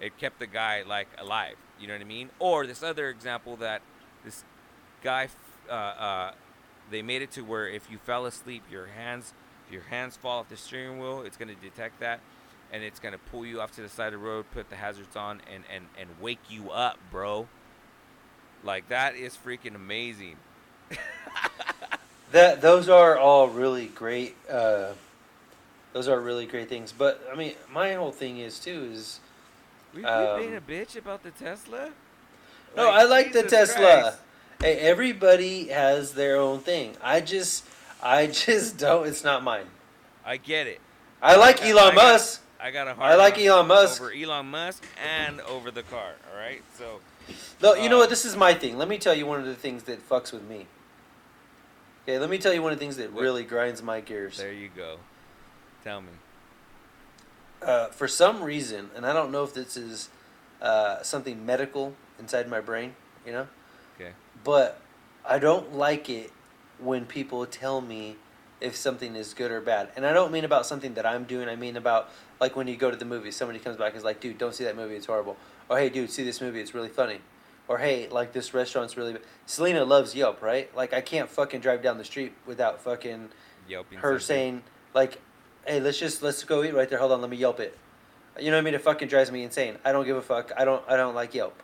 it 0.00 0.16
kept 0.16 0.38
the 0.38 0.46
guy 0.46 0.84
like 0.86 1.08
alive. 1.18 1.56
You 1.80 1.88
know 1.88 1.94
what 1.94 2.02
i 2.02 2.04
mean? 2.04 2.30
Or 2.38 2.68
this 2.68 2.84
other 2.84 3.08
example 3.08 3.56
that 3.56 3.82
this 4.24 4.44
guy, 5.02 5.28
uh, 5.68 5.72
uh, 5.72 6.32
they 6.88 7.02
made 7.02 7.22
it 7.22 7.32
to 7.32 7.42
where 7.42 7.68
if 7.68 7.90
you 7.90 7.98
fell 7.98 8.24
asleep 8.24 8.62
your 8.70 8.86
hands 8.86 9.34
if 9.66 9.72
your 9.72 9.82
hands 9.82 10.16
fall 10.16 10.38
off 10.38 10.48
the 10.48 10.56
steering 10.56 11.00
wheel 11.00 11.22
it's 11.22 11.36
to 11.48 11.60
detect 11.60 11.98
that 11.98 12.20
and 12.72 12.84
it's 12.84 13.00
to 13.12 13.18
pull 13.18 13.44
you 13.44 13.60
off 13.60 13.72
to 13.72 13.82
the 13.82 13.88
side 13.88 14.14
of 14.14 14.20
the 14.20 14.26
road 14.26 14.46
put 14.52 14.70
the 14.70 14.76
hazards 14.76 15.16
on 15.16 15.42
and, 15.52 15.64
and, 15.74 15.86
and 15.98 16.08
wake 16.20 16.38
you 16.48 16.70
up 16.70 16.96
bro. 17.10 17.48
Like 18.62 18.88
that 18.88 19.16
is 19.16 19.36
freaking 19.36 19.74
amazing 19.74 20.36
That 22.32 22.60
those 22.60 22.88
are 22.90 23.16
all 23.16 23.48
really 23.48 23.86
great. 23.86 24.36
Uh, 24.50 24.92
those 25.94 26.08
are 26.08 26.20
really 26.20 26.44
great 26.44 26.68
things. 26.68 26.92
But 26.92 27.26
I 27.32 27.34
mean, 27.34 27.54
my 27.72 27.94
whole 27.94 28.12
thing 28.12 28.38
is 28.38 28.58
too 28.60 28.90
is 28.92 29.20
we, 29.94 30.04
Um, 30.04 30.38
being 30.38 30.54
a 30.56 30.60
bitch 30.60 30.94
about 30.96 31.22
the 31.22 31.30
tesla 31.30 31.90
no, 32.76 32.90
I 32.90 33.04
like 33.04 33.32
the 33.32 33.44
Tesla. 33.44 34.00
Christ. 34.02 34.18
Hey, 34.60 34.76
everybody 34.76 35.68
has 35.68 36.12
their 36.12 36.36
own 36.36 36.58
thing. 36.60 36.94
I 37.02 37.22
just, 37.22 37.64
I 38.02 38.26
just 38.44 38.76
don't. 38.76 39.06
It's 39.06 39.24
not 39.24 39.42
mine. 39.42 39.64
i 40.22 40.36
get 40.36 40.66
it 40.66 40.80
I 41.22 41.36
like 41.36 41.62
I 41.62 41.70
Elon 41.70 41.94
got- 41.94 42.12
Musk. 42.12 42.42
I 42.60 42.70
got 42.70 42.86
a 42.88 42.90
I 42.90 42.94
hard 42.94 43.12
I 43.12 43.16
like 43.16 43.38
Elon 43.38 43.68
Musk. 43.68 44.02
over 44.02 44.12
Elon 44.12 44.46
Musk 44.50 44.84
and 45.02 45.40
over 45.42 45.70
the 45.70 45.82
car. 45.84 46.12
All 46.30 46.38
right, 46.38 46.60
so 46.76 47.00
No, 47.62 47.72
you 47.74 47.88
know 47.88 47.96
Uh, 47.96 48.00
what? 48.00 48.10
This 48.10 48.26
is 48.26 48.36
my 48.36 48.52
thing. 48.52 48.76
Let 48.76 48.88
me 48.88 48.98
tell 48.98 49.14
you 49.14 49.24
one 49.24 49.40
of 49.40 49.46
the 49.46 49.54
things 49.54 49.84
that 49.84 50.06
fucks 50.06 50.30
with 50.32 50.42
me. 50.42 50.66
Okay, 52.08 52.18
let 52.18 52.30
me 52.30 52.38
tell 52.38 52.54
you 52.54 52.62
one 52.62 52.72
of 52.72 52.78
the 52.78 52.82
things 52.82 52.96
that 52.96 53.12
What? 53.12 53.20
really 53.20 53.44
grinds 53.44 53.82
my 53.82 54.00
gears. 54.00 54.38
there 54.38 54.50
you 54.50 54.70
go. 54.74 54.96
Tell 55.84 56.00
me. 56.00 56.08
Uh, 57.60 57.88
for 57.88 58.08
some 58.08 58.42
reason, 58.42 58.88
and 58.96 59.04
I 59.04 59.12
don't 59.12 59.30
know 59.30 59.44
if 59.44 59.52
this 59.52 59.76
is 59.76 60.08
uh, 60.62 61.02
something 61.02 61.44
medical 61.44 61.92
inside 62.18 62.48
my 62.48 62.60
brain, 62.60 62.94
you 63.26 63.32
know, 63.32 63.46
Okay. 64.00 64.12
but 64.42 64.80
I 65.22 65.38
don't 65.38 65.74
like 65.74 66.08
it 66.08 66.32
when 66.78 67.04
people 67.04 67.44
tell 67.44 67.82
me 67.82 68.16
if 68.58 68.74
something 68.74 69.14
is 69.14 69.34
good 69.34 69.50
or 69.50 69.60
bad. 69.60 69.90
And 69.94 70.06
I 70.06 70.14
don't 70.14 70.32
mean 70.32 70.46
about 70.46 70.64
something 70.64 70.94
that 70.94 71.04
I'm 71.04 71.24
doing. 71.24 71.46
I 71.46 71.56
mean 71.56 71.76
about 71.76 72.08
like 72.40 72.56
when 72.56 72.68
you 72.68 72.76
go 72.78 72.90
to 72.90 72.96
the 72.96 73.04
movie, 73.04 73.32
somebody 73.32 73.58
comes 73.58 73.76
back 73.76 73.88
and 73.88 73.98
is 73.98 74.04
like, 74.04 74.18
"Dude, 74.20 74.38
don't 74.38 74.54
see 74.54 74.64
that 74.64 74.76
movie. 74.76 74.94
It's 74.96 75.06
horrible." 75.06 75.36
Or, 75.68 75.78
"Hey, 75.78 75.90
dude, 75.90 76.10
see 76.10 76.24
this 76.24 76.40
movie. 76.40 76.60
It's 76.60 76.72
really 76.72 76.88
funny." 76.88 77.20
Or, 77.68 77.78
"Hey, 77.78 78.08
like 78.08 78.32
this 78.32 78.54
restaurant's 78.54 78.96
really." 78.96 79.12
Bad. 79.14 79.22
Selena 79.46 79.84
loves 79.84 80.14
Yelp, 80.14 80.42
right? 80.42 80.74
Like 80.74 80.92
I 80.92 81.00
can't 81.00 81.28
fucking 81.28 81.60
drive 81.60 81.82
down 81.82 81.98
the 81.98 82.04
street 82.04 82.32
without 82.46 82.80
fucking 82.80 83.28
Yelping. 83.68 83.98
her 83.98 84.18
something. 84.18 84.26
saying 84.26 84.62
like, 84.94 85.20
"Hey, 85.66 85.80
let's 85.80 85.98
just 85.98 86.22
let's 86.22 86.42
go 86.44 86.64
eat 86.64 86.74
right 86.74 86.88
there. 86.88 86.98
Hold 86.98 87.12
on, 87.12 87.20
let 87.20 87.30
me 87.30 87.36
Yelp 87.36 87.60
it." 87.60 87.76
You 88.38 88.50
know 88.50 88.56
what 88.56 88.62
I 88.62 88.64
mean? 88.64 88.74
It 88.74 88.82
fucking 88.82 89.08
drives 89.08 89.30
me 89.30 89.42
insane. 89.42 89.76
I 89.84 89.92
don't 89.92 90.06
give 90.06 90.16
a 90.16 90.22
fuck. 90.22 90.52
I 90.56 90.64
don't 90.64 90.82
I 90.88 90.96
don't 90.96 91.14
like 91.14 91.34
Yelp. 91.34 91.62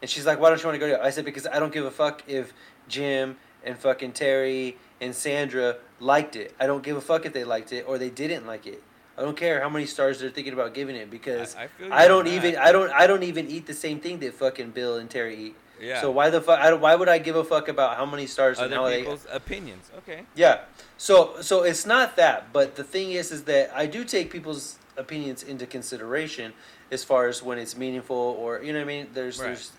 And 0.00 0.10
she's 0.10 0.26
like, 0.26 0.38
"Why 0.38 0.50
don't 0.50 0.60
you 0.60 0.66
want 0.66 0.74
to 0.74 0.80
go 0.80 0.86
to 0.86 0.92
Yelp?" 0.92 1.02
I 1.02 1.10
said, 1.10 1.24
"Because 1.24 1.46
I 1.46 1.58
don't 1.58 1.72
give 1.72 1.84
a 1.84 1.90
fuck 1.90 2.22
if 2.26 2.52
Jim 2.88 3.36
and 3.64 3.78
fucking 3.78 4.12
Terry 4.12 4.76
and 5.00 5.14
Sandra 5.14 5.76
liked 6.00 6.36
it. 6.36 6.54
I 6.60 6.66
don't 6.66 6.82
give 6.82 6.96
a 6.96 7.00
fuck 7.00 7.26
if 7.26 7.32
they 7.32 7.44
liked 7.44 7.72
it 7.72 7.84
or 7.86 7.98
they 7.98 8.10
didn't 8.10 8.46
like 8.46 8.66
it. 8.66 8.82
I 9.16 9.22
don't 9.22 9.36
care 9.36 9.60
how 9.60 9.68
many 9.68 9.86
stars 9.86 10.20
they're 10.20 10.30
thinking 10.30 10.52
about 10.52 10.74
giving 10.74 10.96
it 10.96 11.10
because 11.10 11.54
I, 11.54 11.68
I, 11.90 12.04
I, 12.04 12.08
don't 12.08 12.26
even 12.26 12.54
that. 12.54 12.64
I 12.64 12.72
don't 12.72 12.90
I 12.92 13.06
don't 13.06 13.22
even 13.22 13.48
eat 13.48 13.66
the 13.66 13.74
same 13.74 14.00
thing 14.00 14.18
that 14.20 14.34
fucking 14.34 14.70
Bill 14.70 14.96
and 14.96 15.08
Terry 15.10 15.36
eat. 15.36 15.56
Yeah. 15.80 16.00
So 16.00 16.10
why 16.10 16.30
the 16.30 16.40
fuck? 16.40 16.60
I 16.60 16.72
why 16.72 16.94
would 16.94 17.08
I 17.08 17.18
give 17.18 17.36
a 17.36 17.44
fuck 17.44 17.68
about 17.68 17.96
how 17.96 18.06
many 18.06 18.26
stars 18.26 18.58
and 18.58 18.72
how 18.72 18.84
other 18.84 18.90
they? 18.90 19.00
people's 19.00 19.26
opinions? 19.30 19.90
Okay. 19.98 20.22
Yeah. 20.34 20.60
So 20.96 21.40
so 21.40 21.62
it's 21.64 21.84
not 21.84 22.16
that, 22.16 22.52
but 22.52 22.76
the 22.76 22.84
thing 22.84 23.12
is 23.12 23.32
is 23.32 23.44
that 23.44 23.70
I 23.74 23.86
do 23.86 24.04
take 24.04 24.30
people's 24.30 24.78
opinions 24.96 25.42
into 25.42 25.66
consideration 25.66 26.52
as 26.90 27.02
far 27.02 27.26
as 27.26 27.42
when 27.42 27.58
it's 27.58 27.76
meaningful 27.76 28.16
or 28.16 28.62
you 28.62 28.72
know 28.72 28.78
what 28.78 28.84
I 28.84 28.86
mean? 28.86 29.08
There's 29.12 29.38
Right. 29.38 29.46
there's 29.46 29.72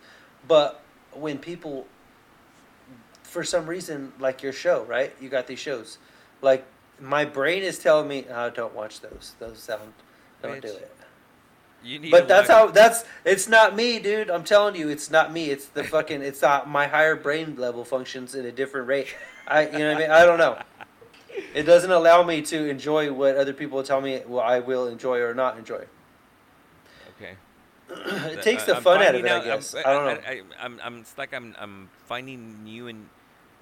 but 0.47 0.81
when 1.13 1.37
people 1.37 1.87
for 3.23 3.43
some 3.43 3.65
reason 3.65 4.13
like 4.19 4.43
your 4.43 4.53
show, 4.53 4.83
right? 4.83 5.13
You 5.19 5.29
got 5.29 5.47
these 5.47 5.59
shows. 5.59 5.97
Like 6.41 6.65
my 6.99 7.25
brain 7.25 7.63
is 7.63 7.79
telling 7.79 8.07
me, 8.07 8.25
oh, 8.29 8.49
don't 8.49 8.73
watch 8.73 9.01
those. 9.01 9.35
Those 9.39 9.59
sound 9.59 9.93
don't 10.41 10.61
do 10.61 10.67
it. 10.67 10.91
You 11.83 11.99
need. 11.99 12.11
But 12.11 12.27
that's 12.27 12.49
how 12.49 12.67
that's 12.67 13.03
it's 13.25 13.47
not 13.47 13.75
me, 13.75 13.99
dude. 13.99 14.29
I'm 14.29 14.43
telling 14.43 14.75
you, 14.75 14.89
it's 14.89 15.11
not 15.11 15.33
me. 15.33 15.49
It's 15.49 15.65
the 15.65 15.83
fucking 15.83 16.21
it's 16.21 16.41
not 16.41 16.69
my 16.69 16.87
higher 16.87 17.15
brain 17.15 17.55
level 17.57 17.83
functions 17.83 18.35
at 18.35 18.45
a 18.45 18.51
different 18.51 18.87
rate. 18.87 19.15
I 19.47 19.65
you 19.65 19.79
know 19.79 19.87
what 19.89 19.97
I 19.97 19.99
mean? 19.99 20.11
I 20.11 20.25
don't 20.25 20.37
know. 20.37 20.59
It 21.53 21.63
doesn't 21.63 21.91
allow 21.91 22.23
me 22.23 22.41
to 22.43 22.69
enjoy 22.69 23.11
what 23.11 23.35
other 23.35 23.53
people 23.53 23.83
tell 23.83 23.99
me 23.99 24.21
well, 24.25 24.43
I 24.43 24.59
will 24.59 24.87
enjoy 24.87 25.19
or 25.19 25.33
not 25.33 25.57
enjoy. 25.57 25.85
Okay. 27.17 27.33
it 27.89 28.41
takes 28.41 28.63
uh, 28.63 28.67
the 28.67 28.75
I'm 28.77 28.83
fun 28.83 29.01
out 29.01 29.15
of 29.15 29.25
it, 29.25 29.29
I 29.29 29.35
I'm- 29.35 29.43
guess. 29.43 29.75
I, 29.75 29.79
I, 29.79 29.93
don't 29.93 30.05
know. 30.05 30.21
I, 30.27 30.41
am 30.65 30.79
I'm, 30.83 30.99
it's 30.99 31.17
like 31.17 31.33
I'm, 31.33 31.55
I'm 31.59 31.89
finding 32.05 32.63
new 32.63 32.87
and 32.87 33.09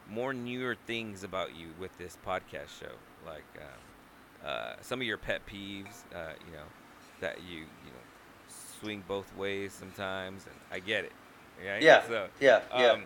more 0.09 0.33
newer 0.33 0.75
things 0.85 1.23
about 1.23 1.55
you 1.55 1.69
with 1.79 1.97
this 1.97 2.17
podcast 2.25 2.79
show. 2.79 2.91
Like 3.25 3.43
uh, 4.43 4.47
uh, 4.47 4.75
some 4.81 4.99
of 5.01 5.07
your 5.07 5.17
pet 5.17 5.41
peeves, 5.45 6.03
uh, 6.15 6.33
you 6.45 6.53
know, 6.53 6.63
that 7.19 7.37
you, 7.47 7.57
you 7.59 7.63
know, 7.91 8.01
swing 8.79 9.03
both 9.07 9.35
ways 9.37 9.73
sometimes, 9.73 10.45
and 10.45 10.55
I 10.71 10.79
get 10.79 11.05
it. 11.05 11.11
Right? 11.65 11.81
Yeah, 11.81 12.01
So, 12.07 12.27
yeah, 12.39 12.61
yeah. 12.75 12.87
um, 12.91 13.03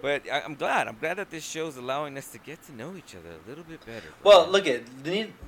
but 0.00 0.22
I, 0.30 0.40
I'm 0.40 0.54
glad. 0.54 0.88
I'm 0.88 0.96
glad 0.98 1.18
that 1.18 1.30
this 1.30 1.44
show's 1.44 1.76
allowing 1.76 2.16
us 2.16 2.28
to 2.32 2.38
get 2.38 2.62
to 2.66 2.74
know 2.74 2.94
each 2.96 3.14
other 3.14 3.30
a 3.30 3.48
little 3.48 3.64
bit 3.64 3.84
better. 3.84 4.06
Well, 4.22 4.46
look 4.48 4.66
at 4.66 4.82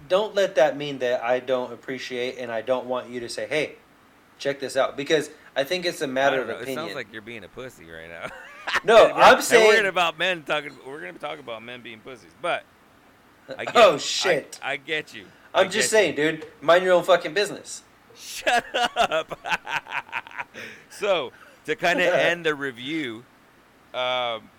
don't 0.09 0.35
let 0.35 0.55
that 0.57 0.77
mean 0.77 0.99
that 0.99 1.23
I 1.23 1.41
don't 1.41 1.73
appreciate 1.73 2.39
and 2.39 2.51
I 2.53 2.63
don't 2.63 2.87
want 2.87 3.09
you 3.09 3.21
to 3.21 3.29
say, 3.29 3.47
"Hey, 3.47 3.77
check 4.39 4.61
this 4.61 4.77
out," 4.77 4.97
because 4.97 5.31
I 5.55 5.65
think 5.65 5.87
it's 5.87 6.03
a 6.03 6.07
matter 6.07 6.43
of 6.43 6.49
know, 6.49 6.55
It 6.57 6.63
opinion. 6.63 6.85
sounds 6.85 6.95
like 6.95 7.09
you're 7.13 7.23
being 7.23 7.45
a 7.45 7.49
pussy 7.49 7.91
right 7.91 8.09
now. 8.09 8.29
no, 8.85 9.11
I'm 9.15 9.41
saying. 9.41 9.83
we're 9.83 9.89
about 9.89 10.19
men 10.19 10.43
talking. 10.43 10.73
We're 10.87 11.01
gonna 11.01 11.15
talk 11.15 11.39
about 11.39 11.63
men 11.63 11.81
being 11.81 12.01
pussies, 12.01 12.33
but 12.43 12.65
I 13.57 13.65
get 13.67 13.77
oh 13.77 13.95
it. 13.95 14.01
shit! 14.01 14.61
I, 14.63 14.73
I 14.73 14.77
get 14.77 15.15
you. 15.15 15.27
I 15.55 15.61
I'm 15.63 15.67
just 15.71 15.91
get 15.91 15.91
saying, 15.91 16.15
dude. 16.17 16.47
Mind 16.61 16.85
your 16.85 16.95
own 16.95 17.05
fucking 17.05 17.35
business. 17.35 17.83
Shut 18.15 18.65
up. 18.97 19.39
so 20.91 21.33
to 21.67 21.77
kind 21.77 22.01
of 22.01 22.13
end 22.15 22.47
the 22.47 22.55
review, 22.55 23.25
um, 23.95 24.51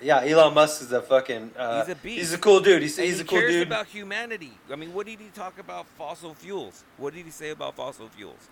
Yeah, 0.00 0.20
Elon 0.24 0.54
Musk 0.54 0.82
is 0.82 0.92
a 0.92 1.00
fucking. 1.02 1.52
Uh, 1.56 1.80
He's 1.84 1.92
a 1.92 1.96
beast. 1.96 2.18
He's 2.18 2.32
a 2.32 2.38
cool 2.38 2.60
dude. 2.60 2.82
He's, 2.82 2.96
he's 2.96 3.16
he 3.16 3.22
a 3.22 3.24
cool 3.24 3.38
dude. 3.40 3.48
He 3.48 3.52
cares 3.54 3.60
dude. 3.62 3.68
about 3.68 3.86
humanity. 3.86 4.52
I 4.70 4.76
mean, 4.76 4.92
what 4.92 5.06
did 5.06 5.20
he 5.20 5.28
talk 5.34 5.58
about 5.58 5.86
fossil 5.98 6.34
fuels? 6.34 6.84
What 6.96 7.14
did 7.14 7.24
he 7.24 7.30
say 7.30 7.50
about 7.50 7.76
fossil 7.76 8.08
fuels? 8.08 8.48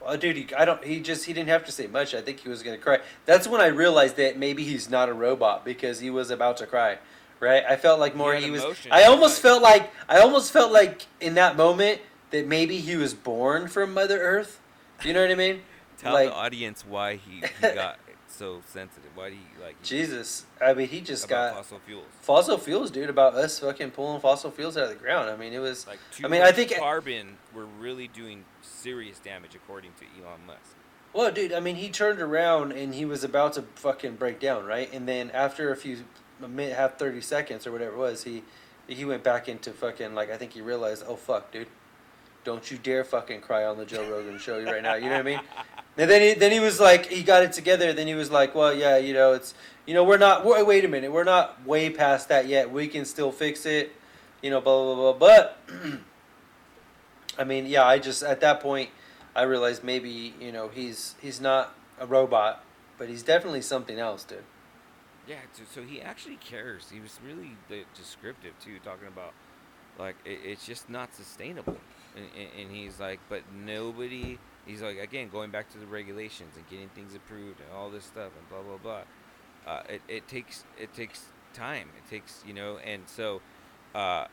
Well, 0.00 0.16
dude, 0.16 0.36
he, 0.36 0.48
I 0.54 0.64
don't. 0.64 0.82
He 0.84 1.00
just 1.00 1.24
he 1.24 1.32
didn't 1.32 1.48
have 1.50 1.64
to 1.66 1.72
say 1.72 1.86
much. 1.86 2.14
I 2.14 2.20
think 2.20 2.40
he 2.40 2.48
was 2.48 2.62
gonna 2.62 2.78
cry. 2.78 2.98
That's 3.24 3.46
when 3.46 3.60
I 3.60 3.66
realized 3.68 4.16
that 4.16 4.38
maybe 4.38 4.64
he's 4.64 4.90
not 4.90 5.08
a 5.08 5.14
robot 5.14 5.64
because 5.64 6.00
he 6.00 6.10
was 6.10 6.30
about 6.30 6.56
to 6.58 6.66
cry. 6.66 6.98
Right? 7.42 7.64
I 7.68 7.74
felt 7.74 7.98
like 7.98 8.14
more 8.14 8.34
he 8.36 8.50
was. 8.52 8.62
emotion, 8.62 8.92
I 8.92 9.02
almost 9.04 9.36
like- 9.36 9.42
felt 9.42 9.62
like 9.62 9.90
I 10.08 10.20
almost 10.20 10.52
felt 10.52 10.70
like 10.72 11.02
in 11.20 11.34
that 11.34 11.56
moment 11.56 12.00
that 12.30 12.46
maybe 12.46 12.78
he 12.78 12.94
was 12.94 13.14
born 13.14 13.66
from 13.66 13.92
Mother 13.92 14.20
Earth. 14.22 14.60
You 15.04 15.12
know 15.12 15.22
what 15.22 15.30
I 15.32 15.34
mean? 15.34 15.62
Tell 15.98 16.12
Like- 16.14 16.28
the 16.28 16.34
audience 16.34 16.84
why 16.88 17.16
he, 17.16 17.42
he 17.60 17.60
got 17.74 17.98
so 18.28 18.62
sensitive. 18.64 19.10
Why 19.16 19.30
did 19.30 19.38
he 19.38 19.62
like? 19.62 19.74
he- 19.82 19.88
Jesus, 19.88 20.46
I 20.64 20.72
mean, 20.72 20.86
he 20.86 21.00
just 21.00 21.26
got 21.28 21.56
fossil 21.56 21.80
fuels. 21.84 22.06
fossil 22.20 22.58
fuels, 22.58 22.92
dude. 22.92 23.10
About 23.10 23.34
us 23.34 23.58
fucking 23.58 23.90
pulling 23.90 24.20
fossil 24.20 24.52
fuels 24.52 24.76
out 24.76 24.84
of 24.84 24.90
the 24.90 24.94
ground. 24.94 25.28
I 25.28 25.34
mean, 25.36 25.52
it 25.52 25.58
was. 25.58 25.84
Like 25.88 25.98
I 26.22 26.28
mean, 26.28 26.42
I 26.42 26.52
think- 26.52 26.76
carbon 26.76 27.38
We're 27.52 27.64
really 27.80 28.06
doing 28.06 28.44
serious 28.62 29.18
damage, 29.18 29.56
according 29.56 29.90
to 29.98 30.04
Elon 30.24 30.46
Musk. 30.46 30.76
Well, 31.12 31.30
dude, 31.32 31.52
I 31.52 31.58
mean, 31.60 31.74
he 31.76 31.90
turned 31.90 32.20
around 32.20 32.70
and 32.72 32.94
he 32.94 33.04
was 33.04 33.22
about 33.24 33.52
to 33.54 33.62
fucking 33.74 34.14
break 34.14 34.38
down, 34.40 34.64
right? 34.64 34.88
And 34.94 35.06
then 35.08 35.30
after 35.32 35.70
a 35.72 35.76
few, 35.76 35.98
a 36.44 36.48
minute, 36.48 36.76
half, 36.76 36.98
thirty 36.98 37.20
seconds 37.20 37.66
or 37.66 37.72
whatever 37.72 37.92
it 37.94 37.98
was, 37.98 38.24
he 38.24 38.42
he 38.86 39.04
went 39.04 39.22
back 39.22 39.48
into 39.48 39.70
fucking 39.70 40.14
like 40.14 40.30
I 40.30 40.36
think 40.36 40.52
he 40.52 40.60
realized, 40.60 41.04
oh 41.06 41.16
fuck, 41.16 41.52
dude, 41.52 41.68
don't 42.44 42.70
you 42.70 42.78
dare 42.78 43.04
fucking 43.04 43.40
cry 43.40 43.64
on 43.64 43.78
the 43.78 43.84
Joe 43.84 44.08
Rogan 44.10 44.38
show 44.38 44.62
right 44.62 44.82
now. 44.82 44.94
You 44.94 45.06
know 45.06 45.12
what 45.12 45.20
I 45.20 45.22
mean? 45.22 45.40
And 45.94 46.10
then 46.10 46.22
he 46.22 46.32
then 46.32 46.52
he 46.52 46.58
was 46.58 46.80
like, 46.80 47.04
he 47.04 47.22
got 47.22 47.42
it 47.42 47.52
together. 47.52 47.92
Then 47.92 48.06
he 48.06 48.14
was 48.14 48.30
like, 48.30 48.54
well, 48.54 48.72
yeah, 48.74 48.96
you 48.96 49.12
know, 49.12 49.34
it's 49.34 49.52
you 49.84 49.92
know, 49.92 50.04
we're 50.04 50.16
not. 50.16 50.42
Wait, 50.42 50.66
wait 50.66 50.86
a 50.86 50.88
minute, 50.88 51.12
we're 51.12 51.22
not 51.22 51.66
way 51.66 51.90
past 51.90 52.30
that 52.30 52.46
yet. 52.46 52.70
We 52.70 52.88
can 52.88 53.04
still 53.04 53.30
fix 53.30 53.66
it. 53.66 53.92
You 54.40 54.48
know, 54.48 54.62
blah 54.62 54.94
blah 54.94 55.12
blah. 55.12 55.12
But 55.12 55.58
I 57.38 57.44
mean, 57.44 57.66
yeah, 57.66 57.84
I 57.84 57.98
just 57.98 58.22
at 58.22 58.40
that 58.40 58.60
point. 58.60 58.88
I 59.34 59.42
realized 59.42 59.82
maybe 59.82 60.34
you 60.40 60.52
know 60.52 60.68
he's 60.68 61.14
he's 61.20 61.42
not 61.42 61.74
a 62.00 62.06
robot, 62.06 62.64
but 62.96 63.08
he's 63.08 63.22
definitely 63.22 63.62
something 63.62 63.98
else, 63.98 64.24
dude. 64.24 64.44
Yeah, 65.28 65.36
so, 65.72 65.82
he 65.82 66.00
actually 66.00 66.36
cares. 66.36 66.90
He 66.92 66.98
was 66.98 67.18
really 67.24 67.56
descriptive 67.94 68.54
too, 68.58 68.78
talking 68.84 69.06
about 69.06 69.32
like 69.98 70.16
it, 70.24 70.40
it's 70.44 70.66
just 70.66 70.90
not 70.90 71.14
sustainable, 71.14 71.76
and, 72.16 72.26
and, 72.58 72.70
he's 72.70 72.98
like, 72.98 73.20
but 73.28 73.42
nobody. 73.54 74.38
He's 74.66 74.80
like 74.80 74.98
again 74.98 75.28
going 75.28 75.50
back 75.50 75.70
to 75.72 75.78
the 75.78 75.86
regulations 75.86 76.56
and 76.56 76.68
getting 76.68 76.88
things 76.90 77.14
approved 77.14 77.60
and 77.60 77.68
all 77.76 77.90
this 77.90 78.04
stuff 78.04 78.30
and 78.38 78.48
blah 78.48 78.62
blah 78.62 78.78
blah. 78.78 79.72
Uh, 79.72 79.82
it, 79.88 80.02
it 80.08 80.28
takes 80.28 80.64
it 80.78 80.94
takes 80.94 81.26
time. 81.52 81.88
It 81.98 82.08
takes 82.10 82.42
you 82.46 82.54
know, 82.54 82.78
and 82.78 83.02
so 83.06 83.40
uh, 83.94 84.26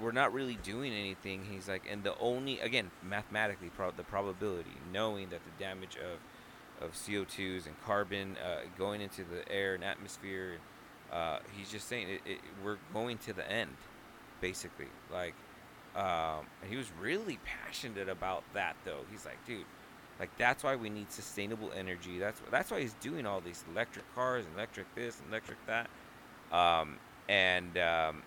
we're 0.00 0.12
not 0.12 0.32
really 0.32 0.58
doing 0.62 0.92
anything. 0.92 1.46
He's 1.50 1.68
like, 1.68 1.82
and 1.90 2.02
the 2.04 2.16
only 2.18 2.60
again 2.60 2.90
mathematically 3.02 3.70
pro- 3.70 3.92
the 3.92 4.04
probability, 4.04 4.76
knowing 4.92 5.30
that 5.30 5.40
the 5.44 5.64
damage 5.64 5.96
of 5.96 6.18
of 6.80 6.92
CO2s 6.92 7.66
and 7.66 7.74
carbon 7.84 8.36
uh, 8.44 8.60
going 8.76 9.00
into 9.00 9.24
the 9.24 9.50
air 9.50 9.74
and 9.74 9.84
atmosphere. 9.84 10.58
Uh, 11.12 11.38
he's 11.56 11.70
just 11.70 11.88
saying 11.88 12.08
it, 12.08 12.20
it, 12.26 12.38
we're 12.64 12.78
going 12.92 13.18
to 13.18 13.32
the 13.32 13.50
end, 13.50 13.74
basically. 14.40 14.88
Like, 15.12 15.34
um, 15.96 16.46
and 16.62 16.70
he 16.70 16.76
was 16.76 16.90
really 17.00 17.38
passionate 17.44 18.08
about 18.08 18.44
that, 18.54 18.76
though. 18.84 19.00
He's 19.10 19.24
like, 19.24 19.44
dude, 19.46 19.64
like 20.18 20.36
that's 20.36 20.64
why 20.64 20.76
we 20.76 20.90
need 20.90 21.10
sustainable 21.12 21.70
energy. 21.76 22.18
That's 22.18 22.40
that's 22.50 22.70
why 22.70 22.80
he's 22.80 22.94
doing 22.94 23.26
all 23.26 23.40
these 23.40 23.64
electric 23.70 24.04
cars, 24.14 24.44
electric 24.54 24.92
this, 24.94 25.20
electric 25.28 25.58
that, 25.66 25.88
um, 26.52 26.96
and 27.28 27.78
um, 27.78 28.22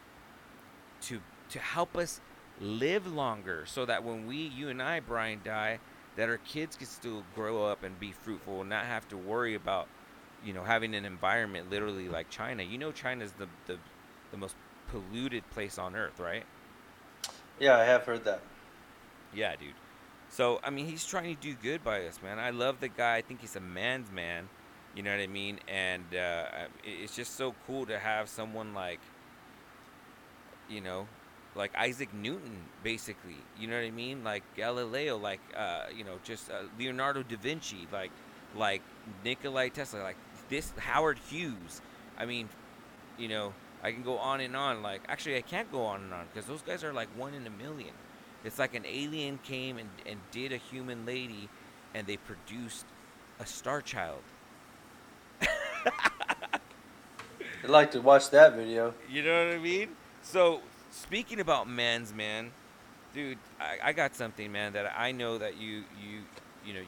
to 1.01 1.19
to 1.49 1.59
help 1.59 1.97
us 1.97 2.21
live 2.59 3.07
longer, 3.07 3.65
so 3.65 3.85
that 3.85 4.03
when 4.03 4.27
we, 4.27 4.35
you 4.37 4.69
and 4.69 4.81
I, 4.81 4.99
Brian, 4.99 5.41
die, 5.43 5.79
that 6.15 6.29
our 6.29 6.37
kids 6.37 6.75
can 6.75 6.87
still 6.87 7.23
grow 7.35 7.65
up 7.65 7.83
and 7.83 7.99
be 7.99 8.11
fruitful 8.11 8.61
and 8.61 8.69
not 8.69 8.85
have 8.85 9.07
to 9.09 9.17
worry 9.17 9.55
about 9.55 9.87
you 10.43 10.53
know 10.53 10.63
having 10.63 10.95
an 10.95 11.05
environment 11.05 11.69
literally 11.69 12.09
like 12.09 12.29
China. 12.29 12.63
You 12.63 12.77
know 12.77 12.91
China's 12.91 13.31
the 13.33 13.47
the, 13.67 13.77
the 14.31 14.37
most 14.37 14.55
polluted 14.89 15.49
place 15.51 15.77
on 15.77 15.95
earth, 15.95 16.19
right? 16.19 16.43
Yeah, 17.59 17.77
I 17.77 17.83
have 17.83 18.03
heard 18.03 18.23
that. 18.25 18.41
Yeah, 19.33 19.55
dude. 19.55 19.73
So 20.29 20.59
I 20.63 20.69
mean, 20.69 20.87
he's 20.87 21.05
trying 21.05 21.35
to 21.35 21.41
do 21.41 21.53
good 21.53 21.83
by 21.83 22.05
us, 22.07 22.21
man. 22.21 22.39
I 22.39 22.49
love 22.49 22.79
the 22.79 22.89
guy. 22.89 23.17
I 23.17 23.21
think 23.21 23.41
he's 23.41 23.55
a 23.55 23.61
man's 23.61 24.11
man. 24.11 24.49
You 24.95 25.03
know 25.03 25.11
what 25.11 25.21
I 25.21 25.27
mean? 25.27 25.59
And 25.67 26.03
uh, 26.13 26.45
it's 26.83 27.15
just 27.15 27.35
so 27.35 27.55
cool 27.65 27.85
to 27.85 27.97
have 27.97 28.27
someone 28.27 28.73
like, 28.73 28.99
you 30.69 30.81
know, 30.81 31.07
like 31.55 31.75
Isaac 31.75 32.13
Newton, 32.13 32.57
basically. 32.83 33.37
You 33.59 33.67
know 33.67 33.75
what 33.75 33.85
I 33.85 33.91
mean? 33.91 34.23
Like 34.23 34.43
Galileo, 34.55 35.17
like 35.17 35.41
uh, 35.55 35.85
you 35.95 36.03
know, 36.03 36.19
just 36.23 36.49
uh, 36.49 36.63
Leonardo 36.77 37.23
da 37.23 37.37
Vinci, 37.37 37.87
like 37.91 38.11
like 38.55 38.81
Nikolai 39.23 39.69
Tesla, 39.69 39.99
like 39.99 40.17
this 40.49 40.73
Howard 40.77 41.19
Hughes. 41.29 41.81
I 42.17 42.25
mean, 42.25 42.49
you 43.17 43.27
know, 43.27 43.53
I 43.83 43.91
can 43.91 44.03
go 44.03 44.17
on 44.17 44.41
and 44.41 44.55
on. 44.55 44.83
Like, 44.83 45.01
actually, 45.07 45.37
I 45.37 45.41
can't 45.41 45.71
go 45.71 45.83
on 45.83 46.01
and 46.01 46.13
on 46.13 46.25
because 46.31 46.47
those 46.47 46.61
guys 46.61 46.83
are 46.83 46.93
like 46.93 47.07
one 47.17 47.33
in 47.33 47.45
a 47.47 47.49
million. 47.49 47.93
It's 48.43 48.59
like 48.59 48.73
an 48.73 48.85
alien 48.85 49.39
came 49.43 49.77
and, 49.77 49.89
and 50.05 50.19
did 50.31 50.51
a 50.51 50.57
human 50.57 51.05
lady, 51.05 51.49
and 51.93 52.07
they 52.07 52.17
produced 52.17 52.85
a 53.39 53.45
star 53.45 53.81
child. 53.81 54.21
I'd 57.63 57.69
like 57.69 57.91
to 57.91 58.01
watch 58.01 58.29
that 58.31 58.55
video. 58.55 58.93
You 59.09 59.23
know 59.23 59.45
what 59.47 59.55
I 59.55 59.59
mean? 59.59 59.89
So, 60.23 60.61
speaking 60.91 61.39
about 61.39 61.67
man's 61.67 62.13
man, 62.13 62.51
dude, 63.13 63.37
I, 63.59 63.89
I 63.89 63.93
got 63.93 64.15
something, 64.15 64.51
man, 64.51 64.73
that 64.73 64.93
I 64.97 65.11
know 65.11 65.37
that 65.37 65.57
you 65.57 65.83
you 65.99 66.21
you 66.65 66.73
know 66.73 66.81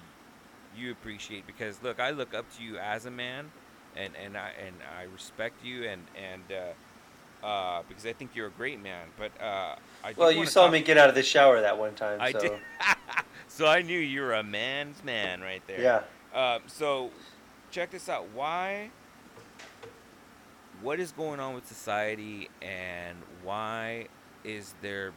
you 0.77 0.91
appreciate 0.91 1.47
because 1.47 1.81
look, 1.81 1.99
I 1.99 2.11
look 2.11 2.34
up 2.34 2.45
to 2.57 2.63
you 2.63 2.77
as 2.77 3.05
a 3.05 3.11
man, 3.11 3.51
and 3.95 4.13
and 4.23 4.38
I 4.38 4.51
and 4.65 4.75
I 4.97 5.03
respect 5.03 5.63
you 5.65 5.85
and 5.85 6.01
and 6.15 6.43
uh, 6.51 7.45
uh, 7.45 7.84
because 7.88 8.05
I 8.05 8.13
think 8.13 8.31
you're 8.35 8.47
a 8.47 8.51
great 8.51 8.81
man. 8.81 9.07
But 9.17 9.31
uh, 9.41 9.75
I 10.03 10.13
Well, 10.15 10.31
you 10.31 10.45
saw 10.45 10.69
me 10.69 10.81
get 10.81 10.97
out 10.97 11.09
of 11.09 11.15
the 11.15 11.23
shower 11.23 11.61
that 11.61 11.77
one 11.77 11.93
time. 11.95 12.19
I 12.21 12.31
so. 12.31 12.39
did. 12.39 12.51
so 13.47 13.67
I 13.67 13.81
knew 13.81 13.99
you 13.99 14.21
were 14.21 14.34
a 14.34 14.43
man's 14.43 15.03
man 15.03 15.41
right 15.41 15.61
there. 15.67 15.81
Yeah. 15.81 16.01
Um, 16.34 16.61
so, 16.67 17.11
check 17.69 17.91
this 17.91 18.09
out. 18.09 18.30
Why? 18.34 18.89
What 20.81 20.99
is 20.99 21.11
going 21.11 21.39
on 21.39 21.53
with 21.53 21.67
society, 21.67 22.49
and 22.61 23.17
why 23.43 24.07
is 24.43 24.73
there, 24.81 25.11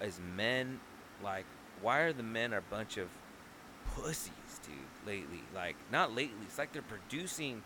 as 0.00 0.18
men, 0.36 0.80
like, 1.22 1.44
why 1.82 2.00
are 2.00 2.12
the 2.12 2.22
men 2.22 2.52
a 2.52 2.60
bunch 2.60 2.96
of 2.96 3.08
pussies, 3.94 4.32
dude? 4.64 4.74
Lately, 5.06 5.42
like, 5.54 5.76
not 5.90 6.14
lately. 6.14 6.36
It's 6.46 6.58
like 6.58 6.72
they're 6.72 6.82
producing. 6.82 7.62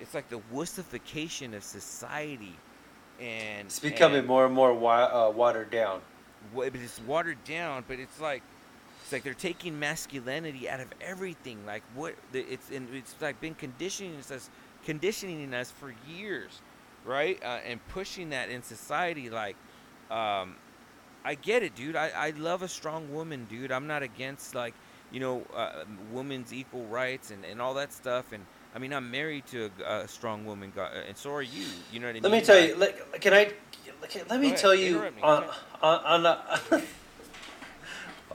It's 0.00 0.14
like 0.14 0.28
the 0.28 0.40
wussification 0.54 1.54
of 1.54 1.64
society, 1.64 2.54
and 3.20 3.66
It's 3.66 3.78
becoming 3.80 4.18
and- 4.18 4.28
more 4.28 4.44
and 4.46 4.54
more 4.54 4.72
wa- 4.74 5.28
uh, 5.28 5.30
watered 5.30 5.70
down. 5.70 6.02
but 6.54 6.74
it's 6.76 7.00
watered 7.00 7.42
down. 7.44 7.84
But 7.88 7.98
it's 7.98 8.20
like 8.20 8.42
it's 9.02 9.12
like 9.12 9.22
they're 9.24 9.34
taking 9.34 9.78
masculinity 9.78 10.68
out 10.68 10.80
of 10.80 10.88
everything. 11.00 11.64
Like 11.66 11.82
what 11.94 12.14
it's 12.32 12.70
and 12.70 12.94
it's 12.94 13.14
like 13.20 13.40
been 13.40 13.54
conditioning 13.54 14.16
us 14.18 14.50
conditioning 14.84 15.52
us 15.54 15.70
for 15.72 15.92
years 16.08 16.60
right? 17.04 17.42
Uh, 17.42 17.58
and 17.66 17.80
pushing 17.88 18.30
that 18.30 18.50
in 18.50 18.62
society, 18.62 19.30
like, 19.30 19.56
um, 20.10 20.56
I 21.24 21.34
get 21.34 21.62
it, 21.62 21.74
dude. 21.74 21.96
I, 21.96 22.10
I 22.14 22.30
love 22.30 22.62
a 22.62 22.68
strong 22.68 23.12
woman, 23.12 23.46
dude. 23.50 23.72
I'm 23.72 23.86
not 23.86 24.02
against 24.02 24.54
like, 24.54 24.74
you 25.10 25.20
know, 25.20 25.42
uh, 25.54 25.84
women's 26.12 26.52
equal 26.52 26.84
rights 26.86 27.30
and, 27.30 27.44
and 27.44 27.60
all 27.60 27.74
that 27.74 27.92
stuff. 27.92 28.32
And 28.32 28.44
I 28.74 28.78
mean, 28.78 28.92
I'm 28.92 29.10
married 29.10 29.46
to 29.48 29.70
a, 29.86 30.00
a 30.00 30.08
strong 30.08 30.44
woman, 30.46 30.72
go- 30.74 30.88
and 31.06 31.16
so 31.16 31.32
are 31.32 31.42
you. 31.42 31.66
You 31.92 32.00
know 32.00 32.06
what 32.06 32.10
I 32.10 32.12
mean? 32.14 32.22
Let 32.22 32.32
me 32.32 32.40
tell 32.40 32.60
Like- 32.60 32.68
you. 32.68 32.76
Let, 32.76 33.20
can 33.20 33.32
I? 33.34 33.52
Let 34.30 34.40
me 34.40 34.48
ahead, 34.48 34.58
tell 34.58 34.74
you 34.74 35.00
me, 35.00 35.22
on 35.22 35.44
on, 35.82 36.04
on 36.04 36.22
the. 36.22 36.38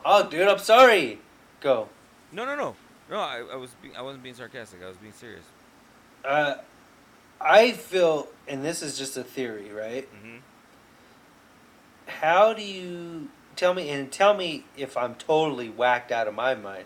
oh, 0.06 0.30
dude, 0.30 0.48
I'm 0.48 0.60
sorry. 0.60 1.20
Go. 1.62 1.88
No, 2.32 2.46
no, 2.46 2.56
no, 2.56 2.76
no. 3.10 3.20
I, 3.20 3.44
I 3.54 3.56
was 3.56 3.72
being, 3.82 3.96
I 3.96 4.02
wasn't 4.02 4.24
being 4.24 4.36
sarcastic. 4.36 4.84
I 4.84 4.88
was 4.88 4.98
being 4.98 5.14
serious. 5.14 5.46
Uh, 6.26 6.56
I 7.42 7.72
feel, 7.72 8.28
and 8.48 8.64
this 8.64 8.82
is 8.82 8.98
just 8.98 9.18
a 9.18 9.24
theory, 9.24 9.72
right? 9.72 10.08
hmm 10.08 10.38
How 12.08 12.54
do 12.54 12.62
you 12.64 13.30
tell 13.56 13.74
me? 13.74 13.90
And 13.90 14.12
tell 14.12 14.34
me 14.34 14.66
if 14.78 14.96
I'm 14.98 15.16
totally 15.16 15.70
whacked 15.70 16.12
out 16.12 16.28
of 16.28 16.34
my 16.34 16.56
mind. 16.56 16.86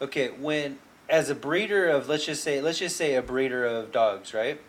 Okay, 0.00 0.28
when 0.28 0.78
as 1.08 1.30
a 1.30 1.34
breeder 1.34 1.88
of 1.88 2.08
let's 2.08 2.24
just 2.26 2.42
say 2.42 2.60
let's 2.60 2.78
just 2.78 2.96
say 2.96 3.14
a 3.14 3.22
breeder 3.22 3.64
of 3.64 3.92
dogs, 3.92 4.34
right? 4.34 4.60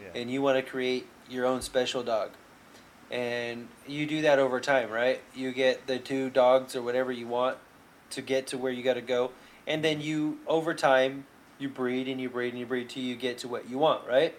Yeah. 0.00 0.20
and 0.20 0.30
you 0.30 0.42
want 0.42 0.56
to 0.56 0.62
create 0.70 1.06
your 1.28 1.44
own 1.44 1.60
special 1.60 2.02
dog. 2.02 2.30
And 3.10 3.68
you 3.86 4.06
do 4.06 4.22
that 4.22 4.38
over 4.38 4.60
time, 4.60 4.90
right? 4.90 5.20
You 5.34 5.50
get 5.52 5.86
the 5.86 5.98
two 5.98 6.30
dogs 6.30 6.76
or 6.76 6.82
whatever 6.82 7.10
you 7.10 7.26
want 7.26 7.58
to 8.10 8.22
get 8.22 8.46
to 8.48 8.58
where 8.58 8.70
you 8.70 8.82
got 8.82 8.94
to 8.94 9.00
go. 9.00 9.32
And 9.66 9.82
then 9.82 10.00
you, 10.00 10.38
over 10.46 10.72
time, 10.74 11.26
you 11.58 11.68
breed 11.68 12.08
and 12.08 12.20
you 12.20 12.28
breed 12.28 12.50
and 12.50 12.58
you 12.58 12.66
breed 12.66 12.88
till 12.88 13.02
you 13.02 13.16
get 13.16 13.38
to 13.38 13.48
what 13.48 13.68
you 13.68 13.78
want, 13.78 14.06
right? 14.06 14.34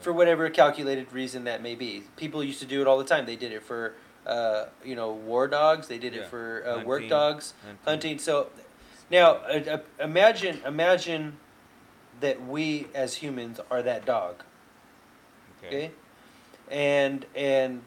For 0.00 0.12
whatever 0.12 0.48
calculated 0.50 1.12
reason 1.12 1.44
that 1.44 1.60
may 1.62 1.74
be. 1.74 2.04
People 2.16 2.44
used 2.44 2.60
to 2.60 2.66
do 2.66 2.80
it 2.80 2.86
all 2.86 2.98
the 2.98 3.04
time. 3.04 3.26
They 3.26 3.34
did 3.34 3.50
it 3.50 3.64
for, 3.64 3.94
uh, 4.26 4.66
you 4.84 4.94
know, 4.94 5.12
war 5.12 5.48
dogs. 5.48 5.88
They 5.88 5.98
did 5.98 6.14
Yeah. 6.14 6.20
it 6.20 6.28
for 6.28 6.64
uh, 6.66 6.84
work 6.84 7.08
dogs, 7.08 7.54
Hunting. 7.64 7.78
hunting. 7.84 8.18
So 8.20 8.50
now, 9.10 9.32
uh, 9.32 9.78
imagine, 9.98 10.60
imagine 10.64 11.38
that 12.20 12.46
we 12.46 12.86
as 12.94 13.16
humans 13.16 13.60
are 13.70 13.82
that 13.82 14.04
dog 14.04 14.42
okay 15.62 15.90
and 16.70 17.26
and 17.34 17.82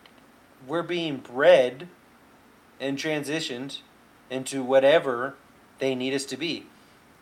we're 0.67 0.83
being 0.83 1.17
bred 1.17 1.87
and 2.79 2.97
transitioned 2.97 3.79
into 4.29 4.63
whatever 4.63 5.35
they 5.79 5.95
need 5.95 6.13
us 6.13 6.25
to 6.25 6.37
be 6.37 6.65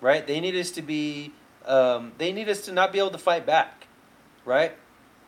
right 0.01 0.27
they 0.27 0.39
need 0.39 0.55
us 0.55 0.71
to 0.71 0.81
be 0.81 1.31
um, 1.69 2.11
they 2.17 2.33
need 2.33 2.49
us 2.49 2.61
to 2.61 2.71
not 2.73 2.91
be 2.91 2.99
able 2.99 3.11
to 3.11 3.17
fight 3.17 3.45
back 3.45 3.87
right 4.43 4.75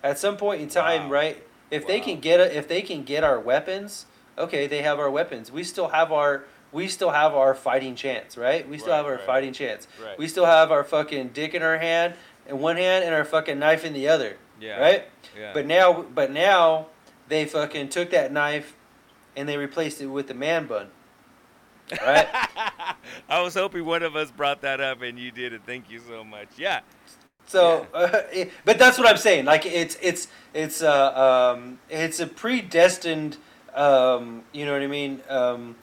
at 0.03 0.18
some 0.19 0.35
point 0.35 0.61
in 0.61 0.68
time 0.68 1.03
Wow. 1.03 1.09
right 1.11 1.43
if 1.69 1.88
they 1.88 1.99
can 2.01 2.19
get 2.19 2.39
a, 2.41 2.57
if 2.57 2.68
they 2.68 2.81
can 2.81 3.03
get 3.03 3.23
our 3.23 3.39
weapons 3.39 4.05
okay 4.38 4.68
they 4.68 4.81
have 4.81 4.99
our 4.99 5.09
weapons 5.09 5.51
we 5.51 5.63
still 5.63 5.89
have 5.89 6.11
our 6.11 6.43
we 6.72 6.88
still 6.88 7.11
have 7.11 7.34
our 7.35 7.53
fighting 7.53 7.95
chance 7.95 8.35
right 8.38 8.68
we 8.68 8.77
still 8.77 8.89
Right, 8.91 8.97
have 8.97 9.05
our 9.05 9.11
right. 9.15 9.22
fighting 9.26 9.53
chance 9.53 9.88
Right. 10.03 10.18
we 10.18 10.27
still 10.27 10.45
have 10.45 10.72
our 10.72 10.84
fucking 10.84 11.30
dick 11.30 11.53
in 11.53 11.61
our 11.61 11.77
hand 11.77 12.15
in 12.47 12.59
one 12.59 12.77
hand 12.77 13.05
and 13.05 13.13
our 13.13 13.23
fucking 13.26 13.59
knife 13.59 13.85
in 13.85 13.93
the 13.93 14.07
other 14.07 14.38
yeah. 14.59 14.80
right 14.80 15.03
Yeah. 15.38 15.51
but 15.53 15.65
now, 15.68 16.01
but 16.01 16.31
now 16.31 16.88
they 17.27 17.45
fucking 17.45 17.89
took 17.89 18.09
that 18.09 18.31
knife 18.31 18.76
and 19.35 19.47
they 19.47 19.57
replaced 19.57 20.01
it 20.01 20.07
with 20.07 20.27
the 20.27 20.34
man 20.34 20.65
bun. 20.68 20.88
Right? 21.91 22.27
I 23.30 23.41
was 23.41 23.53
hoping 23.53 23.85
one 23.85 24.03
of 24.03 24.15
us 24.15 24.31
brought 24.31 24.61
that 24.61 24.80
up, 24.81 25.01
and 25.01 25.18
you 25.19 25.31
did 25.31 25.53
it. 25.53 25.61
Thank 25.65 25.89
you 25.89 25.99
so 25.99 26.23
much. 26.23 26.47
Yeah. 26.57 26.81
So, 27.47 27.85
uh, 27.93 28.22
it- 28.31 28.51
but 28.65 28.77
that's 28.80 28.97
what 28.97 29.07
I'm 29.07 29.18
saying. 29.18 29.45
Like 29.45 29.65
it's 29.65 29.97
it's 30.01 30.27
it's 30.53 30.81
uh, 30.81 31.53
um 31.55 31.80
it's 31.89 32.19
a 32.19 32.27
predestined. 32.27 33.38
Um, 33.73 34.43
you 34.51 34.65
know 34.65 34.73
what 34.73 34.81
I 34.81 34.88
mean? 34.88 35.22
Um, 35.30 35.76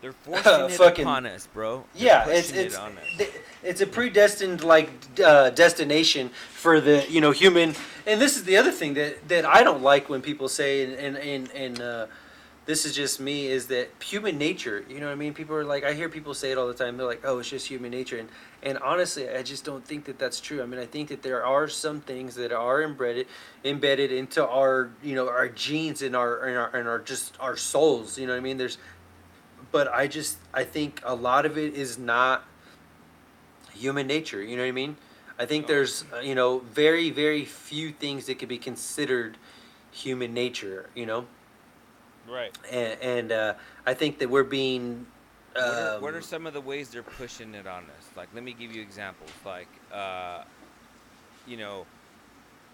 They're 0.00 0.12
forcing 0.12 0.52
it 0.66 0.72
Fucking- 0.72 1.04
upon 1.04 1.26
us, 1.26 1.46
bro. 1.52 1.84
They're 1.94 2.06
yeah, 2.06 2.28
it's 2.28 2.50
it's 2.52 2.74
it 2.74 2.80
on 2.80 2.92
us. 2.98 3.04
th- 3.18 3.32
it's 3.62 3.80
a 3.80 3.86
predestined 3.86 4.62
like 4.64 4.90
uh, 5.24 5.50
destination 5.50 6.30
for 6.52 6.80
the 6.80 7.04
you 7.08 7.20
know 7.20 7.30
human. 7.30 7.74
And 8.06 8.20
this 8.20 8.36
is 8.36 8.44
the 8.44 8.56
other 8.56 8.70
thing 8.72 8.94
that 8.94 9.26
that 9.28 9.44
I 9.44 9.62
don't 9.62 9.82
like 9.82 10.08
when 10.08 10.22
people 10.22 10.48
say 10.48 10.84
and 10.84 10.94
and 10.94 11.16
and, 11.16 11.50
and 11.52 11.80
uh, 11.80 12.06
this 12.66 12.84
is 12.84 12.94
just 12.94 13.20
me 13.20 13.46
is 13.46 13.68
that 13.68 13.90
human 14.02 14.38
nature. 14.38 14.84
You 14.88 14.98
know 14.98 15.06
what 15.06 15.12
I 15.12 15.16
mean? 15.16 15.34
People 15.34 15.54
are 15.56 15.64
like 15.64 15.84
I 15.84 15.94
hear 15.94 16.08
people 16.08 16.34
say 16.34 16.50
it 16.50 16.58
all 16.58 16.66
the 16.66 16.74
time. 16.74 16.96
They're 16.96 17.06
like, 17.06 17.22
oh, 17.24 17.38
it's 17.38 17.48
just 17.48 17.68
human 17.68 17.92
nature, 17.92 18.18
and 18.18 18.28
and 18.62 18.76
honestly, 18.78 19.28
I 19.30 19.42
just 19.42 19.64
don't 19.64 19.84
think 19.84 20.04
that 20.06 20.18
that's 20.18 20.40
true. 20.40 20.62
I 20.62 20.66
mean, 20.66 20.80
I 20.80 20.86
think 20.86 21.08
that 21.08 21.22
there 21.22 21.44
are 21.44 21.68
some 21.68 22.00
things 22.00 22.34
that 22.34 22.52
are 22.52 22.82
embedded 22.82 23.28
embedded 23.64 24.10
into 24.10 24.46
our 24.46 24.90
you 25.02 25.14
know 25.14 25.28
our 25.28 25.48
genes 25.48 26.02
and 26.02 26.16
our 26.16 26.44
and 26.44 26.58
our 26.58 26.76
and 26.76 26.88
our 26.88 26.98
just 26.98 27.36
our 27.40 27.56
souls. 27.56 28.18
You 28.18 28.26
know 28.26 28.32
what 28.32 28.38
I 28.38 28.42
mean? 28.42 28.56
There's 28.56 28.78
but 29.70 29.92
I 29.92 30.08
just 30.08 30.38
I 30.52 30.64
think 30.64 31.00
a 31.04 31.14
lot 31.14 31.46
of 31.46 31.56
it 31.56 31.74
is 31.74 31.98
not 31.98 32.44
human 33.74 34.08
nature. 34.08 34.42
You 34.42 34.56
know 34.56 34.62
what 34.62 34.68
I 34.68 34.72
mean? 34.72 34.96
I 35.38 35.46
think 35.46 35.66
there's 35.66 36.04
uh, 36.12 36.18
you 36.18 36.34
know 36.34 36.58
very 36.58 37.10
very 37.10 37.44
few 37.44 37.92
things 37.92 38.26
that 38.26 38.40
could 38.40 38.48
be 38.48 38.58
considered 38.58 39.36
human 39.92 40.34
nature. 40.34 40.90
You 40.94 41.06
know, 41.06 41.26
Right. 42.28 42.52
and, 42.70 43.00
and 43.00 43.32
uh, 43.32 43.54
I 43.86 43.94
think 43.94 44.18
that 44.18 44.28
we're 44.30 44.44
being. 44.44 45.06
What 45.54 45.78
are, 45.78 45.86
Um, 45.96 46.02
what 46.02 46.14
are 46.14 46.20
some 46.20 46.46
of 46.46 46.52
the 46.52 46.60
ways 46.60 46.90
they're 46.90 47.02
pushing 47.02 47.54
it 47.54 47.66
on 47.66 47.84
us? 47.84 48.10
Like, 48.16 48.28
let 48.34 48.42
me 48.44 48.52
give 48.52 48.72
you 48.72 48.82
examples. 48.82 49.30
Like, 49.44 49.68
uh, 49.90 50.42
you 51.46 51.56
know, 51.56 51.86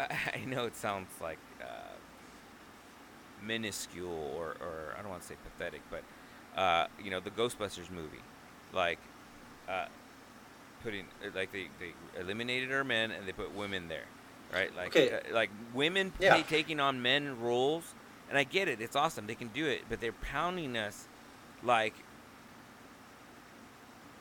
I, 0.01 0.07
I 0.35 0.45
know 0.47 0.65
it 0.65 0.77
sounds 0.77 1.11
like 1.21 1.39
uh, 1.61 1.97
minuscule 3.41 4.11
or, 4.11 4.57
or 4.61 4.95
I 4.99 5.03
don't 5.03 5.11
want 5.11 5.23
to 5.23 5.29
say 5.29 5.37
pathetic, 5.43 5.83
but 5.91 6.03
uh, 6.61 6.87
you 6.99 7.11
know, 7.11 7.21
the 7.21 7.31
Ghostbusters 7.31 7.91
movie, 7.91 8.21
like, 8.73 8.99
uh, 9.69 9.87
putting 10.83 11.07
uh, 11.25 11.31
like 11.35 11.53
they, 11.53 11.69
they 11.79 11.95
eliminated 12.21 12.73
our 12.73 12.85
men 12.85 13.11
and 13.11 13.27
they 13.27 13.33
put 13.33 13.53
women 13.55 13.89
there, 13.89 14.07
right? 14.53 14.75
Like, 14.77 14.89
Okay. 14.89 15.11
uh, 15.13 15.35
like 15.35 15.51
women 15.73 16.13
Yeah. 16.21 16.35
play, 16.35 16.43
taking 16.43 16.81
on 16.81 17.03
men 17.03 17.41
roles, 17.41 17.95
and 18.33 18.39
I 18.39 18.45
get 18.45 18.67
it. 18.67 18.81
It's 18.81 18.97
awesome. 18.97 19.27
They 19.27 19.35
can 19.35 19.49
do 19.49 19.67
it, 19.67 19.83
but 19.91 20.01
they're 20.01 20.13
pounding 20.13 20.75
us 20.75 21.07
like 21.63 21.93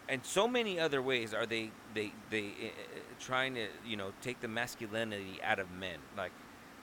and 0.10 0.26
so 0.26 0.50
many 0.50 0.78
other 0.78 1.02
ways 1.02 1.34
are 1.34 1.46
they 1.46 1.72
they 1.94 2.12
they 2.30 2.48
uh, 2.48 3.00
trying 3.22 3.56
to 3.56 3.68
you 3.86 3.96
know 3.96 4.12
take 4.22 4.42
the 4.42 4.48
masculinity 4.50 5.40
out 5.42 5.58
of 5.60 5.72
men 5.72 5.98
like 6.18 6.34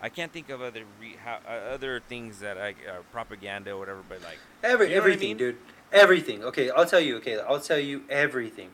i 0.00 0.08
can't 0.08 0.32
think 0.32 0.48
of 0.48 0.62
other 0.62 0.84
re- 0.98 1.16
how, 1.22 1.38
uh, 1.46 1.50
other 1.74 2.00
things 2.08 2.40
that 2.40 2.56
i 2.56 2.70
uh, 2.70 3.02
propaganda 3.12 3.72
or 3.72 3.78
whatever 3.78 4.00
but 4.08 4.22
like 4.22 4.38
Every 4.62 4.88
You 4.88 4.94
know 4.94 5.00
what 5.02 5.10
I 5.10 5.12
everything, 5.12 5.28
mean? 5.28 5.36
dude. 5.36 5.56
Everything. 5.92 6.42
Okay, 6.44 6.70
I'll 6.70 6.86
tell 6.86 7.00
you. 7.00 7.16
Okay, 7.18 7.38
I'll 7.38 7.60
tell 7.60 7.78
you 7.78 8.02
everything. 8.10 8.70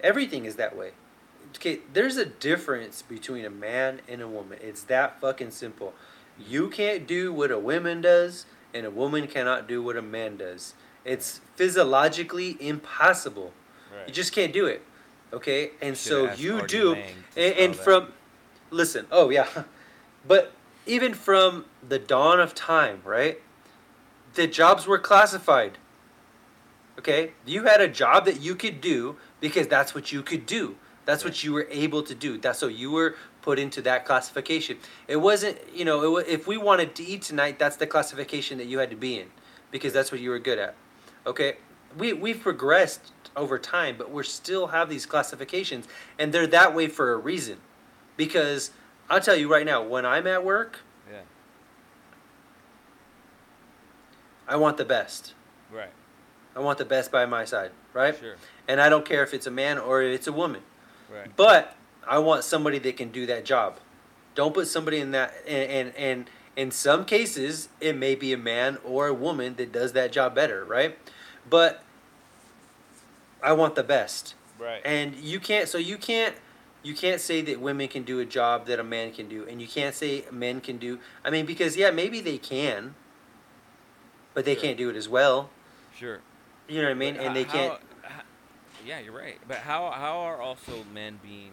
Everything 0.00 0.44
is 0.44 0.56
that 0.56 0.76
way. 0.76 0.92
Okay, 1.56 1.80
there's 1.92 2.16
a 2.16 2.26
difference 2.26 3.02
between 3.02 3.44
a 3.44 3.50
man 3.50 4.00
and 4.08 4.20
a 4.22 4.28
woman. 4.28 4.58
It's 4.62 4.82
that 4.84 5.20
fucking 5.20 5.50
simple. 5.50 5.94
You 6.38 6.68
can't 6.68 7.06
do 7.06 7.32
what 7.32 7.50
a 7.50 7.58
woman 7.58 8.00
does, 8.00 8.46
and 8.74 8.84
a 8.86 8.90
woman 8.90 9.26
cannot 9.26 9.66
do 9.66 9.82
what 9.82 9.96
a 9.96 10.02
man 10.02 10.36
does. 10.36 10.74
It's 11.04 11.40
physiologically 11.54 12.56
impossible. 12.60 13.52
You 14.06 14.12
just 14.12 14.32
can't 14.32 14.52
do 14.52 14.66
it. 14.66 14.82
Okay, 15.32 15.70
and 15.80 15.96
so 15.96 16.32
you 16.34 16.60
Artie 16.60 16.76
do. 16.78 16.94
And, 17.36 17.54
and 17.54 17.76
from, 17.76 18.12
listen. 18.70 19.06
Oh 19.10 19.30
yeah, 19.30 19.48
but 20.28 20.52
even 20.86 21.14
from 21.14 21.64
the 21.86 21.98
dawn 21.98 22.38
of 22.38 22.54
time, 22.54 23.00
right? 23.04 23.40
the 24.36 24.46
jobs 24.46 24.86
were 24.86 24.98
classified. 24.98 25.78
Okay? 26.98 27.32
You 27.44 27.64
had 27.64 27.80
a 27.80 27.88
job 27.88 28.24
that 28.26 28.40
you 28.40 28.54
could 28.54 28.80
do 28.80 29.16
because 29.40 29.66
that's 29.66 29.94
what 29.94 30.12
you 30.12 30.22
could 30.22 30.46
do. 30.46 30.76
That's 31.04 31.24
what 31.24 31.42
you 31.42 31.52
were 31.52 31.66
able 31.70 32.02
to 32.04 32.14
do. 32.14 32.38
That's 32.38 32.58
so 32.58 32.68
you 32.68 32.90
were 32.90 33.16
put 33.46 33.60
into 33.60 33.80
that 33.80 34.04
classification. 34.04 34.76
It 35.06 35.18
wasn't, 35.18 35.56
you 35.72 35.84
know, 35.84 36.16
it 36.16 36.26
if 36.26 36.48
we 36.48 36.56
wanted 36.56 36.96
to 36.96 37.04
eat 37.04 37.22
tonight, 37.22 37.60
that's 37.60 37.76
the 37.76 37.86
classification 37.86 38.58
that 38.58 38.66
you 38.66 38.80
had 38.80 38.90
to 38.90 38.96
be 38.96 39.20
in 39.20 39.28
because 39.70 39.92
that's 39.92 40.10
what 40.10 40.20
you 40.20 40.30
were 40.30 40.40
good 40.40 40.58
at. 40.58 40.74
Okay? 41.24 41.58
We 41.96 42.12
we've 42.12 42.40
progressed 42.40 43.12
over 43.36 43.56
time, 43.56 43.94
but 43.96 44.10
we 44.10 44.24
still 44.24 44.66
have 44.68 44.88
these 44.88 45.06
classifications 45.06 45.86
and 46.18 46.32
they're 46.32 46.48
that 46.48 46.74
way 46.74 46.88
for 46.88 47.12
a 47.12 47.16
reason. 47.16 47.58
Because 48.16 48.72
I'll 49.08 49.20
tell 49.20 49.36
you 49.36 49.48
right 49.48 49.64
now, 49.64 49.80
when 49.80 50.04
I'm 50.04 50.26
at 50.26 50.44
work, 50.44 50.80
yeah 51.08 51.20
I 54.48 54.56
want 54.56 54.76
the 54.76 54.84
best. 54.84 55.34
right 55.72 55.92
I 56.56 56.60
want 56.60 56.78
the 56.78 56.84
best 56.84 57.12
by 57.12 57.26
my 57.26 57.44
side, 57.44 57.70
right? 57.92 58.18
sure 58.18 58.34
And 58.66 58.80
I 58.80 58.88
don't 58.88 59.04
care 59.04 59.22
if 59.22 59.32
it's 59.32 59.46
a 59.46 59.52
man 59.52 59.78
or 59.78 60.02
if 60.02 60.12
it's 60.12 60.26
a 60.26 60.32
woman. 60.32 60.62
right 61.08 61.30
But 61.36 61.76
I 62.08 62.18
want 62.18 62.44
somebody 62.44 62.78
that 62.80 62.96
can 62.96 63.10
do 63.10 63.26
that 63.26 63.44
job. 63.44 63.78
Don't 64.34 64.54
put 64.54 64.68
somebody 64.68 64.98
in 65.00 65.10
that 65.12 65.34
and 65.46 65.70
and, 65.70 65.96
and 65.96 66.30
in 66.56 66.70
some 66.70 67.04
cases 67.04 67.68
it 67.80 67.96
may 67.96 68.14
be 68.14 68.32
a 68.32 68.38
man 68.38 68.78
or 68.84 69.06
a 69.08 69.14
woman 69.14 69.56
that 69.56 69.72
does 69.72 69.92
that 69.92 70.12
job 70.12 70.34
better, 70.34 70.64
right? 70.64 70.96
But 71.48 71.82
I 73.42 73.52
want 73.52 73.74
the 73.74 73.82
best. 73.84 74.34
right 74.58 74.80
And 74.84 75.14
you 75.16 75.40
can't 75.40 75.68
so 75.68 75.78
you 75.78 75.96
can't 75.98 76.34
you 76.82 76.94
can't 76.94 77.20
say 77.20 77.40
that 77.42 77.60
women 77.60 77.88
can 77.88 78.04
do 78.04 78.20
a 78.20 78.24
job 78.24 78.66
that 78.66 78.78
a 78.78 78.84
man 78.84 79.12
can 79.12 79.28
do, 79.28 79.44
and 79.48 79.60
you 79.60 79.66
can't 79.66 79.92
say 79.94 80.24
men 80.30 80.60
can 80.60 80.76
do. 80.78 81.00
I 81.24 81.30
mean, 81.30 81.44
because 81.44 81.76
yeah, 81.76 81.90
maybe 81.90 82.20
they 82.20 82.38
can, 82.38 82.94
but 84.34 84.44
they 84.44 84.54
Sure. 84.54 84.62
can't 84.62 84.78
do 84.78 84.88
it 84.90 84.94
as 84.94 85.08
well. 85.08 85.50
Sure. 85.98 86.20
You 86.68 86.76
know 86.82 86.84
what 86.88 86.92
I 86.92 86.94
mean? 86.94 87.16
But 87.16 87.24
And 87.26 87.34
they 87.36 87.42
how- 87.42 87.52
can't. 87.52 87.80
how- 88.02 88.22
yeah, 88.86 89.00
you're 89.00 89.16
right. 89.16 89.38
But 89.48 89.58
how 89.58 89.90
how 89.90 90.18
are 90.20 90.40
also 90.40 90.84
men 90.92 91.18
being? 91.22 91.50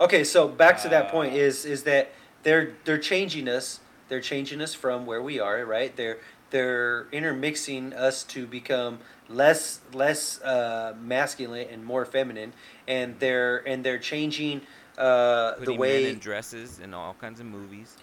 Okay, 0.00 0.24
so 0.24 0.46
back 0.48 0.80
to 0.82 0.88
that 0.90 1.10
point 1.10 1.32
Uh, 1.32 1.36
is 1.38 1.64
is 1.64 1.84
that 1.84 2.12
they're 2.42 2.74
they're 2.84 2.98
changing 2.98 3.48
us. 3.48 3.80
They're 4.08 4.20
changing 4.20 4.60
us 4.60 4.74
from 4.74 5.06
where 5.06 5.22
we 5.22 5.40
are, 5.40 5.64
right? 5.64 5.94
They're 5.96 6.18
they're 6.50 7.06
intermixing 7.12 7.92
us 7.92 8.22
to 8.24 8.46
become 8.46 8.98
less 9.28 9.80
less 9.92 10.40
uh, 10.42 10.94
masculine 11.00 11.68
and 11.70 11.84
more 11.84 12.04
feminine, 12.04 12.52
and 12.86 13.18
they're 13.18 13.66
and 13.66 13.82
they're 13.84 13.98
changing 13.98 14.60
uh, 14.98 15.54
the 15.60 15.72
way. 15.74 16.04
men 16.04 16.12
in 16.12 16.18
dresses 16.18 16.78
in 16.78 16.94
all 16.94 17.14
kinds 17.14 17.40
of 17.40 17.46
movies. 17.46 17.96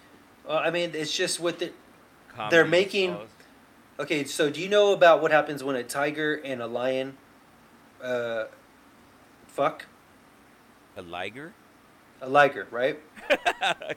Well, 0.46 0.58
I 0.58 0.70
mean, 0.70 0.90
it's 0.94 1.16
just 1.16 1.40
what 1.40 1.58
the. 1.58 1.72
comedies, 2.28 2.70
making- 2.70 3.16
Okay, 3.96 4.24
so 4.24 4.50
do 4.50 4.60
you 4.60 4.68
know 4.68 4.92
about 4.92 5.22
what 5.22 5.30
happens 5.30 5.62
when 5.62 5.76
a 5.76 5.84
tiger 5.84 6.34
and 6.44 6.60
a 6.60 6.66
lion, 6.66 7.16
uh, 8.02 8.46
fuck 9.46 9.86
a 10.96 11.02
liger. 11.02 11.54
A 12.24 12.28
liger, 12.28 12.66
right? 12.70 12.98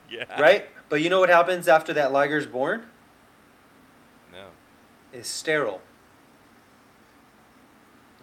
yeah. 0.10 0.40
Right. 0.40 0.68
But 0.90 1.02
you 1.02 1.10
know 1.10 1.20
what 1.20 1.30
happens 1.30 1.68
after 1.68 1.94
that 1.94 2.12
liger's 2.12 2.46
born? 2.46 2.84
No. 4.32 4.48
It's 5.14 5.30
sterile. 5.30 5.82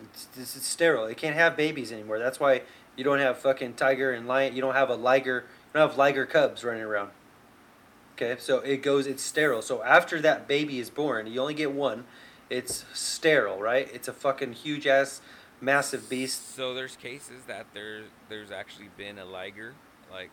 It's, 0.03 0.27
this 0.27 0.57
is 0.57 0.63
sterile. 0.65 1.07
It 1.07 1.17
can't 1.17 1.37
have 1.37 1.57
babies 1.57 1.93
anymore. 1.93 2.19
That's 2.19 2.41
why 2.41 2.63
you 2.97 3.05
don't 3.05 3.19
have 3.19 3.39
fucking 3.39 3.75
tiger 3.75 4.13
and 4.13 4.27
lion. 4.27 4.55
You 4.55 4.63
don't 4.63 4.75
have 4.75 4.91
a 4.91 4.95
liger. 4.95 5.45
You 5.73 5.81
don't 5.81 5.89
have 5.89 5.99
liger 5.99 6.27
cubs 6.27 6.65
running 6.65 6.83
around. 6.83 7.11
Okay, 8.15 8.37
so 8.39 8.59
it 8.61 8.83
goes. 8.83 9.07
It's 9.07 9.23
sterile. 9.23 9.63
So 9.63 9.83
after 9.83 10.21
that 10.21 10.47
baby 10.47 10.79
is 10.79 10.89
born, 10.91 11.27
you 11.27 11.41
only 11.41 11.55
get 11.55 11.73
one. 11.73 12.05
It's 12.49 12.85
sterile, 12.93 13.59
right? 13.59 13.89
It's 13.93 14.07
a 14.07 14.13
fucking 14.13 14.53
huge 14.53 14.87
ass, 14.87 15.21
massive 15.61 16.09
beast. 16.09 16.55
So 16.55 16.75
there's 16.75 16.97
cases 16.97 17.45
that 17.47 17.67
there 17.75 18.03
there's 18.29 18.53
actually 18.53 18.91
been 18.97 19.19
a 19.19 19.25
liger. 19.25 19.75
Like 20.15 20.31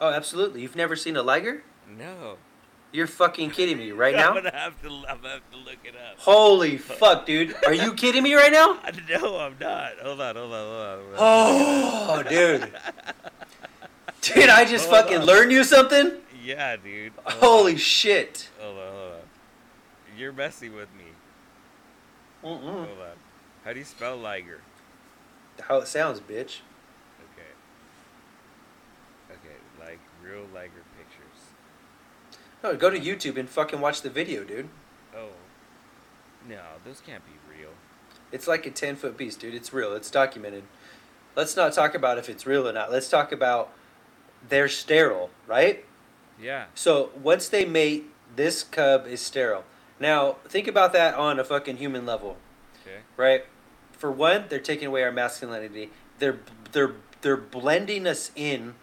Oh, 0.00 0.10
absolutely. 0.10 0.60
You've 0.62 0.76
never 0.76 0.96
seen 0.96 1.16
a 1.16 1.22
liger? 1.22 1.62
no. 1.96 2.36
You're 2.92 3.06
fucking 3.08 3.50
kidding 3.50 3.76
me 3.78 3.90
right 3.92 4.14
now. 4.22 4.28
I'm 4.30 4.34
gonna 4.36 4.56
have 4.56 4.80
to. 4.82 4.88
I'm 4.88 5.18
gonna 5.20 5.28
have 5.34 5.50
to 5.50 5.56
look 5.58 5.76
it 5.84 5.94
up. 5.96 6.18
Holy 6.18 6.78
fuck, 6.78 7.26
dude! 7.26 7.54
Are 7.66 7.74
you 7.74 7.92
kidding 7.92 8.22
me 8.22 8.34
right 8.34 8.50
now? 8.52 8.78
No, 9.10 9.38
I'm 9.38 9.56
not. 9.60 9.92
Hold 10.02 10.20
on, 10.20 10.36
hold 10.36 10.52
on, 10.52 10.66
hold 10.66 10.82
on. 10.82 10.98
Hold 11.16 11.18
on. 11.18 12.24
Oh, 12.26 12.28
dude. 12.28 12.72
Dude, 14.22 14.48
I 14.48 14.64
just 14.64 14.88
Hold 14.88 15.02
fucking 15.02 15.20
on. 15.20 15.26
learned 15.26 15.52
you 15.52 15.62
something? 15.62 16.12
Yeah, 16.42 16.76
dude. 16.76 17.12
Hold 17.24 17.42
Holy 17.42 17.72
on. 17.72 17.78
shit. 17.78 18.48
Hold 18.60 18.78
on, 18.78 18.92
hold 18.92 19.12
on. 19.12 19.18
You're 20.18 20.32
messing 20.32 20.74
with 20.74 20.88
me. 20.96 21.04
Mm-mm. 22.42 22.60
Hold 22.86 22.98
on. 23.00 23.16
How 23.64 23.72
do 23.72 23.78
you 23.78 23.84
spell 23.84 24.16
liger? 24.16 24.60
How 25.60 25.76
it 25.78 25.86
sounds, 25.88 26.18
bitch. 26.20 26.60
Okay. 27.34 27.52
Okay, 29.32 29.56
like 29.80 30.00
real 30.28 30.46
liger 30.54 30.82
pictures. 30.96 31.52
No, 32.62 32.76
go 32.76 32.90
to 32.90 32.98
YouTube 32.98 33.38
and 33.38 33.48
fucking 33.48 33.80
watch 33.80 34.02
the 34.02 34.10
video, 34.10 34.44
dude. 34.44 34.68
Oh. 35.14 35.28
No, 36.48 36.62
those 36.84 37.00
can't 37.00 37.22
be 37.24 37.32
real. 37.58 37.70
It's 38.32 38.48
like 38.48 38.66
a 38.66 38.70
10 38.70 38.96
foot 38.96 39.16
beast, 39.16 39.40
dude. 39.40 39.54
It's 39.54 39.72
real. 39.72 39.94
It's 39.94 40.10
documented. 40.10 40.64
Let's 41.34 41.56
not 41.56 41.72
talk 41.72 41.94
about 41.94 42.18
if 42.18 42.28
it's 42.28 42.46
real 42.46 42.68
or 42.68 42.72
not. 42.72 42.90
Let's 42.90 43.08
talk 43.08 43.30
about 43.30 43.72
they're 44.48 44.68
sterile, 44.68 45.30
right? 45.46 45.84
Yeah. 46.40 46.66
So 46.74 47.10
once 47.20 47.48
they 47.48 47.64
mate, 47.64 48.06
this 48.34 48.62
cub 48.62 49.06
is 49.06 49.20
sterile. 49.20 49.64
Now, 49.98 50.36
think 50.46 50.66
about 50.66 50.92
that 50.92 51.14
on 51.14 51.38
a 51.38 51.44
fucking 51.44 51.78
human 51.78 52.04
level. 52.04 52.36
Okay. 52.82 52.98
right? 53.16 53.44
For 53.92 54.10
one, 54.10 54.44
they're 54.48 54.60
taking 54.60 54.86
away 54.86 55.02
our 55.02 55.12
masculinity. 55.12 55.90
They're 56.18 56.38
they're 56.72 56.94
they're 57.22 57.36
blending 57.36 58.06
us 58.06 58.30
in 58.36 58.74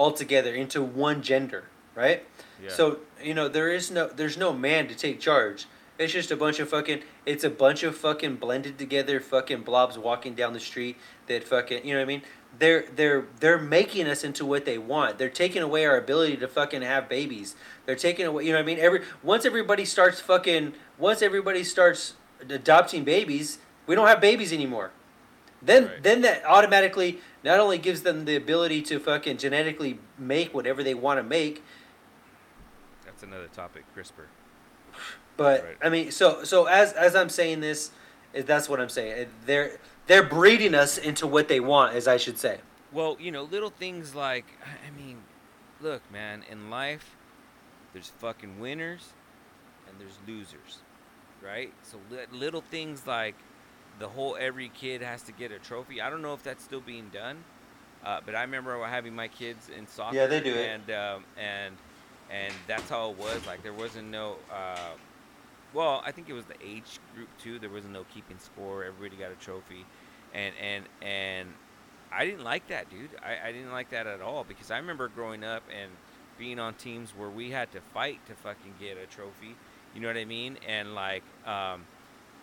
altogether 0.00 0.54
into 0.54 0.80
one 0.82 1.20
gender, 1.22 1.64
right? 1.94 2.24
Yeah. 2.62 2.70
So 2.70 3.00
you 3.22 3.34
know 3.34 3.48
there 3.48 3.70
is 3.70 3.90
no 3.90 4.06
there's 4.08 4.38
no 4.38 4.52
man 4.52 4.88
to 4.88 4.94
take 4.94 5.20
charge. 5.20 5.66
It's 5.98 6.14
just 6.14 6.30
a 6.30 6.36
bunch 6.36 6.58
of 6.60 6.70
fucking. 6.70 7.02
It's 7.26 7.44
a 7.44 7.50
bunch 7.50 7.82
of 7.82 7.94
fucking 7.94 8.36
blended 8.36 8.78
together 8.78 9.20
fucking 9.20 9.60
blobs 9.64 9.98
walking 9.98 10.34
down 10.34 10.54
the 10.54 10.60
street 10.60 10.96
that 11.26 11.44
fucking. 11.44 11.84
You 11.84 11.92
know 11.92 12.00
what 12.00 12.04
I 12.04 12.14
mean? 12.14 12.22
They're 12.58 12.86
they're 12.96 13.26
they're 13.40 13.58
making 13.58 14.06
us 14.06 14.24
into 14.24 14.46
what 14.46 14.64
they 14.64 14.78
want. 14.78 15.18
They're 15.18 15.28
taking 15.44 15.62
away 15.62 15.84
our 15.84 15.98
ability 15.98 16.38
to 16.38 16.48
fucking 16.48 16.80
have 16.80 17.06
babies. 17.06 17.54
They're 17.84 18.02
taking 18.08 18.24
away. 18.24 18.44
You 18.46 18.52
know 18.52 18.58
what 18.58 18.62
I 18.62 18.66
mean? 18.66 18.78
Every 18.78 19.02
once 19.22 19.44
everybody 19.44 19.84
starts 19.84 20.18
fucking. 20.20 20.72
Once 20.98 21.20
everybody 21.20 21.62
starts 21.64 22.14
adopting 22.48 23.04
babies, 23.04 23.58
we 23.86 23.94
don't 23.94 24.08
have 24.08 24.22
babies 24.22 24.52
anymore. 24.54 24.92
Then 25.60 25.84
Right. 25.84 26.02
then 26.02 26.22
that 26.22 26.42
automatically 26.46 27.20
not 27.42 27.60
only 27.60 27.78
gives 27.78 28.02
them 28.02 28.24
the 28.24 28.36
ability 28.36 28.82
to 28.82 28.98
fucking 28.98 29.38
genetically 29.38 29.98
make 30.18 30.54
whatever 30.54 30.82
they 30.82 30.94
want 30.94 31.18
to 31.18 31.22
make, 31.22 31.62
That's 33.04 33.22
another 33.22 33.48
topic, 33.48 33.84
CRISPR. 33.96 34.26
But 35.36 35.64
Right. 35.64 35.76
I 35.82 35.88
mean, 35.88 36.10
so 36.10 36.44
so 36.44 36.66
as 36.66 36.92
as 36.92 37.14
I'm 37.14 37.28
saying 37.28 37.60
this, 37.60 37.92
is 38.34 38.44
that's 38.44 38.68
what 38.68 38.80
I'm 38.80 38.88
saying. 38.88 39.12
Eh, 39.12 39.24
they're 39.46 39.78
they're 40.06 40.22
breeding 40.22 40.74
us 40.74 40.98
into 40.98 41.26
what 41.26 41.48
they 41.48 41.60
want, 41.60 41.94
as 41.94 42.06
I 42.08 42.16
should 42.16 42.38
say. 42.38 42.58
Well, 42.92 43.16
you 43.20 43.30
know, 43.30 43.44
little 43.44 43.70
things 43.70 44.14
like, 44.14 44.44
I 44.64 44.90
mean, 45.00 45.18
look, 45.80 46.02
man, 46.10 46.44
in 46.50 46.70
life, 46.70 47.16
there's 47.92 48.08
fucking 48.18 48.58
winners 48.58 49.12
and 49.88 49.98
there's 50.00 50.18
losers, 50.26 50.78
right? 51.42 51.72
So 51.82 51.98
little 52.32 52.60
things 52.60 53.06
like 53.06 53.36
the 54.00 54.08
whole 54.08 54.36
every 54.40 54.70
kid 54.70 55.02
has 55.02 55.22
to 55.22 55.32
get 55.32 55.52
a 55.52 55.58
trophy. 55.58 56.00
I 56.00 56.10
don't 56.10 56.22
know 56.22 56.34
if 56.34 56.42
that's 56.42 56.64
still 56.64 56.80
being 56.80 57.10
done, 57.12 57.44
uh, 58.04 58.20
but 58.24 58.34
I 58.34 58.40
remember 58.42 58.82
having 58.84 59.14
my 59.14 59.28
kids 59.28 59.70
in 59.76 59.86
soccer. 59.86 60.16
Yeah, 60.16 60.26
they 60.26 60.40
do 60.40 60.52
it. 60.52 60.68
And 60.68 60.90
um, 60.90 61.24
and 61.38 61.76
and 62.30 62.52
that's 62.66 62.88
how 62.88 63.10
it 63.10 63.18
was. 63.18 63.46
Like 63.46 63.62
there 63.62 63.74
wasn't 63.74 64.10
no. 64.10 64.36
Uh, 64.52 64.94
well, 65.72 66.02
I 66.04 66.10
think 66.10 66.28
it 66.28 66.32
was 66.32 66.46
the 66.46 66.56
age 66.64 66.98
group 67.14 67.28
too. 67.38 67.60
There 67.60 67.70
wasn't 67.70 67.92
no 67.92 68.04
keeping 68.12 68.38
score. 68.38 68.84
Everybody 68.84 69.20
got 69.20 69.30
a 69.30 69.36
trophy, 69.36 69.84
and 70.34 70.54
and 70.60 70.84
and 71.02 71.48
I 72.10 72.24
didn't 72.24 72.42
like 72.44 72.66
that, 72.68 72.90
dude. 72.90 73.10
I, 73.22 73.48
I 73.48 73.52
didn't 73.52 73.70
like 73.70 73.90
that 73.90 74.06
at 74.06 74.20
all 74.20 74.44
because 74.44 74.70
I 74.70 74.78
remember 74.78 75.08
growing 75.08 75.44
up 75.44 75.62
and 75.70 75.90
being 76.38 76.58
on 76.58 76.74
teams 76.74 77.10
where 77.16 77.28
we 77.28 77.50
had 77.50 77.70
to 77.72 77.80
fight 77.80 78.18
to 78.26 78.34
fucking 78.34 78.74
get 78.80 78.96
a 78.96 79.06
trophy. 79.06 79.54
You 79.94 80.00
know 80.00 80.08
what 80.08 80.16
I 80.16 80.24
mean? 80.24 80.56
And 80.66 80.94
like, 80.94 81.22
um, 81.46 81.84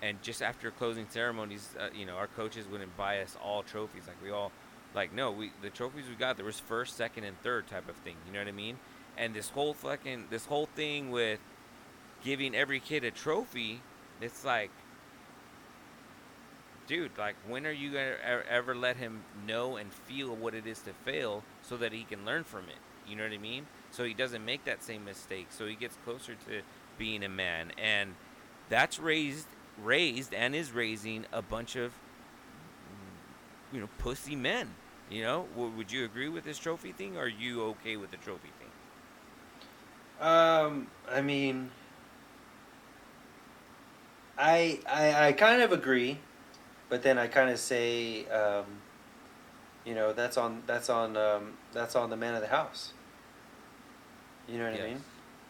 and 0.02 0.22
just 0.22 0.42
after 0.42 0.72
closing 0.72 1.08
ceremonies, 1.10 1.70
uh, 1.80 1.90
you 1.96 2.06
know, 2.06 2.16
our 2.16 2.28
coaches 2.28 2.66
wouldn't 2.72 2.96
buy 2.98 3.22
us 3.22 3.38
all 3.44 3.64
trophies. 3.64 4.04
Like 4.08 4.22
we 4.24 4.32
all, 4.32 4.52
like 4.94 5.14
no, 5.14 5.32
we 5.32 5.52
the 5.62 5.70
trophies 5.70 6.06
we 6.08 6.16
got 6.16 6.38
there 6.38 6.46
was 6.46 6.60
first, 6.60 6.96
second, 6.96 7.24
and 7.24 7.40
third 7.42 7.68
type 7.68 7.90
of 7.90 7.96
thing. 7.98 8.16
You 8.26 8.34
know 8.34 8.40
what 8.40 8.48
I 8.48 8.54
mean? 8.54 8.78
And 9.18 9.34
this 9.34 9.50
whole 9.50 9.74
fucking 9.74 10.26
this 10.30 10.46
whole 10.46 10.68
thing 10.76 11.10
with 11.10 11.40
giving 12.24 12.56
every 12.56 12.80
kid 12.80 13.04
a 13.04 13.12
trophy, 13.12 13.82
it's 14.22 14.46
like 14.46 14.72
dude, 16.88 17.12
like 17.18 17.36
when 17.48 17.68
are 17.68 17.72
you 17.72 17.92
gonna 17.92 18.16
ever 18.50 18.74
let 18.74 18.98
him 18.98 19.24
know 19.46 19.76
and 19.76 19.92
feel 19.94 20.36
what 20.36 20.56
it 20.56 20.66
is 20.66 20.80
to 20.82 20.94
fail 21.06 21.44
so 21.62 21.78
that 21.78 21.92
he 21.92 22.04
can 22.04 22.26
learn 22.26 22.44
from 22.44 22.66
it? 22.66 22.78
You 23.08 23.16
know 23.16 23.24
what 23.24 23.34
I 23.34 23.38
mean? 23.38 23.68
So 23.92 24.04
he 24.04 24.14
doesn't 24.14 24.44
make 24.44 24.66
that 24.66 24.84
same 24.84 25.06
mistake. 25.06 25.48
So 25.50 25.66
he 25.66 25.76
gets 25.76 25.98
closer 26.04 26.34
to 26.48 26.62
being 26.98 27.24
a 27.24 27.30
man, 27.30 27.72
and 27.78 28.16
that's 28.70 29.00
raised, 29.00 29.48
raised, 29.84 30.34
and 30.34 30.56
is 30.56 30.72
raising 30.72 31.26
a 31.32 31.42
bunch 31.42 31.76
of, 31.76 31.94
you 33.72 33.80
know, 33.80 33.90
pussy 34.00 34.36
men. 34.36 34.70
You 35.10 35.24
know, 35.24 35.46
would 35.56 35.92
you 35.92 36.04
agree 36.04 36.28
with 36.28 36.44
this 36.44 36.58
trophy 36.58 36.92
thing? 36.92 37.16
Or 37.16 37.24
are 37.24 37.28
you 37.28 37.64
okay 37.64 37.96
with 37.96 38.12
the 38.12 38.18
trophy 38.18 38.50
thing? 38.60 38.68
Um, 40.20 40.88
I 41.10 41.22
mean, 41.22 41.70
I 44.38 44.80
I, 44.90 45.28
I 45.28 45.32
kind 45.32 45.62
of 45.62 45.72
agree, 45.72 46.18
but 46.90 47.04
then 47.04 47.18
I 47.18 47.28
kind 47.28 47.50
of 47.50 47.60
say, 47.60 48.26
um, 48.28 48.66
you 49.86 49.96
know, 49.96 50.12
that's 50.12 50.38
on 50.38 50.64
that's 50.66 50.90
on 50.90 51.16
um, 51.16 51.54
that's 51.72 51.96
on 51.96 52.10
the 52.10 52.18
man 52.18 52.36
of 52.36 52.42
the 52.42 52.48
house. 52.48 52.94
You 54.48 54.60
know 54.60 54.72
what 54.72 54.82
I 54.82 54.84
mean? 54.84 55.04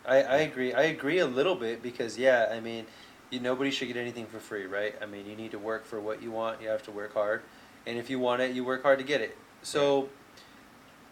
I, 0.06 0.16
I 0.24 0.38
agree. 0.38 0.74
I 0.74 0.84
agree 0.84 1.20
a 1.20 1.28
little 1.28 1.56
bit 1.56 1.82
because 1.82 2.18
yeah, 2.18 2.50
I 2.52 2.60
mean, 2.60 2.86
you, 3.32 3.40
nobody 3.40 3.72
should 3.72 3.88
get 3.88 3.98
anything 3.98 4.26
for 4.26 4.40
free, 4.40 4.66
right? 4.66 4.96
I 5.02 5.06
mean, 5.06 5.26
you 5.26 5.36
need 5.36 5.52
to 5.52 5.60
work 5.60 5.86
for 5.86 6.00
what 6.00 6.22
you 6.22 6.32
want. 6.32 6.62
You 6.62 6.70
have 6.70 6.84
to 6.84 6.92
work 6.92 7.14
hard, 7.14 7.42
and 7.86 7.98
if 7.98 8.10
you 8.10 8.20
want 8.20 8.42
it, 8.42 8.52
you 8.52 8.64
work 8.64 8.84
hard 8.84 9.00
to 9.00 9.06
get 9.06 9.22
it. 9.22 9.38
So, 9.64 10.10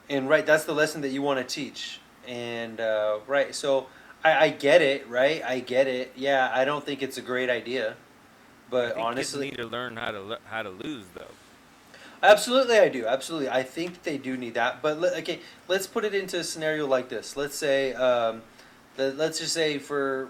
and 0.09 0.29
right, 0.29 0.45
that's 0.45 0.65
the 0.65 0.73
lesson 0.73 1.01
that 1.01 1.09
you 1.09 1.21
want 1.21 1.39
to 1.39 1.45
teach. 1.45 1.99
And 2.27 2.79
uh, 2.79 3.19
right, 3.27 3.53
so 3.53 3.87
I, 4.23 4.45
I 4.45 4.49
get 4.49 4.81
it, 4.81 5.07
right? 5.09 5.43
I 5.43 5.59
get 5.59 5.87
it. 5.87 6.13
Yeah, 6.15 6.49
I 6.53 6.65
don't 6.65 6.85
think 6.85 7.03
it's 7.03 7.17
a 7.17 7.21
great 7.21 7.49
idea, 7.49 7.95
but 8.69 8.95
think 8.95 9.05
honestly, 9.05 9.49
need 9.49 9.57
to 9.57 9.67
learn 9.67 9.97
how 9.97 10.11
to 10.11 10.21
le- 10.21 10.39
how 10.45 10.63
to 10.63 10.69
lose, 10.69 11.05
though. 11.13 11.25
Absolutely, 12.23 12.79
I 12.79 12.89
do. 12.89 13.05
Absolutely, 13.05 13.49
I 13.49 13.61
think 13.61 14.03
they 14.03 14.17
do 14.17 14.37
need 14.37 14.55
that. 14.55 14.81
But 14.81 14.99
le- 14.99 15.15
okay, 15.17 15.41
let's 15.67 15.85
put 15.85 16.05
it 16.05 16.15
into 16.15 16.39
a 16.39 16.43
scenario 16.43 16.87
like 16.87 17.09
this. 17.09 17.37
Let's 17.37 17.55
say, 17.55 17.93
um, 17.93 18.41
let, 18.97 19.17
let's 19.17 19.39
just 19.39 19.53
say 19.53 19.77
for 19.77 20.29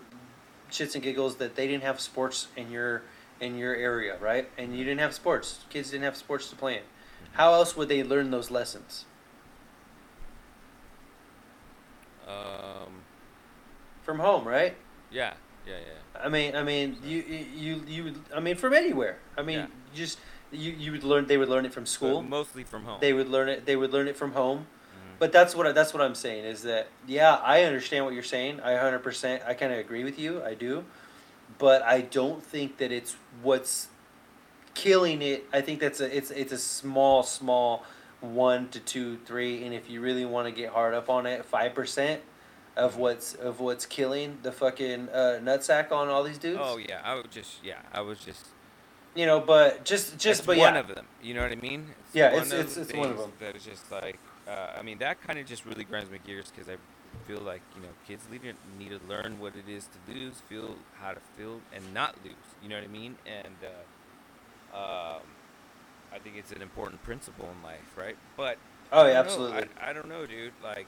shits 0.78 0.94
and 0.96 1.04
giggles 1.04 1.38
that 1.38 1.56
they 1.56 1.68
didn't 1.68 1.84
have 1.84 2.00
sports 2.00 2.48
in 2.56 2.72
your 2.72 3.02
in 3.40 3.58
your 3.58 3.76
area, 3.76 4.18
right? 4.20 4.50
And 4.58 4.78
you 4.78 4.84
didn't 4.84 5.02
have 5.02 5.14
sports. 5.14 5.60
Kids 5.70 5.92
didn't 5.92 6.04
have 6.06 6.16
sports 6.16 6.50
to 6.50 6.56
play 6.56 6.76
in. 6.78 6.84
How 7.34 7.54
else 7.54 7.76
would 7.76 7.90
they 7.90 8.02
learn 8.04 8.32
those 8.32 8.50
lessons? 8.50 9.06
Um, 12.28 13.04
From 14.04 14.20
home, 14.20 14.48
right? 14.48 14.76
yeah, 15.12 15.34
yeah, 15.68 15.74
yeah. 15.78 16.22
I 16.24 16.30
mean, 16.30 16.56
I 16.56 16.64
mean, 16.64 16.98
you, 17.04 17.18
you, 17.56 17.84
you, 17.88 18.14
I 18.34 18.40
mean, 18.40 18.56
from 18.56 18.74
anywhere. 18.74 19.18
I 19.38 19.42
mean, 19.44 19.60
Yeah. 19.60 19.68
just 19.94 20.18
you, 20.52 20.72
you 20.72 20.92
would 20.94 21.04
learn. 21.04 21.28
They 21.28 21.38
would 21.38 21.50
learn 21.50 21.66
it 21.66 21.74
from 21.74 21.84
But 21.84 21.90
school. 21.90 22.22
mostly 22.22 22.64
from 22.64 22.84
home. 22.86 23.00
They 23.02 23.14
would 23.14 23.30
learn 23.30 23.50
it. 23.50 23.66
They 23.66 23.76
would 23.76 23.92
learn 23.92 24.08
it 24.08 24.16
from 24.16 24.32
home. 24.32 24.68
But 25.20 25.32
that's 25.32 25.56
what 25.56 25.66
I, 25.68 25.72
that's 25.72 25.94
what 25.94 26.02
I'm 26.04 26.16
saying 26.16 26.46
is 26.46 26.64
that 26.64 26.88
yeah, 27.08 27.36
I 27.36 27.64
understand 27.64 28.06
what 28.06 28.14
you're 28.14 28.24
saying. 28.24 28.60
I 28.62 28.72
100% 28.74 29.48
I 29.48 29.54
kind 29.54 29.72
of 29.72 29.80
agree 29.80 30.04
with 30.04 30.20
you. 30.20 30.44
I 30.44 30.54
do. 30.54 30.84
But 31.58 31.82
I 31.84 32.02
don't 32.02 32.44
think 32.44 32.78
that 32.78 32.92
it's 32.92 33.16
what's 33.42 33.88
killing 34.74 35.22
it. 35.22 35.46
I 35.54 35.62
think 35.62 35.80
that's 35.80 36.00
a 36.02 36.16
it's 36.16 36.32
it's 36.32 36.52
a 36.52 36.58
small 36.58 37.24
small 37.24 37.84
1 38.22 38.70
to 38.70 38.80
2 38.80 39.18
3 39.26 39.64
and 39.66 39.74
if 39.74 39.90
you 39.90 40.02
really 40.02 40.26
want 40.26 40.48
to 40.48 40.52
get 40.52 40.72
hard 40.72 40.94
up 40.94 41.10
on 41.10 41.26
it, 41.26 41.50
5% 41.50 42.18
of 42.76 42.98
what's 42.98 43.34
of 43.36 43.60
what's 43.60 43.86
killing 43.86 44.38
the 44.44 44.52
fucking 44.52 45.08
uh, 45.14 45.40
nutsack 45.42 45.92
on 45.92 46.10
all 46.10 46.24
these 46.24 46.38
dudes. 46.38 46.60
Oh 46.62 46.78
yeah, 46.78 47.00
I 47.04 47.14
was 47.16 47.26
just 47.32 47.64
yeah, 47.64 47.76
I 47.94 48.02
was 48.02 48.20
just 48.20 48.48
You 49.16 49.26
know, 49.26 49.40
but 49.40 49.86
just 49.86 50.18
just 50.18 50.40
it's 50.42 50.46
but 50.48 50.58
one 50.58 50.74
yeah. 50.74 50.80
of 50.82 50.88
them. 50.90 51.06
You 51.24 51.36
know 51.36 51.42
what 51.44 51.52
I 51.54 51.56
mean? 51.56 51.88
It's 52.06 52.16
Yeah, 52.16 52.34
one 52.34 52.42
it's- 52.42 52.52
it's- 52.54 52.78
it's 52.78 52.94
one 52.94 53.12
of 53.12 53.18
them. 53.18 53.32
That 53.40 53.56
is 53.56 53.64
just 53.64 53.90
like, 53.92 54.20
uh, 54.48 54.78
I 54.78 54.82
mean, 54.84 55.00
that 55.00 55.22
kind 55.22 55.40
of 55.40 55.46
just 55.46 55.66
really 55.66 55.84
grinds 55.84 56.10
my 56.12 56.18
gears 56.18 56.52
because 56.54 56.70
I 56.70 56.78
feel 57.28 57.40
like 57.40 57.62
you 57.76 57.82
know 57.82 57.90
kids 58.08 58.24
need 58.32 58.42
to, 58.44 58.54
need 58.78 58.90
to 58.90 59.00
learn 59.08 59.40
what 59.40 59.54
it 59.56 59.72
is 59.72 59.86
to 59.88 60.14
lose, 60.14 60.36
feel 60.48 60.76
how 61.00 61.14
to 61.14 61.22
feel 61.38 61.62
and 61.74 61.94
not 61.94 62.16
lose. 62.24 62.34
You 62.62 62.70
know 62.70 62.76
what 62.76 62.84
I 62.84 62.88
mean? 62.88 63.16
And 63.26 63.56
uh, 63.64 64.78
um, 64.78 65.22
I 66.14 66.20
think 66.20 66.36
it's 66.38 66.52
an 66.52 66.62
important 66.62 67.02
principle 67.04 67.50
in 67.56 67.64
life, 67.64 67.96
right? 67.98 68.18
But 68.38 68.58
Oh 68.92 69.06
yeah, 69.06 69.14
know, 69.14 69.20
absolutely. 69.20 69.64
I, 69.82 69.90
I 69.90 69.94
don't 69.94 70.08
know, 70.08 70.26
dude. 70.26 70.54
Like, 70.64 70.88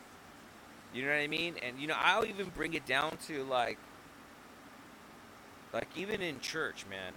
you 0.94 1.04
know 1.04 1.10
what 1.10 1.18
I 1.18 1.28
mean? 1.28 1.56
And 1.64 1.80
you 1.80 1.88
know, 1.88 1.96
I'll 1.98 2.26
even 2.26 2.50
bring 2.50 2.74
it 2.74 2.86
down 2.86 3.18
to 3.28 3.44
like, 3.46 3.78
like 5.74 5.88
even 5.96 6.22
in 6.22 6.40
church, 6.40 6.86
man. 6.90 7.14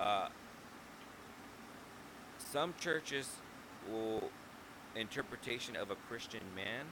Uh, 0.00 0.28
some 2.38 2.74
churches 2.80 3.28
will 3.90 4.30
interpretation 4.96 5.76
of 5.76 5.90
a 5.90 5.94
Christian 6.08 6.42
man 6.54 6.86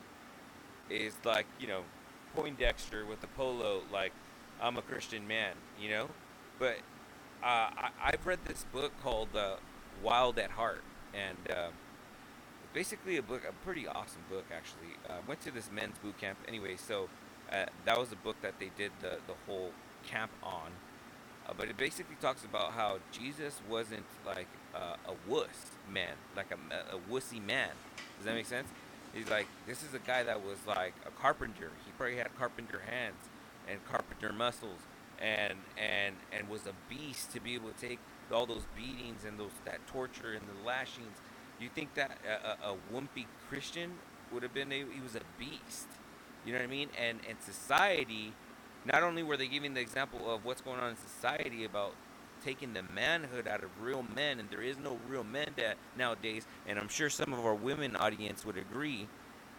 is 0.89 1.15
like 1.25 1.47
you 1.59 1.69
know 1.69 1.83
Poindexter 2.35 3.05
with 3.05 3.21
the 3.21 3.27
polo, 3.29 3.83
like 3.93 4.13
I'm 4.61 4.77
a 4.77 4.83
Christian 4.83 5.27
man, 5.27 5.55
you 5.81 5.91
know. 5.91 6.09
But 6.59 6.77
uh, 7.43 7.71
I, 7.77 7.91
I've 8.03 8.27
read 8.27 8.41
this 8.47 8.65
book 8.73 8.93
called 9.03 9.35
uh, 9.35 9.57
Wild 10.03 10.39
at 10.39 10.51
Heart, 10.51 10.83
and 11.15 11.39
uh, 11.51 11.69
basically 12.73 13.17
a 13.17 13.23
book, 13.23 13.43
a 13.49 13.53
pretty 13.65 13.87
awesome 13.87 14.23
book 14.29 14.45
actually. 14.55 14.95
Uh, 15.09 15.21
went 15.27 15.41
to 15.43 15.51
this 15.51 15.71
men's 15.73 15.99
boot 15.99 16.19
camp 16.19 16.39
anyway, 16.47 16.77
so 16.77 17.09
uh, 17.51 17.67
that 17.85 17.99
was 17.99 18.11
the 18.11 18.17
book 18.17 18.37
that 18.43 18.59
they 18.61 18.71
did 18.77 18.93
the 19.01 19.19
the 19.27 19.35
whole 19.47 19.73
camp 20.07 20.31
on. 20.43 20.71
Uh, 21.49 21.53
but 21.57 21.69
it 21.69 21.77
basically 21.77 22.17
talks 22.21 22.45
about 22.45 22.73
how 22.73 22.99
Jesus 23.11 23.61
wasn't 23.69 24.05
like 24.25 24.47
a 24.73 25.15
wuss 25.27 25.73
man, 25.91 26.15
like 26.37 26.51
a, 26.51 26.95
a 26.95 26.99
wussy 27.13 27.45
man. 27.45 27.71
Does 28.19 28.27
that 28.27 28.35
make 28.35 28.47
sense? 28.47 28.69
He's 29.13 29.29
like, 29.29 29.47
this 29.67 29.83
is 29.83 29.95
a 29.95 29.99
guy 29.99 30.23
that 30.23 30.45
was 30.45 30.59
like 30.67 30.95
a 31.07 31.11
carpenter. 31.11 31.71
He 31.85 31.93
probably 31.97 32.17
had 32.17 32.37
carpenter 32.39 32.83
hands 32.89 33.29
and 33.69 33.85
carpenter 33.91 34.33
muscles, 34.33 34.81
and 35.21 35.55
and 35.77 36.15
and 36.33 36.49
was 36.49 36.67
a 36.67 36.73
beast 36.89 37.33
to 37.33 37.41
be 37.41 37.55
able 37.55 37.71
to 37.71 37.89
take 37.89 37.99
all 38.33 38.47
those 38.47 38.67
beatings 38.77 39.25
and 39.25 39.39
those 39.39 39.51
that 39.65 39.85
torture 39.87 40.33
and 40.33 40.43
the 40.43 40.67
lashings. 40.67 41.19
You 41.59 41.69
think 41.75 41.95
that 41.95 42.19
a, 42.27 42.69
a, 42.69 42.73
a 42.73 42.77
wimpy 42.93 43.27
Christian 43.49 43.93
would 44.33 44.43
have 44.43 44.55
been? 44.55 44.73
A, 44.73 44.77
he 44.77 45.01
was 45.03 45.17
a 45.17 45.23
beast. 45.39 45.89
You 46.47 46.53
know 46.53 46.61
what 46.61 46.65
I 46.65 46.71
mean? 46.71 46.89
And 46.99 47.19
and 47.29 47.39
society, 47.41 48.33
not 48.85 49.03
only 49.03 49.23
were 49.23 49.37
they 49.37 49.49
giving 49.49 49.75
the 49.75 49.81
example 49.81 50.33
of 50.33 50.45
what's 50.45 50.61
going 50.61 50.79
on 50.81 50.91
in 50.91 50.97
society 50.97 51.65
about 51.65 51.95
taking 52.45 52.73
the 52.75 52.83
manhood 52.95 53.47
out 53.49 53.63
of 53.63 53.71
real 53.81 54.05
men, 54.15 54.41
and 54.41 54.49
there 54.51 54.63
is 54.63 54.77
no 54.79 54.99
real 55.09 55.25
men 55.25 55.49
that 55.57 55.77
nowadays. 55.97 56.47
And 56.67 56.79
I'm 56.79 56.89
sure 56.89 57.11
some 57.11 57.33
of 57.33 57.41
our 57.45 57.55
women 57.55 57.97
audience 57.97 58.45
would 58.45 58.57
agree. 58.57 59.07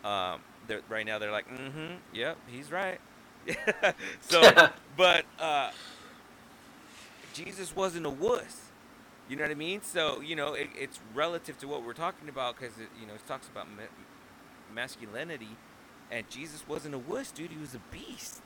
Um, 0.03 0.41
they're, 0.67 0.81
right 0.89 1.05
now, 1.05 1.19
they're 1.19 1.31
like, 1.31 1.47
"Mm-hmm, 1.49 1.95
yep, 2.13 2.37
he's 2.47 2.71
right." 2.71 2.99
so, 4.21 4.41
but 4.97 5.25
uh, 5.39 5.71
Jesus 7.33 7.75
wasn't 7.75 8.05
a 8.05 8.09
wuss. 8.09 8.67
You 9.29 9.35
know 9.37 9.43
what 9.43 9.51
I 9.51 9.55
mean? 9.55 9.81
So 9.81 10.19
you 10.21 10.35
know, 10.35 10.53
it, 10.53 10.69
it's 10.77 10.99
relative 11.13 11.57
to 11.59 11.67
what 11.67 11.83
we're 11.85 11.93
talking 11.93 12.27
about 12.29 12.57
because 12.59 12.73
you 12.99 13.07
know 13.07 13.13
it 13.13 13.25
talks 13.27 13.47
about 13.47 13.67
ma- 13.69 13.83
masculinity, 14.73 15.55
and 16.11 16.29
Jesus 16.29 16.63
wasn't 16.67 16.95
a 16.95 16.99
wuss, 16.99 17.31
dude. 17.31 17.51
He 17.51 17.57
was 17.57 17.73
a 17.75 17.79
beast. 17.91 18.41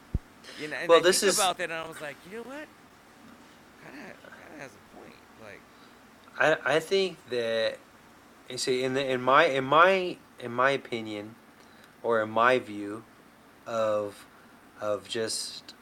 You 0.62 0.68
know, 0.68 0.76
and 0.80 0.88
Well, 0.90 0.99
I 0.99 1.02
this 1.02 1.22
think 1.22 1.30
is- 1.32 1.40
about 1.40 1.57
that, 1.57 1.66
and 1.66 1.74
I 1.74 1.88
was 1.88 1.99
like, 2.02 2.16
you 2.30 2.38
know 2.38 2.44
what? 2.44 2.68
Kind 3.86 4.12
of, 4.12 4.62
has 4.62 4.72
a 4.72 4.98
point. 4.98 5.16
Like, 5.44 5.62
I 6.66 6.76
I 6.76 6.80
think 6.80 7.18
that 7.30 7.78
you 8.49 8.57
see 8.57 8.84
in 8.84 8.94
the 8.94 9.06
in 9.10 9.22
my 9.22 9.45
in 9.45 9.64
my 9.64 10.18
in 10.40 10.52
my 10.52 10.72
opinion 10.72 11.36
or 12.03 12.22
in 12.22 12.30
my 12.30 12.60
view 12.60 13.03
of 13.66 14.26
of 14.82 15.07
just 15.07 15.74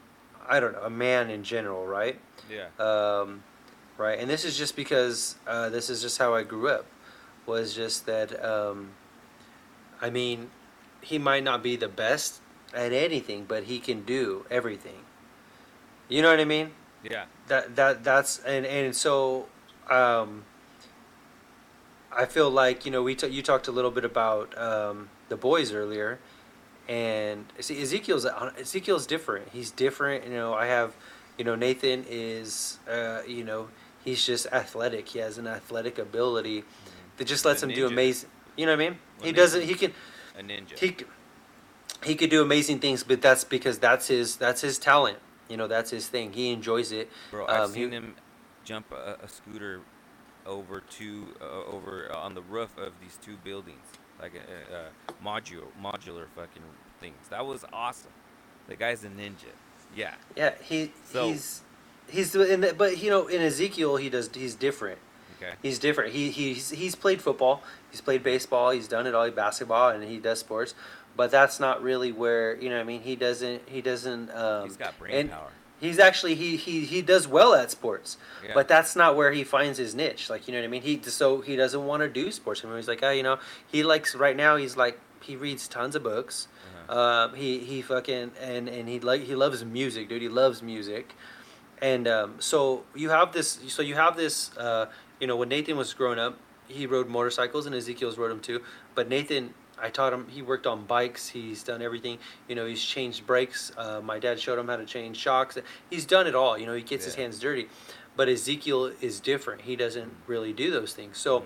I 0.47 0.59
don't 0.59 0.73
know 0.73 0.83
a 0.83 0.89
man 0.89 1.29
in 1.29 1.43
general, 1.43 1.85
right? 1.85 2.19
yeah, 2.49 2.67
Um, 2.77 3.43
right, 3.97 4.19
and 4.19 4.29
this 4.29 4.43
is 4.43 4.57
just 4.57 4.75
because 4.75 5.35
uh, 5.47 5.69
this 5.69 5.89
is 5.89 6.01
just 6.01 6.17
how 6.17 6.33
I 6.35 6.43
grew 6.43 6.67
up. 6.67 6.85
Was 7.45 7.73
just 7.73 8.05
that 8.05 8.43
um, 8.43 8.91
I 10.01 10.09
mean, 10.09 10.49
he 11.01 11.17
might 11.17 11.43
not 11.43 11.63
be 11.63 11.75
the 11.75 11.87
best 11.87 12.41
at 12.73 12.91
anything, 12.91 13.45
but 13.45 13.63
he 13.63 13.79
can 13.79 14.03
do 14.03 14.45
everything. 14.49 15.03
You 16.09 16.21
know 16.21 16.29
what 16.29 16.39
I 16.39 16.45
mean? 16.45 16.71
Yeah, 17.03 17.25
that 17.47 17.75
that 17.75 18.03
that's 18.03 18.39
and 18.39 18.65
and 18.65 18.95
so 18.95 19.47
um 19.89 20.45
I 22.15 22.25
feel 22.25 22.49
like 22.49 22.85
you 22.85 22.91
know 22.91 23.03
we 23.03 23.15
t- 23.15 23.27
you 23.27 23.41
talked 23.41 23.67
a 23.67 23.71
little 23.71 23.91
bit 23.91 24.05
about 24.05 24.57
um, 24.57 25.09
the 25.29 25.37
boys 25.37 25.71
earlier, 25.71 26.19
and 26.87 27.45
see 27.59 27.81
Ezekiel's 27.81 28.25
Ezekiel's 28.25 29.07
different. 29.07 29.49
He's 29.49 29.71
different. 29.71 30.25
You 30.25 30.33
know, 30.33 30.53
I 30.53 30.67
have, 30.67 30.95
you 31.37 31.45
know, 31.45 31.55
Nathan 31.55 32.05
is, 32.09 32.79
uh, 32.89 33.21
you 33.27 33.43
know, 33.43 33.69
he's 34.03 34.25
just 34.25 34.47
athletic. 34.47 35.09
He 35.09 35.19
has 35.19 35.37
an 35.37 35.47
athletic 35.47 35.97
ability 35.97 36.63
that 37.17 37.25
just 37.25 37.45
lets 37.45 37.63
him 37.63 37.69
do 37.69 37.87
amazing. 37.87 38.29
You 38.55 38.65
know 38.65 38.73
what 38.73 38.85
I 38.85 38.89
mean? 38.89 38.99
A 39.21 39.25
he 39.25 39.31
doesn't. 39.31 39.63
He 39.63 39.73
can 39.75 39.93
a 40.37 40.43
ninja. 40.43 40.77
he 40.77 40.95
he 42.03 42.15
could 42.15 42.29
do 42.29 42.41
amazing 42.41 42.79
things, 42.79 43.03
but 43.03 43.21
that's 43.21 43.43
because 43.43 43.79
that's 43.79 44.07
his 44.07 44.35
that's 44.35 44.61
his 44.61 44.77
talent. 44.77 45.17
You 45.49 45.57
know, 45.57 45.67
that's 45.67 45.91
his 45.91 46.07
thing. 46.07 46.33
He 46.33 46.51
enjoys 46.51 46.91
it. 46.91 47.11
Bro, 47.31 47.47
I've 47.47 47.59
um, 47.61 47.73
he- 47.73 47.81
seen 47.81 47.91
him 47.91 48.15
jump 48.63 48.91
a, 48.91 49.17
a 49.23 49.27
scooter 49.27 49.81
over 50.45 50.81
two 50.89 51.27
uh, 51.41 51.63
over 51.65 52.09
uh, 52.13 52.17
on 52.17 52.33
the 52.33 52.41
roof 52.41 52.77
of 52.77 52.93
these 53.01 53.17
two 53.21 53.37
buildings, 53.43 53.83
like 54.21 54.33
a, 54.35 54.75
a, 54.75 54.79
a 55.11 55.13
modular 55.25 55.65
modular 55.81 56.25
fucking 56.35 56.63
things. 56.99 57.15
That 57.29 57.45
was 57.45 57.65
awesome. 57.73 58.11
The 58.67 58.75
guy's 58.75 59.03
a 59.03 59.09
ninja. 59.09 59.51
Yeah. 59.95 60.13
Yeah, 60.35 60.53
he 60.61 60.91
So- 61.11 61.27
he's 61.27 61.61
he's 62.09 62.35
in 62.35 62.61
the, 62.61 62.73
but 62.73 62.97
you 63.01 63.09
know 63.09 63.27
in 63.27 63.41
Ezekiel 63.41 63.97
he 63.97 64.09
does 64.09 64.29
he's 64.33 64.55
different. 64.55 64.99
Okay. 65.41 65.53
He's 65.61 65.77
different. 65.79 66.13
He 66.13 66.29
he's 66.31 66.69
he's 66.69 66.95
played 66.95 67.21
football, 67.21 67.63
he's 67.91 68.01
played 68.01 68.23
baseball, 68.23 68.71
he's 68.71 68.87
done 68.87 69.07
it 69.07 69.13
all, 69.15 69.29
basketball, 69.31 69.89
and 69.89 70.03
he 70.03 70.17
does 70.17 70.39
sports. 70.39 70.73
But 71.15 71.29
that's 71.31 71.59
not 71.59 71.83
really 71.83 72.11
where 72.11 72.55
you 72.61 72.69
know. 72.69 72.79
I 72.79 72.83
mean, 72.83 73.01
he 73.01 73.15
doesn't. 73.15 73.69
He 73.69 73.81
doesn't. 73.81 74.31
Um, 74.31 74.65
He's 74.67 74.77
got 74.77 74.97
brain 74.97 75.29
power. 75.29 75.49
He's 75.79 75.99
actually 75.99 76.35
he 76.35 76.55
he 76.55 76.85
he 76.85 77.01
does 77.01 77.27
well 77.27 77.53
at 77.53 77.69
sports, 77.69 78.17
Yeah. 78.43 78.51
but 78.53 78.67
that's 78.67 78.95
not 78.95 79.15
where 79.17 79.31
he 79.31 79.43
finds 79.43 79.77
his 79.77 79.93
niche. 79.93 80.29
Like 80.29 80.47
you 80.47 80.53
know 80.53 80.59
what 80.59 80.65
I 80.65 80.69
mean. 80.69 80.81
He 80.81 81.01
so 81.03 81.41
he 81.41 81.55
doesn't 81.55 81.85
want 81.85 82.01
to 82.01 82.09
do 82.09 82.31
sports. 82.31 82.63
I 82.63 82.67
mean, 82.67 82.77
he's 82.77 82.87
like, 82.87 83.03
oh, 83.03 83.11
you 83.11 83.21
know, 83.21 83.37
he 83.67 83.83
likes 83.83 84.15
right 84.15 84.35
now. 84.35 84.55
He's 84.55 84.77
like 84.77 84.97
he 85.21 85.35
reads 85.35 85.67
tons 85.67 85.95
of 85.95 86.03
books. 86.03 86.47
Uh-huh. 86.89 86.99
Um, 86.99 87.35
he 87.35 87.59
he 87.59 87.81
fucking 87.81 88.31
and 88.41 88.69
and 88.69 88.87
he 88.87 88.99
like 89.01 89.23
he 89.23 89.35
loves 89.35 89.63
music, 89.65 90.07
dude. 90.09 90.21
He 90.21 90.29
loves 90.29 90.63
music, 90.63 91.13
and 91.81 92.07
um, 92.07 92.35
so 92.39 92.83
you 92.95 93.09
have 93.09 93.33
this. 93.33 93.59
So 93.67 93.81
you 93.81 93.95
have 93.95 94.15
this. 94.15 94.55
Uh, 94.57 94.85
you 95.19 95.27
know, 95.27 95.35
when 95.35 95.49
Nathan 95.49 95.75
was 95.77 95.93
growing 95.93 96.19
up, 96.19 96.37
he 96.67 96.85
rode 96.87 97.07
motorcycles, 97.09 97.65
and 97.65 97.75
Ezekiel's 97.75 98.17
rode 98.17 98.31
them 98.31 98.39
too. 98.39 98.61
But 98.95 99.09
Nathan, 99.09 99.53
I 99.83 99.89
taught 99.89 100.13
him. 100.13 100.27
He 100.29 100.41
worked 100.41 100.65
on 100.65 100.85
bikes. 100.85 101.27
He's 101.27 101.61
done 101.61 101.81
everything. 101.81 102.17
You 102.47 102.55
know, 102.55 102.65
he's 102.65 102.81
changed 102.81 103.27
brakes. 103.27 103.73
Uh, 103.77 103.99
my 104.01 104.17
dad 104.17 104.39
showed 104.39 104.57
him 104.57 104.69
how 104.69 104.77
to 104.77 104.85
change 104.85 105.17
shocks. 105.17 105.57
He's 105.89 106.05
done 106.05 106.25
it 106.25 106.35
all. 106.35 106.57
You 106.57 106.65
know, 106.65 106.73
he 106.73 106.81
gets 106.81 107.03
his 107.03 107.15
hands 107.15 107.37
dirty. 107.37 107.67
But 108.15 108.29
Ezekiel 108.29 108.93
is 109.01 109.19
different. 109.19 109.61
He 109.61 109.75
doesn't 109.75 110.11
really 110.25 110.53
do 110.53 110.71
those 110.71 110.93
things. 110.93 111.17
So 111.17 111.43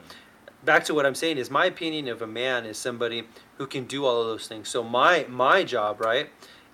back 0.63 0.83
to 0.85 0.93
what 0.93 1.05
I'm 1.05 1.15
saying 1.15 1.39
is 1.39 1.49
my 1.49 1.65
opinion 1.65 2.07
of 2.09 2.21
a 2.21 2.27
man 2.27 2.65
is 2.65 2.77
somebody 2.77 3.23
who 3.57 3.65
can 3.65 3.85
do 3.85 4.05
all 4.05 4.21
of 4.21 4.27
those 4.27 4.47
things. 4.47 4.69
So 4.69 4.83
my 4.83 5.25
my 5.27 5.63
job, 5.63 5.99
right, 5.99 6.29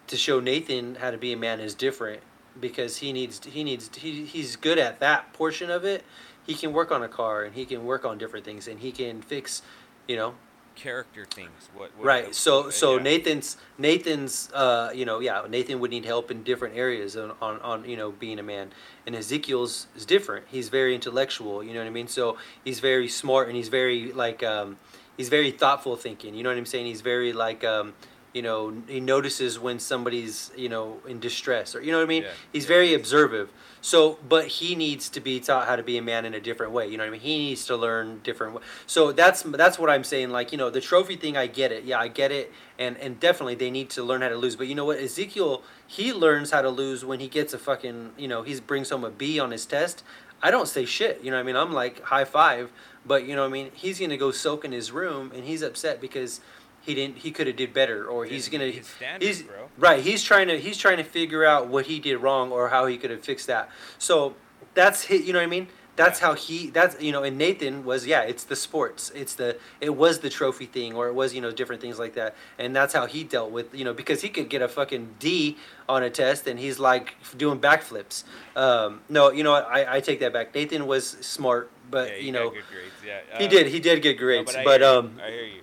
to 0.08 0.18
show 0.18 0.42
Nathan 0.42 0.96
how 0.96 1.12
to 1.12 1.18
be 1.18 1.32
a 1.32 1.38
man 1.38 1.62
is 1.62 1.76
different 1.76 2.22
because 2.60 2.98
he 2.98 3.14
needs 3.14 3.40
he 3.46 3.64
needs 3.64 3.90
he, 3.96 4.26
he's 4.26 4.58
good 4.58 4.80
at 4.80 5.00
that 5.00 5.32
portion 5.32 5.70
of 5.70 5.86
it. 5.86 6.04
He 6.46 6.56
can 6.56 6.74
work 6.74 6.92
on 6.92 7.04
a 7.04 7.08
car 7.08 7.44
and 7.44 7.56
he 7.56 7.66
can 7.66 7.86
work 7.86 8.04
on 8.04 8.18
different 8.18 8.44
things 8.44 8.68
and 8.68 8.80
he 8.80 8.92
can 8.92 9.22
fix, 9.22 9.62
you 10.10 10.18
know, 10.18 10.36
Character 10.76 11.26
things. 11.26 11.70
What, 11.76 11.92
what 11.98 12.06
right. 12.06 12.36
So 12.36 12.70
so 12.70 12.98
yeah. 12.98 13.04
Nathan's 13.04 13.58
Nathan's 13.78 14.52
uh 14.54 14.92
you 14.94 15.06
know 15.06 15.20
yeah 15.20 15.46
Nathan 15.50 15.80
would 15.80 15.92
need 15.92 16.06
help 16.06 16.32
in 16.32 16.44
different 16.44 16.76
areas 16.76 17.16
on, 17.16 17.34
on 17.42 17.60
on 17.62 17.86
you 17.86 17.96
know 17.96 18.12
being 18.12 18.40
a 18.40 18.44
man 18.44 18.72
and 19.06 19.16
Ezekiel's 19.16 19.88
is 19.96 20.06
different. 20.06 20.46
He's 20.50 20.70
very 20.70 20.96
intellectual. 20.96 21.64
You 21.64 21.74
know 21.74 21.80
what 21.80 21.88
I 21.88 21.92
mean. 21.92 22.08
So 22.08 22.38
he's 22.64 22.80
very 22.80 23.08
smart 23.08 23.48
and 23.48 23.56
he's 23.56 23.70
very 23.70 24.12
like 24.12 24.44
um 24.44 24.78
he's 25.18 25.30
very 25.30 25.52
thoughtful 25.52 25.96
thinking. 25.96 26.34
You 26.36 26.44
know 26.44 26.50
what 26.50 26.58
I'm 26.58 26.66
saying. 26.66 26.86
He's 26.86 27.02
very 27.02 27.34
like 27.34 27.64
um 27.64 27.94
you 28.34 28.42
know 28.42 28.74
he 28.88 29.00
notices 29.00 29.60
when 29.60 29.80
somebody's 29.80 30.52
you 30.56 30.70
know 30.70 31.00
in 31.08 31.20
distress 31.20 31.76
or 31.76 31.82
you 31.82 31.92
know 31.92 31.98
what 32.00 32.06
I 32.06 32.08
mean. 32.08 32.24
Yeah, 32.24 32.30
He's 32.52 32.64
yeah. 32.64 32.70
very 32.70 32.94
observant. 32.94 33.50
So, 33.82 34.18
but 34.30 34.48
he 34.48 34.76
needs 34.76 35.10
to 35.10 35.20
be 35.20 35.42
taught 35.42 35.68
how 35.68 35.76
to 35.76 35.84
be 35.84 35.98
a 35.98 36.02
man 36.02 36.24
in 36.24 36.34
a 36.34 36.40
different 36.40 36.72
way. 36.72 36.88
You 36.88 36.98
know 36.98 37.04
what 37.04 37.10
I 37.10 37.12
mean? 37.12 37.20
He 37.20 37.38
needs 37.50 37.66
to 37.66 37.76
learn 37.76 38.22
different. 38.24 38.60
So 38.88 39.12
that's 39.12 39.42
that's 39.42 39.78
what 39.78 39.90
I'm 39.90 40.06
saying. 40.06 40.30
Like 40.30 40.54
you 40.54 40.58
know, 40.58 40.70
the 40.70 40.80
trophy 40.80 41.18
thing, 41.18 41.36
I 41.36 41.48
get 41.48 41.74
it. 41.74 41.84
Yeah, 41.84 42.00
I 42.00 42.08
get 42.08 42.32
it, 42.32 42.54
and 42.80 42.98
and 42.98 43.20
definitely 43.20 43.56
they 43.56 43.70
need 43.70 43.90
to 43.92 44.04
learn 44.04 44.22
how 44.22 44.30
to 44.30 44.38
lose. 44.38 44.56
But 44.56 44.68
you 44.68 44.76
know 44.76 44.86
what? 44.86 45.00
Ezekiel, 45.00 45.64
he 45.86 46.14
learns 46.14 46.52
how 46.52 46.62
to 46.62 46.70
lose 46.70 47.04
when 47.04 47.20
he 47.20 47.28
gets 47.28 47.54
a 47.54 47.60
fucking 47.60 48.12
you 48.18 48.30
know 48.30 48.44
he 48.44 48.58
brings 48.62 48.90
home 48.90 49.04
a 49.04 49.10
B 49.10 49.38
on 49.38 49.52
his 49.52 49.66
test. 49.66 50.02
I 50.42 50.50
don't 50.50 50.68
say 50.68 50.86
shit. 50.86 51.22
You 51.22 51.32
know 51.32 51.38
what 51.38 51.42
I 51.42 51.44
mean? 51.44 51.56
I'm 51.58 51.74
like 51.74 52.04
high 52.04 52.26
five, 52.26 52.72
but 53.06 53.26
you 53.26 53.36
know 53.36 53.42
what 53.42 53.50
I 53.50 53.52
mean? 53.52 53.72
He's 53.74 54.00
gonna 54.00 54.16
go 54.16 54.32
soak 54.32 54.64
in 54.64 54.72
his 54.72 54.94
room, 54.94 55.32
and 55.36 55.44
he's 55.44 55.62
upset 55.62 56.00
because 56.00 56.40
he 56.86 56.94
didn't. 56.94 57.18
He 57.20 57.32
could 57.32 57.48
have 57.48 57.56
did 57.56 57.74
better, 57.74 58.06
or 58.06 58.26
he's 58.26 58.50
gonna. 58.50 58.66
his 58.70 58.90
He's 59.20 59.44
bro. 59.44 59.70
right. 59.78 60.04
He's 60.04 60.22
trying 60.24 60.48
to. 60.50 60.60
He's 60.60 60.78
trying 60.78 60.98
to 60.98 61.04
figure 61.04 61.46
out 61.46 61.68
what 61.68 61.86
he 61.88 62.00
did 62.00 62.18
wrong 62.18 62.52
or 62.52 62.70
how 62.70 62.86
he 62.86 62.98
could 62.98 63.10
have 63.12 63.22
fixed 63.22 63.48
that. 63.48 63.70
So 63.98 64.36
that's 64.74 65.04
hit. 65.04 65.24
You 65.24 65.34
know 65.34 65.40
what 65.40 65.44
I 65.46 65.48
mean? 65.48 65.68
That's 65.96 66.20
Yeah. 66.20 66.28
how 66.28 66.34
he. 66.34 66.70
That's 66.72 67.00
you 67.02 67.12
know. 67.12 67.24
And 67.24 67.38
Nathan 67.38 67.86
was 67.86 68.06
yeah. 68.08 68.22
It's 68.22 68.44
the 68.44 68.56
sports. 68.56 69.12
It's 69.16 69.36
the. 69.36 69.58
It 69.80 69.92
was 69.96 70.20
the 70.20 70.30
trophy 70.30 70.66
thing, 70.66 70.94
or 70.96 71.08
it 71.08 71.14
was 71.14 71.34
you 71.36 71.40
know 71.42 71.52
different 71.52 71.82
things 71.82 72.00
like 72.00 72.16
that. 72.16 72.36
And 72.58 72.76
that's 72.76 72.94
how 72.94 73.06
he 73.06 73.24
dealt 73.24 73.52
with 73.52 73.74
you 73.76 73.86
know 73.86 73.94
because 73.94 74.22
he 74.22 74.30
could 74.30 74.50
get 74.50 74.62
a 74.62 74.68
fucking 74.68 75.16
D 75.20 75.58
on 75.88 76.02
a 76.04 76.10
test 76.10 76.48
and 76.48 76.60
he's 76.60 76.80
like 76.80 77.16
doing 77.38 77.60
backflips. 77.60 78.24
Um, 78.56 79.02
no, 79.08 79.32
you 79.32 79.44
know 79.44 79.52
what? 79.52 79.68
I 79.68 79.98
I 79.98 80.00
take 80.00 80.20
that 80.22 80.34
back. 80.34 80.54
Nathan 80.56 80.88
was 80.88 81.06
smart, 81.22 81.70
but 81.92 82.10
yeah, 82.10 82.16
you 82.18 82.32
know 82.32 82.50
grades. 82.50 82.66
Yeah, 83.06 83.20
he 83.38 83.46
uh, 83.46 83.50
did. 83.50 83.68
He 83.68 83.80
did 83.80 84.02
get 84.02 84.16
no, 84.18 84.26
grades, 84.26 84.56
I 84.56 84.64
but 84.64 84.82
you. 84.82 84.88
um. 84.88 85.20
I 85.24 85.30
hear 85.30 85.46
you. 85.46 85.62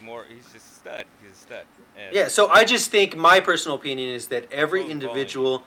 He's 0.00 0.06
more. 0.06 0.24
He's 0.28 0.44
just 0.52 0.56
a 0.56 0.74
stud. 0.74 1.04
He's 1.22 1.32
a 1.32 1.34
stud. 1.34 1.64
And 1.98 2.14
Yeah, 2.14 2.28
so 2.28 2.48
I 2.48 2.64
just 2.64 2.90
think 2.90 3.16
my 3.16 3.40
personal 3.40 3.76
opinion 3.76 4.08
is 4.14 4.28
that 4.28 4.50
every 4.50 4.88
individual, 4.88 5.64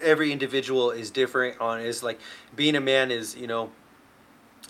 every 0.00 0.32
individual 0.32 0.90
is 0.90 1.10
different. 1.10 1.60
On 1.60 1.80
is 1.80 2.02
like 2.02 2.20
being 2.54 2.74
a 2.76 2.80
man 2.80 3.10
is 3.10 3.36
you 3.36 3.46
know, 3.46 3.70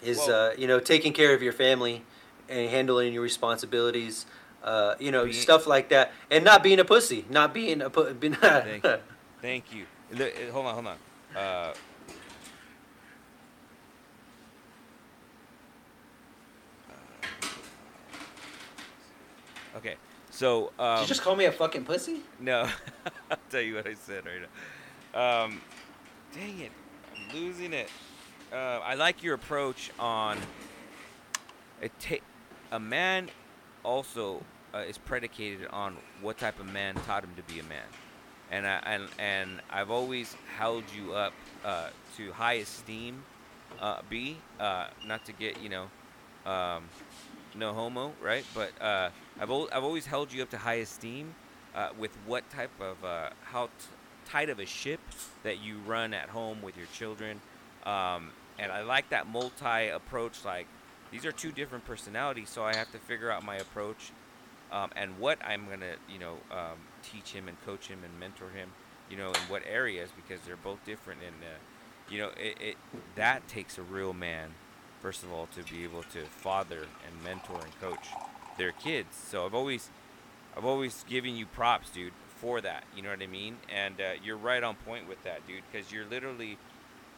is 0.02 0.18
Well- 0.18 0.50
uh, 0.50 0.54
you 0.56 0.66
know 0.66 0.80
taking 0.80 1.12
care 1.12 1.34
of 1.34 1.42
your 1.42 1.52
family 1.52 2.04
and 2.48 2.68
handling 2.70 3.12
your 3.12 3.22
responsibilities. 3.22 4.26
Uh, 4.62 4.96
you 4.98 5.12
know 5.12 5.24
Being- 5.24 5.36
stuff 5.36 5.66
like 5.66 5.88
that, 5.90 6.12
and 6.30 6.44
not 6.44 6.62
being 6.62 6.80
a 6.80 6.84
pussy, 6.84 7.24
not 7.30 7.54
being 7.54 7.80
a 7.80 7.90
Thank 7.90 8.84
you. 8.84 8.96
Thank 9.40 9.64
you. 9.72 9.86
Hold 10.50 10.66
on, 10.66 10.74
hold 10.74 10.86
on. 10.86 10.96
Uh, 11.36 11.74
okay, 19.76 19.96
so 20.30 20.72
um, 20.78 20.96
Did 20.96 21.02
you 21.02 21.08
just 21.08 21.22
call 21.22 21.36
me 21.36 21.44
a 21.46 21.52
fucking 21.52 21.84
pussy? 21.84 22.20
no, 22.40 22.68
I'll 23.30 23.38
tell 23.50 23.60
you 23.60 23.76
what 23.76 23.86
I 23.86 23.94
said 23.94 24.24
right 24.26 24.40
now. 25.14 25.44
Um, 25.44 25.60
dang 26.34 26.58
it, 26.60 26.72
I'm 27.14 27.40
losing 27.40 27.72
it. 27.72 27.90
Uh, 28.52 28.80
I 28.84 28.94
like 28.94 29.22
your 29.22 29.34
approach 29.34 29.90
on 29.98 30.38
it. 31.80 31.92
Ta- 32.00 32.16
a 32.72 32.78
man 32.78 33.30
also 33.82 34.42
uh, 34.74 34.78
is 34.78 34.98
predicated 34.98 35.66
on 35.68 35.96
what 36.20 36.38
type 36.38 36.58
of 36.60 36.66
man 36.66 36.94
taught 37.06 37.24
him 37.24 37.34
to 37.36 37.42
be 37.52 37.60
a 37.60 37.64
man, 37.64 37.86
and 38.50 38.66
I, 38.66 38.80
and 38.84 39.08
and 39.18 39.60
I've 39.70 39.90
always 39.90 40.36
held 40.56 40.84
you 40.96 41.14
up 41.14 41.32
uh, 41.64 41.88
to 42.16 42.32
high 42.32 42.54
esteem. 42.54 43.22
Uh, 43.80 44.00
B, 44.08 44.38
uh, 44.58 44.86
not 45.06 45.24
to 45.26 45.32
get 45.32 45.60
you 45.60 45.68
know, 45.68 45.86
um, 46.50 46.84
no 47.54 47.74
homo, 47.74 48.12
right? 48.22 48.44
But 48.54 48.70
uh, 48.80 49.10
I've 49.40 49.50
I've 49.50 49.84
always 49.84 50.06
held 50.06 50.32
you 50.32 50.42
up 50.42 50.50
to 50.50 50.58
high 50.58 50.74
esteem 50.74 51.34
uh, 51.74 51.90
with 51.98 52.12
what 52.26 52.48
type 52.50 52.70
of 52.80 53.04
uh, 53.04 53.30
how 53.44 53.66
t- 53.66 53.70
tight 54.24 54.48
of 54.48 54.58
a 54.58 54.66
ship 54.66 55.00
that 55.42 55.60
you 55.62 55.78
run 55.86 56.14
at 56.14 56.28
home 56.28 56.62
with 56.62 56.76
your 56.76 56.86
children, 56.94 57.40
um, 57.84 58.30
and 58.58 58.72
I 58.72 58.82
like 58.82 59.10
that 59.10 59.26
multi 59.26 59.88
approach. 59.88 60.44
Like 60.44 60.66
these 61.10 61.26
are 61.26 61.32
two 61.32 61.52
different 61.52 61.84
personalities, 61.84 62.48
so 62.48 62.64
I 62.64 62.74
have 62.74 62.90
to 62.92 62.98
figure 62.98 63.30
out 63.30 63.44
my 63.44 63.56
approach 63.56 64.12
um, 64.72 64.90
and 64.96 65.18
what 65.18 65.38
I'm 65.44 65.68
gonna 65.68 65.94
you 66.10 66.18
know 66.18 66.38
um, 66.50 66.78
teach 67.02 67.32
him 67.32 67.48
and 67.48 67.56
coach 67.64 67.88
him 67.88 68.00
and 68.04 68.18
mentor 68.18 68.48
him, 68.50 68.70
you 69.10 69.16
know, 69.16 69.28
in 69.28 69.40
what 69.48 69.62
areas 69.68 70.10
because 70.16 70.40
they're 70.46 70.56
both 70.56 70.84
different 70.84 71.20
and. 71.22 71.36
Uh, 71.42 71.56
you 72.08 72.18
know, 72.18 72.30
it, 72.40 72.56
it 72.60 72.76
that 73.16 73.48
takes 73.48 73.78
a 73.78 73.82
real 73.82 74.12
man, 74.12 74.50
first 75.02 75.22
of 75.22 75.32
all, 75.32 75.48
to 75.56 75.72
be 75.72 75.84
able 75.84 76.02
to 76.04 76.24
father 76.24 76.86
and 77.04 77.24
mentor 77.24 77.60
and 77.62 77.80
coach 77.80 78.08
their 78.58 78.72
kids. 78.72 79.16
So 79.28 79.46
I've 79.46 79.54
always, 79.54 79.90
I've 80.56 80.64
always 80.64 81.04
given 81.08 81.36
you 81.36 81.46
props, 81.46 81.90
dude, 81.90 82.12
for 82.40 82.60
that. 82.60 82.84
You 82.94 83.02
know 83.02 83.10
what 83.10 83.22
I 83.22 83.26
mean? 83.26 83.56
And 83.74 84.00
uh, 84.00 84.12
you're 84.22 84.36
right 84.36 84.62
on 84.62 84.76
point 84.76 85.08
with 85.08 85.22
that, 85.24 85.46
dude, 85.46 85.62
because 85.70 85.92
you're 85.92 86.06
literally, 86.06 86.58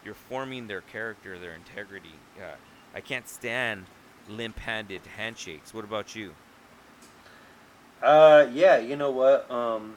you're 0.04 0.14
forming 0.14 0.66
their 0.66 0.80
character, 0.80 1.38
their 1.38 1.54
integrity. 1.54 2.14
Uh, 2.38 2.56
I 2.94 3.00
can't 3.00 3.28
stand 3.28 3.86
limp-handed 4.28 5.02
handshakes. 5.16 5.72
What 5.72 5.84
about 5.84 6.14
you? 6.14 6.34
Uh, 8.02 8.46
yeah, 8.52 8.78
you 8.78 8.96
know 8.96 9.10
what? 9.10 9.50
Um, 9.50 9.96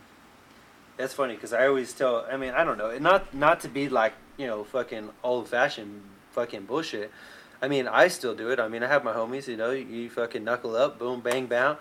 that's 0.98 1.14
funny 1.14 1.36
because 1.36 1.54
I 1.54 1.68
always 1.68 1.94
tell. 1.94 2.26
I 2.30 2.38
mean, 2.38 2.52
I 2.52 2.64
don't 2.64 2.78
know, 2.78 2.98
not 2.98 3.34
not 3.34 3.60
to 3.62 3.68
be 3.68 3.90
like 3.90 4.14
you 4.38 4.48
know 4.48 4.64
fucking 4.64 5.10
old 5.24 5.48
fashioned 5.50 6.02
fucking 6.32 6.66
bullshit. 6.66 7.12
I 7.62 7.68
mean, 7.68 7.88
I 7.88 8.08
still 8.08 8.34
do 8.34 8.50
it. 8.50 8.60
I 8.60 8.68
mean, 8.68 8.82
I 8.84 8.88
have 8.88 9.04
my 9.04 9.14
homies. 9.14 9.48
You 9.48 9.58
know, 9.58 9.72
you 9.72 10.10
fucking 10.10 10.44
knuckle 10.44 10.76
up, 10.76 10.98
boom, 10.98 11.22
bang, 11.22 11.46
bang. 11.46 11.76
Mhm. 11.76 11.78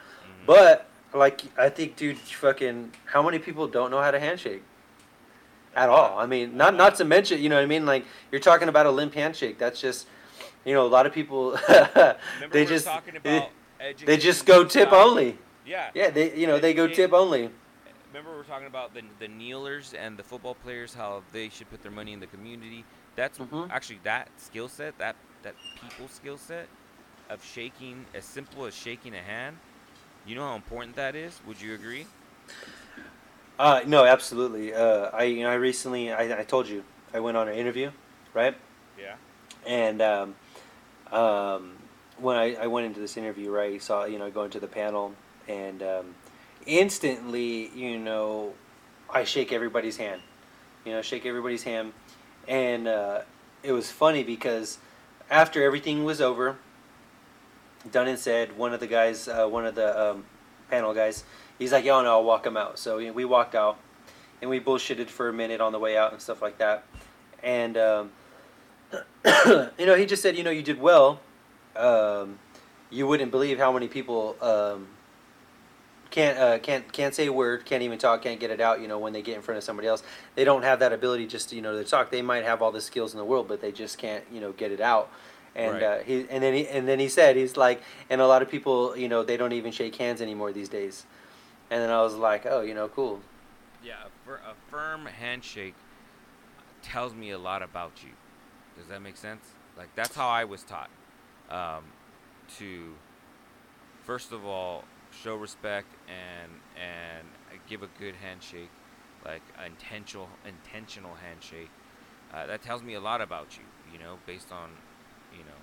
But 0.47 0.87
like, 1.15 1.43
I 1.59 1.69
think, 1.71 1.97
dude, 1.97 2.19
fucking, 2.19 2.93
how 3.07 3.23
many 3.23 3.39
people 3.39 3.67
don't 3.67 3.91
know 3.91 4.01
how 4.01 4.11
to 4.11 4.21
handshake? 4.21 4.63
At 5.75 5.89
all. 5.89 6.19
I 6.19 6.27
mean, 6.27 6.57
not 6.57 6.75
not 6.75 6.97
to 6.97 7.05
mention, 7.05 7.41
you 7.41 7.49
know 7.49 7.55
what 7.57 7.63
I 7.63 7.67
mean? 7.67 7.87
Like, 7.87 8.05
you're 8.31 8.41
talking 8.41 8.69
about 8.69 8.87
a 8.87 8.91
limp 8.91 9.15
handshake. 9.15 9.57
That's 9.57 9.81
just, 9.81 10.07
you 10.65 10.75
know, 10.75 10.85
a 10.85 10.89
lot 10.89 11.07
of 11.07 11.13
people. 11.13 11.57
They 12.51 12.65
just 12.67 12.87
they, 13.23 13.37
about 13.37 13.51
they 14.05 14.17
just 14.17 14.45
go 14.47 14.65
tip 14.65 14.91
society? 14.91 14.97
only. 14.97 15.39
Yeah. 15.65 15.91
Yeah, 15.95 16.11
they 16.11 16.35
you 16.35 16.47
know 16.49 16.59
they 16.59 16.75
go 16.75 16.89
tip 16.89 17.13
only. 17.13 17.51
Remember 18.09 18.33
we 18.33 18.39
were 18.39 18.45
talking 18.45 18.67
about 18.67 18.93
the 18.93 19.03
the 19.21 19.29
kneelers 19.29 19.95
and 19.95 20.17
the 20.19 20.25
football 20.25 20.57
players, 20.57 20.93
how 20.93 21.23
they 21.33 21.49
should 21.49 21.71
put 21.71 21.81
their 21.83 21.93
money 21.93 22.13
in 22.13 22.19
the 22.19 22.27
community. 22.27 22.85
That's 23.15 23.39
Mhm. 23.39 23.71
actually 23.71 24.01
that 24.03 24.29
skill 24.39 24.69
set, 24.69 24.99
that 24.99 25.15
that 25.43 25.55
people 25.81 26.09
skill 26.09 26.37
set 26.37 26.69
of 27.29 27.45
shaking, 27.45 28.05
as 28.15 28.25
simple 28.25 28.67
as 28.67 28.75
shaking 28.75 29.15
a 29.15 29.21
hand. 29.21 29.57
You 30.27 30.35
know 30.35 30.47
how 30.47 30.57
important 30.57 30.97
that 30.97 31.15
is. 31.15 31.41
Would 31.47 31.61
you 31.61 31.75
agree? 31.75 32.07
Uh, 33.59 33.83
no, 33.87 34.05
absolutely. 34.05 34.73
Uh, 34.75 35.11
I 35.13 35.25
you 35.25 35.43
know 35.43 35.51
I 35.51 35.55
recently 35.55 36.13
I, 36.13 36.41
I 36.41 36.45
told 36.45 36.69
you 36.69 36.83
I 37.13 37.21
went 37.21 37.37
on 37.37 37.49
an 37.49 37.55
interview, 37.55 37.91
right? 38.35 38.55
Yeah. 38.99 39.15
And 39.67 40.01
um, 40.01 40.35
um, 41.13 41.73
when 42.19 42.37
I, 42.37 42.55
I 42.55 42.67
went 42.67 42.87
into 42.87 43.01
this 43.01 43.17
interview, 43.17 43.51
right, 43.51 43.73
you 43.73 43.79
saw 43.79 44.05
you 44.05 44.19
know 44.19 44.31
going 44.31 44.51
to 44.51 44.61
the 44.61 44.67
panel, 44.67 45.13
and 45.49 45.83
um, 45.83 46.15
instantly, 46.67 47.71
you 47.75 47.99
know, 47.99 48.55
I 49.13 49.25
shake 49.25 49.53
everybody's 49.53 49.97
hand, 49.97 50.23
you 50.85 50.93
know, 50.93 51.03
shake 51.03 51.27
everybody's 51.27 51.63
hand, 51.63 51.93
and 52.49 52.89
uh, 52.89 53.23
it 53.63 53.73
was 53.73 53.91
funny 53.91 54.23
because 54.23 54.79
after 55.31 55.63
everything 55.63 56.05
was 56.05 56.21
over, 56.21 56.59
done 57.91 58.09
and 58.09 58.19
said, 58.19 58.57
one 58.57 58.75
of 58.75 58.81
the 58.81 58.87
guys, 58.87 59.29
uh, 59.29 59.47
one 59.47 59.65
of 59.65 59.75
the 59.75 60.11
um, 60.11 60.25
panel 60.69 60.93
guys, 60.93 61.25
he's 61.59 61.73
like, 61.73 61.85
"Yo, 61.85 62.03
no, 62.03 62.11
I'll 62.11 62.25
walk 62.25 62.47
him 62.47 62.57
out." 62.57 62.79
So 62.79 62.99
you 62.99 63.09
know, 63.09 63.13
we 63.13 63.25
walked 63.25 63.55
out, 63.55 63.79
and 64.41 64.51
we 64.51 64.61
bullshitted 64.61 65.09
for 65.09 65.29
a 65.29 65.33
minute 65.33 65.61
on 65.61 65.73
the 65.73 65.79
way 65.79 65.97
out 65.97 66.13
and 66.13 66.21
stuff 66.21 66.43
like 66.43 66.59
that, 66.59 66.85
and. 67.43 67.77
Um, 67.77 68.11
you 69.25 69.87
know, 69.87 69.95
he 69.95 70.07
just 70.07 70.23
said, 70.23 70.37
you 70.37 70.43
know, 70.43 70.51
you 70.51 70.63
did 70.63 70.81
well. 70.81 71.21
Um, 71.77 72.39
you 72.91 73.07
wouldn't 73.07 73.31
believe 73.31 73.59
how 73.59 73.73
many 73.73 73.87
people 73.87 74.37
um, 74.41 74.89
can't 76.11 76.39
uh, 76.39 76.59
can't 76.59 76.93
can't 76.93 77.15
say 77.15 77.27
a 77.27 77.33
word, 77.33 77.65
can't 77.65 77.83
even 77.83 77.99
talk, 77.99 78.23
can't 78.23 78.41
get 78.41 78.51
it 78.51 78.61
out. 78.61 78.81
You 78.81 78.89
know, 78.89 78.99
when 78.99 79.13
they 79.13 79.23
get 79.23 79.37
in 79.37 79.43
front 79.43 79.59
of 79.59 79.65
somebody 79.65 79.89
else, 79.89 80.03
they 80.35 80.45
don't 80.45 80.63
have 80.63 80.81
that 80.81 80.93
ability 80.93 81.27
just 81.27 81.51
to, 81.51 81.57
you 81.57 81.63
know 81.63 81.77
to 81.77 81.85
talk. 81.89 82.11
They 82.11 82.23
might 82.23 82.45
have 82.45 82.63
all 82.63 82.73
the 82.73 82.81
skills 82.81 83.13
in 83.13 83.19
the 83.19 83.25
world, 83.25 83.49
but 83.49 83.61
they 83.61 83.73
just 83.73 83.99
can't 83.99 84.25
you 84.33 84.41
know 84.41 84.53
get 84.53 84.73
it 84.73 84.81
out. 84.81 85.11
And 85.55 85.73
Right. 85.75 85.83
uh, 85.83 85.99
he 86.01 86.27
and 86.31 86.43
then 86.43 86.55
he 86.55 86.69
and 86.69 86.87
then 86.87 86.99
he 86.99 87.09
said 87.09 87.37
he's 87.37 87.57
like, 87.57 87.83
and 88.09 88.21
a 88.21 88.27
lot 88.27 88.43
of 88.43 88.51
people, 88.51 88.97
you 88.97 89.09
know, 89.09 89.23
they 89.23 89.37
don't 89.37 89.53
even 89.53 89.73
shake 89.73 89.97
hands 89.97 90.21
anymore 90.21 90.53
these 90.53 90.69
days. 90.69 91.07
And 91.71 91.81
then 91.83 91.91
I 91.91 92.03
was 92.03 92.15
like, 92.15 92.47
oh, 92.47 92.63
you 92.63 92.75
know, 92.75 92.89
cool. 92.89 93.21
Yeah, 93.85 93.95
a, 94.27 94.33
a 94.33 94.55
firm 94.71 95.07
handshake 95.07 95.75
tells 96.83 97.15
me 97.15 97.31
a 97.31 97.39
lot 97.39 97.63
about 97.63 97.93
you. 98.03 98.11
Does 98.77 98.89
that 98.89 99.01
make 99.03 99.17
sense? 99.17 99.45
Like 99.77 99.89
that's 99.95 100.15
how 100.15 100.29
I 100.29 100.45
was 100.45 100.63
taught. 100.63 100.91
Um, 101.51 101.85
to 102.59 102.95
first 104.05 104.33
of 104.33 104.45
all 104.45 104.85
show 105.11 105.35
respect 105.37 105.89
and 106.09 106.53
and 106.77 107.27
give 107.69 107.83
a 107.83 107.89
good 107.99 108.15
handshake, 108.17 108.71
like 109.25 109.43
intentional 109.65 110.29
intentional 110.47 111.15
handshake. 111.15 111.71
Uh, 112.33 112.47
that 112.47 112.63
tells 112.63 112.83
me 112.83 112.95
a 112.95 113.01
lot 113.01 113.21
about 113.21 113.57
you. 113.59 113.65
You 113.93 113.99
know, 113.99 114.19
based 114.27 114.53
on 114.53 114.71
you 115.33 115.45
know 115.45 115.61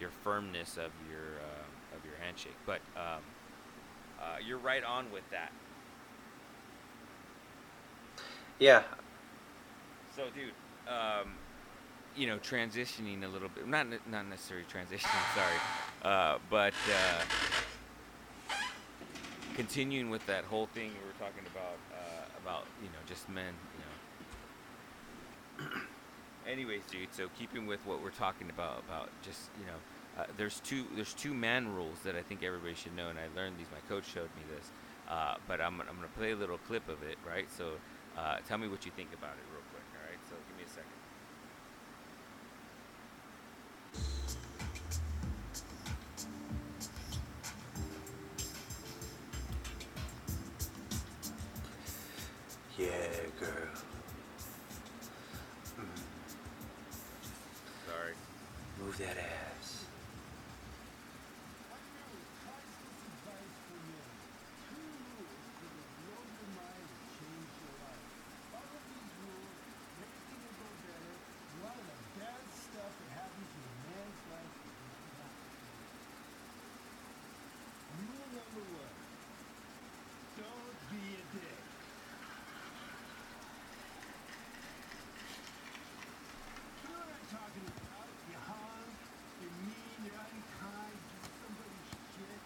your 0.00 0.10
firmness 0.10 0.76
of 0.76 0.92
your 1.10 1.40
uh, 1.40 1.96
of 1.96 2.04
your 2.04 2.14
handshake. 2.22 2.56
But 2.66 2.80
um, 2.96 3.22
uh, 4.20 4.36
you're 4.46 4.58
right 4.58 4.84
on 4.84 5.10
with 5.12 5.28
that. 5.30 5.52
Yeah, 8.58 8.82
So, 10.16 10.24
dude, 10.34 10.52
um, 10.92 11.34
you 12.16 12.26
know, 12.26 12.38
transitioning 12.38 13.22
a 13.24 13.28
little 13.28 13.48
bit, 13.48 13.68
not 13.68 13.86
not 14.10 14.26
necessarily 14.26 14.66
transitioning, 14.66 15.24
sorry, 15.34 15.60
uh, 16.02 16.38
but 16.50 16.74
uh, 16.92 17.22
continuing 19.58 20.08
with 20.08 20.24
that 20.26 20.44
whole 20.44 20.66
thing 20.66 20.92
we 20.94 21.04
were 21.04 21.18
talking 21.18 21.44
about, 21.50 21.78
uh, 21.92 22.26
about 22.40 22.64
you 22.80 22.88
know, 22.90 23.02
just 23.08 23.28
men, 23.28 23.52
you 25.58 25.66
know. 25.66 25.80
Anyways, 26.48 26.82
dude, 26.88 27.12
so 27.12 27.26
keeping 27.36 27.66
with 27.66 27.84
what 27.84 28.00
we're 28.00 28.10
talking 28.10 28.50
about, 28.50 28.84
about 28.88 29.10
just 29.20 29.50
you 29.58 29.66
know, 29.66 30.22
uh, 30.22 30.26
there's 30.36 30.60
two 30.60 30.84
there's 30.94 31.12
two 31.12 31.34
man 31.34 31.74
rules 31.74 31.98
that 32.04 32.14
I 32.14 32.22
think 32.22 32.44
everybody 32.44 32.74
should 32.74 32.96
know, 32.96 33.08
and 33.08 33.18
I 33.18 33.26
learned 33.34 33.58
these. 33.58 33.66
My 33.72 33.82
coach 33.88 34.04
showed 34.06 34.30
me 34.38 34.44
this, 34.54 34.70
uh, 35.10 35.34
but 35.48 35.60
I'm 35.60 35.80
I'm 35.80 35.96
gonna 35.96 36.16
play 36.16 36.30
a 36.30 36.36
little 36.36 36.58
clip 36.58 36.88
of 36.88 37.02
it, 37.02 37.18
right? 37.26 37.48
So. 37.50 37.72
Uh, 38.16 38.38
tell 38.48 38.58
me 38.58 38.66
what 38.66 38.84
you 38.84 38.90
think 38.96 39.10
about 39.14 39.30
it 39.38 39.46
yeah, 52.78 52.86
girl. 53.40 53.50
Sorry. 57.86 58.14
Move 58.80 58.96
that 58.98 59.18
ass. 59.18 59.48
Don't 80.38 80.78
be 80.90 81.18
a 81.18 81.24
dick. 81.34 81.62
You 86.78 86.94
know 86.94 87.02
what 87.02 87.10
I'm 87.10 87.26
talking 87.26 87.66
about? 87.74 88.06
You 88.30 88.38
hung, 88.46 88.86
you're 89.42 89.50
mean, 89.66 89.98
you're 90.06 90.14
unkind, 90.14 90.94
you 90.94 91.18
do 91.18 91.30
somebody 91.42 91.78
shit. 92.14 92.38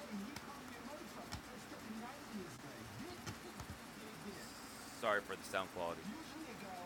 Hey, 0.00 0.16
he 0.16 0.32
called 0.40 0.64
me 0.64 0.80
a 0.80 0.82
motherfucker. 0.88 1.44
I 1.44 1.56
stuck 1.60 1.84
a 1.84 1.92
knife 2.00 2.24
in 2.32 2.40
his 2.40 2.56
leg. 2.64 2.84
This 3.04 3.20
is 3.20 3.52
big 4.00 4.16
deal. 4.24 4.48
Sorry 5.10 5.26
for 5.26 5.34
the 5.34 5.42
sound 5.42 5.66
quality. 5.74 5.98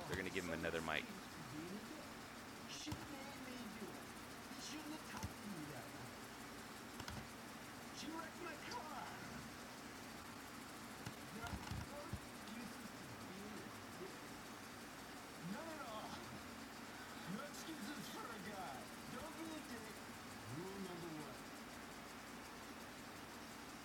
They're 0.08 0.16
gonna 0.16 0.32
give 0.32 0.48
him 0.48 0.56
another 0.56 0.80
mic. 0.80 1.04
Shouldn't 2.72 2.96
have 2.96 3.12
made 3.44 3.52
me 3.52 3.68
do 3.76 3.84
it. 3.84 4.00
Shouldn't 4.64 4.96
have 4.96 5.04
talked 5.12 5.28
to 5.28 5.46
me 5.52 5.60
that 5.76 5.84
way. 5.92 6.08
She 8.00 8.08
wrecked 8.16 8.40
my 8.40 8.56
car. 8.72 9.04
There 11.36 11.44
are 11.44 11.52
no 11.52 12.00
excuses 12.00 12.88
to 12.96 13.12
being 13.28 13.60
a 13.60 13.68
dick. 14.00 14.16
None 15.52 15.68
at 15.68 15.84
all. 15.84 16.08
No 17.28 17.44
excuses 17.44 18.08
for 18.08 18.24
a 18.24 18.40
guy. 18.48 18.72
Don't 19.12 19.36
be 19.36 19.52
a 19.52 19.60
dick. 19.68 19.96
Rule 20.56 20.80
number 20.80 21.12
one. 21.28 21.44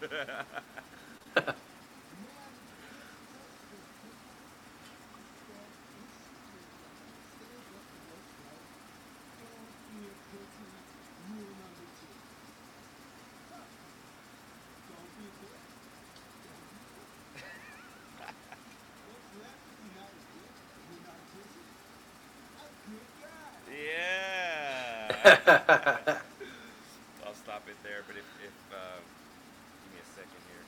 Yeah. 0.00 0.44
I'll 25.24 25.34
stop 27.34 27.62
it 27.68 27.76
there, 27.82 28.02
but 28.06 28.16
if, 28.16 28.24
if 28.44 28.52
uh, 28.72 28.76
give 29.84 29.92
me 29.94 30.00
a 30.00 30.06
second 30.14 30.40
here. 30.50 30.64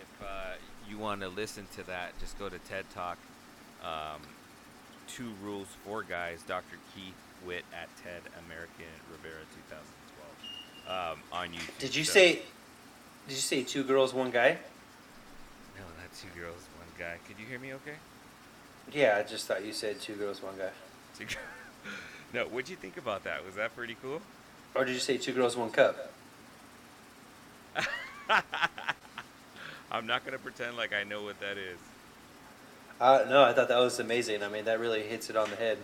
If 0.00 0.22
uh, 0.26 0.54
you 0.88 0.98
want 0.98 1.20
to 1.22 1.28
listen 1.28 1.66
to 1.76 1.82
that, 1.86 2.18
just 2.20 2.38
go 2.38 2.48
to 2.48 2.58
TED 2.60 2.84
Talk. 2.94 3.18
Um, 3.82 4.20
Two 5.06 5.30
Rules 5.42 5.68
for 5.84 6.02
Guys, 6.02 6.42
Dr. 6.46 6.76
Keith 6.94 7.14
Witt 7.46 7.64
at 7.72 7.88
TED 8.04 8.20
American 8.46 8.84
Riviera 9.10 9.40
2012 10.86 11.12
um, 11.12 11.18
on 11.32 11.48
YouTube. 11.48 11.78
Did 11.78 11.94
you 11.96 12.04
So- 12.04 12.12
say? 12.12 12.42
Did 13.26 13.34
you 13.34 13.40
say 13.42 13.62
two 13.62 13.84
girls, 13.84 14.14
one 14.14 14.30
guy? 14.30 14.56
No, 15.76 15.82
not 16.00 16.10
two 16.18 16.28
girls, 16.40 16.62
one 16.78 16.88
guy. 16.98 17.16
Could 17.26 17.38
you 17.38 17.44
hear 17.46 17.58
me 17.58 17.74
okay? 17.74 17.96
Yeah, 18.92 19.18
I 19.18 19.22
just 19.28 19.46
thought 19.46 19.62
you 19.64 19.72
said 19.74 20.00
two 20.00 20.14
girls, 20.14 20.42
one 20.42 20.56
guy. 20.56 20.70
Two 21.18 21.24
gir- 21.26 21.36
no, 22.34 22.44
what'd 22.44 22.68
you 22.68 22.76
think 22.76 22.96
about 22.96 23.24
that? 23.24 23.44
Was 23.44 23.54
that 23.56 23.74
pretty 23.76 23.96
cool? 24.02 24.20
Or 24.74 24.84
did 24.84 24.92
you 24.92 25.00
say 25.00 25.16
two 25.16 25.32
girls, 25.32 25.56
one 25.56 25.70
cup? 25.70 26.12
I'm 29.90 30.06
not 30.06 30.24
gonna 30.24 30.38
pretend 30.38 30.76
like 30.76 30.92
I 30.92 31.04
know 31.04 31.22
what 31.22 31.40
that 31.40 31.56
is. 31.56 31.78
Uh, 33.00 33.24
no, 33.28 33.42
I 33.44 33.52
thought 33.52 33.68
that 33.68 33.78
was 33.78 33.98
amazing. 34.00 34.42
I 34.42 34.48
mean, 34.48 34.64
that 34.64 34.80
really 34.80 35.02
hits 35.02 35.30
it 35.30 35.36
on 35.36 35.48
the 35.50 35.56
head. 35.56 35.78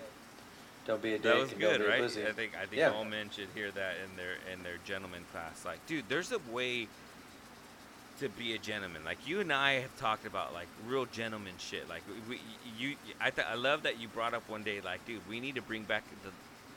Don't 0.87 1.01
be 1.03 1.11
a 1.11 1.13
dick 1.13 1.23
That 1.23 1.37
was 1.37 1.51
good, 1.53 1.81
right? 1.81 2.03
I 2.03 2.33
think 2.33 2.53
I 2.61 2.67
think 2.67 2.77
Yeah. 2.81 2.91
all 2.91 3.05
men 3.05 3.31
should 3.31 3.49
hear 3.55 3.71
that 3.71 3.95
in 4.05 4.17
their 4.17 4.35
in 4.53 4.63
their 4.63 4.77
gentleman 4.85 5.25
class. 5.33 5.65
Like, 5.65 5.85
dude, 5.87 6.05
there's 6.09 6.33
a 6.33 6.39
way 6.53 6.89
to 8.21 8.29
be 8.29 8.55
a 8.55 8.59
gentleman. 8.59 9.05
Like 9.05 9.27
you 9.27 9.41
and 9.41 9.53
I 9.53 9.81
have 9.81 9.97
talked 9.99 10.27
about 10.27 10.53
like 10.53 10.69
real 10.87 11.07
gentleman 11.07 11.55
shit. 11.59 11.89
Like 11.89 12.03
we, 12.29 12.41
you, 12.79 12.97
I, 13.21 13.31
th- 13.31 13.47
I 13.47 13.55
love 13.55 13.83
that 13.83 14.01
you 14.01 14.09
brought 14.09 14.35
up 14.35 14.49
one 14.49 14.63
day. 14.63 14.81
Like, 14.81 15.05
dude, 15.07 15.21
we 15.29 15.41
need 15.41 15.57
to 15.57 15.63
bring 15.63 15.83
back 15.83 16.05
the 16.23 16.31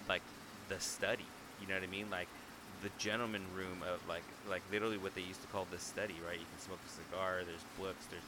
like 0.10 0.22
the 0.70 0.80
study. 0.80 1.26
You 1.62 1.68
know 1.68 1.76
what 1.76 1.84
I 1.84 1.88
mean? 1.88 2.10
Like 2.10 2.28
the 2.84 2.90
gentleman 2.98 3.44
room 3.56 3.84
of 3.92 4.08
like 4.08 4.24
like 4.50 4.62
literally 4.72 4.98
what 4.98 5.16
they 5.16 5.22
used 5.22 5.42
to 5.42 5.48
call 5.48 5.68
the 5.72 5.80
study, 5.80 6.16
right? 6.26 6.40
You 6.40 6.46
can 6.46 6.60
smoke 6.60 6.80
a 6.86 6.90
cigar. 6.90 7.42
There's 7.46 7.64
books. 7.80 8.06
There's 8.10 8.24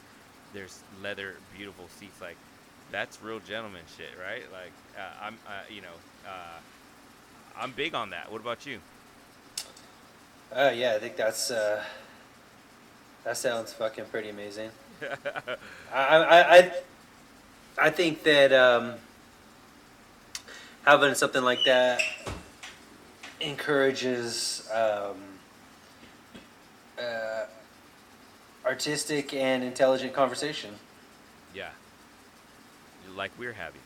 there's 0.52 0.82
leather, 1.02 1.36
beautiful 1.56 1.86
seats. 1.98 2.20
Like 2.20 2.36
that's 2.90 3.22
real 3.22 3.40
gentleman 3.40 3.82
shit, 3.96 4.10
right? 4.20 4.42
Like 4.52 4.72
uh, 4.98 5.26
I'm, 5.26 5.38
uh, 5.46 5.62
you 5.68 5.82
know, 5.82 5.96
uh, 6.26 6.58
I'm 7.58 7.72
big 7.72 7.94
on 7.94 8.10
that. 8.10 8.30
What 8.30 8.40
about 8.40 8.66
you? 8.66 8.80
Uh, 10.52 10.72
yeah, 10.74 10.94
I 10.94 10.98
think 10.98 11.16
that's 11.16 11.50
uh, 11.50 11.82
that 13.24 13.36
sounds 13.36 13.72
fucking 13.72 14.06
pretty 14.06 14.30
amazing. 14.30 14.70
I, 15.92 16.16
I, 16.16 16.56
I, 16.58 16.72
I 17.78 17.90
think 17.90 18.22
that 18.24 18.52
um, 18.52 18.94
having 20.84 21.14
something 21.14 21.42
like 21.42 21.64
that 21.64 22.00
encourages 23.40 24.68
um, 24.72 25.16
uh, 26.98 27.46
artistic 28.64 29.34
and 29.34 29.64
intelligent 29.64 30.12
conversation. 30.12 30.74
Yeah. 31.54 31.70
Like 33.16 33.32
we're 33.38 33.52
having. 33.52 33.80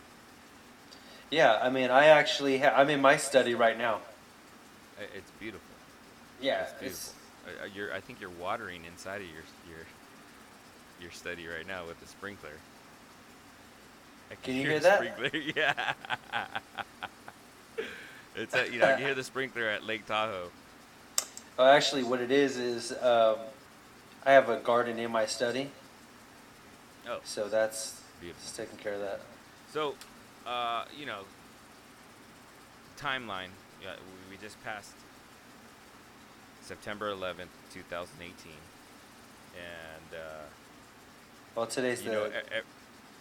Yeah, 1.31 1.59
I 1.61 1.71
mean, 1.71 1.91
I 1.91 2.07
actually 2.07 2.59
ha- 2.59 2.75
I'm 2.77 2.91
in 2.91 3.01
my 3.01 3.17
study 3.17 3.55
right 3.55 3.77
now. 3.77 4.01
It's 5.17 5.31
beautiful. 5.41 5.67
Yeah, 6.41 6.63
it's 6.63 6.73
beautiful. 6.81 7.11
Uh, 7.11 7.14
uh, 7.47 7.67
You're, 7.75 7.93
I 7.93 8.01
think 8.01 8.21
you're 8.21 8.31
watering 8.31 8.83
inside 8.85 9.21
of 9.21 9.27
your 9.29 9.43
your 9.69 9.85
your 11.01 11.11
study 11.11 11.47
right 11.47 11.67
now 11.67 11.87
with 11.87 12.01
the 12.01 12.07
sprinkler. 12.07 12.51
I 14.31 14.35
Can 14.37 14.55
you 14.55 14.63
hear 14.63 14.71
hear 14.73 14.81
that? 14.81 14.97
Sprinkler. 15.17 15.41
Yeah. 15.57 15.93
it's 18.37 18.55
a, 18.55 18.71
you 18.73 18.79
know 18.81 18.87
I 18.87 18.93
can 18.93 19.01
hear 19.03 19.15
the 19.15 19.25
sprinkler 19.25 19.65
at 19.69 19.85
Lake 19.85 20.07
Tahoe. 20.07 20.51
Well, 21.59 21.69
actually, 21.69 22.03
what 22.03 22.21
it 22.21 22.31
is 22.33 22.57
is 22.57 22.93
um, 23.03 23.37
I 24.27 24.33
have 24.33 24.49
a 24.49 24.57
garden 24.57 24.99
in 24.99 25.11
my 25.13 25.27
study, 25.27 25.71
Oh, 27.09 27.21
so 27.25 27.49
that's 27.49 28.01
beautiful. 28.21 28.43
just 28.43 28.57
taking 28.57 28.77
care 28.79 28.95
of 28.95 29.01
that. 29.01 29.21
So, 29.73 29.95
uh, 30.47 30.85
you 30.99 31.07
know, 31.07 31.21
timeline. 32.99 33.51
Yeah, 33.83 33.95
we, 34.31 34.37
we 34.37 34.43
just 34.43 34.63
passed 34.65 34.93
September 36.65 37.13
11th, 37.13 37.53
2018, 37.73 38.53
and 39.57 40.15
uh, 40.15 40.19
Well, 41.55 41.67
today's 41.67 42.03
you 42.03 42.11
the 42.11 42.17
know, 42.17 42.27
e- 42.27 42.61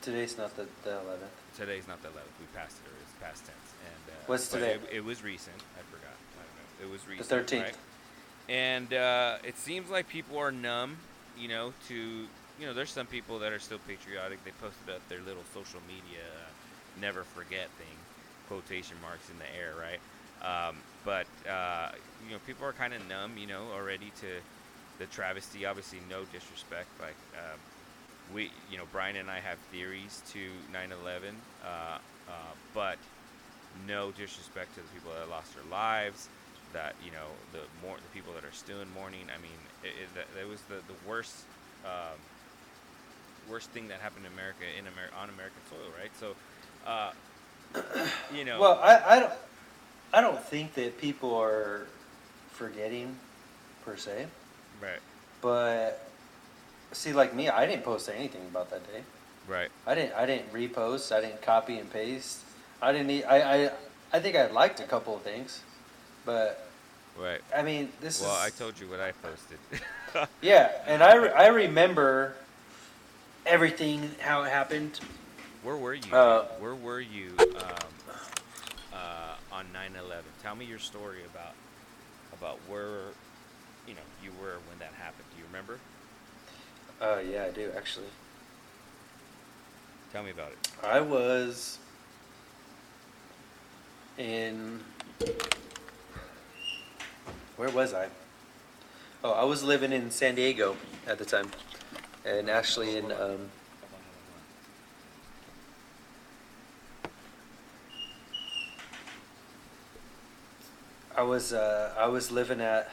today's 0.02 0.38
not 0.38 0.56
the 0.56 0.66
the 0.84 0.92
11th. 0.92 1.58
today's 1.58 1.88
not 1.88 2.02
the 2.02 2.08
11th. 2.10 2.40
We 2.40 2.46
passed 2.56 2.78
it, 2.86 2.90
or 2.90 2.96
it's 3.02 3.12
past 3.22 3.46
tense. 3.46 3.58
And 3.86 4.14
uh, 4.16 4.24
What's 4.28 4.48
today? 4.48 4.74
It, 4.92 4.98
it 4.98 5.04
was 5.06 5.24
recent. 5.24 5.56
I 5.78 5.82
forgot. 5.92 6.16
I 6.40 6.44
don't 6.44 6.56
know. 6.82 6.88
It 6.88 6.92
was 6.92 7.08
recent. 7.08 7.28
The 7.48 7.58
13th. 7.58 7.64
right? 7.64 7.78
And 8.50 8.94
uh, 8.94 9.38
it 9.44 9.58
seems 9.58 9.90
like 9.90 10.08
people 10.08 10.38
are 10.38 10.52
numb, 10.52 10.98
you 11.38 11.48
know, 11.50 11.74
to 11.88 11.96
you 11.96 12.66
know. 12.66 12.74
There's 12.74 12.92
some 12.92 13.08
people 13.08 13.40
that 13.40 13.52
are 13.54 13.60
still 13.60 13.80
patriotic. 13.88 14.44
They 14.46 14.52
posted 14.62 14.90
up 14.96 15.08
their 15.10 15.22
little 15.22 15.44
social 15.54 15.80
media 15.88 16.20
uh, 16.24 16.50
"never 17.02 17.24
forget" 17.24 17.70
thing, 17.78 17.98
quotation 18.50 18.98
marks 19.02 19.30
in 19.30 19.38
the 19.40 19.46
air, 19.58 19.74
right? 19.80 20.00
Um, 20.44 20.76
but 21.06 21.28
uh, 21.50 21.90
you 22.26 22.32
know, 22.34 22.40
people 22.48 22.66
are 22.66 22.74
kind 22.74 22.94
of 22.94 23.08
numb, 23.08 23.38
you 23.38 23.48
know, 23.48 23.64
already 23.74 24.12
to 24.22 24.28
the 25.00 25.06
travesty. 25.08 25.66
Obviously, 25.66 26.00
no 26.10 26.24
disrespect. 26.26 26.88
Like 27.00 27.16
um, 27.36 27.60
we, 28.34 28.52
you 28.72 28.78
know, 28.78 28.86
Brian 28.92 29.16
and 29.16 29.30
I 29.30 29.40
have 29.40 29.58
theories 29.72 30.22
to 30.34 30.40
9/11, 30.72 31.34
uh, 31.64 31.68
uh, 31.68 32.32
but 32.74 32.98
no 33.88 34.12
disrespect 34.12 34.76
to 34.76 34.82
the 34.82 34.88
people 34.94 35.12
that 35.20 35.30
lost 35.30 35.54
their 35.56 35.66
lives. 35.72 36.30
That 36.74 36.96
you 37.04 37.12
know, 37.12 37.28
the 37.52 37.60
more 37.86 37.98
the 37.98 38.10
people 38.14 38.34
that 38.34 38.44
are 38.44 38.54
still 38.54 38.82
in 38.82 38.90
mourning. 38.94 39.28
I 39.30 39.42
mean, 39.42 39.60
it, 39.84 39.94
it, 40.04 40.28
that 40.36 40.48
was 40.48 40.62
the 40.64 40.76
the 40.76 41.10
worst. 41.10 41.36
Um, 41.86 42.20
worst 43.50 43.70
thing 43.72 43.88
that 43.90 44.00
happened 44.00 44.26
in 44.26 44.32
America 44.32 44.64
in 44.78 44.86
Amer- 44.88 45.12
on 45.22 45.30
American 45.30 45.60
soil, 45.70 45.92
right? 46.00 46.12
So, 46.18 46.34
uh, 46.88 47.12
you 48.34 48.46
know, 48.46 48.60
Well, 48.60 48.80
I, 48.82 49.18
I 49.18 49.20
don't 49.20 49.34
I 50.14 50.22
don't 50.22 50.42
think 50.42 50.76
that 50.76 51.00
people 51.00 51.36
are 51.36 51.88
forgetting 52.52 53.18
per 53.84 53.98
se, 53.98 54.28
right, 54.82 55.00
but 55.42 56.08
see, 56.92 57.14
like 57.14 57.34
me, 57.34 57.50
I 57.50 57.66
didn't 57.66 57.84
post 57.84 58.10
anything 58.10 58.42
about 58.50 58.70
that 58.70 58.86
day. 58.92 59.02
right, 59.48 59.70
I 59.88 59.96
didn't 59.96 60.14
I 60.14 60.26
didn't 60.26 60.54
repost. 60.54 61.12
I 61.12 61.20
didn't 61.22 61.42
copy 61.42 61.78
and 61.80 61.92
paste. 61.92 62.42
I 62.82 62.92
didn't. 62.92 63.26
I. 63.26 63.66
I. 63.66 63.72
I 64.16 64.20
think 64.20 64.36
I 64.36 64.46
liked 64.52 64.80
a 64.80 64.84
couple 64.84 65.16
of 65.16 65.24
things, 65.24 65.62
but 66.24 66.68
right. 67.20 67.42
I 67.56 67.64
mean 67.64 67.90
this 68.00 68.18
is 68.20 68.22
Well, 68.22 68.36
is 68.46 68.54
I 68.54 68.56
told 68.56 68.80
you 68.80 68.88
what 68.88 69.00
I 69.00 69.12
posted. 69.12 69.58
yeah, 70.42 70.70
and 70.86 71.02
I 71.02 71.16
re- 71.16 71.32
I 71.32 71.48
remember 71.48 72.36
everything 73.48 74.12
how 74.20 74.44
it 74.44 74.52
happened. 74.52 75.00
Where 75.64 75.78
were 75.78 75.96
you? 75.96 76.14
Uh, 76.16 76.46
Where 76.60 76.76
were 76.76 77.00
you 77.00 77.32
um, 77.40 77.93
on 79.54 79.68
9/11? 79.74 80.24
Tell 80.42 80.56
me 80.56 80.66
your 80.66 80.80
story 80.80 81.20
about 81.26 81.54
about 82.34 82.58
where 82.68 83.14
you 83.88 83.94
know 83.94 84.02
you 84.24 84.32
were 84.42 84.58
when 84.68 84.80
that 84.80 84.94
happened. 84.94 85.26
Do 85.34 85.40
you 85.40 85.46
remember? 85.46 85.80
Oh 87.00 87.20
yeah, 87.20 87.46
I 87.46 87.52
do 87.52 87.72
actually. 87.78 88.08
Tell 90.12 90.24
me 90.24 90.32
about 90.32 90.52
it. 90.52 90.70
I 90.84 91.02
was 91.02 91.78
in 94.18 94.80
where 97.58 97.70
was 97.70 97.94
I? 97.94 98.08
Oh, 99.24 99.32
I 99.32 99.44
was 99.44 99.64
living 99.64 99.94
in 99.94 100.12
San 100.12 100.36
Diego 100.36 100.76
at 101.08 101.18
the 101.18 101.26
time, 101.26 101.50
and 102.26 102.50
actually 102.50 102.98
in 102.98 103.12
um, 103.12 103.50
I 111.24 111.26
was 111.26 111.54
uh, 111.54 111.94
I 111.98 112.08
was 112.08 112.34
living 112.34 112.60
at 112.60 112.92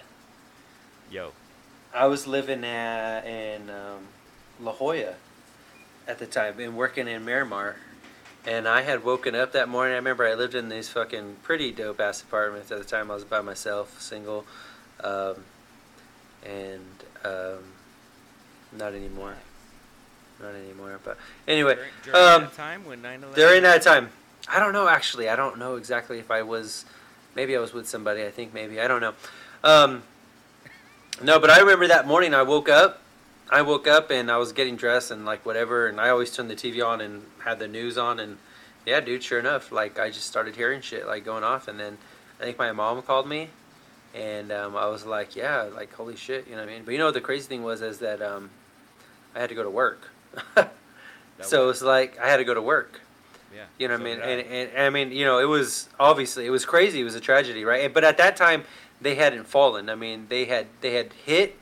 Yo, 1.11 1.33
I 1.93 2.07
was 2.07 2.29
living 2.29 2.63
at 2.63 3.27
in 3.27 3.69
um, 3.69 4.07
La 4.61 4.71
Jolla 4.71 5.15
at 6.07 6.21
the 6.21 6.27
time 6.27 6.61
and 6.61 6.77
working 6.77 7.09
in 7.09 7.25
Miramar. 7.25 7.75
And 8.47 8.69
I 8.69 8.83
had 8.83 9.03
woken 9.03 9.35
up 9.35 9.51
that 9.53 9.69
morning. 9.69 9.95
I 9.95 9.97
remember 9.97 10.25
I 10.25 10.35
lived 10.35 10.55
in 10.55 10.69
these 10.69 10.89
fucking 10.89 11.39
pretty 11.43 11.73
dope 11.73 12.01
ass 12.01 12.23
apartments 12.23 12.71
at 12.71 12.79
the 12.79 12.85
time. 12.85 13.11
I 13.11 13.15
was 13.15 13.25
by 13.25 13.41
myself, 13.41 14.01
single, 14.01 14.47
um, 15.03 15.35
and 16.47 16.87
um, 17.25 17.59
not 18.71 18.95
anymore. 18.95 19.35
Not 20.41 20.55
anymore. 20.55 21.01
But 21.03 21.19
anyway, 21.49 21.75
during, 21.75 21.91
during 22.05 22.17
um, 22.17 22.43
that 22.43 22.55
time 22.55 22.85
when 22.87 23.03
9/11 23.03 23.35
during 23.35 23.63
that 23.65 23.83
time, 23.83 24.11
I 24.49 24.61
don't 24.61 24.73
know 24.73 24.87
actually. 24.87 25.29
I 25.29 25.35
don't 25.35 25.59
know 25.59 25.75
exactly 25.75 26.21
if 26.21 26.31
I 26.31 26.43
was. 26.43 26.85
Maybe 27.35 27.57
I 27.57 27.61
was 27.61 27.73
with 27.73 27.89
somebody. 27.89 28.25
I 28.25 28.31
think 28.31 28.53
maybe 28.53 28.81
I 28.81 28.89
don't 28.89 29.01
know. 29.01 29.15
Um, 29.63 30.03
no, 31.23 31.39
but 31.39 31.51
I 31.51 31.59
remember 31.61 31.87
that 31.89 32.07
morning. 32.07 32.35
I 32.35 32.43
woke 32.43 32.69
up. 32.69 33.03
I 33.51 33.63
woke 33.63 33.87
up 33.89 34.11
and 34.11 34.31
I 34.31 34.37
was 34.37 34.53
getting 34.53 34.77
dressed 34.77 35.11
and 35.11 35.25
like 35.25 35.45
whatever. 35.45 35.87
And 35.89 36.01
I 36.01 36.09
always 36.11 36.35
turned 36.35 36.51
the 36.51 36.55
TV 36.57 36.85
on 36.87 37.01
and 37.01 37.23
had 37.45 37.59
the 37.59 37.69
news 37.69 37.99
on. 37.99 38.21
And 38.21 38.39
yeah, 38.87 39.01
dude, 39.01 39.23
sure 39.23 39.39
enough, 39.39 39.73
like 39.73 39.99
I 39.99 40.11
just 40.11 40.27
started 40.27 40.57
hearing 40.57 40.81
shit 40.81 41.07
like 41.07 41.25
going 41.25 41.45
off. 41.45 41.69
And 41.69 41.79
then 41.79 41.99
I 42.41 42.45
think 42.45 42.59
my 42.59 42.73
mom 42.73 43.03
called 43.03 43.29
me, 43.29 43.51
and 44.15 44.51
um, 44.51 44.77
I 44.77 44.87
was 44.87 45.05
like, 45.05 45.37
yeah, 45.37 45.63
like 45.65 45.93
holy 45.93 46.17
shit, 46.17 46.47
you 46.47 46.53
know 46.57 46.63
what 46.63 46.71
I 46.71 46.73
mean? 46.73 46.83
But 46.85 46.93
you 46.93 46.99
know 46.99 47.07
what 47.07 47.15
the 47.15 47.21
crazy 47.21 47.47
thing 47.49 47.63
was 47.63 47.83
is 47.83 47.99
that 47.99 48.23
um, 48.23 48.51
I 49.35 49.41
had 49.41 49.49
to 49.51 49.55
go 49.55 49.63
to 49.63 49.71
work. 49.71 50.09
So 51.43 51.69
was- 51.69 51.77
it's 51.79 51.83
like 51.83 52.19
I 52.19 52.29
had 52.29 52.37
to 52.37 52.45
go 52.45 52.53
to 52.55 52.61
work. 52.63 53.01
Yeah. 53.55 53.65
You 53.79 53.89
know 53.89 53.97
so 53.97 54.03
what 54.03 54.11
I 54.11 54.15
mean? 54.15 54.23
And, 54.23 54.41
and, 54.41 54.71
and 54.71 54.83
I 54.83 54.91
mean, 54.91 55.13
you 55.13 55.25
know, 55.25 55.39
it 55.39 55.49
was 55.49 55.89
obviously 55.99 56.47
it 56.47 56.51
was 56.51 56.65
crazy. 56.65 57.01
It 57.01 57.05
was 57.05 57.15
a 57.15 57.21
tragedy, 57.21 57.65
right? 57.65 57.93
But 57.93 58.05
at 58.05 58.17
that 58.19 58.37
time, 58.37 58.65
they 59.01 59.15
hadn't 59.15 59.45
fallen. 59.45 59.89
I 59.89 59.95
mean, 59.95 60.27
they 60.29 60.45
had 60.45 60.67
they 60.81 60.95
had 60.95 61.13
hit, 61.13 61.57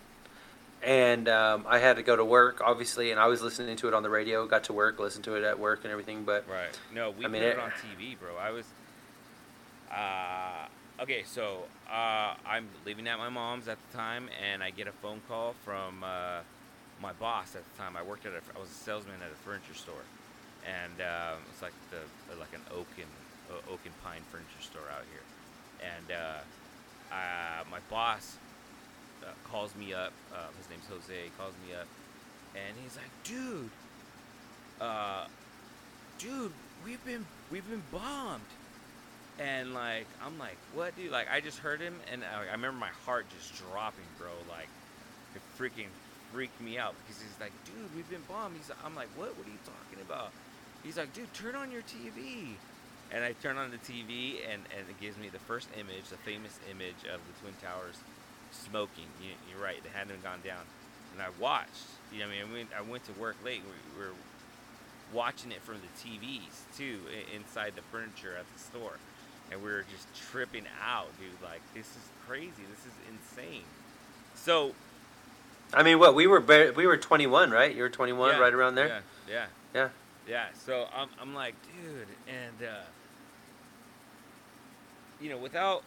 and 0.82 1.28
um, 1.28 1.64
I 1.68 1.78
had 1.78 1.96
to 1.96 2.02
go 2.02 2.16
to 2.16 2.24
work, 2.24 2.60
obviously, 2.64 3.10
and 3.10 3.20
I 3.20 3.26
was 3.26 3.42
listening 3.42 3.76
to 3.76 3.88
it 3.88 3.94
on 3.94 4.02
the 4.02 4.10
radio. 4.10 4.46
Got 4.46 4.64
to 4.64 4.72
work, 4.72 4.98
listened 4.98 5.24
to 5.24 5.36
it 5.36 5.44
at 5.44 5.58
work, 5.58 5.80
and 5.84 5.92
everything. 5.92 6.24
But 6.24 6.44
Right. 6.48 6.78
No, 6.94 7.10
we 7.10 7.24
I 7.24 7.28
mean, 7.28 7.42
it, 7.42 7.56
it- 7.56 7.58
on 7.58 7.70
TV, 7.70 8.18
bro. 8.18 8.36
I 8.36 8.50
was. 8.50 8.66
Uh, 9.90 11.02
okay, 11.02 11.22
so 11.24 11.64
uh, 11.90 12.34
I'm 12.46 12.68
living 12.84 13.08
at 13.08 13.18
my 13.18 13.28
mom's 13.28 13.68
at 13.68 13.78
the 13.90 13.96
time, 13.96 14.28
and 14.42 14.62
I 14.62 14.70
get 14.70 14.86
a 14.86 14.92
phone 14.92 15.22
call 15.28 15.54
from 15.64 16.04
uh, 16.04 16.40
my 17.00 17.12
boss 17.14 17.56
at 17.56 17.62
the 17.72 17.82
time. 17.82 17.96
I 17.96 18.02
worked 18.02 18.26
at 18.26 18.32
a, 18.32 18.42
I 18.54 18.60
was 18.60 18.68
a 18.68 18.74
salesman 18.74 19.14
at 19.24 19.32
a 19.32 19.36
furniture 19.44 19.74
store, 19.74 20.02
and 20.68 21.00
um, 21.00 21.40
it's 21.48 21.62
like 21.62 21.72
the 21.90 22.36
like 22.36 22.52
an 22.52 22.60
oak 22.76 22.88
and 22.96 23.08
uh, 23.48 23.72
oak 23.72 23.80
and 23.84 23.94
pine 24.04 24.20
furniture 24.30 24.60
store 24.60 24.88
out 24.92 25.04
here, 25.08 25.24
and 25.80 26.12
uh, 26.12 26.44
my 27.70 27.80
boss 27.88 28.36
uh, 29.24 29.32
calls 29.50 29.74
me 29.76 29.94
up. 29.94 30.12
Uh, 30.32 30.48
his 30.58 30.68
name's 30.68 30.86
Jose. 30.88 31.24
He 31.24 31.30
calls 31.38 31.54
me 31.66 31.74
up, 31.74 31.86
and 32.54 32.76
he's 32.82 32.96
like, 32.96 33.12
"Dude, 33.24 33.70
uh, 34.80 35.26
dude, 36.18 36.52
we've 36.84 37.04
been 37.04 37.24
we've 37.50 37.68
been 37.68 37.82
bombed." 37.92 38.42
And 39.38 39.72
like, 39.72 40.06
I'm 40.26 40.36
like, 40.36 40.56
what, 40.74 40.96
dude? 40.96 41.12
Like, 41.12 41.30
I 41.30 41.40
just 41.40 41.58
heard 41.58 41.80
him, 41.80 41.94
and 42.12 42.24
I, 42.24 42.48
I 42.48 42.52
remember 42.58 42.78
my 42.78 42.90
heart 43.06 43.24
just 43.38 43.54
dropping, 43.56 44.02
bro. 44.18 44.34
Like, 44.50 44.66
it 45.36 45.42
freaking 45.56 45.94
freaked 46.32 46.60
me 46.60 46.76
out 46.76 46.94
because 47.06 47.22
he's 47.22 47.38
like, 47.38 47.52
dude, 47.64 47.94
we've 47.94 48.10
been 48.10 48.26
bombed. 48.28 48.56
He's, 48.56 48.68
I'm 48.84 48.96
like, 48.96 49.06
what? 49.14 49.38
What 49.38 49.46
are 49.46 49.50
you 49.50 49.62
talking 49.62 50.02
about? 50.02 50.32
He's 50.82 50.96
like, 50.96 51.12
dude, 51.12 51.32
turn 51.34 51.54
on 51.56 51.70
your 51.70 51.82
TV. 51.82 52.54
And 53.10 53.24
I 53.24 53.32
turn 53.32 53.56
on 53.56 53.70
the 53.70 53.78
TV, 53.78 54.36
and, 54.44 54.62
and 54.76 54.84
it 54.88 55.00
gives 55.00 55.16
me 55.16 55.28
the 55.30 55.38
first 55.38 55.68
image, 55.74 56.08
the 56.10 56.18
famous 56.18 56.58
image 56.70 57.08
of 57.12 57.20
the 57.24 57.32
Twin 57.40 57.54
Towers 57.62 57.96
smoking. 58.52 59.06
You, 59.22 59.30
you're 59.50 59.62
right, 59.62 59.82
they 59.82 59.90
hadn't 59.90 60.22
gone 60.22 60.40
down. 60.44 60.60
And 61.14 61.22
I 61.22 61.28
watched. 61.40 61.88
You 62.12 62.20
know, 62.20 62.26
I 62.26 62.28
mean, 62.28 62.40
I 62.46 62.52
went, 62.52 62.68
I 62.78 62.82
went 62.82 63.04
to 63.06 63.12
work 63.12 63.36
late. 63.44 63.62
We 63.64 64.04
were 64.04 64.12
watching 65.12 65.52
it 65.52 65.62
from 65.62 65.76
the 65.76 66.08
TVs 66.08 66.76
too, 66.76 66.98
inside 67.34 67.72
the 67.76 67.82
furniture 67.90 68.36
at 68.38 68.44
the 68.52 68.60
store. 68.60 68.98
and 69.50 69.62
we 69.62 69.70
were 69.70 69.84
just 69.90 70.06
tripping 70.30 70.64
out, 70.86 71.06
dude. 71.18 71.30
Like 71.42 71.62
this 71.74 71.86
is 71.86 72.08
crazy. 72.26 72.50
This 72.70 72.84
is 72.84 72.92
insane. 73.08 73.64
So 74.34 74.72
I 75.72 75.82
mean, 75.82 75.98
what 75.98 76.14
we 76.14 76.26
were 76.26 76.40
we 76.40 76.86
were 76.86 76.98
21, 76.98 77.50
right? 77.50 77.74
You 77.74 77.82
were 77.82 77.88
21, 77.88 78.34
yeah, 78.34 78.38
right 78.38 78.52
around 78.52 78.74
there. 78.74 78.88
Yeah, 78.88 79.00
yeah, 79.30 79.46
Yeah. 79.74 79.88
Yeah. 80.28 80.46
So 80.66 80.86
I'm, 80.94 81.08
I'm 81.20 81.34
like, 81.34 81.54
dude, 81.62 82.06
and 82.28 82.68
uh, 82.68 82.82
you 85.20 85.30
know, 85.30 85.38
without, 85.38 85.82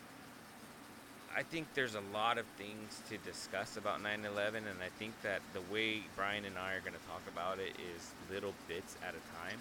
I 1.36 1.44
think 1.44 1.68
there's 1.76 1.96
a 1.96 2.02
lot 2.14 2.38
of 2.38 2.46
things 2.58 3.02
to 3.10 3.18
discuss 3.20 3.78
about 3.78 4.02
9/11, 4.02 4.58
and 4.58 4.82
I 4.84 4.90
think 4.98 5.14
that 5.22 5.42
the 5.54 5.62
way 5.74 6.02
Brian 6.16 6.46
and 6.46 6.58
I 6.58 6.74
are 6.74 6.82
going 6.82 6.94
to 6.94 7.08
talk 7.08 7.22
about 7.32 7.60
it 7.60 7.74
is 7.96 8.12
little 8.34 8.54
bits 8.68 8.98
at 9.04 9.14
a 9.14 9.22
time, 9.38 9.60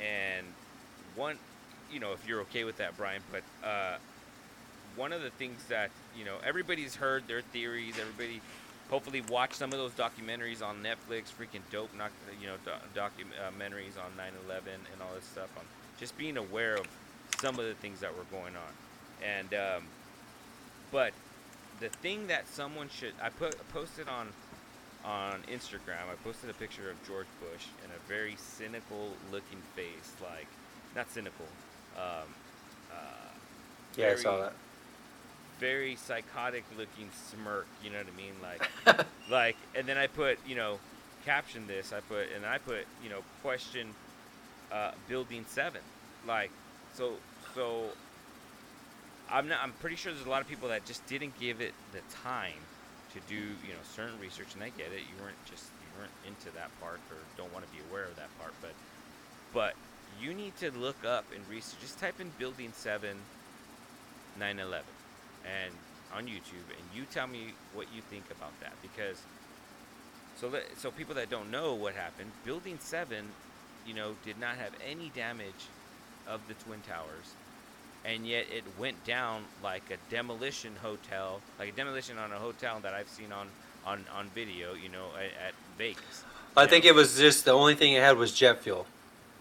and 0.00 0.46
one, 1.14 1.38
you 1.92 2.00
know, 2.00 2.12
if 2.12 2.26
you're 2.26 2.40
okay 2.42 2.64
with 2.64 2.78
that, 2.78 2.96
Brian, 2.96 3.22
but 3.30 3.42
uh, 3.66 3.96
one 4.96 5.12
of 5.12 5.22
the 5.22 5.30
things 5.30 5.64
that 5.68 5.90
you 6.16 6.24
know 6.24 6.36
everybody's 6.44 6.96
heard 6.96 7.26
their 7.28 7.42
theories, 7.42 7.94
everybody 7.98 8.40
hopefully 8.90 9.22
watch 9.22 9.52
some 9.54 9.72
of 9.72 9.78
those 9.78 9.92
documentaries 9.92 10.62
on 10.62 10.82
Netflix, 10.82 11.32
freaking 11.32 11.62
dope, 11.70 11.90
not 11.96 12.10
you 12.40 12.46
know 12.46 12.56
documentaries 12.94 13.96
on 13.98 14.12
9/11 14.16 14.74
and 14.92 15.02
all 15.02 15.14
this 15.14 15.24
stuff. 15.24 15.50
On 15.56 15.64
just 15.98 16.16
being 16.16 16.36
aware 16.36 16.74
of 16.74 16.86
some 17.40 17.58
of 17.58 17.64
the 17.64 17.74
things 17.74 18.00
that 18.00 18.16
were 18.16 18.24
going 18.30 18.54
on, 18.56 18.72
and 19.22 19.54
um, 19.54 19.84
but 20.92 21.12
the 21.80 21.88
thing 21.88 22.26
that 22.28 22.48
someone 22.48 22.88
should 22.88 23.14
I 23.22 23.30
put 23.30 23.56
posted 23.70 24.08
on 24.08 24.28
on 25.04 25.42
Instagram. 25.52 26.08
I 26.10 26.14
posted 26.22 26.48
a 26.48 26.54
picture 26.54 26.90
of 26.90 26.96
George 27.06 27.26
Bush 27.40 27.66
in 27.84 27.90
a 27.90 28.08
very 28.08 28.36
cynical 28.38 29.10
looking 29.30 29.60
face, 29.76 30.12
like 30.22 30.46
not 30.96 31.10
cynical. 31.10 31.46
Um, 31.96 32.28
uh, 32.90 33.28
Yeah, 33.96 34.12
I 34.12 34.16
saw 34.16 34.38
that. 34.38 34.52
Very 35.58 35.96
psychotic 35.96 36.64
looking 36.76 37.10
smirk. 37.30 37.66
You 37.82 37.90
know 37.90 37.98
what 37.98 38.06
I 38.12 38.16
mean? 38.16 38.34
Like, 38.42 39.06
like, 39.30 39.56
and 39.74 39.86
then 39.86 39.98
I 39.98 40.06
put, 40.06 40.38
you 40.46 40.56
know, 40.56 40.78
caption 41.24 41.66
this. 41.66 41.92
I 41.92 42.00
put, 42.00 42.32
and 42.34 42.44
I 42.44 42.58
put, 42.58 42.86
you 43.02 43.10
know, 43.10 43.20
question, 43.42 43.88
uh, 44.72 44.92
building 45.08 45.44
seven. 45.48 45.82
Like, 46.26 46.50
so, 46.94 47.14
so. 47.54 47.86
I'm 49.30 49.48
not. 49.48 49.60
I'm 49.62 49.72
pretty 49.80 49.96
sure 49.96 50.12
there's 50.12 50.26
a 50.26 50.30
lot 50.30 50.42
of 50.42 50.48
people 50.48 50.68
that 50.68 50.84
just 50.84 51.06
didn't 51.06 51.38
give 51.40 51.62
it 51.62 51.72
the 51.92 52.00
time 52.14 52.60
to 53.14 53.20
do, 53.26 53.34
you 53.34 53.72
know, 53.72 53.80
certain 53.96 54.20
research, 54.20 54.48
and 54.54 54.62
I 54.62 54.68
get 54.68 54.92
it. 54.92 55.00
You 55.00 55.22
weren't 55.22 55.42
just 55.46 55.64
you 55.80 55.88
weren't 55.98 56.12
into 56.26 56.54
that 56.54 56.68
part 56.78 57.00
or 57.10 57.16
don't 57.38 57.52
want 57.52 57.64
to 57.64 57.72
be 57.72 57.78
aware 57.88 58.04
of 58.04 58.16
that 58.16 58.28
part, 58.38 58.52
but, 58.60 58.72
but 59.54 59.74
you 60.20 60.34
need 60.34 60.54
to 60.58 60.70
look 60.72 61.06
up 61.06 61.24
and 61.34 61.42
research. 61.48 61.80
Just 61.80 61.98
type 61.98 62.20
in 62.20 62.32
building 62.38 62.72
seven 62.74 63.16
9/11 64.38 64.82
and 65.44 65.72
on 66.14 66.26
YouTube, 66.26 66.68
and 66.70 66.84
you 66.94 67.04
tell 67.10 67.26
me 67.26 67.54
what 67.74 67.86
you 67.94 68.00
think 68.02 68.24
about 68.30 68.52
that 68.60 68.72
because 68.82 69.22
so 70.36 70.48
let, 70.48 70.64
so 70.78 70.90
people 70.90 71.14
that 71.14 71.30
don't 71.30 71.50
know 71.50 71.74
what 71.74 71.94
happened, 71.94 72.30
Building 72.44 72.78
Seven, 72.80 73.26
you 73.86 73.94
know, 73.94 74.14
did 74.24 74.38
not 74.38 74.56
have 74.56 74.72
any 74.88 75.10
damage 75.14 75.68
of 76.26 76.40
the 76.48 76.54
twin 76.54 76.80
towers, 76.80 77.34
and 78.04 78.26
yet 78.26 78.46
it 78.52 78.64
went 78.78 79.04
down 79.04 79.44
like 79.62 79.82
a 79.90 80.10
demolition 80.10 80.72
hotel, 80.82 81.40
like 81.58 81.70
a 81.70 81.72
demolition 81.72 82.18
on 82.18 82.32
a 82.32 82.38
hotel 82.38 82.80
that 82.82 82.94
I've 82.94 83.08
seen 83.08 83.32
on 83.32 83.48
on 83.86 84.04
on 84.16 84.28
video, 84.34 84.74
you 84.74 84.88
know, 84.88 85.06
at, 85.16 85.48
at 85.48 85.54
Vegas. 85.78 86.24
I 86.56 86.66
think 86.66 86.84
it 86.84 86.94
was 86.94 87.18
just 87.18 87.44
the 87.44 87.52
only 87.52 87.74
thing 87.74 87.92
it 87.94 88.02
had 88.02 88.16
was 88.16 88.32
jet 88.32 88.62
fuel. 88.62 88.86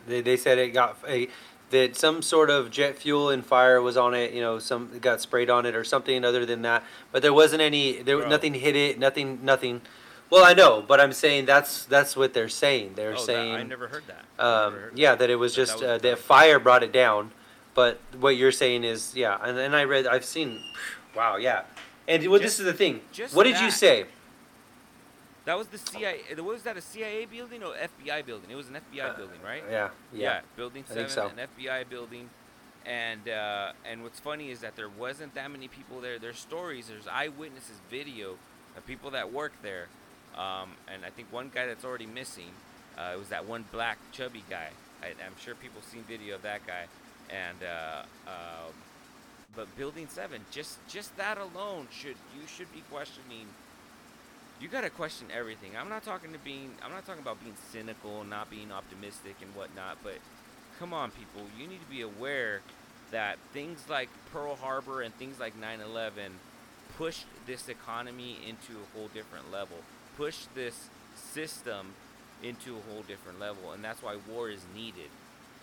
They, 0.07 0.21
they 0.21 0.37
said 0.37 0.57
it 0.57 0.69
got 0.69 0.97
a 1.07 1.29
that 1.73 1.95
some 1.97 2.21
sort 2.21 2.49
of 2.49 2.71
jet 2.71 2.95
fuel 2.97 3.29
and 3.29 3.45
fire 3.45 3.81
was 3.81 3.97
on 3.97 4.13
it. 4.13 4.31
You 4.33 4.41
know, 4.41 4.57
some 4.59 4.97
got 4.99 5.19
sprayed 5.21 5.49
on 5.49 5.65
it 5.65 5.75
or 5.75 5.83
something 5.83 6.23
other 6.23 6.45
than 6.45 6.61
that. 6.61 6.83
But 7.11 7.21
there 7.21 7.33
wasn't 7.33 7.61
any. 7.61 8.01
There 8.01 8.19
Bro. 8.19 8.29
nothing 8.29 8.53
hit 8.53 8.75
it. 8.75 8.97
Nothing. 8.97 9.39
Nothing. 9.43 9.81
Well, 10.29 10.43
I 10.45 10.53
know, 10.53 10.81
but 10.87 10.99
I'm 10.99 11.13
saying 11.13 11.45
that's 11.45 11.85
that's 11.85 12.15
what 12.15 12.33
they're 12.33 12.49
saying. 12.49 12.93
They're 12.95 13.11
Oh, 13.11 13.15
that- 13.17 13.19
saying. 13.25 13.53
I 13.55 13.63
never 13.63 13.87
heard 13.87 14.03
that. 14.07 14.23
Um, 14.43 14.73
never 14.73 14.85
heard 14.85 14.97
yeah, 14.97 15.11
that. 15.11 15.19
that 15.19 15.29
it 15.29 15.35
was 15.35 15.53
just 15.53 15.73
was- 15.75 15.83
uh, 15.83 15.87
that 15.97 16.01
that 16.01 16.17
fire 16.19 16.57
brought 16.59 16.81
it 16.83 16.91
down. 16.91 17.31
But 17.75 17.99
what 18.19 18.35
you're 18.37 18.51
saying 18.51 18.83
is, 18.83 19.15
yeah, 19.15 19.37
and 19.43 19.57
then 19.57 19.73
I 19.73 19.83
read, 19.83 20.05
I've 20.05 20.25
seen, 20.25 20.61
wow, 21.15 21.37
yeah, 21.37 21.63
and 22.07 22.23
well, 22.27 22.39
this 22.39 22.59
is 22.59 22.65
the 22.65 22.73
thing. 22.73 23.01
just 23.11 23.33
What 23.35 23.45
did 23.45 23.59
you 23.59 23.71
say? 23.71 24.05
That 25.45 25.57
was 25.57 25.67
the 25.67 25.77
CIA. 25.77 26.21
What 26.35 26.45
was 26.45 26.63
that? 26.63 26.77
A 26.77 26.81
CIA 26.81 27.25
building 27.25 27.63
or 27.63 27.73
FBI 27.73 28.25
building? 28.25 28.49
It 28.49 28.55
was 28.55 28.69
an 28.69 28.75
FBI 28.75 29.17
building, 29.17 29.39
right? 29.43 29.63
Yeah, 29.69 29.89
yeah, 30.13 30.41
building 30.55 30.85
I 30.89 30.93
think 30.93 31.09
seven, 31.09 31.31
so. 31.37 31.41
an 31.41 31.47
FBI 31.57 31.89
building, 31.89 32.29
and 32.85 33.27
uh, 33.27 33.73
and 33.85 34.03
what's 34.03 34.19
funny 34.19 34.51
is 34.51 34.61
that 34.61 34.77
there 34.77 34.89
wasn't 34.89 35.35
that 35.35 35.51
many 35.51 35.67
people 35.67 35.99
there. 35.99 36.17
There's 36.17 36.39
stories, 36.39 36.87
there's 36.87 37.07
eyewitnesses 37.07 37.75
video 37.89 38.35
of 38.77 38.85
people 38.87 39.11
that 39.11 39.33
work 39.33 39.51
there, 39.61 39.87
um, 40.35 40.71
and 40.87 41.03
I 41.05 41.09
think 41.09 41.31
one 41.31 41.51
guy 41.53 41.65
that's 41.65 41.83
already 41.83 42.05
missing. 42.07 42.51
Uh, 42.97 43.11
it 43.15 43.19
was 43.19 43.29
that 43.29 43.45
one 43.45 43.65
black 43.71 43.97
chubby 44.13 44.43
guy. 44.49 44.69
I, 45.01 45.07
I'm 45.07 45.35
sure 45.41 45.55
people 45.55 45.81
seen 45.81 46.03
video 46.03 46.35
of 46.35 46.43
that 46.43 46.65
guy, 46.65 46.85
and 47.29 47.57
uh, 47.63 48.03
um, 48.27 48.73
but 49.57 49.75
building 49.75 50.07
seven, 50.07 50.39
just 50.51 50.77
just 50.87 51.17
that 51.17 51.37
alone 51.37 51.89
should 51.91 52.15
you 52.33 52.47
should 52.47 52.71
be 52.71 52.81
questioning 52.89 53.47
you 54.63 54.69
gotta 54.69 54.89
question 54.89 55.27
everything. 55.35 55.71
I'm 55.77 55.89
not 55.89 56.03
talking 56.03 56.31
to 56.31 56.39
being 56.39 56.71
I'm 56.81 56.91
not 56.91 57.05
talking 57.05 57.21
about 57.21 57.43
being 57.43 57.55
cynical, 57.71 58.23
not 58.23 58.49
being 58.49 58.71
optimistic 58.71 59.35
and 59.41 59.53
whatnot, 59.55 59.97
but 60.01 60.15
come 60.79 60.93
on 60.93 61.11
people, 61.11 61.41
you 61.59 61.67
need 61.67 61.81
to 61.81 61.91
be 61.91 62.01
aware 62.01 62.61
that 63.11 63.37
things 63.51 63.83
like 63.89 64.09
Pearl 64.31 64.55
Harbor 64.55 65.01
and 65.01 65.13
things 65.15 65.37
like 65.37 65.53
9/11 65.59 66.31
pushed 66.97 67.25
this 67.45 67.67
economy 67.67 68.37
into 68.47 68.79
a 68.79 68.97
whole 68.97 69.09
different 69.09 69.51
level, 69.51 69.77
pushed 70.15 70.55
this 70.55 70.87
system 71.13 71.93
into 72.41 72.77
a 72.77 72.81
whole 72.89 73.03
different 73.03 73.39
level, 73.39 73.73
and 73.73 73.83
that's 73.83 74.01
why 74.01 74.15
war 74.15 74.49
is 74.49 74.61
needed. 74.73 75.09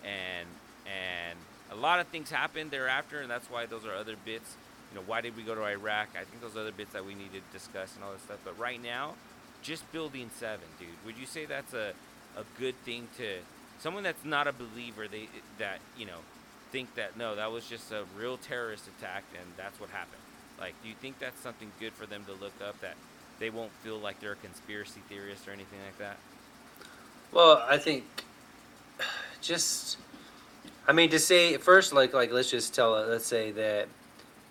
And 0.05 0.47
and 0.87 1.39
a 1.71 1.75
lot 1.77 2.01
of 2.01 2.09
things 2.09 2.31
happened 2.31 2.71
thereafter, 2.71 3.21
and 3.21 3.31
that's 3.31 3.49
why 3.49 3.65
those 3.65 3.87
are 3.87 3.95
other 3.95 4.17
bits 4.23 4.57
you 4.91 4.97
know, 4.99 5.05
why 5.07 5.21
did 5.21 5.37
we 5.37 5.43
go 5.43 5.55
to 5.55 5.63
Iraq? 5.63 6.09
I 6.15 6.25
think 6.25 6.43
those 6.43 6.57
other 6.57 6.73
bits 6.73 6.93
that 6.93 7.05
we 7.05 7.15
need 7.15 7.33
to 7.33 7.41
discuss 7.53 7.95
and 7.95 8.05
all 8.05 8.13
this 8.13 8.23
stuff. 8.23 8.39
But 8.45 8.59
right 8.59 8.83
now, 8.83 9.15
just 9.63 9.91
building 9.93 10.31
seven, 10.39 10.67
dude. 10.79 10.89
Would 11.07 11.17
you 11.17 11.27
say 11.27 11.47
that's 11.47 11.75
a, 11.75 11.93
a 12.37 12.45
good 12.59 12.75
thing 12.85 13.09
to 13.19 13.39
someone 13.79 14.03
that's 14.03 14.25
not 14.25 14.47
a 14.47 14.53
believer? 14.53 15.07
They 15.07 15.29
that 15.59 15.79
you 15.97 16.07
know 16.07 16.19
think 16.73 16.95
that 16.95 17.17
no, 17.17 17.37
that 17.37 17.53
was 17.53 17.67
just 17.67 17.93
a 17.93 18.05
real 18.17 18.37
terrorist 18.37 18.89
attack 18.99 19.25
and 19.35 19.53
that's 19.57 19.79
what 19.81 19.91
happened. 19.91 20.23
Like, 20.59 20.75
do 20.83 20.89
you 20.89 20.95
think 21.01 21.19
that's 21.19 21.41
something 21.41 21.71
good 21.81 21.93
for 21.93 22.07
them 22.07 22.25
to 22.27 22.33
look 22.33 22.53
up 22.63 22.81
that 22.81 22.95
they 23.39 23.51
won't 23.51 23.73
feel 23.83 23.99
like 23.99 24.21
they're 24.21 24.33
a 24.33 24.37
conspiracy 24.37 25.01
theorist 25.09 25.49
or 25.49 25.53
anything 25.53 25.79
like 25.85 25.99
that? 25.99 26.19
Well, 27.33 27.65
I 27.69 27.79
think 27.79 28.05
just, 29.41 29.99
I 30.87 30.93
mean, 30.93 31.11
to 31.11 31.19
say 31.19 31.57
first, 31.57 31.93
like, 31.93 32.13
like 32.13 32.31
let's 32.31 32.51
just 32.51 32.75
tell, 32.75 32.93
let's 32.93 33.27
say 33.27 33.51
that 33.53 33.89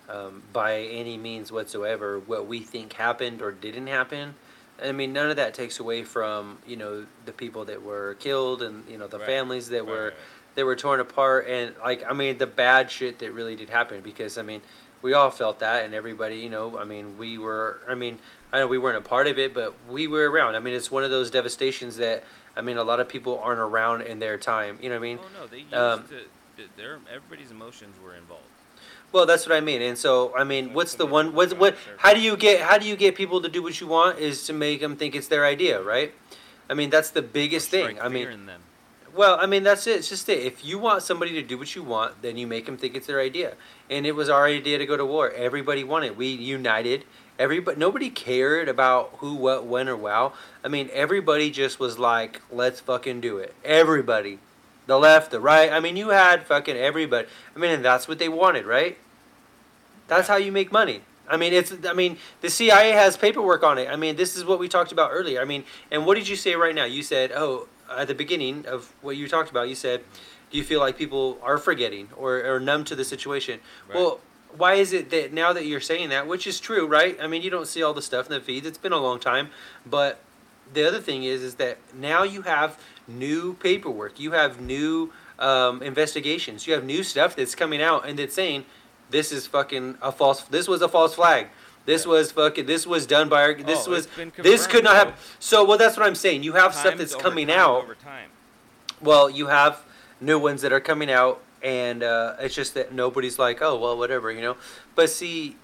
um, 0.10 0.44
by 0.52 0.80
any 0.80 1.18
means 1.18 1.52
whatsoever, 1.52 2.19
what 2.19 2.48
we 2.48 2.60
think 2.60 2.94
happened 2.94 3.41
or 3.41 3.52
didn't 3.52 3.88
happen. 3.88 4.36
I 4.84 4.91
mean, 4.94 5.11
none 5.14 5.30
of 5.30 5.36
that 5.36 5.53
takes 5.53 5.80
away 5.80 6.03
from 6.03 6.57
you 6.65 6.77
know 6.77 7.06
the 7.26 7.31
people 7.34 7.65
that 7.65 7.84
were 7.84 8.15
killed 8.15 8.61
and 8.61 8.88
you 8.90 8.98
know 8.98 9.07
the 9.07 9.19
Right. 9.19 9.27
families 9.27 9.69
that 9.69 9.84
Right, 9.84 9.91
were 9.91 10.03
right, 10.06 10.14
that 10.56 10.65
were 10.65 10.76
torn 10.76 10.99
apart 10.99 11.48
and 11.48 11.76
like 11.84 12.03
I 12.10 12.14
mean 12.14 12.38
the 12.38 12.48
bad 12.48 12.90
shit 12.90 13.19
that 13.19 13.31
really 13.34 13.56
did 13.56 13.69
happen 13.69 14.02
because 14.02 14.38
I 14.38 14.41
mean 14.41 14.61
we 15.02 15.14
all 15.14 15.31
felt 15.31 15.60
that 15.60 15.86
and 15.86 15.94
everybody 15.94 16.38
you 16.38 16.49
know 16.49 16.77
I 16.77 16.86
mean 16.86 17.18
we 17.18 17.38
were 17.38 17.81
I 17.88 17.95
mean 17.95 18.19
I 18.52 18.60
know 18.60 18.68
we 18.68 18.77
weren't 18.77 18.98
a 18.98 19.02
part 19.02 19.27
of 19.27 19.38
it 19.38 19.53
but 19.53 19.73
we 19.90 20.07
were 20.07 20.30
around 20.30 20.56
I 20.56 20.60
mean 20.60 20.73
it's 20.73 20.90
one 20.90 21.03
of 21.03 21.11
those 21.11 21.30
devastations 21.30 21.98
that 21.98 22.23
I 22.56 22.61
mean 22.61 22.77
a 22.77 22.84
lot 22.84 22.99
of 22.99 23.07
people 23.07 23.40
aren't 23.40 23.60
around 23.60 24.02
in 24.02 24.19
their 24.19 24.38
time 24.38 24.80
you 24.81 24.90
know 24.90 24.95
what 24.95 24.99
I 24.99 25.03
mean 25.03 25.19
oh 25.22 25.41
no, 25.41 25.48
they 25.48 25.60
used 25.60 25.73
um, 25.73 26.03
to. 26.07 26.68
Their 26.76 26.99
everybody's 27.14 27.52
emotions 27.52 27.95
were 28.03 28.15
involved. 28.15 28.44
Well 29.11 29.26
that's 29.26 29.48
what 29.48 29.56
I 29.56 29.61
mean 29.61 29.81
and 29.81 29.98
so 29.98 30.36
I 30.36 30.44
mean 30.44 30.73
what's 30.73 30.95
the 30.95 31.06
one 31.06 31.34
what's 31.34 31.53
what 31.53 31.76
how 31.98 32.14
do 32.14 32.22
you 32.22 32.38
get 32.38 32.61
how 32.61 32.77
do 32.77 32.88
you 32.88 32.95
get 32.95 33.15
people 33.15 33.41
to 33.41 33.49
do 33.49 33.61
what 33.64 33.80
you 33.81 33.88
want 33.88 34.19
is 34.19 34.45
to 34.45 34.53
make 34.53 34.81
them 34.81 34.95
think 34.95 35.15
it's 35.15 35.27
their 35.27 35.45
idea 35.45 35.81
right 35.81 36.14
I 36.69 36.73
mean 36.73 36.90
that's 36.90 37.11
the 37.11 37.22
biggest 37.22 37.69
thing 37.69 37.99
I 37.99 38.10
mean 38.10 38.23
fear 38.23 38.31
in 38.31 38.45
them. 38.45 38.61
Well, 39.15 39.38
I 39.40 39.48
mean, 39.48 39.64
that's 39.64 39.88
it. 39.88 39.98
It's 39.98 40.10
just 40.10 40.30
it. 40.30 40.40
If 40.40 40.64
you 40.64 40.77
want 40.77 41.03
somebody 41.03 41.34
to 41.34 41.41
do 41.41 41.57
what 41.57 41.76
you 41.76 41.84
want, 41.84 42.22
then 42.22 42.38
you 42.38 42.45
make 42.45 42.65
them 42.65 42.77
think 42.77 42.95
it's 42.95 43.07
their 43.07 43.19
idea. 43.19 43.56
And 43.90 44.06
it 44.06 44.14
was 44.14 44.30
our 44.30 44.45
idea 44.45 44.77
to 44.77 44.86
go 44.86 44.98
to 44.98 45.06
war. 45.06 45.31
Everybody 45.31 45.84
wanted. 45.84 46.15
We 46.15 46.27
united. 46.27 47.06
Everybody, 47.38 47.80
nobody 47.80 48.10
cared 48.10 48.69
about 48.69 49.15
who, 49.18 49.36
what, 49.36 49.65
when, 49.65 49.90
or 49.90 49.95
wow. 49.95 50.34
I 50.64 50.68
mean, 50.68 50.90
everybody 50.94 51.49
just 51.52 51.80
was 51.80 51.98
like, 51.98 52.41
"Let's 52.52 52.81
fucking 52.81 53.22
do 53.22 53.38
it." 53.38 53.56
Everybody, 53.64 54.40
the 54.90 54.98
left, 54.98 55.30
the 55.30 55.40
right. 55.40 55.72
I 55.72 55.80
mean, 55.80 55.95
you 55.95 56.10
had 56.10 56.45
fucking 56.48 56.76
everybody. 56.76 57.28
I 57.56 57.60
mean, 57.60 57.72
and 57.72 57.86
that's 57.86 58.07
what 58.07 58.18
they 58.18 58.28
wanted, 58.28 58.66
right? 58.66 58.98
That's 60.07 60.28
how 60.28 60.38
you 60.38 60.52
make 60.52 60.72
money. 60.72 61.02
I 61.30 61.38
mean, 61.38 61.53
it's. 61.53 61.72
I 61.88 61.94
mean, 61.94 62.18
the 62.41 62.49
CIA 62.49 62.91
has 62.91 63.16
paperwork 63.16 63.61
on 63.64 63.78
it. 63.78 63.88
I 63.88 63.95
mean, 63.95 64.16
this 64.16 64.36
is 64.36 64.44
what 64.44 64.57
we 64.57 64.68
talked 64.68 64.91
about 64.91 65.11
earlier. 65.14 65.40
I 65.41 65.45
mean, 65.45 65.64
and 65.91 66.07
what 66.07 66.16
did 66.16 66.28
you 66.28 66.36
say 66.36 66.56
right 66.56 66.74
now? 66.74 66.86
You 66.86 67.03
said, 67.03 67.32
oh, 67.32 67.68
at 67.95 68.07
the 68.07 68.16
beginning 68.16 68.66
of 68.66 68.91
what 69.02 69.16
you 69.16 69.28
talked 69.28 69.52
about, 69.52 69.70
you 69.70 69.76
said, 69.76 70.02
do 70.49 70.57
you 70.57 70.64
feel 70.64 70.80
like 70.80 70.98
people 70.98 71.38
are 71.44 71.60
forgetting 71.60 72.10
or, 72.18 72.44
or 72.44 72.60
numb 72.60 72.84
to 72.86 72.95
the 72.95 73.06
situation? 73.06 73.60
Right. 73.88 73.95
Well, 73.95 74.20
why 74.57 74.74
is 74.74 74.91
it 74.91 75.11
that 75.11 75.32
now 75.32 75.53
that 75.53 75.68
you're 75.68 75.80
saying 75.80 76.10
that, 76.10 76.26
which 76.26 76.48
is 76.48 76.60
true, 76.60 76.88
right? 76.88 77.16
I 77.22 77.28
mean, 77.28 77.44
you 77.44 77.52
don't 77.52 77.68
see 77.68 77.84
all 77.84 77.94
the 77.94 78.02
stuff 78.02 78.26
in 78.26 78.32
the 78.32 78.41
feeds. 78.41 78.66
It's 78.66 78.80
been 78.80 78.94
a 78.94 78.98
long 78.98 79.20
time, 79.20 79.52
but 79.86 80.20
the 80.74 80.88
other 80.88 81.00
thing 81.00 81.24
is, 81.24 81.41
is 81.41 81.56
that 81.56 81.78
now 81.94 82.24
you 82.24 82.44
have 82.44 82.80
new 83.08 83.54
paperwork, 83.56 84.20
you 84.20 84.32
have 84.32 84.62
new 84.62 85.12
um, 85.40 85.82
investigations, 85.82 86.68
you 86.68 86.74
have 86.74 86.84
new 86.84 87.04
stuff 87.04 87.36
that's 87.36 87.56
coming 87.56 87.82
out, 87.82 88.08
and 88.08 88.20
it's 88.20 88.36
saying 88.36 88.66
this 89.10 89.32
is 89.32 89.48
fucking 89.48 89.98
a 90.02 90.12
false. 90.12 90.44
This 90.44 90.68
was 90.68 90.82
a 90.82 90.88
false 90.88 91.16
flag. 91.16 91.48
This 91.86 92.06
Yeah. 92.06 92.12
was 92.12 92.32
fucking. 92.32 92.66
This 92.68 92.86
was 92.86 93.08
done 93.08 93.30
by 93.30 93.41
our. 93.41 93.54
This 93.56 93.88
Oh, 93.88 93.91
was. 93.91 94.08
This 94.38 94.68
could 94.68 94.84
not 94.84 94.96
happen. 94.96 95.14
So, 95.40 95.64
well, 95.64 95.78
that's 95.78 95.98
what 95.98 96.06
I'm 96.06 96.14
saying. 96.16 96.44
You 96.44 96.54
have 96.54 96.76
stuff 96.76 96.98
that's 96.98 97.16
coming 97.16 97.48
time 97.48 97.60
out. 97.60 97.84
over 97.84 97.96
time. 97.96 98.30
Well, 99.02 99.30
you 99.30 99.48
have 99.48 99.82
new 100.22 100.38
ones 100.38 100.62
that 100.62 100.72
are 100.74 100.82
coming 100.82 101.10
out, 101.10 101.41
and 101.64 102.04
uh, 102.04 102.36
it's 102.40 102.54
just 102.54 102.74
that 102.76 102.94
nobody's 102.94 103.40
like, 103.40 103.62
oh, 103.62 103.78
well, 103.78 103.98
whatever, 103.98 104.30
you 104.30 104.41
know. 104.41 104.58
But 104.94 105.10
see, 105.10 105.56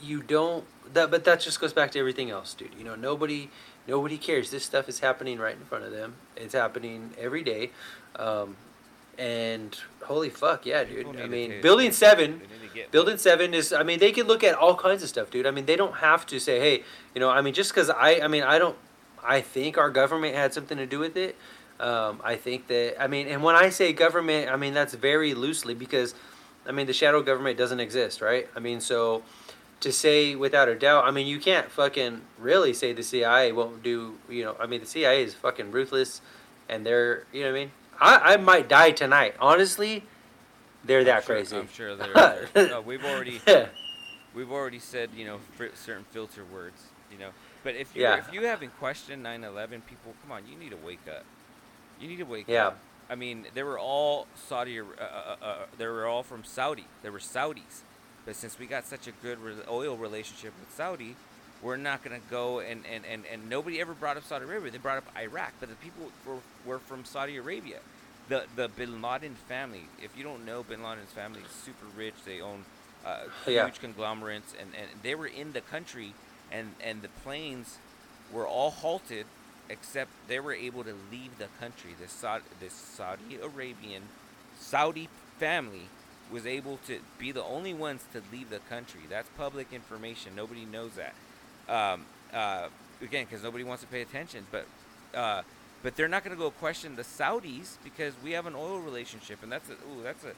you 0.00 0.22
don't. 0.22 0.64
That, 0.92 1.10
but 1.10 1.24
that 1.24 1.40
just 1.40 1.60
goes 1.60 1.72
back 1.72 1.90
to 1.92 1.98
everything 1.98 2.30
else, 2.30 2.54
dude. 2.54 2.74
You 2.76 2.84
know, 2.84 2.94
nobody, 2.94 3.50
nobody 3.86 4.18
cares. 4.18 4.50
This 4.50 4.64
stuff 4.64 4.88
is 4.88 5.00
happening 5.00 5.38
right 5.38 5.56
in 5.56 5.64
front 5.64 5.84
of 5.84 5.92
them. 5.92 6.14
It's 6.36 6.54
happening 6.54 7.10
every 7.18 7.42
day, 7.42 7.70
um, 8.16 8.56
and 9.18 9.76
holy 10.04 10.30
fuck, 10.30 10.66
yeah, 10.66 10.84
dude. 10.84 11.06
I 11.06 11.12
to 11.12 11.26
mean, 11.28 11.60
building 11.62 11.92
seven. 11.92 12.42
Building 12.90 13.18
seven 13.18 13.54
is. 13.54 13.72
I 13.72 13.82
mean, 13.82 13.98
they 13.98 14.12
can 14.12 14.26
look 14.26 14.42
at 14.42 14.54
all 14.54 14.74
kinds 14.74 15.02
of 15.02 15.08
stuff, 15.08 15.30
dude. 15.30 15.46
I 15.46 15.50
mean, 15.50 15.66
they 15.66 15.76
don't 15.76 15.96
have 15.96 16.26
to 16.26 16.38
say, 16.40 16.58
hey, 16.58 16.84
you 17.14 17.20
know. 17.20 17.30
I 17.30 17.40
mean, 17.40 17.54
just 17.54 17.70
because 17.72 17.90
I. 17.90 18.20
I 18.20 18.28
mean, 18.28 18.42
I 18.42 18.58
don't. 18.58 18.76
I 19.22 19.40
think 19.40 19.78
our 19.78 19.90
government 19.90 20.34
had 20.34 20.52
something 20.52 20.76
to 20.78 20.86
do 20.86 20.98
with 20.98 21.16
it. 21.16 21.36
Um, 21.80 22.20
I 22.24 22.36
think 22.36 22.66
that. 22.68 23.00
I 23.00 23.06
mean, 23.06 23.28
and 23.28 23.42
when 23.42 23.54
I 23.54 23.70
say 23.70 23.92
government, 23.92 24.50
I 24.50 24.56
mean 24.56 24.74
that's 24.74 24.94
very 24.94 25.34
loosely 25.34 25.74
because, 25.74 26.14
I 26.66 26.72
mean, 26.72 26.86
the 26.86 26.92
shadow 26.92 27.22
government 27.22 27.58
doesn't 27.58 27.80
exist, 27.80 28.20
right? 28.20 28.48
I 28.56 28.60
mean, 28.60 28.80
so 28.80 29.22
to 29.84 29.92
say 29.92 30.34
without 30.34 30.68
a 30.68 30.74
doubt, 30.74 31.04
I 31.04 31.10
mean, 31.12 31.26
you 31.26 31.38
can't 31.38 31.70
fucking 31.70 32.20
really 32.38 32.74
say 32.74 32.92
the 32.92 33.02
CIA 33.02 33.52
won't 33.52 33.82
do. 33.82 34.18
You 34.28 34.44
know, 34.44 34.56
I 34.60 34.66
mean, 34.66 34.80
the 34.80 34.86
CIA 34.86 35.22
is 35.22 35.32
fucking 35.34 35.70
ruthless, 35.70 36.20
and 36.68 36.84
they're. 36.84 37.24
You 37.32 37.42
know 37.44 37.52
what 37.52 37.56
I 37.56 37.60
mean? 37.60 37.70
I 38.00 38.32
I 38.34 38.36
might 38.36 38.68
die 38.68 38.90
tonight. 38.90 39.34
Honestly, 39.40 40.02
they're 40.84 41.00
I'm 41.00 41.04
that 41.06 41.24
sure- 41.24 41.36
crazy. 41.36 41.56
I'm 41.56 41.68
sure 41.68 41.94
they're. 41.96 42.48
they're 42.52 42.74
uh, 42.76 42.80
we've 42.80 43.04
already 43.04 43.40
we've 44.34 44.50
already 44.52 44.80
said 44.80 45.10
you 45.16 45.24
know 45.24 45.38
certain 45.74 46.04
filter 46.10 46.44
words 46.44 46.82
you 47.12 47.18
know 47.18 47.30
but 47.62 47.76
if 47.76 47.94
you 47.94 48.02
Yeah. 48.02 48.16
if 48.18 48.32
you 48.32 48.42
haven't 48.46 48.76
questioned 48.80 49.24
9-11 49.24 49.86
people 49.86 50.12
come 50.22 50.32
on 50.32 50.42
you 50.50 50.56
need 50.58 50.70
to 50.70 50.76
wake 50.84 51.06
up 51.08 51.24
you 52.00 52.08
need 52.08 52.16
to 52.18 52.24
wake 52.24 52.46
Yeah. 52.48 52.66
up 52.68 52.78
i 53.08 53.14
mean 53.14 53.46
they 53.54 53.62
were 53.62 53.78
all 53.78 54.26
saudi 54.48 54.80
Ar- 54.80 54.86
uh, 55.00 55.04
uh, 55.04 55.44
uh, 55.44 55.56
they 55.78 55.86
were 55.86 56.06
all 56.06 56.24
from 56.24 56.42
saudi 56.42 56.86
they 57.04 57.10
were 57.10 57.20
saudis 57.20 57.82
but 58.26 58.34
since 58.36 58.58
we 58.58 58.66
got 58.66 58.86
such 58.86 59.06
a 59.06 59.12
good 59.22 59.38
re- 59.40 59.54
oil 59.68 59.96
relationship 59.96 60.52
with 60.60 60.74
saudi 60.76 61.16
we're 61.62 61.76
not 61.76 62.02
going 62.04 62.20
to 62.20 62.26
go 62.28 62.58
and, 62.60 62.82
and, 62.92 63.04
and, 63.10 63.24
and 63.32 63.48
nobody 63.48 63.80
ever 63.80 63.94
brought 63.94 64.16
up 64.16 64.24
saudi 64.24 64.44
arabia 64.44 64.70
they 64.70 64.78
brought 64.78 64.98
up 64.98 65.04
iraq 65.18 65.52
but 65.60 65.68
the 65.68 65.74
people 65.76 66.10
were, 66.26 66.38
were 66.66 66.78
from 66.78 67.04
saudi 67.04 67.36
arabia 67.36 67.78
the 68.28 68.44
the 68.56 68.68
bin 68.68 69.00
laden 69.02 69.34
family 69.48 69.82
if 70.02 70.16
you 70.16 70.22
don't 70.24 70.44
know 70.44 70.62
bin 70.62 70.82
laden's 70.82 71.10
family 71.12 71.40
is 71.40 71.50
super 71.50 71.86
rich 71.96 72.14
they 72.24 72.40
own 72.40 72.64
uh, 73.06 73.24
huge 73.44 73.54
Yeah. 73.54 73.68
conglomerates, 73.68 74.54
and, 74.58 74.70
and 74.74 74.88
they 75.02 75.14
were 75.14 75.26
in 75.26 75.52
the 75.52 75.60
country, 75.60 76.14
and, 76.50 76.74
and 76.82 77.02
the 77.02 77.10
planes 77.22 77.76
were 78.32 78.46
all 78.46 78.70
halted, 78.70 79.26
except 79.68 80.10
they 80.26 80.40
were 80.40 80.54
able 80.54 80.82
to 80.84 80.94
leave 81.12 81.36
the 81.36 81.48
country. 81.60 81.94
This 82.00 82.12
Saudi, 82.12 82.44
this 82.60 82.72
Saudi 82.72 83.36
Arabian, 83.42 84.04
Saudi 84.58 85.10
family 85.38 85.90
was 86.30 86.46
able 86.46 86.78
to 86.86 86.98
be 87.18 87.32
the 87.32 87.44
only 87.44 87.74
ones 87.74 88.04
to 88.12 88.22
leave 88.32 88.50
the 88.50 88.60
country. 88.70 89.02
That's 89.08 89.28
public 89.36 89.72
information. 89.72 90.34
Nobody 90.34 90.64
knows 90.64 90.92
that. 90.92 91.14
Um, 91.68 92.06
uh, 92.32 92.68
again, 93.02 93.26
because 93.28 93.42
nobody 93.42 93.64
wants 93.64 93.82
to 93.82 93.88
pay 93.88 94.02
attention, 94.02 94.46
but. 94.50 94.66
Uh, 95.14 95.42
but 95.82 95.96
they're 95.96 96.08
not 96.08 96.24
going 96.24 96.34
to 96.34 96.42
go 96.42 96.50
question 96.50 96.96
the 96.96 97.02
Saudis 97.02 97.76
because 97.84 98.14
we 98.24 98.30
have 98.30 98.46
an 98.46 98.54
oil 98.54 98.78
relationship, 98.78 99.42
and 99.42 99.52
that's 99.52 99.68
a, 99.68 99.74
ooh, 99.74 100.02
that's 100.02 100.24
a 100.24 100.32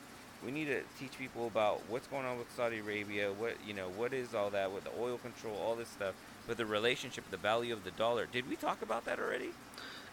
we 0.44 0.50
need 0.50 0.66
to 0.66 0.82
teach 0.98 1.18
people 1.18 1.46
about 1.46 1.82
what's 1.88 2.06
going 2.06 2.26
on 2.26 2.38
with 2.38 2.50
Saudi 2.54 2.78
Arabia, 2.78 3.32
what 3.32 3.54
you 3.66 3.74
know, 3.74 3.88
what 3.96 4.12
is 4.12 4.34
all 4.34 4.50
that 4.50 4.72
with 4.72 4.84
the 4.84 4.90
oil 4.98 5.18
control, 5.18 5.56
all 5.56 5.74
this 5.74 5.88
stuff, 5.88 6.14
but 6.46 6.56
the 6.56 6.66
relationship, 6.66 7.24
the 7.30 7.36
value 7.36 7.72
of 7.72 7.84
the 7.84 7.90
dollar. 7.92 8.26
Did 8.26 8.48
we 8.48 8.56
talk 8.56 8.82
about 8.82 9.04
that 9.06 9.18
already? 9.18 9.50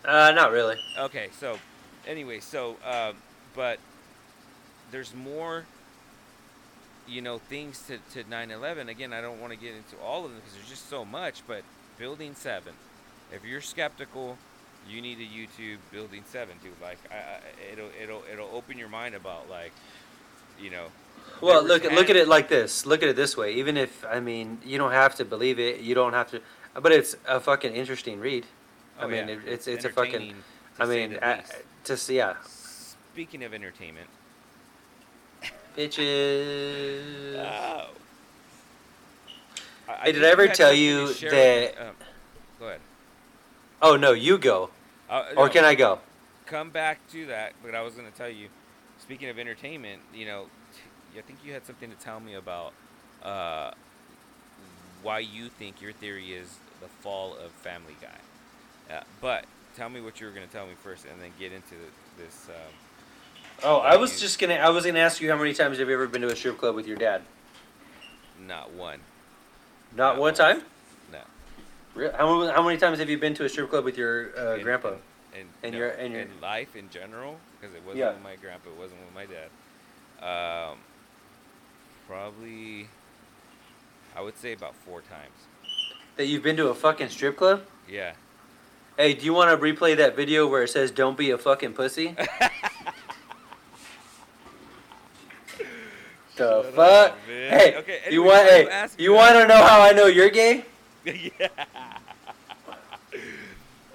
Uh, 0.06 0.32
not 0.32 0.52
really. 0.52 0.78
Okay, 0.98 1.30
so 1.40 1.58
anyway, 2.08 2.40
so 2.40 2.78
um, 2.86 3.16
but 3.56 3.80
there's 4.94 5.14
more, 5.15 5.65
you 7.07 7.22
know, 7.22 7.40
things 7.49 7.84
to 7.88 7.98
to 8.14 8.24
9/11. 8.30 8.88
Again, 8.88 9.11
I 9.11 9.20
don't 9.20 9.41
want 9.41 9.52
to 9.52 9.60
get 9.60 9.74
into 9.76 9.98
all 10.02 10.24
of 10.24 10.32
them 10.32 10.40
because 10.40 10.53
there's 10.53 10.70
just 10.70 10.90
so 10.90 11.03
much. 11.03 11.41
But 11.45 11.64
Building 11.98 12.36
Seven, 12.36 12.74
if 13.34 13.44
you're 13.44 13.60
skeptical, 13.60 14.38
you 14.88 15.02
need 15.02 15.18
a 15.18 15.22
YouTube 15.24 15.80
Building 15.91 16.24
Seven, 16.26 16.56
dude. 16.64 16.72
Like, 16.82 16.99
I, 17.11 17.15
I, 17.15 17.74
it'll 17.74 17.90
it'll 18.02 18.24
it'll 18.32 18.56
open 18.56 18.78
your 18.78 18.88
mind 18.88 19.15
about 19.15 19.49
like, 19.49 19.74
you 20.61 20.70
know. 20.70 20.86
Well, 21.41 21.64
look 21.64 21.84
look 21.84 22.10
at 22.10 22.15
it 22.15 22.28
like 22.28 22.48
this. 22.48 22.86
Look 22.86 23.02
at 23.02 23.10
it 23.10 23.15
this 23.15 23.36
way. 23.36 23.56
Even 23.56 23.76
if 23.76 24.06
I 24.06 24.20
mean, 24.20 24.60
you 24.64 24.78
don't 24.78 24.91
have 24.91 25.15
to 25.15 25.26
believe 25.26 25.60
it. 25.60 25.82
You 25.82 25.95
don't 25.95 26.14
have 26.14 26.30
to. 26.32 26.41
But 26.80 26.91
it's 26.91 27.15
a 27.28 27.40
fucking 27.40 27.74
interesting 27.74 28.20
read. 28.20 28.45
Oh, 28.99 29.03
I 29.03 29.06
Oh, 29.06 29.07
mean, 29.07 29.28
yeah, 29.28 29.34
it, 29.36 29.40
it's 29.48 29.68
it's 29.68 29.86
a 29.86 29.90
fucking. 29.90 30.36
I 30.80 30.86
mean, 30.86 31.20
to 31.84 31.98
see, 31.98 32.18
yeah, 32.18 32.36
Speaking 33.14 33.44
of 33.44 33.53
entertainment, 33.53 34.07
bitches. 35.76 37.36
oh. 37.45 37.90
Hey, 40.04 40.12
did 40.12 40.24
I 40.24 40.30
ever 40.30 40.48
tell 40.48 40.74
you 40.74 41.14
that- 41.14 41.76
um, 41.80 41.95
go 42.60 42.68
ahead. 42.68 42.80
Oh 43.82 43.95
no, 43.98 44.12
you 44.14 44.38
go, 44.38 44.70
Uh, 45.10 45.26
or 45.36 45.48
no, 45.48 45.52
can 45.54 45.66
I 45.66 45.76
go? 45.76 46.00
come 46.45 46.70
back 46.70 47.00
to 47.12 47.26
that? 47.28 47.54
But 47.64 47.76
I 47.76 47.82
was 47.82 47.94
going 47.95 48.10
to 48.10 48.18
tell 48.18 48.30
you. 48.30 48.48
Speaking 49.00 49.28
of 49.28 49.38
entertainment, 49.38 50.02
you 50.14 50.26
know, 50.26 50.45
t- 50.74 51.20
I 51.20 51.22
think 51.24 51.40
you 51.44 51.52
had 51.52 51.66
something 51.66 51.90
to 51.90 51.95
tell 51.98 52.22
me 52.22 52.36
about 52.36 52.72
uh, 53.22 53.72
why 55.02 55.20
you 55.20 55.50
think 55.50 55.82
your 55.82 55.91
theory 55.91 56.34
is 56.34 56.48
the 56.80 56.88
fall 57.02 57.36
of 57.36 57.52
Family 57.52 57.98
Guy. 58.02 58.94
Uh, 58.95 59.02
but 59.20 59.44
tell 59.76 59.90
me 59.90 60.00
what 60.00 60.22
you 60.22 60.28
were 60.28 60.32
going 60.32 60.48
to 60.48 60.54
tell 60.54 60.66
me 60.66 60.74
first, 60.82 61.04
and 61.06 61.22
then 61.22 61.32
get 61.38 61.52
into 61.52 61.76
this. 62.18 62.48
Um, 62.48 62.74
Oh, 63.61 63.77
I 63.80 63.95
was 63.97 64.19
just 64.19 64.39
gonna. 64.39 64.55
I 64.55 64.69
was 64.69 64.85
gonna 64.85 64.99
ask 64.99 65.21
you 65.21 65.30
how 65.30 65.38
many 65.38 65.53
times 65.53 65.77
have 65.80 65.88
you 65.88 65.93
ever 65.93 66.07
been 66.07 66.21
to 66.21 66.27
a 66.30 66.35
strip 66.35 66.57
club 66.57 66.75
with 66.75 66.88
your 66.88 66.97
dad? 66.97 67.21
not 68.47 68.71
one. 68.73 68.99
Not 69.95 69.97
Not 69.97 70.11
one 70.15 70.21
once. 70.21 70.38
time. 70.38 70.61
No. 71.11 71.19
Re- 71.95 72.09
How, 72.17 72.39
many- 72.39 72.51
how 72.51 72.61
many 72.63 72.77
times 72.77 72.99
have 72.99 73.09
you 73.09 73.17
been 73.17 73.34
to 73.35 73.45
a 73.45 73.49
strip 73.49 73.69
club 73.69 73.85
with 73.85 73.97
your 73.97 74.38
uh, 74.38 74.55
In- 74.55 74.63
grandpa? 74.63 74.93
And, 75.34 75.47
And 75.63 75.71
no, 75.71 75.77
your- 75.80 75.89
and 75.91 76.11
your- 76.13 76.21
in 76.23 76.41
life 76.41 76.75
in 76.75 76.89
general, 76.89 77.38
because 77.61 77.73
it 77.75 77.81
wasn't 77.84 77.99
Yeah. 77.99 78.11
with 78.13 78.21
my 78.21 78.35
grandpa, 78.35 78.69
it 78.69 78.75
wasn't 78.77 78.99
with 79.05 79.13
my 79.15 79.25
dad. 79.25 79.49
Um, 80.71 80.77
probably, 82.07 82.88
I 84.15 84.21
would 84.21 84.38
say 84.38 84.51
about 84.53 84.75
four 84.85 85.01
times. 85.01 85.47
That 86.17 86.25
you've 86.25 86.43
been 86.43 86.57
to 86.57 86.67
a 86.67 86.75
fucking 86.75 87.09
strip 87.09 87.38
club? 87.38 87.61
Yeah. 87.89 88.13
Hey, 88.97 89.13
do 89.13 89.23
you 89.25 89.34
want 89.34 89.49
to 89.51 89.57
replay 89.57 89.95
that 89.97 90.15
video 90.17 90.47
where 90.47 90.63
it 90.63 90.69
says 90.69 90.91
"Don't 90.91 91.17
be 91.17 91.31
a 91.31 91.38
fucking 91.38 91.73
pussy"? 91.73 92.15
the 96.35 96.64
Shut 96.64 96.73
fuck? 96.73 97.11
up, 97.11 97.18
hey, 97.27 97.76
Okay, 97.77 97.99
you 98.10 98.23
want? 98.23 98.43
you 98.45 98.49
Hey, 98.69 98.88
you 98.97 99.14
want 99.14 99.35
to 99.35 99.47
know 99.47 99.64
how 99.64 99.81
I 99.81 99.91
know 99.91 100.05
you're 100.07 100.30
gay? 100.30 100.65
yeah. 101.05 101.47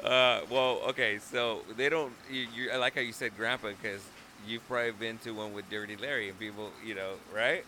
Uh, 0.02 0.40
well, 0.50 0.80
okay, 0.88 1.18
so 1.18 1.60
they 1.76 1.88
don't. 1.88 2.12
You, 2.30 2.46
you, 2.54 2.70
I 2.70 2.76
like 2.76 2.94
how 2.94 3.00
you 3.00 3.12
said 3.12 3.36
grandpa 3.36 3.68
because 3.70 4.00
you've 4.46 4.66
probably 4.68 4.92
been 4.92 5.18
to 5.18 5.32
one 5.32 5.52
with 5.52 5.68
Dirty 5.70 5.96
Larry 5.96 6.28
and 6.28 6.38
people, 6.38 6.70
you 6.84 6.94
know, 6.94 7.14
right? 7.34 7.64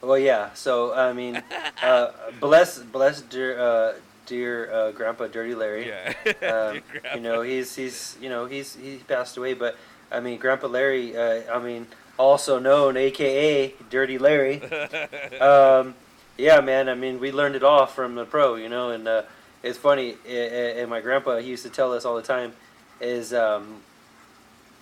Well, 0.00 0.18
yeah. 0.18 0.52
So 0.54 0.94
I 0.94 1.12
mean, 1.12 1.42
uh, 1.82 2.10
bless, 2.40 2.78
bless, 2.78 3.20
dear, 3.22 3.58
uh, 3.58 3.94
dear 4.26 4.70
uh, 4.72 4.90
Grandpa 4.92 5.26
Dirty 5.26 5.54
Larry. 5.54 5.88
Yeah. 5.88 6.12
Um, 6.44 6.80
you 7.14 7.20
know, 7.20 7.42
he's 7.42 7.74
he's 7.74 8.16
you 8.20 8.28
know 8.28 8.46
he's 8.46 8.76
he 8.76 8.98
passed 8.98 9.36
away, 9.36 9.54
but 9.54 9.76
I 10.12 10.20
mean, 10.20 10.38
Grandpa 10.38 10.68
Larry. 10.68 11.16
Uh, 11.16 11.42
I 11.52 11.58
mean, 11.58 11.86
also 12.18 12.58
known, 12.58 12.96
AKA 12.96 13.74
Dirty 13.90 14.18
Larry. 14.18 14.62
um, 15.40 15.94
yeah, 16.36 16.60
man. 16.60 16.88
I 16.88 16.94
mean, 16.94 17.20
we 17.20 17.32
learned 17.32 17.54
it 17.56 17.62
all 17.62 17.86
from 17.86 18.14
the 18.14 18.24
pro, 18.24 18.54
you 18.56 18.68
know, 18.68 18.90
and 18.90 19.06
uh, 19.06 19.22
it's 19.62 19.78
funny. 19.78 20.16
And 20.28 20.90
my 20.90 21.00
grandpa, 21.00 21.38
he 21.38 21.48
used 21.48 21.64
to 21.64 21.70
tell 21.70 21.92
us 21.92 22.04
all 22.04 22.16
the 22.16 22.22
time, 22.22 22.52
is 23.00 23.32
um, 23.32 23.82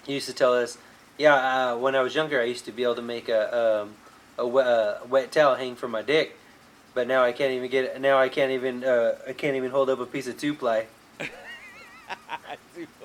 he 0.05 0.15
used 0.15 0.27
to 0.29 0.35
tell 0.35 0.55
us, 0.55 0.79
yeah, 1.19 1.35
uh, 1.73 1.77
when 1.77 1.95
I 1.95 2.01
was 2.03 2.15
younger, 2.15 2.41
I 2.41 2.45
used 2.45 2.65
to 2.67 2.73
be 2.73 2.83
able 2.83 2.95
to 2.97 3.03
make 3.03 3.29
a 3.29 3.83
um, 3.83 3.95
a, 4.39 4.47
we- 4.47 4.63
a 4.63 5.01
wet 5.09 5.31
towel 5.33 5.55
hang 5.57 5.77
from 5.77 5.91
my 5.91 6.03
dick, 6.03 6.37
but 6.95 7.07
now 7.07 7.23
I 7.23 7.33
can't 7.33 7.53
even 7.53 7.71
get. 7.71 8.01
Now 8.01 8.19
I 8.19 8.29
can't 8.29 8.51
even. 8.53 8.83
Uh, 8.85 9.17
I 9.29 9.33
can't 9.33 9.57
even 9.57 9.71
hold 9.71 9.91
up 9.91 10.01
a 10.01 10.07
piece 10.07 10.27
of 10.27 10.39
two 10.39 10.55
ply. 10.55 10.87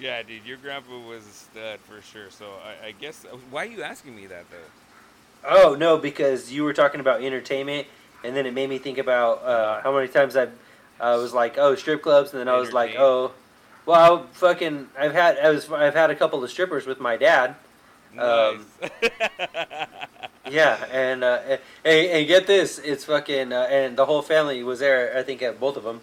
Yeah, 0.00 0.22
dude, 0.22 0.46
your 0.46 0.56
grandpa 0.56 0.98
was 1.06 1.26
a 1.26 1.30
stud 1.30 1.80
for 1.80 2.00
sure. 2.00 2.30
So 2.30 2.46
I, 2.64 2.88
I 2.88 2.92
guess 2.92 3.24
why 3.50 3.64
are 3.66 3.68
you 3.68 3.82
asking 3.82 4.16
me 4.16 4.26
that 4.26 4.44
though? 4.50 5.48
Oh 5.48 5.74
no, 5.74 5.98
because 5.98 6.52
you 6.52 6.64
were 6.64 6.72
talking 6.72 7.00
about 7.00 7.22
entertainment, 7.22 7.86
and 8.24 8.34
then 8.34 8.46
it 8.46 8.54
made 8.54 8.68
me 8.70 8.78
think 8.78 8.98
about 8.98 9.42
uh, 9.42 9.80
how 9.82 9.94
many 9.94 10.08
times 10.08 10.36
I, 10.36 10.48
I 10.98 11.16
was 11.16 11.32
like, 11.32 11.58
oh, 11.58 11.74
strip 11.74 12.02
clubs, 12.02 12.32
and 12.32 12.40
then 12.40 12.48
I 12.48 12.58
was 12.58 12.72
like, 12.72 12.94
oh, 12.98 13.32
well, 13.86 14.18
I 14.18 14.36
fucking, 14.36 14.88
I've 14.98 15.12
had, 15.12 15.38
I 15.38 15.50
was, 15.50 15.70
I've 15.70 15.94
had 15.94 16.10
a 16.10 16.14
couple 16.14 16.42
of 16.44 16.50
strippers 16.50 16.86
with 16.86 17.00
my 17.00 17.16
dad. 17.16 17.54
Um, 18.18 18.66
Nice. 18.80 18.90
Yeah, 20.50 20.84
and 20.90 21.22
uh, 21.22 21.58
and, 21.84 22.06
and 22.08 22.26
get 22.26 22.46
this, 22.46 22.78
it's 22.80 23.04
fucking, 23.04 23.52
uh, 23.52 23.68
and 23.70 23.96
the 23.96 24.04
whole 24.04 24.20
family 24.20 24.62
was 24.64 24.80
there. 24.80 25.16
I 25.16 25.22
think 25.22 25.42
at 25.42 25.60
both 25.60 25.76
of 25.76 25.84
them. 25.84 26.00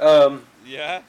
Um, 0.00 0.46
yeah. 0.66 1.02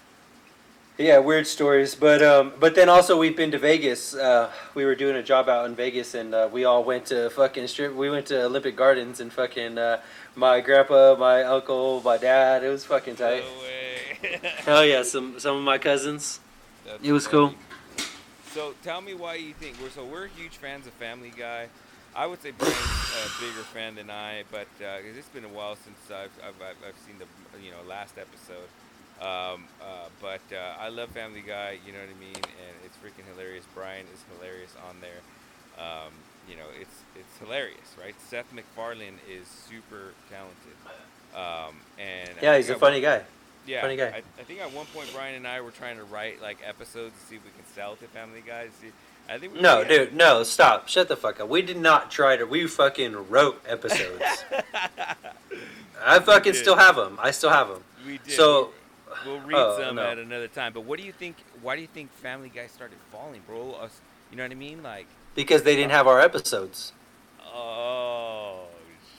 Yeah, 0.97 1.17
weird 1.17 1.47
stories, 1.47 1.95
but 1.95 2.21
um, 2.21 2.53
but 2.59 2.75
then 2.75 2.87
also 2.87 3.17
we've 3.17 3.35
been 3.35 3.49
to 3.51 3.57
Vegas. 3.57 4.13
Uh, 4.13 4.51
we 4.75 4.85
were 4.85 4.93
doing 4.93 5.15
a 5.15 5.23
job 5.23 5.49
out 5.49 5.65
in 5.65 5.73
Vegas, 5.73 6.13
and 6.13 6.35
uh, 6.35 6.47
we 6.51 6.65
all 6.65 6.83
went 6.83 7.07
to 7.07 7.31
fucking 7.31 7.65
strip. 7.67 7.95
We 7.95 8.11
went 8.11 8.27
to 8.27 8.43
Olympic 8.45 8.75
Gardens, 8.75 9.19
and 9.19 9.33
fucking 9.33 9.79
uh, 9.79 10.01
my 10.35 10.61
grandpa, 10.61 11.15
my 11.17 11.43
uncle, 11.43 11.99
my 12.05 12.17
dad. 12.17 12.63
It 12.63 12.69
was 12.69 12.85
fucking 12.85 13.15
No 13.19 13.27
tight. 13.27 13.43
way. 13.61 14.39
Hell 14.65 14.85
yeah, 14.85 15.01
some 15.01 15.39
some 15.39 15.57
of 15.57 15.63
my 15.63 15.79
cousins. 15.79 16.39
That's 16.85 17.03
It 17.03 17.11
was 17.11 17.25
funny. 17.25 17.55
cool. 17.97 18.05
So 18.53 18.75
tell 18.83 19.01
me 19.01 19.15
why 19.15 19.33
you 19.35 19.53
think 19.55 19.77
we're 19.81 19.89
so 19.89 20.05
we're 20.05 20.27
huge 20.27 20.57
fans 20.57 20.85
of 20.85 20.93
Family 20.93 21.33
Guy. 21.35 21.69
I 22.15 22.27
would 22.27 22.39
say 22.43 22.51
Brian's 22.51 22.77
a 22.77 23.41
bigger 23.41 23.63
fan 23.73 23.95
than 23.95 24.11
I, 24.11 24.43
but 24.51 24.67
uh, 24.79 25.01
'cause 25.01 25.17
it's 25.17 25.27
been 25.29 25.43
a 25.45 25.47
while 25.49 25.75
since 25.75 25.97
I've, 26.11 26.29
I've, 26.47 26.53
I've, 26.61 26.77
I've 26.89 26.99
seen 27.07 27.15
the 27.17 27.25
you 27.65 27.71
know 27.71 27.81
last 27.89 28.19
episode. 28.19 28.69
Um, 29.23 29.63
uh, 29.81 30.09
but 30.21 30.41
uh, 30.51 30.75
I 30.79 30.89
love 30.89 31.09
Family 31.11 31.41
Guy, 31.41 31.77
you 31.85 31.93
know 31.93 31.99
what 31.99 32.09
I 32.09 32.19
mean, 32.19 32.35
and 32.35 32.75
it's 32.85 32.97
freaking 32.97 33.23
hilarious. 33.31 33.63
Brian 33.73 34.05
is 34.13 34.19
hilarious 34.35 34.75
on 34.89 34.97
there. 34.99 35.21
Um, 35.81 36.11
you 36.49 36.57
know, 36.57 36.65
it's 36.79 36.95
it's 37.15 37.37
hilarious, 37.39 37.95
right? 37.97 38.15
Seth 38.27 38.51
MacFarlane 38.53 39.17
is 39.31 39.47
super 39.47 40.13
talented, 40.29 40.75
um, 41.35 41.75
and 41.97 42.29
Yeah, 42.41 42.57
he's 42.57 42.69
a 42.69 42.75
funny 42.75 42.97
one- 42.97 43.19
guy. 43.19 43.23
yeah, 43.65 43.81
Funny 43.81 43.95
guy. 43.95 44.07
I, 44.07 44.41
I 44.41 44.43
think 44.43 44.59
at 44.59 44.71
one 44.73 44.85
point 44.87 45.09
Brian 45.13 45.35
and 45.35 45.47
I 45.47 45.61
were 45.61 45.71
trying 45.71 45.95
to 45.97 46.03
write 46.03 46.41
like 46.41 46.57
episodes 46.67 47.13
to 47.17 47.25
see 47.27 47.35
if 47.37 47.45
we 47.45 47.51
can 47.51 47.65
sell 47.73 47.95
to 47.95 48.05
Family 48.07 48.43
Guy. 48.45 48.67
See, 48.81 48.91
I 49.29 49.37
think 49.37 49.53
we 49.53 49.61
No, 49.61 49.77
we 49.77 49.83
had- 49.85 49.87
dude, 49.87 50.15
no, 50.15 50.43
stop, 50.43 50.89
shut 50.89 51.07
the 51.07 51.15
fuck 51.15 51.39
up. 51.39 51.47
We 51.47 51.61
did 51.61 51.77
not 51.77 52.11
try 52.11 52.35
to. 52.35 52.43
We 52.45 52.67
fucking 52.67 53.29
wrote 53.29 53.63
episodes. 53.65 54.21
I 56.05 56.19
fucking 56.19 56.55
still 56.55 56.75
have 56.75 56.97
them. 56.97 57.17
I 57.21 57.31
still 57.31 57.51
have 57.51 57.69
them. 57.69 57.83
we 58.05 58.17
did. 58.17 58.33
So, 58.33 58.71
we'll 59.25 59.39
read 59.45 59.55
oh, 59.55 59.79
some 59.79 59.95
no. 59.95 60.03
at 60.03 60.17
another 60.17 60.47
time. 60.47 60.73
But 60.73 60.81
what 60.81 60.99
do 60.99 61.05
you 61.05 61.11
think? 61.11 61.37
Why 61.61 61.75
do 61.75 61.81
you 61.81 61.87
think 61.87 62.11
Family 62.11 62.49
Guy 62.49 62.67
started 62.67 62.97
falling, 63.11 63.41
bro? 63.47 63.73
Us, 63.73 64.01
you 64.31 64.37
know 64.37 64.43
what 64.43 64.51
I 64.51 64.55
mean? 64.55 64.83
Like, 64.83 65.07
because 65.35 65.63
they 65.63 65.75
didn't 65.75 65.91
have 65.91 66.07
our 66.07 66.19
episodes. 66.19 66.93
oh 67.53 68.65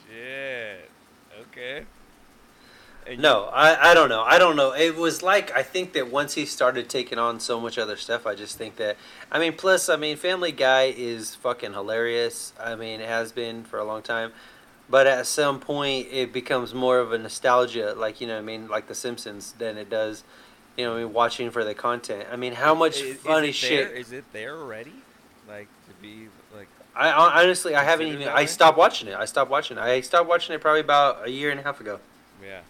shit. 0.08 0.90
Okay. 1.40 1.84
And 3.06 3.20
No, 3.20 3.44
I, 3.52 3.90
I 3.90 3.94
don't 3.94 4.08
know. 4.08 4.22
I 4.22 4.38
don't 4.38 4.56
know. 4.56 4.72
It 4.72 4.96
was 4.96 5.22
like 5.22 5.52
I 5.52 5.62
think 5.62 5.92
that 5.92 6.10
once 6.10 6.34
he 6.34 6.46
started 6.46 6.88
taking 6.88 7.18
on 7.18 7.38
so 7.38 7.60
much 7.60 7.78
other 7.78 7.96
stuff, 7.96 8.26
I 8.26 8.34
just 8.34 8.56
think 8.56 8.76
that 8.76 8.96
I 9.30 9.38
mean, 9.38 9.54
plus 9.54 9.88
I 9.88 9.96
mean, 9.96 10.16
Family 10.16 10.52
Guy 10.52 10.94
is 10.96 11.34
fucking 11.34 11.72
hilarious. 11.72 12.52
I 12.58 12.76
mean, 12.76 13.00
it 13.00 13.08
has 13.08 13.32
been 13.32 13.64
for 13.64 13.78
a 13.78 13.84
long 13.84 14.02
time. 14.02 14.32
But 14.88 15.06
at 15.06 15.26
some 15.26 15.60
point, 15.60 16.08
it 16.10 16.32
becomes 16.32 16.74
more 16.74 16.98
of 16.98 17.12
a 17.12 17.18
nostalgia, 17.18 17.94
like 17.96 18.20
you 18.20 18.26
know, 18.26 18.34
what 18.34 18.42
I 18.42 18.44
mean, 18.44 18.68
like 18.68 18.86
The 18.86 18.94
Simpsons, 18.94 19.52
than 19.58 19.78
it 19.78 19.88
does, 19.88 20.24
you 20.76 20.84
know, 20.84 20.96
I 20.96 21.04
mean, 21.04 21.12
watching 21.12 21.50
for 21.50 21.64
the 21.64 21.74
content. 21.74 22.26
I 22.30 22.36
mean, 22.36 22.52
how 22.52 22.74
much 22.74 23.00
is, 23.00 23.16
funny 23.18 23.48
is 23.48 23.54
it 23.54 23.58
shit? 23.58 23.88
There? 23.88 23.96
Is 23.96 24.12
it 24.12 24.24
there 24.32 24.56
already? 24.56 24.92
Like 25.48 25.68
to 25.88 25.94
be 26.02 26.28
like. 26.54 26.68
I 26.94 27.10
honestly, 27.10 27.74
I 27.74 27.82
haven't 27.82 28.08
even. 28.08 28.28
I 28.28 28.44
stopped 28.44 28.78
watching 28.78 29.08
it. 29.08 29.14
I 29.14 29.24
stopped 29.24 29.50
watching 29.50 29.78
it. 29.78 29.80
I 29.80 30.00
stopped 30.00 30.28
watching 30.28 30.54
it 30.54 30.60
probably 30.60 30.80
about 30.80 31.26
a 31.26 31.30
year 31.30 31.50
and 31.50 31.58
a 31.58 31.62
half 31.62 31.80
ago. 31.80 31.98
Yeah. 32.42 32.60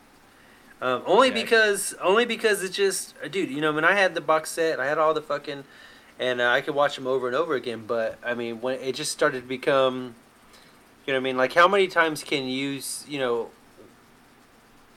Um, 0.81 1.03
only 1.07 1.28
Yeah. 1.28 1.35
because, 1.35 1.95
only 2.01 2.24
because 2.27 2.62
it's 2.62 2.77
just, 2.77 3.15
dude. 3.31 3.51
You 3.51 3.61
know, 3.61 3.73
when 3.73 3.85
I 3.85 3.95
had 3.95 4.15
the 4.15 4.20
box 4.20 4.51
set, 4.51 4.81
I 4.81 4.86
had 4.86 4.99
all 4.99 5.15
the 5.15 5.23
fucking, 5.23 5.65
and 6.19 6.41
uh, 6.41 6.49
I 6.51 6.61
could 6.61 6.74
watch 6.74 6.97
them 6.97 7.07
over 7.07 7.27
and 7.27 7.36
over 7.36 7.55
again. 7.55 7.85
But 7.86 8.19
I 8.24 8.35
mean, 8.35 8.61
when 8.61 8.78
it 8.81 8.95
just 8.95 9.12
started 9.12 9.43
to 9.43 9.47
become, 9.47 10.15
you 11.07 11.13
know, 11.13 11.19
what 11.19 11.23
I 11.23 11.25
mean, 11.25 11.37
like 11.37 11.53
how 11.53 11.69
many 11.69 11.87
times 11.87 12.23
can 12.23 12.49
you, 12.49 12.81
you 13.07 13.19
know, 13.19 13.51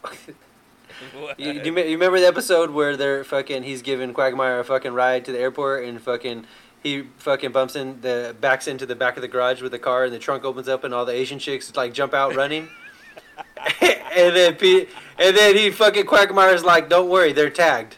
you, 1.38 1.52
you, 1.52 1.78
you 1.78 1.98
remember 1.98 2.20
the 2.20 2.28
episode 2.28 2.72
where 2.72 2.96
they're 2.96 3.24
fucking, 3.24 3.64
he's 3.64 3.82
giving 3.82 4.14
Quagmire 4.14 4.60
a 4.60 4.64
fucking 4.64 4.94
ride 4.94 5.26
to 5.26 5.32
the 5.32 5.40
airport, 5.40 5.84
and 5.86 6.02
fucking, 6.02 6.46
he 6.82 7.04
fucking 7.18 7.52
bumps 7.52 7.76
in 7.76 8.00
the 8.02 8.36
backs 8.40 8.68
into 8.68 8.86
the 8.86 8.96
back 8.96 9.18
of 9.18 9.22
the 9.22 9.28
garage 9.28 9.62
with 9.62 9.72
the 9.72 9.80
car, 9.80 10.06
and 10.06 10.14
the 10.14 10.20
trunk 10.20 10.46
opens 10.46 10.70
up, 10.70 10.84
and 10.84 10.94
all 10.94 11.06
the 11.06 11.14
Asian 11.14 11.40
chicks 11.40 11.76
like 11.76 11.94
jump 11.94 12.14
out 12.14 12.36
running. 12.36 12.70
and 13.82 14.36
then 14.36 14.56
Pete, 14.56 14.90
and 15.20 15.36
then 15.36 15.56
he 15.56 15.72
fucking 15.72 16.06
Quagmire's 16.06 16.64
like, 16.64 16.90
"Don't 16.90 17.10
worry, 17.10 17.34
they're 17.34 17.50
tagged." 17.50 17.98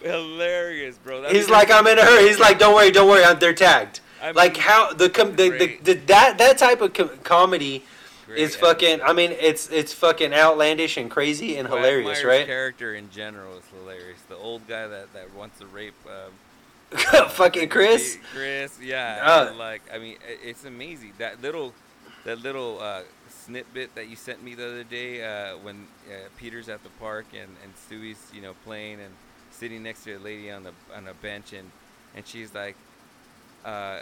Hilarious, 0.00 0.98
bro. 0.98 1.22
That's 1.22 1.32
He's 1.32 1.48
like, 1.48 1.70
"I'm 1.70 1.86
in 1.86 1.98
a 1.98 2.02
hurry." 2.02 2.28
He's 2.28 2.38
like, 2.38 2.58
"Don't 2.58 2.74
worry, 2.74 2.90
don't 2.90 3.08
worry, 3.08 3.24
I'm, 3.24 3.38
they're 3.38 3.54
tagged." 3.54 4.00
I 4.22 4.30
like 4.30 4.56
how 4.56 4.92
the, 4.92 5.10
com- 5.10 5.36
the, 5.36 5.50
the, 5.50 5.78
the 5.82 5.94
that 6.06 6.38
that 6.38 6.58
type 6.58 6.80
of 6.80 6.94
com- 6.94 7.10
comedy 7.24 7.84
great 8.26 8.38
is 8.38 8.56
fucking. 8.56 9.00
episode. 9.00 9.10
I 9.10 9.12
mean, 9.14 9.32
it's 9.32 9.68
it's 9.70 9.92
fucking 9.92 10.32
outlandish 10.32 10.96
and 10.96 11.10
crazy 11.10 11.56
and 11.56 11.66
hilarious, 11.66 12.20
Quagmire's 12.20 12.24
right? 12.24 12.46
character 12.46 12.94
in 12.94 13.10
general 13.10 13.58
is 13.58 13.64
hilarious. 13.76 14.20
The 14.28 14.36
old 14.36 14.66
guy 14.68 14.86
that, 14.86 15.12
that 15.12 15.34
wants 15.34 15.58
to 15.58 15.66
rape. 15.66 15.94
Um, 16.06 16.32
fucking 17.30 17.68
Chris. 17.68 18.18
Chris, 18.34 18.78
yeah. 18.80 19.20
Uh. 19.22 19.54
like, 19.56 19.82
I 19.92 19.98
mean, 19.98 20.18
it's 20.42 20.64
amazing 20.64 21.14
that 21.18 21.40
little, 21.40 21.72
that 22.24 22.42
little 22.42 22.80
uh, 22.80 23.02
snippet 23.30 23.94
that 23.94 24.08
you 24.08 24.16
sent 24.16 24.42
me 24.42 24.54
the 24.54 24.66
other 24.66 24.84
day 24.84 25.24
uh, 25.24 25.56
when 25.56 25.86
uh, 26.08 26.28
Peter's 26.36 26.68
at 26.68 26.82
the 26.82 26.90
park 27.00 27.26
and, 27.32 27.50
and 27.64 27.72
Stewie's, 27.76 28.30
you 28.34 28.42
know, 28.42 28.52
playing 28.64 29.00
and 29.00 29.14
sitting 29.50 29.82
next 29.82 30.04
to 30.04 30.14
a 30.14 30.18
lady 30.18 30.50
on 30.50 30.64
the 30.64 30.72
on 30.94 31.08
a 31.08 31.14
bench 31.14 31.52
and 31.52 31.70
and 32.14 32.26
she's 32.26 32.54
like, 32.54 32.76
uh, 33.64 34.00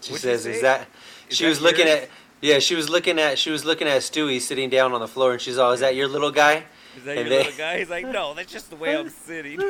She 0.00 0.14
says, 0.14 0.42
say? 0.44 0.52
"Is 0.54 0.62
that?" 0.62 0.86
Is 1.28 1.36
she 1.36 1.44
that 1.44 1.50
was 1.50 1.60
looking 1.60 1.86
at. 1.88 2.08
Yeah, 2.40 2.58
she 2.58 2.74
was 2.74 2.88
looking 2.90 3.18
at. 3.18 3.38
She 3.38 3.50
was 3.50 3.64
looking 3.64 3.88
at 3.88 4.02
Stewie 4.02 4.40
sitting 4.40 4.68
down 4.70 4.92
on 4.92 5.00
the 5.00 5.08
floor, 5.08 5.32
and 5.32 5.40
she's 5.40 5.58
all, 5.58 5.72
"Is 5.72 5.80
that 5.80 5.94
your 5.94 6.08
little 6.08 6.30
guy?" 6.30 6.64
"Is 6.96 7.04
that 7.04 7.16
And 7.18 7.28
your 7.28 7.38
they- 7.38 7.44
little 7.44 7.58
guy?" 7.58 7.78
He's 7.78 7.90
like, 7.90 8.06
"No, 8.06 8.34
that's 8.34 8.52
just 8.52 8.70
the 8.70 8.76
way 8.76 8.96
I'm 8.96 9.08
sitting." 9.26 9.58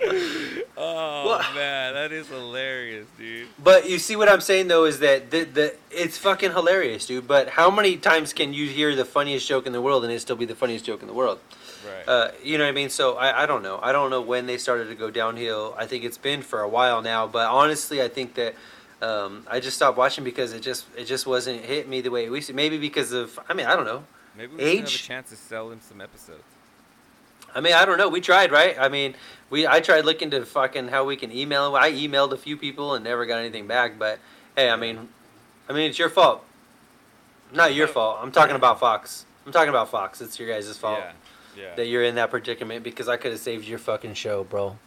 oh 0.76 1.26
Well- 1.26 1.54
man, 1.54 1.94
that 1.94 2.12
is 2.12 2.28
hilarious, 2.28 3.06
dude. 3.18 3.48
But 3.62 3.88
you 3.88 3.98
see 3.98 4.16
what 4.16 4.28
I'm 4.28 4.40
saying 4.40 4.68
though 4.68 4.84
is 4.84 4.98
that 5.00 5.30
the, 5.30 5.44
the 5.44 5.74
it's 5.90 6.16
fucking 6.18 6.52
hilarious, 6.52 7.06
dude. 7.06 7.26
But 7.28 7.50
how 7.50 7.70
many 7.70 7.96
times 7.96 8.32
can 8.32 8.54
you 8.54 8.66
hear 8.66 8.94
the 8.96 9.04
funniest 9.04 9.46
joke 9.46 9.66
in 9.66 9.72
the 9.72 9.80
world 9.82 10.04
and 10.04 10.12
it 10.12 10.20
still 10.20 10.36
be 10.36 10.46
the 10.46 10.54
funniest 10.54 10.84
joke 10.84 11.02
in 11.02 11.06
the 11.08 11.12
world? 11.14 11.38
Right. 12.06 12.08
Uh, 12.08 12.30
you 12.42 12.58
know 12.58 12.64
what 12.64 12.70
I 12.70 12.72
mean? 12.72 12.88
So 12.90 13.16
I, 13.16 13.42
I 13.42 13.46
don't 13.46 13.62
know. 13.62 13.78
I 13.82 13.92
don't 13.92 14.10
know 14.10 14.20
when 14.20 14.46
they 14.46 14.58
started 14.58 14.88
to 14.88 14.94
go 14.94 15.10
downhill. 15.10 15.74
I 15.76 15.86
think 15.86 16.04
it's 16.04 16.18
been 16.18 16.42
for 16.42 16.60
a 16.60 16.68
while 16.68 17.02
now. 17.02 17.26
But 17.26 17.48
honestly, 17.48 18.02
I 18.02 18.08
think 18.08 18.34
that 18.34 18.54
um, 19.02 19.46
I 19.48 19.60
just 19.60 19.76
stopped 19.76 19.96
watching 19.98 20.24
because 20.24 20.52
it 20.52 20.60
just 20.60 20.86
it 20.96 21.04
just 21.04 21.26
wasn't 21.26 21.64
hit 21.64 21.88
me 21.88 22.00
the 22.00 22.10
way 22.10 22.24
it 22.24 22.32
used 22.32 22.48
to. 22.48 22.54
Maybe 22.54 22.78
because 22.78 23.12
of 23.12 23.38
I 23.48 23.54
mean 23.54 23.66
I 23.66 23.76
don't 23.76 23.84
know. 23.84 24.04
Maybe 24.36 24.56
we 24.56 24.62
should 24.62 24.78
have 24.78 24.86
a 24.86 24.90
chance 24.90 25.30
to 25.30 25.36
sell 25.36 25.70
him 25.70 25.80
some 25.80 26.00
episodes. 26.00 26.42
I 27.54 27.60
mean 27.60 27.72
I 27.72 27.84
don't 27.84 27.98
know. 27.98 28.08
We 28.08 28.20
tried, 28.20 28.52
right? 28.52 28.76
I 28.78 28.88
mean 28.88 29.14
we 29.48 29.66
I 29.66 29.80
tried 29.80 30.04
looking 30.04 30.30
to 30.30 30.44
fucking 30.44 30.88
how 30.88 31.04
we 31.04 31.16
can 31.16 31.32
email. 31.32 31.74
I 31.76 31.92
emailed 31.92 32.32
a 32.32 32.36
few 32.36 32.56
people 32.56 32.94
and 32.94 33.04
never 33.04 33.26
got 33.26 33.38
anything 33.38 33.66
back. 33.66 33.98
But 33.98 34.18
hey, 34.56 34.70
I 34.70 34.76
mean, 34.76 35.08
I 35.68 35.72
mean 35.72 35.88
it's 35.88 35.98
your 35.98 36.10
fault. 36.10 36.44
Not 37.52 37.74
your 37.74 37.88
fault. 37.88 38.18
I'm 38.22 38.30
talking 38.30 38.54
about 38.54 38.78
Fox. 38.78 39.26
I'm 39.44 39.52
talking 39.52 39.70
about 39.70 39.90
Fox. 39.90 40.20
It's 40.20 40.38
your 40.38 40.48
guys' 40.48 40.76
fault 40.76 40.98
Yeah. 41.00 41.12
Yeah. 41.56 41.74
that 41.74 41.86
you're 41.86 42.04
in 42.04 42.14
that 42.14 42.30
predicament 42.30 42.84
because 42.84 43.08
I 43.08 43.16
could 43.16 43.32
have 43.32 43.40
saved 43.40 43.66
your 43.66 43.78
fucking 43.78 44.14
show, 44.14 44.44
bro. 44.44 44.78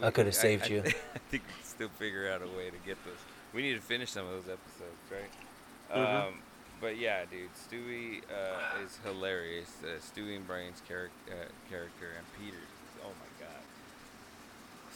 I 0.00 0.10
coulda 0.10 0.32
saved 0.32 0.68
you. 0.68 0.80
I 0.86 1.18
think 1.30 1.30
we 1.30 1.38
can 1.38 1.64
still 1.64 1.88
figure 1.98 2.30
out 2.30 2.42
a 2.42 2.46
way 2.56 2.70
to 2.70 2.76
get 2.86 3.02
this. 3.04 3.14
We 3.52 3.62
need 3.62 3.74
to 3.74 3.80
finish 3.80 4.10
some 4.10 4.26
of 4.26 4.32
those 4.32 4.48
episodes, 4.54 5.02
right? 5.10 5.96
Mhm. 5.98 6.26
Um, 6.28 6.34
but 6.80 6.96
yeah, 6.98 7.24
dude, 7.30 7.50
Stewie 7.54 8.22
uh, 8.30 8.82
is 8.84 8.98
hilarious. 9.04 9.70
Uh, 9.84 9.98
Stewie 10.00 10.36
and 10.36 10.46
Brian's 10.46 10.80
charac- 10.88 11.08
uh, 11.30 11.48
character 11.70 12.08
and 12.16 12.26
Peter's. 12.38 12.58
Oh 13.04 13.08
my 13.08 13.46
god. 13.46 13.62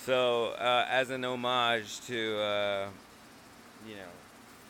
So, 0.05 0.48
uh, 0.59 0.86
as 0.89 1.11
an 1.11 1.24
homage 1.24 2.01
to, 2.07 2.39
uh, 2.40 2.89
you 3.86 3.94
know, 3.97 4.12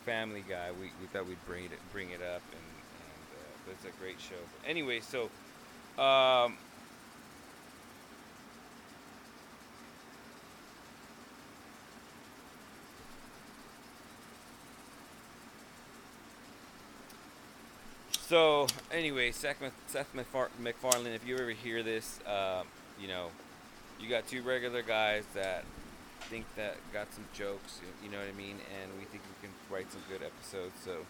Family 0.05 0.43
Guy, 0.47 0.69
we, 0.79 0.91
we 1.01 1.07
thought 1.11 1.27
we'd 1.27 1.43
bring 1.47 1.65
it 1.65 1.71
bring 1.91 2.09
it 2.11 2.21
up, 2.21 2.41
and, 2.51 2.67
and 3.01 3.27
uh, 3.67 3.71
it's 3.71 3.85
a 3.85 3.99
great 4.01 4.19
show. 4.19 4.35
Anyway, 4.67 4.99
so. 4.99 5.29
Um, 5.97 6.57
So 18.27 18.67
anyway, 18.91 19.31
Seth, 19.31 19.55
Seth 19.87 20.13
if 20.13 21.25
you 21.25 21.37
ever 21.37 21.51
hear 21.51 21.81
this, 21.81 22.19
uh, 22.27 22.63
you 22.99 23.07
know, 23.07 23.29
you 24.01 24.09
got 24.09 24.27
two 24.27 24.41
regular 24.41 24.81
guys 24.81 25.23
that 25.33 25.63
think 26.29 26.45
that 26.57 26.75
got 26.91 27.07
some 27.13 27.23
jokes, 27.33 27.79
you 28.03 28.11
know 28.11 28.17
what 28.17 28.27
I 28.27 28.37
mean, 28.37 28.57
and 28.81 28.91
we 28.99 29.05
think 29.05 29.23
we 29.23 29.47
can 29.47 29.55
write 29.71 29.89
some 29.93 30.01
good 30.09 30.21
episodes. 30.21 30.73
So 30.83 31.05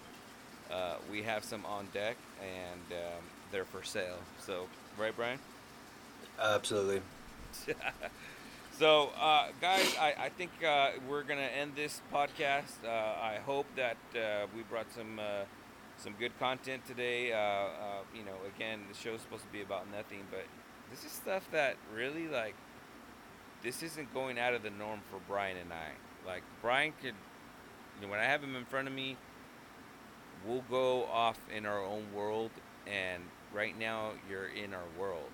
uh, 0.71 0.97
we 1.11 1.23
have 1.23 1.43
some 1.43 1.65
on 1.65 1.87
deck, 1.91 2.17
and 2.39 2.91
um, 2.91 3.23
they're 3.51 3.65
for 3.65 3.83
sale. 3.83 4.19
So 4.39 4.67
right, 4.97 5.15
Brian. 5.15 5.39
Absolutely. 6.39 7.01
so, 8.79 9.09
uh, 9.19 9.47
guys, 9.59 9.95
I, 9.99 10.13
I 10.19 10.29
think 10.29 10.51
uh, 10.63 10.91
we're 11.09 11.23
gonna 11.23 11.41
end 11.41 11.73
this 11.75 12.01
podcast. 12.13 12.83
Uh, 12.85 12.89
I 12.89 13.39
hope 13.45 13.65
that 13.75 13.97
uh, 14.15 14.47
we 14.55 14.63
brought 14.63 14.91
some 14.91 15.19
uh, 15.19 15.43
some 15.97 16.13
good 16.19 16.37
content 16.39 16.85
today. 16.85 17.33
Uh, 17.33 17.37
uh, 17.37 17.69
you 18.15 18.23
know, 18.23 18.35
again, 18.55 18.81
the 18.89 18.97
show's 18.97 19.21
supposed 19.21 19.43
to 19.43 19.51
be 19.51 19.61
about 19.61 19.91
nothing, 19.91 20.23
but 20.29 20.45
this 20.91 21.03
is 21.03 21.11
stuff 21.11 21.47
that 21.51 21.75
really 21.93 22.27
like. 22.27 22.55
This 23.63 23.81
isn't 23.81 24.13
going 24.13 24.37
out 24.37 24.53
of 24.53 24.61
the 24.61 24.69
norm 24.69 25.01
for 25.09 25.19
Brian 25.27 25.57
and 25.57 25.73
I. 25.73 25.93
Like 26.25 26.43
Brian 26.61 26.93
could, 27.01 27.15
you 27.95 28.05
know, 28.05 28.11
when 28.11 28.19
I 28.19 28.25
have 28.25 28.43
him 28.43 28.55
in 28.55 28.65
front 28.65 28.87
of 28.87 28.93
me, 28.93 29.17
we'll 30.45 30.63
go 30.69 31.05
off 31.05 31.39
in 31.53 31.65
our 31.65 31.83
own 31.83 32.05
world, 32.13 32.51
and 32.85 33.23
right 33.53 33.77
now 33.77 34.11
you're 34.29 34.47
in 34.47 34.73
our 34.73 34.87
world. 34.99 35.29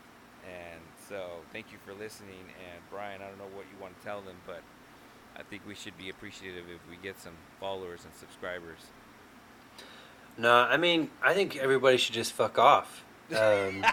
And 0.45 0.81
so, 1.07 1.40
thank 1.53 1.72
you 1.72 1.77
for 1.85 1.94
listening. 1.94 2.41
And 2.41 2.81
Brian, 2.90 3.22
I 3.22 3.27
don't 3.27 3.38
know 3.38 3.56
what 3.56 3.65
you 3.72 3.81
want 3.81 3.98
to 3.98 4.06
tell 4.06 4.22
them, 4.22 4.35
but 4.45 4.61
I 5.38 5.44
think 5.44 5.64
we 5.68 5.76
should 5.76 5.98
be 5.98 6.10
appreciative 6.10 6.65
if 6.69 6.81
we 6.90 6.98
get 7.02 7.19
some 7.19 7.34
followers 7.60 8.02
and 8.03 8.14
subscribers. 8.14 8.80
No, 10.38 10.53
I 10.53 10.77
mean, 10.77 11.10
I 11.22 11.34
think 11.34 11.56
everybody 11.57 11.98
should 11.98 12.15
just 12.15 12.34
fuck 12.34 12.57
off. 12.57 13.03
Um, 13.31 13.85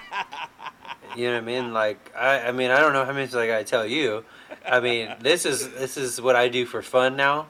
you 1.17 1.27
know 1.27 1.35
what 1.35 1.43
I 1.43 1.47
mean? 1.47 1.73
Like, 1.73 2.13
I, 2.17 2.49
I 2.49 2.53
mean, 2.53 2.71
I 2.71 2.81
don't 2.81 2.93
know 2.93 3.05
how 3.05 3.13
many 3.13 3.27
times 3.27 3.37
I 3.37 3.47
gotta 3.47 3.65
tell 3.65 3.87
you. 3.87 4.25
I 4.67 4.81
mean, 4.81 5.15
this 5.21 5.45
is 5.45 5.71
this 5.75 5.97
is 5.97 6.21
what 6.21 6.37
I 6.37 6.49
do 6.49 6.67
for 6.67 6.83
fun 6.83 7.17
now. 7.17 7.47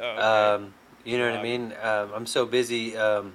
Oh, 0.00 0.02
okay. 0.02 0.20
Um, 0.20 0.74
you 1.04 1.18
know 1.18 1.30
what 1.30 1.40
I 1.40 1.42
mean? 1.42 1.74
Um, 1.82 2.10
I'm 2.14 2.26
so 2.26 2.46
busy, 2.46 2.96
um, 2.96 3.32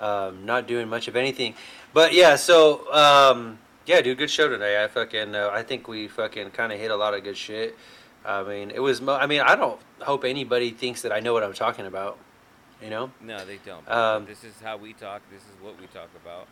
um, 0.00 0.44
not 0.44 0.66
doing 0.66 0.88
much 0.88 1.06
of 1.08 1.16
anything. 1.16 1.54
But 1.92 2.12
yeah, 2.12 2.36
so 2.36 2.92
um, 2.92 3.58
yeah, 3.86 4.00
dude, 4.00 4.18
good 4.18 4.30
show 4.30 4.48
today. 4.48 4.82
I 4.82 4.86
fucking, 4.88 5.34
uh, 5.34 5.50
I 5.52 5.62
think 5.62 5.88
we 5.88 6.06
fucking 6.06 6.50
kind 6.50 6.72
of 6.72 6.78
hit 6.78 6.90
a 6.90 6.96
lot 6.96 7.14
of 7.14 7.24
good 7.24 7.36
shit. 7.36 7.76
I 8.24 8.42
mean, 8.42 8.70
it 8.70 8.80
was. 8.80 9.00
Mo- 9.00 9.16
I 9.16 9.26
mean, 9.26 9.40
I 9.40 9.56
don't 9.56 9.80
hope 10.00 10.24
anybody 10.24 10.70
thinks 10.70 11.02
that 11.02 11.12
I 11.12 11.20
know 11.20 11.32
what 11.32 11.42
I'm 11.42 11.54
talking 11.54 11.86
about. 11.86 12.18
You 12.82 12.88
know? 12.88 13.10
no, 13.20 13.44
they 13.44 13.58
don't. 13.58 13.86
um, 13.90 14.24
this 14.24 14.42
is 14.42 14.54
how 14.62 14.78
we 14.78 14.94
talk. 14.94 15.20
This 15.30 15.42
is 15.42 15.60
what 15.60 15.78
we 15.78 15.86
talk 15.88 16.08
about. 16.22 16.48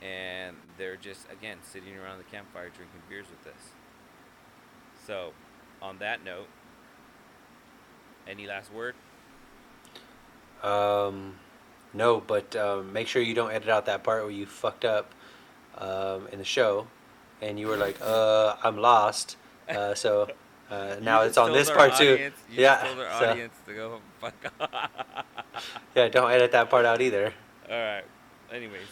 And 0.00 0.56
they're 0.78 0.96
just, 0.96 1.30
again, 1.30 1.58
sitting 1.62 1.96
around 1.96 2.18
the 2.18 2.24
campfire 2.24 2.70
drinking 2.70 3.00
beers 3.08 3.26
with 3.28 3.52
us. 3.52 3.60
So, 5.06 5.32
on 5.82 5.98
that 5.98 6.24
note, 6.24 6.46
any 8.26 8.46
last 8.46 8.72
word? 8.72 8.94
Um, 10.62 11.34
no, 11.96 12.20
but 12.20 12.54
um, 12.56 12.92
make 12.92 13.08
sure 13.08 13.22
you 13.22 13.34
don't 13.34 13.50
edit 13.50 13.68
out 13.68 13.86
that 13.86 14.04
part 14.04 14.22
where 14.22 14.30
you 14.32 14.46
fucked 14.46 14.84
up 14.84 15.12
um, 15.78 16.28
in 16.32 16.38
the 16.38 16.44
show, 16.44 16.86
and 17.40 17.58
you 17.58 17.66
were 17.68 17.76
like, 17.76 17.96
"Uh, 18.02 18.56
I'm 18.62 18.78
lost." 18.78 19.36
Uh, 19.68 19.94
so 19.94 20.28
uh, 20.70 20.96
now 21.02 21.22
it's 21.22 21.36
on 21.38 21.52
this 21.52 21.70
part 21.70 21.96
too. 21.96 22.12
audience- 22.14 22.36
You 22.50 22.62
Yeah, 22.62 23.18
so- 23.18 23.48
to 23.66 23.74
go 23.74 24.00
fuck 24.20 24.34
off. 24.60 24.90
Yeah, 25.94 26.08
don't 26.08 26.30
edit 26.30 26.52
that 26.52 26.68
part 26.68 26.84
out 26.84 27.00
either. 27.00 27.32
All 27.70 27.74
right. 27.76 28.04
Anyways, 28.52 28.82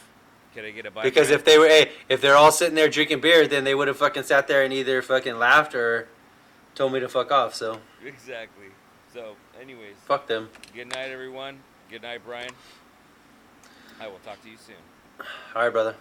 can 0.54 0.64
I 0.64 0.70
get 0.70 0.86
a 0.86 0.90
bite? 0.90 1.02
Because 1.02 1.28
if 1.28 1.44
they 1.44 1.58
were, 1.58 1.68
hey, 1.68 1.92
if 2.08 2.22
they're 2.22 2.36
all 2.36 2.50
sitting 2.50 2.74
there 2.74 2.88
drinking 2.88 3.20
beer, 3.20 3.46
then 3.46 3.64
they 3.64 3.74
would 3.74 3.86
have 3.88 3.98
fucking 3.98 4.22
sat 4.22 4.48
there 4.48 4.62
and 4.64 4.72
either 4.72 5.02
fucking 5.02 5.38
laughed 5.38 5.74
or 5.74 6.08
told 6.74 6.92
me 6.94 7.00
to 7.00 7.08
fuck 7.08 7.30
off. 7.30 7.54
So 7.54 7.80
exactly. 8.04 8.68
So, 9.12 9.36
anyways, 9.60 9.94
fuck 10.06 10.26
them. 10.26 10.48
good 10.74 10.88
night, 10.88 11.10
everyone. 11.10 11.58
Good 11.90 12.02
night, 12.02 12.22
Brian. 12.24 12.50
I 14.00 14.08
will 14.08 14.18
talk 14.24 14.42
to 14.42 14.48
you 14.50 14.56
soon. 14.56 14.76
All 15.54 15.62
right, 15.62 15.72
brother. 15.72 15.94